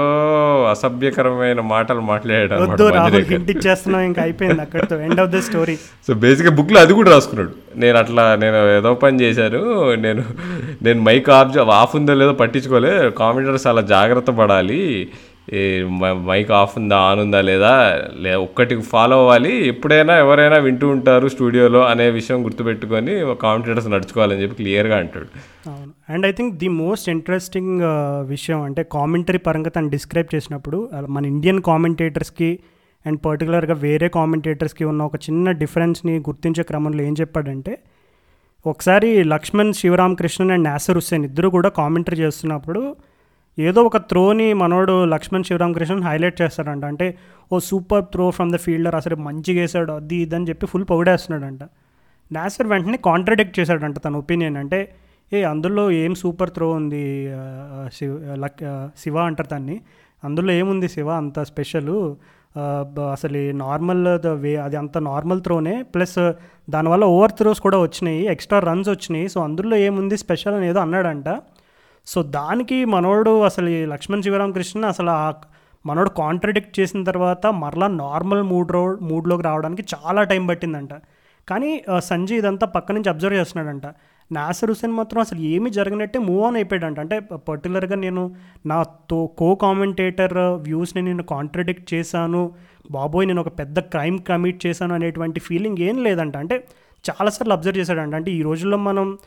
అసభ్యకరమైన 0.75 1.61
మాటలు 1.75 2.05
మాట్లాడాడు 2.13 2.87
హింట్ 3.33 3.51
ఇచ్చేస్తున్నాం 3.55 4.03
ఇంకా 4.11 4.23
అయిపోయింది 4.27 4.63
అక్కడితో. 4.67 4.97
End 5.09 5.21
of 5.25 5.31
the 5.35 5.41
story 5.49 5.77
so 6.07 6.13
బేసిక్గా 6.29 6.53
బుక్లో 6.59 6.79
అది 6.81 6.93
కూడా 6.99 7.11
రాసుకున్నాడు. 7.15 7.53
నేను 7.77 7.97
అట్లా 7.99 8.25
నేను 8.43 8.59
ఏదో 8.79 8.91
పని 9.03 9.21
చేశాను 9.21 9.61
నేను 10.05 10.23
నేను 10.83 11.01
మైక్ 11.03 11.31
ఆఫ్ 11.39 11.57
ఆఫ్ 11.81 11.97
ఉందో 11.97 12.15
లేదో 12.15 12.33
పట్టించుకోలే 12.43 12.93
కామెంటర్స్ 13.19 13.67
అలా 13.73 13.85
జాగ్రత్త 13.95 14.31
పడాలి 14.41 14.83
మైక్ 16.29 16.51
ఆఫ్ 16.53 16.75
ఉందా 16.79 16.97
ఆన్ 17.09 17.21
ఉందా 17.21 17.41
లేదా 17.41 17.71
లే 18.25 18.33
ఒక్కటి 18.47 18.75
ఫాలో 18.91 19.17
అవ్వాలి 19.21 19.53
ఎప్పుడైనా 19.67 20.15
ఎవరైనా 20.19 20.57
వింటూ 20.67 20.87
ఉంటారు 20.89 21.27
స్టూడియోలో 21.29 21.81
అనే 21.83 22.07
విషయం 22.11 22.45
గుర్తుపెట్టుకొని 22.45 23.13
కామెంటేటర్స్ 23.43 23.89
నడుచుకోవాలని 23.89 24.43
చెప్పి 24.43 24.57
క్లియర్గా 24.57 24.97
అంటాడు. 24.97 25.29
అవును. 25.71 25.93
And 26.13 26.27
I 26.27 26.33
think 26.33 26.53
the 26.57 26.69
most 26.83 27.09
interesting 27.09 27.75
విషయం 28.27 28.61
అంటే 28.63 28.83
కామెంటరీ 28.93 29.39
పరంగా 29.39 29.71
తను 29.71 29.89
డిస్క్రైబ్ 29.89 30.35
చేసినప్పుడు 30.35 30.81
మన 31.09 31.25
ఇండియన్ 31.27 31.63
కామెంటేటర్స్కి 31.63 32.51
అండ్ 33.07 33.21
పర్టికులర్గా 33.27 33.75
వేరే 33.75 34.09
కామెంటేటర్స్కి 34.09 34.85
ఉన్న 34.85 35.03
ఒక 35.03 35.17
చిన్న 35.17 35.51
డిఫరెన్స్ని 35.51 36.19
గుర్తించే 36.19 36.63
క్రమంలో 36.63 37.03
ఏం 37.03 37.15
చెప్పాడంటే 37.21 37.79
ఒకసారి 38.67 39.25
Laxman 39.25 39.73
Sivaramakrishnan 39.73 40.51
and 40.51 40.65
Nasser 40.65 40.97
Hussain 40.97 41.25
ఇద్దరు 41.25 41.49
కూడా 41.49 41.69
కామెంటరీ 41.69 42.17
చేస్తున్నప్పుడు 42.17 42.97
ఏదో 43.59 43.81
ఒక 43.83 43.97
త్రోని 43.97 44.53
మనోడు 44.53 45.05
లక్ష్మణ్ 45.05 45.45
శివరామకృష్ణన్ 45.45 46.03
హైలైట్ 46.03 46.43
చేస్తాడంట 46.43 46.85
అంటే 46.85 47.07
ఓ 47.53 47.59
super 47.59 48.05
throw 48.05 48.31
from 48.31 48.53
the 48.53 48.57
fielder 48.57 48.95
అసలు 48.95 49.17
మంచిగా 49.17 49.61
వేసాడు 49.61 49.93
అది 49.93 50.17
ఇది 50.17 50.37
అని 50.37 50.49
చెప్పి 50.49 50.67
ఫుల్ 50.67 50.85
పొగిడేస్తున్నాడంట. 50.85 51.63
నాసర్ 52.33 52.67
వెంటనే 52.67 52.99
కాంట్రడిక్ట్ 53.05 53.61
చేశాడంట 53.61 53.99
తన 53.99 54.17
ఒపీనియన్. 54.17 54.57
అంటే 54.57 54.81
ఏ 55.33 55.43
అందులో 55.43 55.91
ఏం 55.91 56.15
సూపర్ 56.15 56.51
త్రో 56.51 56.71
ఉంది 56.71 57.03
శివ 57.93 58.13
లక్ 58.35 58.63
శివ 58.99 59.17
అంటారు 59.19 59.49
దాన్ని 59.53 59.81
అందులో 60.25 60.53
ఏముంది 60.53 60.89
శివ 60.89 61.09
అంత 61.23 61.39
స్పెషల్? 61.43 61.93
అసలు 63.15 63.41
నార్మల్ 63.63 64.07
వే 64.45 64.53
అది 64.67 64.77
అంత 64.81 64.99
నార్మల్ 65.11 65.41
త్రోనే 65.47 65.75
ప్లస్ 65.95 66.19
దానివల్ల 66.75 67.05
ఓవర్ 67.17 67.35
త్రోస్ 67.39 67.61
కూడా 67.67 67.79
వచ్చినాయి 67.79 68.23
ఎక్స్ట్రా 68.35 68.59
రన్స్ 68.69 68.89
వచ్చినాయి 68.89 69.27
సో 69.35 69.39
అందులో 69.41 69.77
ఏముంది 69.87 70.17
స్పెషల్ 70.17 70.55
అని 70.55 70.69
ఏదో 70.69 70.81
అన్నాడంట. 70.87 71.29
సో 72.07 72.19
దానికి 72.39 72.79
మనోడు 72.95 73.33
అసలు 73.49 73.69
ఈ 73.69 73.81
లక్ష్మణ్ 73.85 74.25
శివరామకృష్ణ 74.27 74.85
అసలు 74.95 75.11
ఆ 75.11 75.27
మనోడు 75.85 76.11
కాంట్రడిక్ట్ 76.21 76.73
చేసిన 76.81 77.01
తర్వాత 77.05 77.47
మరలా 77.63 77.89
నార్మల్ 78.05 78.43
మూడ్ 78.43 78.73
రో 78.77 78.83
మూడ్లోకి 79.11 79.43
రావడానికి 79.43 79.85
చాలా 79.95 80.23
టైం 80.23 80.43
పట్టిందంట. 80.47 80.95
కానీ 81.49 81.71
సంజయ్ 82.11 82.39
ఇదంతా 82.39 82.67
పక్క 82.67 82.93
నుంచి 82.93 83.11
అబ్జర్వ్ 83.13 83.37
చేస్తున్నాడంట. 83.41 83.87
నాసర్ 84.33 84.71
హుసేన్ 84.71 84.93
మాత్రం 84.93 85.21
అసలు 85.21 85.41
ఏమీ 85.41 85.71
జరగనట్టే 85.71 86.19
మూవ్ 86.19 86.43
ఆన్ 86.45 86.57
అయిపోయాడంట. 86.57 87.01
అంటే 87.01 87.21
పర్టికులర్గా 87.21 87.97
నేను 87.97 88.35
నా 88.67 88.83
తో 88.83 89.27
కో 89.27 89.55
కామెంటేటర్ 89.55 90.37
వ్యూస్ని 90.39 91.03
నేను 91.03 91.23
కాంట్రడిక్ట్ 91.23 91.95
చేశాను. 91.95 92.53
బాబోయ్ 92.91 93.27
నేను 93.27 93.41
ఒక 93.41 93.59
పెద్ద 93.59 93.79
క్రైమ్ 93.79 94.19
కమిట్ 94.19 94.67
చేశాను 94.67 94.95
అనేటువంటి 94.95 95.41
ఫీలింగ్ 95.41 95.79
ఏం 95.79 96.03
లేదంట. 96.03 96.37
అంటే 96.37 96.65
చాలాసార్లు 97.11 97.53
అబ్జర్వ్ 97.53 97.79
చేశాడంట. 97.79 98.15
అంటే 98.15 98.31
ఈ 98.31 98.43
రోజుల్లో 98.43 98.79
మనం 98.79 99.19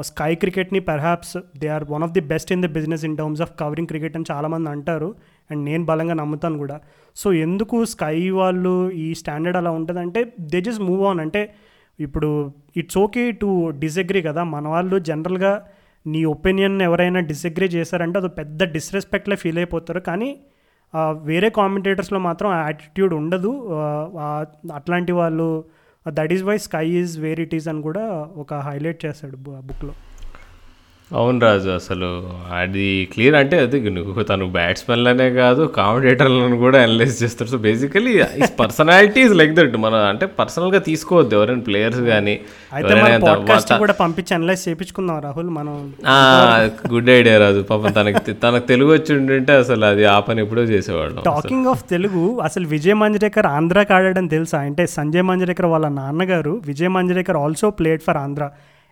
sky 0.00 0.34
క్రికెట్ని 0.34 0.80
perhaps 0.80 1.36
they 1.58 1.68
are 1.68 1.84
one 1.90 2.02
of 2.02 2.12
the 2.12 2.20
best 2.20 2.52
in 2.52 2.62
the 2.62 2.66
business 2.66 3.04
in 3.04 3.16
terms 3.16 3.42
of 3.42 3.52
covering 3.60 3.88
cricket 3.88 4.16
అని 4.16 4.24
చాలామంది 4.30 4.70
అంటారు. 4.70 5.14
అండ్ 5.50 5.64
నేను 5.64 5.84
బలంగా 5.84 6.14
నమ్ముతాను 6.14 6.58
కూడా. 6.58 6.80
సో 7.16 7.32
ఎందుకు 7.32 7.84
స్కై 7.84 8.30
వాళ్ళు 8.30 8.90
ఈ 8.90 9.14
స్టాండర్డ్ 9.14 9.56
అలా 9.56 9.70
ఉంటుందంటే 9.70 10.32
దే 10.40 10.60
జస్ట్ 10.60 10.82
మూవ్ 10.82 11.02
ఆన్ 11.02 11.20
అంటే 11.20 11.54
ఇప్పుడు 12.00 12.52
ఇట్స్ 12.76 12.98
ఓకే 12.98 13.30
టు 13.32 13.48
డిసగ్రీ 13.70 14.22
కదా. 14.22 14.44
మన 14.44 14.68
వాళ్ళు 14.68 14.98
జనరల్గా 14.98 15.52
నీ 16.06 16.24
ఒపీనియన్ 16.24 16.82
ఎవరైనా 16.82 17.20
డిసగ్రీ 17.20 17.66
చేశారంటే 17.66 18.18
అది 18.18 18.28
పెద్ద 18.28 18.64
డిస్రెస్పెక్ట్లే 18.72 19.36
ఫీల్ 19.36 19.58
అయిపోతారు. 19.58 20.00
కానీ 20.00 20.30
వేరే 21.22 21.48
కామెంటేటర్స్లో 21.50 22.18
మాత్రం 22.18 22.50
ఆ 22.50 22.60
యాటిట్యూడ్ 22.64 23.14
ఉండదు. 23.14 23.52
అట్లాంటి 24.74 25.12
వాళ్ళు 25.12 25.48
that 26.06 26.32
is 26.32 26.42
why 26.42 26.58
Sky 26.58 26.86
is 27.00 27.14
where 27.20 27.40
it 27.40 27.68
అని 27.68 27.82
కూడా 27.82 28.04
ఒక 28.36 28.54
హైలైట్ 28.54 29.00
చేశాడు 29.06 29.36
బుక్లో 29.36 29.94
అవును 31.10 31.38
రాజు 31.44 31.68
అసలు 31.70 32.08
అది 32.52 32.86
క్లియర్ 33.12 33.34
అంటే 33.34 33.56
అది 33.58 33.78
నువ్వు 33.90 34.22
తను 34.22 34.46
బ్యాట్స్మెన్లనే 34.56 35.30
కాదు 35.30 35.62
కామెంటేటర్లను 35.76 36.56
కూడా 36.56 36.78
అనలైజ్ 36.82 37.14
చేస్తాడు 37.22 37.50
so 37.50 37.58
basically 37.58 38.12
personality 38.60 39.20
is 39.20 39.34
like 39.40 39.54
that 39.54 39.76
మన 39.76 39.94
అంటే 40.10 40.26
పర్సనల్గా 40.40 40.78
తీసుకోవద్దు 40.78 41.36
ఎవరైనా 41.36 41.62
ప్లేయర్స్ 41.62 42.00
కానీ 42.00 42.34
కూడా 43.84 43.96
పంపించి 44.02 44.34
అనలైజ్ 44.34 44.68
చేయించుకుందాం 44.68 45.18
రాహుల్ 45.26 45.50
మనం 45.58 45.74
గుడ్ 46.92 47.10
ఐడియా 47.10 47.38
రాజు. 47.38 47.62
పాపం 47.62 47.90
తనకి 47.92 48.34
తనకు 48.44 48.66
తెలుగు 48.66 48.92
వచ్చి 48.92 49.10
ఉండింటే 49.18 49.52
అసలు 49.52 49.84
అది 49.84 50.04
ఆ 50.04 50.20
పని 50.20 50.42
ఎప్పుడో 50.42 50.62
చేసేవాళ్ళం. 50.74 51.22
టాకింగ్ 51.32 51.66
ఆఫ్ 51.66 51.84
తెలుగు 51.90 52.24
అసలు 52.48 52.66
విజయ్ 52.66 52.94
మంజరేకర్ 52.94 53.46
ఆంధ్రాకి 53.56 53.92
ఆడాడని 53.92 54.28
తెలుసా? 54.28 54.58
అంటే 54.58 54.86
సంజయ్ 54.98 55.22
మంజరేకర్ 55.22 55.66
వాళ్ళ 55.66 55.88
నాన్నగారు 55.88 56.60
Vijay 56.66 56.88
Manjrekar 56.88 57.36
also 57.36 57.70
played 57.70 58.02
for 58.08 58.16
Andhra. 58.16 58.44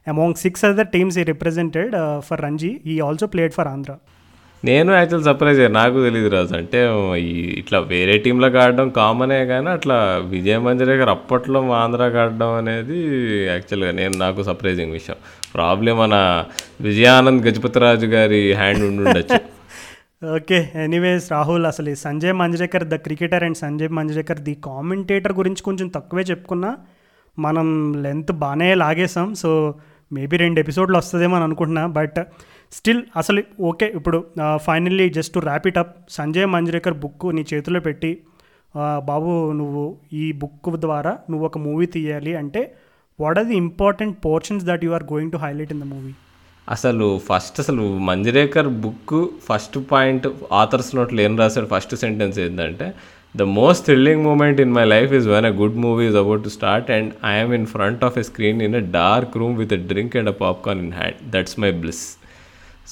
Among 0.07 0.38
six 0.44 0.64
other 0.68 0.90
teams 0.96 1.16
he 1.22 1.24
represented 1.32 1.94
for 2.28 2.42
Ranji 2.46 2.70
he 2.92 2.96
also 3.09 3.26
played 3.34 3.54
for 3.59 3.70
Andhra 3.74 3.94
నేను 4.62 4.90
యాక్చువల్ 4.98 5.24
సర్ప్రైజ్ 5.26 5.59
అయ్యా 5.61 5.72
నాకు 5.78 5.96
తెలియదు 6.04 6.28
రాజు. 6.34 6.52
అంటే 6.61 6.78
ఈ 7.24 7.32
ఇట్లా 7.61 7.78
వేరే 7.90 8.14
టీంలోకి 8.24 8.59
ఆడడం 8.62 8.88
కామనే 8.98 9.40
కానీ 9.50 9.68
అట్లా 9.74 9.96
విజయ 10.32 10.57
మంజరేకర్ 10.66 11.11
అప్పట్లో 11.14 11.59
మా 11.68 11.74
ఆంధ్రాకి 11.84 12.18
ఆడడం 12.22 12.52
అనేది 12.61 12.96
యాక్చువల్గా 13.50 13.90
నేను 14.00 14.14
నాకు 14.24 14.42
సర్ప్రైజింగ్ 14.48 14.94
విషయం. 14.98 15.18
ప్రాబ్లం 15.54 15.96
మన 16.02 16.14
విజయానంద్ 16.88 17.44
గజపతిరాజు 17.48 18.09
గారి 18.16 18.40
హ్యాండ్ 18.61 18.84
ఉండి 18.88 19.02
ఉండొచ్చు. 19.04 19.38
ఓకే 20.36 20.59
ఎనీవేస్ 20.84 21.26
రాహుల్ 21.32 21.66
అసలు 21.72 21.90
ఈ 21.94 21.96
Sanjay 22.07 22.34
Manjrekar 22.42 22.84
the 22.92 22.98
cricketer 23.07 23.44
and 23.48 23.59
Sanjay 23.64 23.90
Manjrekar 23.98 24.40
the 24.48 24.54
commentator 24.68 25.34
గురించి 25.40 25.62
కొంచెం 25.62 25.88
తక్కువే 25.96 26.24
చెప్పుకున్నా 26.30 26.70
మనం 27.38 27.68
లెంత్ 28.04 28.32
బాగానే 28.42 28.68
లాగేసాం 28.82 29.28
సో 29.34 29.50
మేబీ 30.12 30.36
రెండు 30.36 30.61
ఎపిసోడ్లు 30.61 30.96
వస్తుందేమో 30.98 31.36
అని 31.36 31.44
అనుకుంటున్నా 31.44 31.86
బట్ 31.86 32.18
స్టిల్ 32.72 33.02
అసలు 33.16 33.42
ఓకే 33.61 33.92
ఇప్పుడు 33.96 34.24
finally 34.57 35.11
just 35.11 35.34
to 35.34 35.38
wrap 35.38 35.66
it 35.66 35.78
up 35.78 35.94
Sanjay 36.11 36.46
Manjrekar 36.46 36.94
book 36.94 37.26
నీ 37.34 37.44
చేతిలో 37.54 37.80
పెట్టి 37.80 38.11
బాబు 39.04 39.52
నువ్వు 39.52 39.96
ఈ 40.12 40.32
బుక్ 40.32 40.76
ద్వారా 40.76 41.18
నువ్వు 41.30 41.46
ఒక 41.46 41.59
మూవీ 41.59 41.86
తీయాలి 41.86 42.36
అంటే 42.36 42.62
what 43.20 43.38
are 43.38 43.46
the 43.46 43.57
important 43.57 44.24
portions 44.24 44.64
that 44.64 44.84
you 44.84 44.90
are 44.90 45.04
going 45.12 45.32
to 45.32 45.36
highlight 45.36 45.72
in 45.72 45.80
the 45.80 45.84
movie 45.84 46.14
అసలు 46.68 47.20
ఫస్ట్ 47.28 47.61
అసలు 47.61 47.98
Manjrekar 47.98 48.68
book 48.68 49.16
first 49.48 49.78
point 49.90 50.26
author's 50.52 50.96
నోట్లో 50.96 51.22
ఏం 51.22 51.38
రాశాడు 51.38 51.66
ఫస్ట్ 51.66 51.94
సెంటెన్స్ 51.94 52.38
ఏంటంటే 52.38 52.94
the 53.41 53.45
most 53.57 53.82
thrilling 53.87 54.22
moment 54.26 54.59
in 54.64 54.74
my 54.76 54.84
life 54.93 55.11
is 55.18 55.26
when 55.32 55.47
a 55.49 55.53
good 55.61 55.78
movie 55.84 56.05
is 56.11 56.18
about 56.20 56.43
to 56.47 56.51
start 56.59 56.91
and 56.97 57.11
I'm 57.32 57.53
in 57.57 57.66
front 57.72 58.05
of 58.09 58.16
a 58.22 58.24
screen 58.28 58.61
in 58.66 58.76
a 58.80 58.84
dark 58.99 59.34
room 59.41 59.57
with 59.62 59.74
a 59.76 59.80
drink 59.91 60.14
and 60.20 60.30
a 60.32 60.37
popcorn 60.45 60.80
in 60.84 60.95
hand 61.01 61.18
that's 61.34 61.57
my 61.64 61.70
bliss 61.82 62.05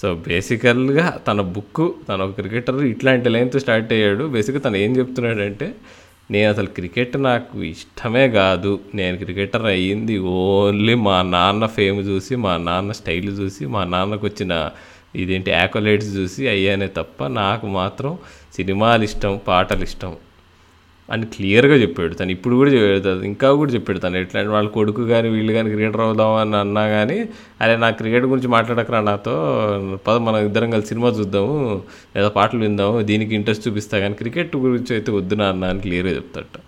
so 0.01 0.09
బేసికల్గా 0.27 1.07
తన 1.29 1.41
book 1.57 1.85
తన 2.09 2.19
ఒక 2.27 2.35
cricketer 2.41 2.81
ఇట్లాంటి 2.93 3.29
లైన్తో 3.35 3.59
start 3.65 3.93
అయ్యాడు. 3.97 4.25
బేసిక్గా 4.35 4.61
తను 4.65 4.79
ఏం 4.85 4.93
చెప్తున్నాడంటే 4.99 5.69
నేను 6.35 6.49
అసలు 6.55 6.69
క్రికెట్ 6.79 7.15
నాకు 7.29 7.57
ఇష్టమే 7.73 8.25
కాదు. 8.39 8.73
నేను 9.01 9.17
క్రికెటర్ 9.23 9.67
అయ్యింది 9.75 10.15
ఓన్లీ 10.41 10.95
మా 11.07 11.17
నాన్న 11.35 11.67
ఫేమ్ 11.77 12.01
చూసి 12.11 12.35
మా 12.47 12.55
నాన్న 12.69 12.93
స్టైల్ 13.01 13.31
చూసి 13.41 13.65
మా 13.77 13.85
నాన్నకు 13.95 14.27
వచ్చిన 14.31 14.53
ఇదేంటి 15.23 15.51
యాకోలైట్స్ 15.59 16.13
చూసి 16.19 16.43
అయ్యానే 16.55 16.89
తప్ప 17.01 17.27
నాకు 17.41 17.67
మాత్రం 17.81 18.13
సినిమాలు 18.57 19.05
ఇష్టం 19.11 19.35
పాటలు 19.49 19.85
ఇష్టం. 19.91 20.13
అని 21.13 21.25
క్లియర్గా 21.35 21.77
చెప్పాడు. 21.83 22.13
తను 22.15 22.31
ఇప్పుడు 22.37 22.55
కూడా 22.61 22.71
చెప్పాడు 22.75 23.25
ఇంకా 23.31 23.49
కూడా 23.61 23.71
చెప్పాడు. 23.73 23.99
తను 23.99 24.17
ఎట్లాంటి 24.23 24.51
వాళ్ళ 24.55 24.69
కొడుకు 24.77 25.03
కానీ 25.13 25.29
వీళ్ళు 25.35 25.53
కానీ 25.57 25.69
క్రికెటర్ 25.75 26.03
అవుదాం 26.07 26.31
అని 26.43 26.57
అన్నా 26.57 26.85
కానీ 26.89 27.19
అరే 27.63 27.75
నా 27.85 27.89
క్రికెట్ 28.01 28.27
గురించి 28.33 28.49
మాట్లాడకరా 28.57 29.01
నాతో 29.09 29.35
పద 30.07 30.17
మనం 30.29 30.39
ఇద్దరం 30.49 30.71
కలిసి 30.75 30.89
సినిమా 30.93 31.11
చూద్దాము 31.19 31.57
లేదా 32.17 32.29
పాటలు 32.39 32.63
విందాము 32.67 33.03
దీనికి 33.11 33.35
ఇంట్రెస్ట్ 33.35 33.67
చూపిస్తా 33.69 33.99
కానీ 34.05 34.15
క్రికెట్ 34.15 34.57
గురించి 34.67 34.93
అయితే 34.97 35.13
వద్దు 35.13 35.35
నా 35.35 35.49
అన్న 35.49 35.65
అని 35.65 35.83
క్లియర్గా 35.87 36.15
చెప్తాడట. 36.15 36.59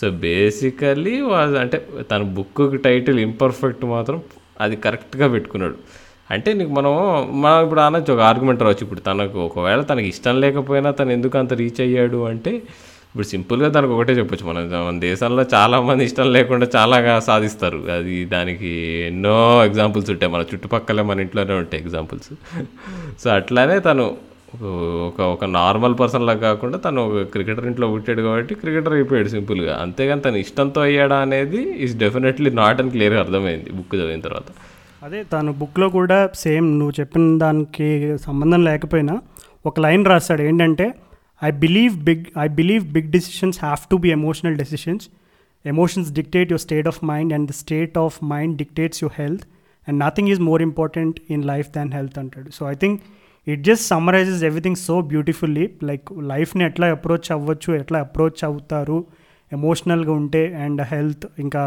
సో 0.00 0.06
బేసికలీ 0.24 1.14
అంటే 1.64 1.78
తన 2.12 2.22
బుక్ 2.38 2.64
టైటిల్ 2.84 3.18
ఇంపర్ఫెక్ట్ 3.18 3.84
మాత్రం 3.84 4.18
అది 4.60 4.76
కరెక్ట్గా 4.76 5.28
పెట్టుకున్నాడు. 5.28 5.76
అంటే 6.30 6.50
నీకు 6.52 6.70
మనం 6.70 6.92
మనం 7.42 7.58
ఇప్పుడు 7.64 7.80
అనొచ్చు 7.80 8.10
ఒక 8.14 8.22
ఆర్గ్యుమెంట్ 8.30 8.62
రావచ్చు. 8.62 8.82
ఇప్పుడు 8.82 9.00
తనకు 9.00 9.38
ఒకవేళ 9.38 9.80
తనకి 9.80 10.08
ఇష్టం 10.08 10.40
లేకపోయినా 10.40 10.90
తను 10.90 11.10
ఎందుకు 11.10 11.38
అంత 11.38 11.52
రీచ్ 11.62 11.80
అయ్యాడు 11.80 12.20
అంటే 12.32 12.52
ఇప్పుడు 13.14 13.28
సింపుల్గా 13.28 13.68
దానికి 13.68 13.92
ఒకటే 13.92 14.12
చెప్పొచ్చు 14.12 14.44
మన. 14.46 14.60
మన 14.86 14.98
దేశంలో 14.98 15.42
చాలామంది 15.54 16.04
ఇష్టం 16.04 16.32
లేకుండా 16.32 16.66
చాలాగా 16.76 17.12
సాధిస్తారు. 17.20 17.78
అది 17.96 18.24
దానికి 18.24 18.70
ఎన్నో 19.06 19.64
ఎగ్జాంపుల్స్ 19.64 20.10
ఉంటాయి. 20.10 20.32
మన 20.32 20.40
చుట్టుపక్కల 20.40 21.02
మన 21.02 21.20
ఇంట్లోనే 21.20 21.54
ఉంటాయి 21.54 21.82
ఎగ్జాంపుల్స్ 21.82 22.30
సో 23.22 23.30
అట్లానే 23.30 23.76
తను 23.78 24.04
ఒక 25.06 25.20
ఒక 25.34 25.44
నార్మల్ 25.44 25.94
పర్సన్లా 26.00 26.34
కాకుండా 26.46 26.78
తను 26.78 27.04
ఒక 27.06 27.22
క్రికెటర్ 27.22 27.66
ఇంట్లో 27.66 27.88
పుట్టాడు 27.88 28.22
కాబట్టి 28.22 28.54
క్రికెటర్ 28.54 28.92
అయిపోయాడు 28.92 29.28
సింపుల్గా 29.28 29.76
అంతేగాని 29.82 30.20
తను 30.20 30.36
ఇష్టంతో 30.36 30.82
అయ్యాడా 30.82 31.16
అనేది 31.16 31.62
ఈజ్ 31.78 31.96
డెఫినెట్లీ 31.98 32.50
నాట్ 32.50 32.80
అని 32.80 32.90
క్లియర్గా 32.90 33.20
అర్థమైంది 33.20 33.70
బుక్ 33.70 33.96
చదివిన 33.96 34.20
తర్వాత. 34.20 34.48
అదే 35.02 35.22
తను 35.22 35.52
బుక్లో 35.52 35.88
కూడా 35.88 36.30
సేమ్ 36.34 36.78
నువ్వు 36.78 37.00
చెప్పిన 37.00 37.38
దానికి 37.38 38.18
సంబంధం 38.18 38.64
లేకపోయినా 38.64 39.16
ఒక 39.66 39.80
లైన్ 39.80 40.04
రాస్తాడు. 40.04 40.42
ఏంటంటే 40.42 40.88
I 41.42 41.50
believe 41.50 42.04
big 42.04 42.24
I 42.38 42.48
believe 42.48 42.84
big 42.92 43.10
decisions 43.10 43.58
have 43.58 43.88
to 43.90 43.96
be 43.96 44.10
emotional 44.10 44.56
decisions 44.56 45.08
emotions 45.64 46.12
dictate 46.12 46.52
your 46.52 46.60
state 46.60 46.86
of 46.86 47.04
mind 47.04 47.32
and 47.32 47.48
the 47.48 47.52
state 47.52 47.98
of 47.98 48.24
mind 48.24 48.56
dictates 48.56 49.04
your 49.04 49.20
health 49.22 49.44
and 49.88 50.00
nothing 50.00 50.28
is 50.28 50.40
more 50.40 50.62
important 50.62 51.20
in 51.30 51.44
life 51.44 51.68
than 51.76 51.92
health 51.92 52.18
అంటాడు 52.18 52.50
so 52.50 52.70
I 52.70 52.74
think 52.74 53.02
it 53.48 53.62
just 53.62 53.84
summarises 53.88 54.44
everything 54.44 54.76
so 54.76 55.00
beautifully 55.00 55.70
like 55.82 56.02
లైఫ్ని 56.22 56.64
ఎట్లా 56.64 56.86
approach 56.86 57.32
అవ్వచ్చు 57.32 57.74
ఎట్లా 57.74 57.98
approach 57.98 58.44
అవుతారు 58.44 59.04
ఎమోషనల్గా 59.52 60.12
ఉంటే 60.12 60.54
and 60.54 60.82
health 60.82 61.26
ఇంకా 61.38 61.62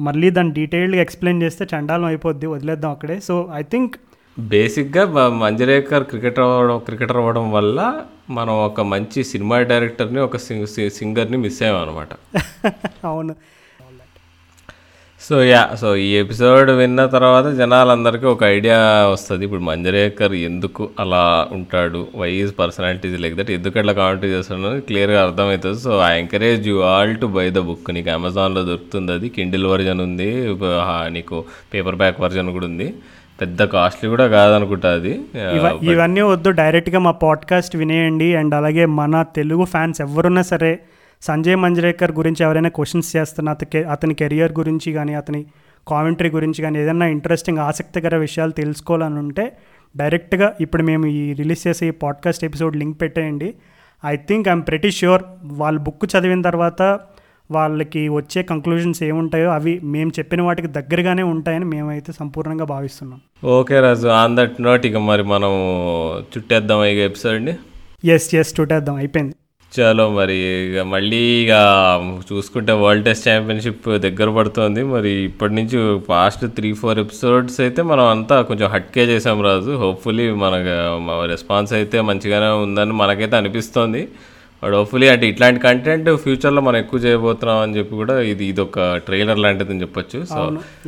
మళ్ళీ 0.00 0.30
దాన్ని 0.30 0.54
డీటెయిల్డ్గా 0.54 1.02
ఎక్స్ప్లెయిన్ 1.02 1.42
చేస్తే 1.42 1.64
చండాలం 1.64 2.04
అయిపోద్ది 2.04 2.46
వదిలేద్దాం 2.46 2.90
అక్కడే. 2.90 3.20
సో 3.20 3.48
ఐ 3.54 3.62
థింక్ 3.62 3.96
బేసిక్గా 4.38 5.28
మంజరేకర్ 5.28 6.04
క్రికెటర్ 6.04 6.44
అవ్వడం 6.44 6.78
క్రికెటర్ 6.78 7.16
అవ్వడం 7.16 7.52
వల్ల 7.52 7.78
మనం 8.36 8.54
ఒక 8.68 8.80
మంచి 8.92 9.20
సినిమా 9.24 9.58
డైరెక్టర్ని 9.70 10.20
ఒక 10.20 10.36
సింగర్ని 10.98 11.38
మిస్ 11.44 11.60
అయ్యాం 11.62 11.78
అనమాట 11.82 12.10
అవును. 13.10 13.34
సో 15.22 15.36
యా 15.42 15.62
సో 15.80 15.88
ఈ 15.96 16.10
ఎపిసోడ్ 16.20 16.70
విన్న 16.80 17.00
తర్వాత 17.14 17.46
జనాలందరికీ 17.60 18.26
ఒక 18.32 18.42
ఐడియా 18.56 18.76
వస్తుంది. 19.12 19.42
ఇప్పుడు 19.46 19.60
మంజరేకర్ 19.68 20.34
ఎందుకు 20.48 20.82
అలా 21.02 21.22
ఉంటాడు? 21.56 22.00
Why 22.20 22.28
is 22.42 22.52
personalities 22.58 23.16
like 23.24 23.36
that 23.40 23.50
ఎందుకు 23.56 23.78
అట్లా 23.80 23.92
కామెంట్ 24.00 24.24
చేస్తున్నాడు 24.34 24.80
క్లియర్గా 24.90 25.20
అర్థమవుతుంది. 25.26 25.80
So 25.86 25.92
I 26.08 26.12
encourage 26.22 26.68
you 26.68 26.76
all 26.92 27.14
to 27.22 27.28
buy 27.38 27.46
the 27.50 27.62
book 27.70 27.90
నీకు 27.96 28.10
అమెజాన్లో 28.18 28.62
దొరుకుతుంది 28.70 29.12
అది. 29.12 29.28
కిండిల్ 29.38 29.66
వర్జన్ 29.74 30.02
ఉంది. 30.08 30.30
నీకు 31.16 31.38
పేపర్ 31.74 31.98
బ్యాక్ 32.02 32.20
వర్జన్ 32.26 32.52
కూడా 32.58 32.66
ఉంది. 32.72 32.88
పెద్ద 33.40 33.64
కాస్ట్లీ 33.64 34.10
కూడా 34.10 34.26
కాదనుకుంటా 34.26 34.94
అది. 34.94 35.20
ఇవన్నీ 35.82 36.20
వద్దు 36.20 36.50
డైరెక్ట్గా 36.50 36.98
మా 36.98 37.10
పాడ్కాస్ట్ 37.10 37.76
వినేయండి. 37.76 38.34
అండ్ 38.34 38.54
అలాగే 38.54 38.86
మన 38.86 39.22
తెలుగు 39.22 39.64
ఫ్యాన్స్ 39.64 40.00
ఎవరున్నా 40.00 40.42
సరే 40.42 40.78
సంజయ్ 41.22 41.56
మంజ్రేకర్ 41.56 42.12
గురించి 42.12 42.42
ఎవరైనా 42.42 42.68
క్వశ్చన్స్ 42.68 43.16
చేస్తున్నా 43.16 43.52
అతని 43.52 43.84
అతని 43.84 44.14
కెరియర్ 44.14 44.52
గురించి 44.52 44.92
కానీ 44.92 45.14
అతని 45.14 45.46
కామెంటరీ 45.88 46.30
గురించి 46.30 46.62
కానీ 46.62 46.78
ఏదైనా 46.78 47.06
ఇంట్రెస్టింగ్ 47.06 47.58
ఆసక్తికర 47.58 48.16
విషయాలు 48.16 48.50
తెలుసుకోవాలని 48.50 49.18
ఉంటే 49.18 49.56
డైరెక్ట్గా 49.96 50.54
ఇప్పుడు 50.60 50.82
మేము 50.82 51.06
ఈ 51.06 51.32
రిలీజ్ 51.32 51.68
చేసే 51.68 51.86
ఈ 51.86 51.90
పాడ్కాస్ట్ 51.90 52.44
ఎపిసోడ్ 52.44 52.76
లింక్ 52.76 53.00
పెట్టేయండి. 53.00 53.54
I 54.06 54.16
think 54.16 54.48
I'm 54.48 54.62
pretty 54.62 54.90
sure 54.90 55.22
వాళ్ళ 55.44 55.78
బుక్ 55.78 56.04
చదివిన 56.04 56.42
తర్వాత 56.42 56.82
వాళ్ళకి 57.50 58.02
వచ్చే 58.16 58.40
కంక్లూజన్స్ 58.50 59.00
ఏముంటాయో 59.08 59.48
అవి 59.50 59.74
మేము 59.94 60.10
చెప్పిన 60.18 60.40
వాటికి 60.42 60.68
దగ్గరగానే 60.78 61.24
ఉంటాయని 61.32 61.66
మేమైతే 61.72 62.12
సంపూర్ణంగా 62.20 62.66
భావిస్తున్నాం. 62.74 63.20
Okay 63.56 63.80
Raju 63.80 64.08
on 64.20 64.36
that 64.38 64.56
note 64.66 64.86
ఇక 64.90 65.00
మరి 65.10 65.26
మనం 65.34 65.52
చుట్టేద్దాం 66.32 66.82
ఇక 66.92 67.02
ఎపిసోడ్ని 67.10 67.54
ఎస్ 68.14 68.28
ఎస్ 68.40 68.52
చుట్టేద్దాం. 68.60 68.96
అయిపోయింది. 69.02 69.34
చలో 69.72 70.04
మరి 70.18 70.36
ఇక 70.68 70.82
మళ్ళీ 70.92 71.22
ఇక 71.40 71.54
చూసుకుంటే 72.28 72.72
వరల్డ్ 72.82 73.04
టెస్ట్ 73.04 73.26
ఛాంపియన్షిప్ 73.28 73.88
దగ్గర 74.04 74.28
పడుతుంది. 74.36 74.82
మరి 74.92 75.10
ఇప్పటి 75.24 75.54
నుంచి 75.54 75.78
పాస్ట్ 76.08 76.44
త్రీ 76.56 76.70
ఫోర్ 76.72 76.98
ఎపిసోడ్స్ 76.98 77.58
అయితే 77.64 77.82
మనం 77.90 78.04
అంతా 78.14 78.36
కొంచెం 78.50 78.68
హట్కే 78.74 79.04
చేసాం 79.12 79.40
రాజు. 79.48 79.72
హోప్ఫుల్లీ 79.82 80.26
మనకు 80.44 80.76
రెస్పాన్స్ 81.34 81.72
అయితే 81.80 82.00
మంచిగానే 82.10 82.50
ఉందని 82.64 82.96
మనకైతే 83.02 83.36
అనిపిస్తోంది. 83.36 84.02
బట్ 84.62 84.74
హోప్ఫుల్లీ 84.78 85.08
అంటే 85.12 85.26
ఇట్లాంటి 85.32 85.60
కంటెంట్ 85.66 86.08
ఫ్యూచర్లో 86.22 86.60
మనం 86.66 86.78
ఎక్కువ 86.82 86.98
చేయబోతున్నాం 87.04 87.58
అని 87.64 87.76
చెప్పి 87.78 87.94
కూడా 88.00 88.14
ఇది 88.30 88.44
ఇది 88.52 88.60
ఒక 88.66 88.86
ట్రైలర్ 89.06 89.40
లాంటిది 89.44 89.72
అని 89.74 89.82
చెప్పొచ్చు. 89.84 90.18
So 90.32 90.40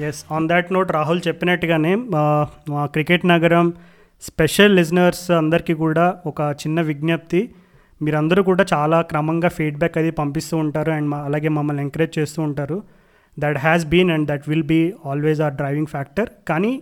yes 0.09 0.21
on 0.37 0.49
that 0.53 0.73
note 0.77 0.91
Rahul 0.99 1.23
చెప్పినట్టుగానే 1.29 1.93
మా 2.75 2.85
క్రికెట్ 2.97 3.27
నగరం 3.33 3.69
స్పెషల్ 4.23 4.75
లిజనర్స్ 4.79 5.27
అందరికీ 5.41 5.75
కూడా 5.85 6.07
ఒక 6.31 6.41
చిన్న 6.63 6.81
విజ్ఞప్తి. 6.91 7.43
మీరందరూ 8.01 8.41
కూడా 8.49 8.65
చాలా 8.73 8.99
క్రమంగా 9.11 9.49
ఫీడ్బ్యాక్ 9.59 9.97
అది 10.01 10.11
పంపిస్తూ 10.21 10.57
ఉంటారు 10.65 10.91
అండ్ 10.97 11.15
అలాగే 11.29 11.51
మమ్మల్ని 11.59 11.83
ఎంకరేజ్ 11.87 12.15
చేస్తూ 12.19 12.41
ఉంటారు. 12.49 12.79
That 13.37 13.59
has 13.67 13.85
been 13.93 14.11
and 14.15 14.27
that 14.31 14.47
will 14.51 14.69
be 14.75 14.83
always 15.11 15.41
our 15.47 15.55
driving 15.61 15.91
factor 15.95 16.31
కానీ 16.51 16.73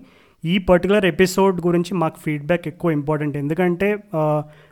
ఈ 0.45 0.59
పర్టికులర్ 0.59 1.05
ఎపిసోడ్ 1.05 1.67
గురించి 1.67 1.95
మాకు 1.95 2.17
ఫీడ్బ్యాక్ 2.19 2.69
ఎక్కువ 2.69 2.91
ఇంపార్టెంట్ 2.91 3.37
ఎందుకంటే 3.37 3.99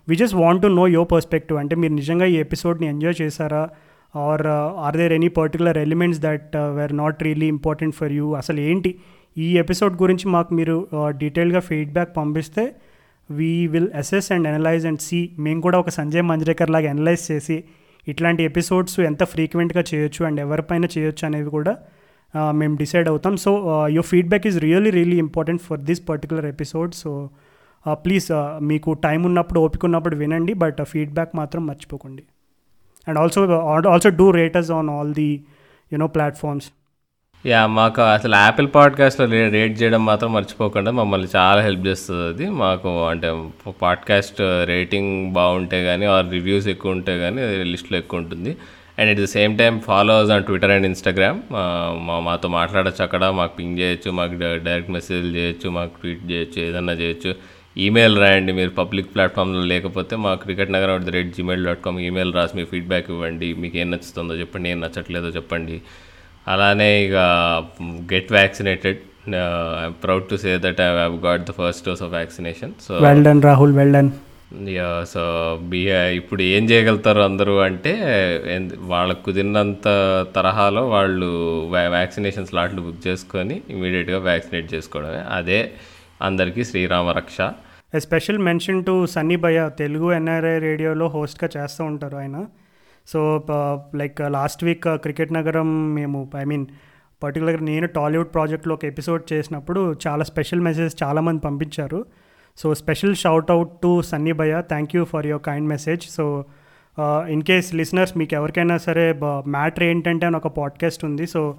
we 0.08 0.16
just 0.16 0.34
want 0.34 0.62
to 0.62 0.66
know 0.66 0.88
your 0.88 1.08
perspective 1.12 1.58
అంటే 1.58 1.76
మీరు 1.76 1.92
నిజంగా 1.92 2.24
ఈ 2.24 2.34
ఎపిసోడ్ని 2.34 2.86
ఎంజాయ్ 2.86 3.22
చేశారా? 3.22 3.68
Or 4.16 4.46
are 4.46 4.96
there 4.96 5.12
any 5.12 5.28
particular 5.28 5.78
elements 5.78 6.20
that 6.20 6.56
were 6.56 6.96
not 6.96 7.22
really 7.22 7.46
important 7.46 7.94
for 7.96 8.12
you 8.12 8.32
అసలు 8.32 8.60
ఏంటి? 8.60 8.94
ఈ 9.38 9.58
ఎపిసోడ్ 9.58 10.02
గురించి 10.02 10.28
మాకు 10.28 10.54
మీరు 10.54 10.88
డీటెయిల్గా 11.08 11.60
ఫీడ్బ్యాక్ 11.60 12.16
పంపిస్తే 12.16 12.74
we 13.30 13.66
will 13.66 13.88
assess 13.94 14.32
and 14.32 14.48
analyse 14.48 14.86
and 14.86 15.00
see 15.00 15.30
మేము 15.38 15.60
కూడా 15.60 15.78
ఒక 15.78 15.88
సంజయ్ 15.88 16.22
మంజ్రేకర్ 16.22 16.70
లాగా 16.70 16.90
అనలైజ్ 16.90 17.32
చేసి 17.32 17.64
ఇట్లాంటి 18.08 18.42
ఎపిసోడ్స్ 18.42 19.00
ఎంత 19.00 19.24
ఫ్రీక్వెంట్గా 19.24 19.84
చేయొచ్చు 19.94 20.24
అండ్ 20.24 20.40
ఎవరిపైన 20.40 20.84
చేయొచ్చు 20.98 21.26
అనేవి 21.26 21.50
కూడా 21.50 21.76
మేము 22.60 22.76
డిసైడ్ 22.76 23.08
అవుతాం. 23.08 23.36
So 23.36 23.50
your 23.88 24.06
feedback 24.06 24.46
is 24.46 24.58
really 24.60 24.90
really 24.90 25.18
important 25.18 25.62
for 25.62 25.80
this 25.80 26.02
particular 26.08 26.46
episode 26.46 26.94
so 26.94 27.28
please 27.90 28.26
మీకు 28.62 28.92
టైం 28.92 29.22
ఉన్నప్పుడు 29.22 29.60
ఓపిక 29.60 29.84
ఉన్నప్పుడు 29.84 30.16
వినండి 30.16 30.52
బట్ 30.52 30.80
ఫీడ్బ్యాక్ 30.84 31.36
మాత్రం 31.36 31.66
మర్చిపోకండి. 31.66 32.22
And 33.08 33.18
also 33.18 33.42
also 33.90 34.08
do 34.08 34.30
rate us 34.30 34.70
on 34.70 34.90
all 34.90 35.12
the 35.14 35.30
you know 35.92 36.06
platforms 36.06 36.68
yeah 37.46 37.66
మాకు 37.66 38.02
అసలు 38.02 38.34
యాపిల్ 38.34 38.68
పాడ్కాస్ట్లో 38.74 39.26
రేట్ 39.26 39.82
చేయడం 39.82 40.04
మాత్రం 40.04 40.32
మర్చిపోకుండా 40.32 40.90
మమ్మల్ని 40.90 41.28
చాలా 41.36 41.60
హెల్ప్ 41.62 41.86
చేస్తుంది 41.86 42.22
అది. 42.28 42.46
మాకు 42.50 43.06
అంటే 43.06 43.28
పాడ్కాస్ట్ 43.82 44.40
రేటింగ్ 44.64 45.32
బాగుంటే 45.32 45.84
కానీ 45.84 46.06
ఆర్ 46.06 46.30
రివ్యూస్ 46.30 46.68
ఎక్కువ 46.68 46.92
ఉంటే 46.92 47.18
కానీ 47.18 47.42
లిస్ట్లో 47.64 47.98
ఎక్కువ 47.98 48.20
ఉంటుంది. 48.20 48.56
And 49.00 49.10
it 49.12 49.20
the 49.24 49.26
same 49.36 49.52
time 49.60 49.74
followers 49.88 50.30
on 50.34 50.44
Twitter 50.48 50.72
and 50.76 50.86
Instagram 50.90 51.38
మా 52.06 52.14
మాతో 52.28 52.48
మాట్లాడచ్చు 52.60 53.02
అక్కడ 53.06 53.24
మాకు 53.40 53.52
పింగ్ 53.58 53.78
చేయొచ్చు 53.82 54.10
మాకు 54.18 54.34
డైరెక్ట్ 54.68 54.92
మెసేజ్ 54.96 55.28
చేయొచ్చు 55.38 55.70
మాకు 55.78 55.92
ట్వీట్ 56.02 56.24
చేయొచ్చు 56.32 56.58
ఏదన్నా 56.68 56.94
చేయొచ్చు. 57.02 57.32
ఈమెయిల్ 57.86 58.14
రాయండి 58.22 58.52
మీరు 58.58 58.72
పబ్లిక్ 58.78 59.08
ప్లాట్ఫామ్లో 59.14 59.62
లేకపోతే 59.72 60.14
మా 60.26 60.30
cricket 60.44 60.70
Nagar 60.76 60.92
at 60.94 61.04
the 61.08 61.12
rate 61.16 61.32
Gmail 61.38 61.66
dot 61.68 61.82
com 61.86 61.98
email 62.08 62.32
రాసి 62.36 62.54
మీ 62.58 62.64
ఫీడ్బ్యాక్ 62.70 63.08
ఇవ్వండి. 63.14 63.48
మీకు 63.62 63.76
ఏం 63.82 63.88
నచ్చుతుందో 63.94 64.36
చెప్పండి 64.42 64.70
ఏం 64.74 64.78
నచ్చట్లేదో 64.84 65.30
చెప్పండి. 65.38 65.76
అలానే 66.52 66.88
ఇక 67.06 67.16
get 68.14 68.32
vaccinated 68.38 69.02
I 69.84 69.86
proud 70.04 70.26
to 70.30 70.36
say 70.44 70.50
that 70.64 70.80
I 70.86 70.88
have 70.98 71.16
got 71.26 71.44
the 71.50 71.54
first 71.60 71.84
dose 71.88 72.02
of 72.06 72.12
vaccination 72.18 72.72
so 72.86 72.94
well 73.06 73.24
done 73.28 73.42
Rahul 73.50 73.74
well 73.80 73.94
done 73.96 74.10
so 75.06 75.22
B 75.62 75.80
ఇప్పుడు 76.16 76.42
ఏం 76.42 76.64
చేయగలుగుతారు 76.70 77.20
అందరూ 77.20 77.58
అంటే 77.58 77.92
వాళ్ళకు 78.78 79.22
కుదిరినంత 79.22 79.84
తరహాలో 80.36 80.88
వాళ్ళు 80.88 81.26
వ్యాక్సినేషన్ 81.70 82.46
స్లాట్లు 82.46 82.80
బుక్ 82.80 83.08
చేసుకొని 83.08 83.62
ఇమీడియట్గా 83.70 84.18
వ్యాక్సినేట్ 84.18 84.74
చేసుకోవడమే. 84.74 85.22
అదే 85.36 85.72
అందరికీ 86.22 86.64
శ్రీరామ 86.64 87.10
రక్ష. 87.10 87.36
స్పెషల్ 87.98 88.38
మెన్షన్ 88.38 88.84
టు 88.84 89.06
సన్నీ 89.06 89.36
భయ 89.36 89.70
తెలుగు 89.78 90.12
ఎన్ఆర్ఐ 90.12 90.58
రేడియోలో 90.58 91.08
హోస్ట్గా 91.08 91.50
చేస్తూ 91.56 91.84
ఉంటారు 91.84 92.16
ఆయన. 92.16 92.44
So 93.06 93.46
like 93.94 94.20
last 94.20 94.64
week 94.64 94.88
cricket 94.94 95.32
Nagaram 95.32 95.94
మేము 95.94 96.30
ఐ 96.36 96.44
మీన్ 96.44 96.66
పర్టికులర్గా 97.22 97.64
నేను 97.64 97.86
టాలీవుడ్ 97.86 98.34
ప్రాజెక్ట్లో 98.34 98.74
ఒక 98.74 98.84
ఎపిసోడ్ 98.84 99.32
చేసినప్పుడు 99.32 99.96
చాలా 100.06 100.24
స్పెషల్ 100.24 100.60
మెసేజ్ 100.60 101.02
చాలామంది 101.02 101.40
పంపించారు. 101.40 102.06
So 102.58 102.74
special 102.74 103.14
shout 103.14 103.50
out 103.50 103.72
to 103.82 104.02
Sunny 104.02 104.32
భయ్య 104.32 104.62
thank 104.68 104.96
you 104.96 105.04
for 105.04 105.26
your 105.26 105.42
kind 105.42 105.68
message 105.68 106.04
so 106.10 106.44
in 107.28 107.42
case 107.42 107.74
listeners 107.74 108.16
మీకు 108.16 108.34
ఎవరికైనా 108.34 108.76
సరే 108.76 109.14
మ్యాటర్ 109.46 109.84
ఏంటంటే 109.84 110.26
అని 110.26 110.36
ఒక 110.36 110.46
పాడ్కాస్ట్ 110.46 111.04
ఉంది. 111.04 111.26
So 111.26 111.54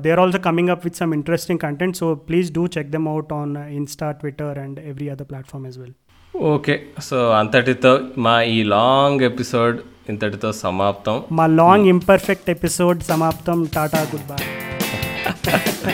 they 0.00 0.10
are 0.10 0.20
also 0.20 0.38
coming 0.38 0.68
up 0.68 0.84
with 0.84 0.96
some 0.96 1.14
interesting 1.14 1.58
content 1.58 1.96
so 1.96 2.14
please 2.14 2.52
do 2.52 2.66
check 2.66 2.90
them 2.90 3.08
out 3.08 3.32
on 3.32 3.56
Insta 3.56 4.10
Twitter 4.10 4.58
and 4.58 4.80
every 4.80 5.08
other 5.08 5.28
platform 5.30 5.66
as 5.66 5.78
well 5.78 5.94
okay 6.34 6.82
so 7.00 7.30
అంతటితో 7.30 8.00
మా 8.18 8.42
ఈ 8.42 8.62
లాంగ్ 8.62 9.22
ఎపిసోడ్ 9.22 9.76
ఇంతటితో 10.08 10.52
సమాప్తం. 10.52 11.22
మా 11.32 11.46
లాంగ్ 11.46 11.86
ఇంపర్ఫెక్ట్ 11.86 12.50
ఎపిసోడ్ 12.50 13.00
సమాప్తం. 13.02 13.68
Tata 13.74 14.02
good 14.02 14.28
bye 14.30 14.42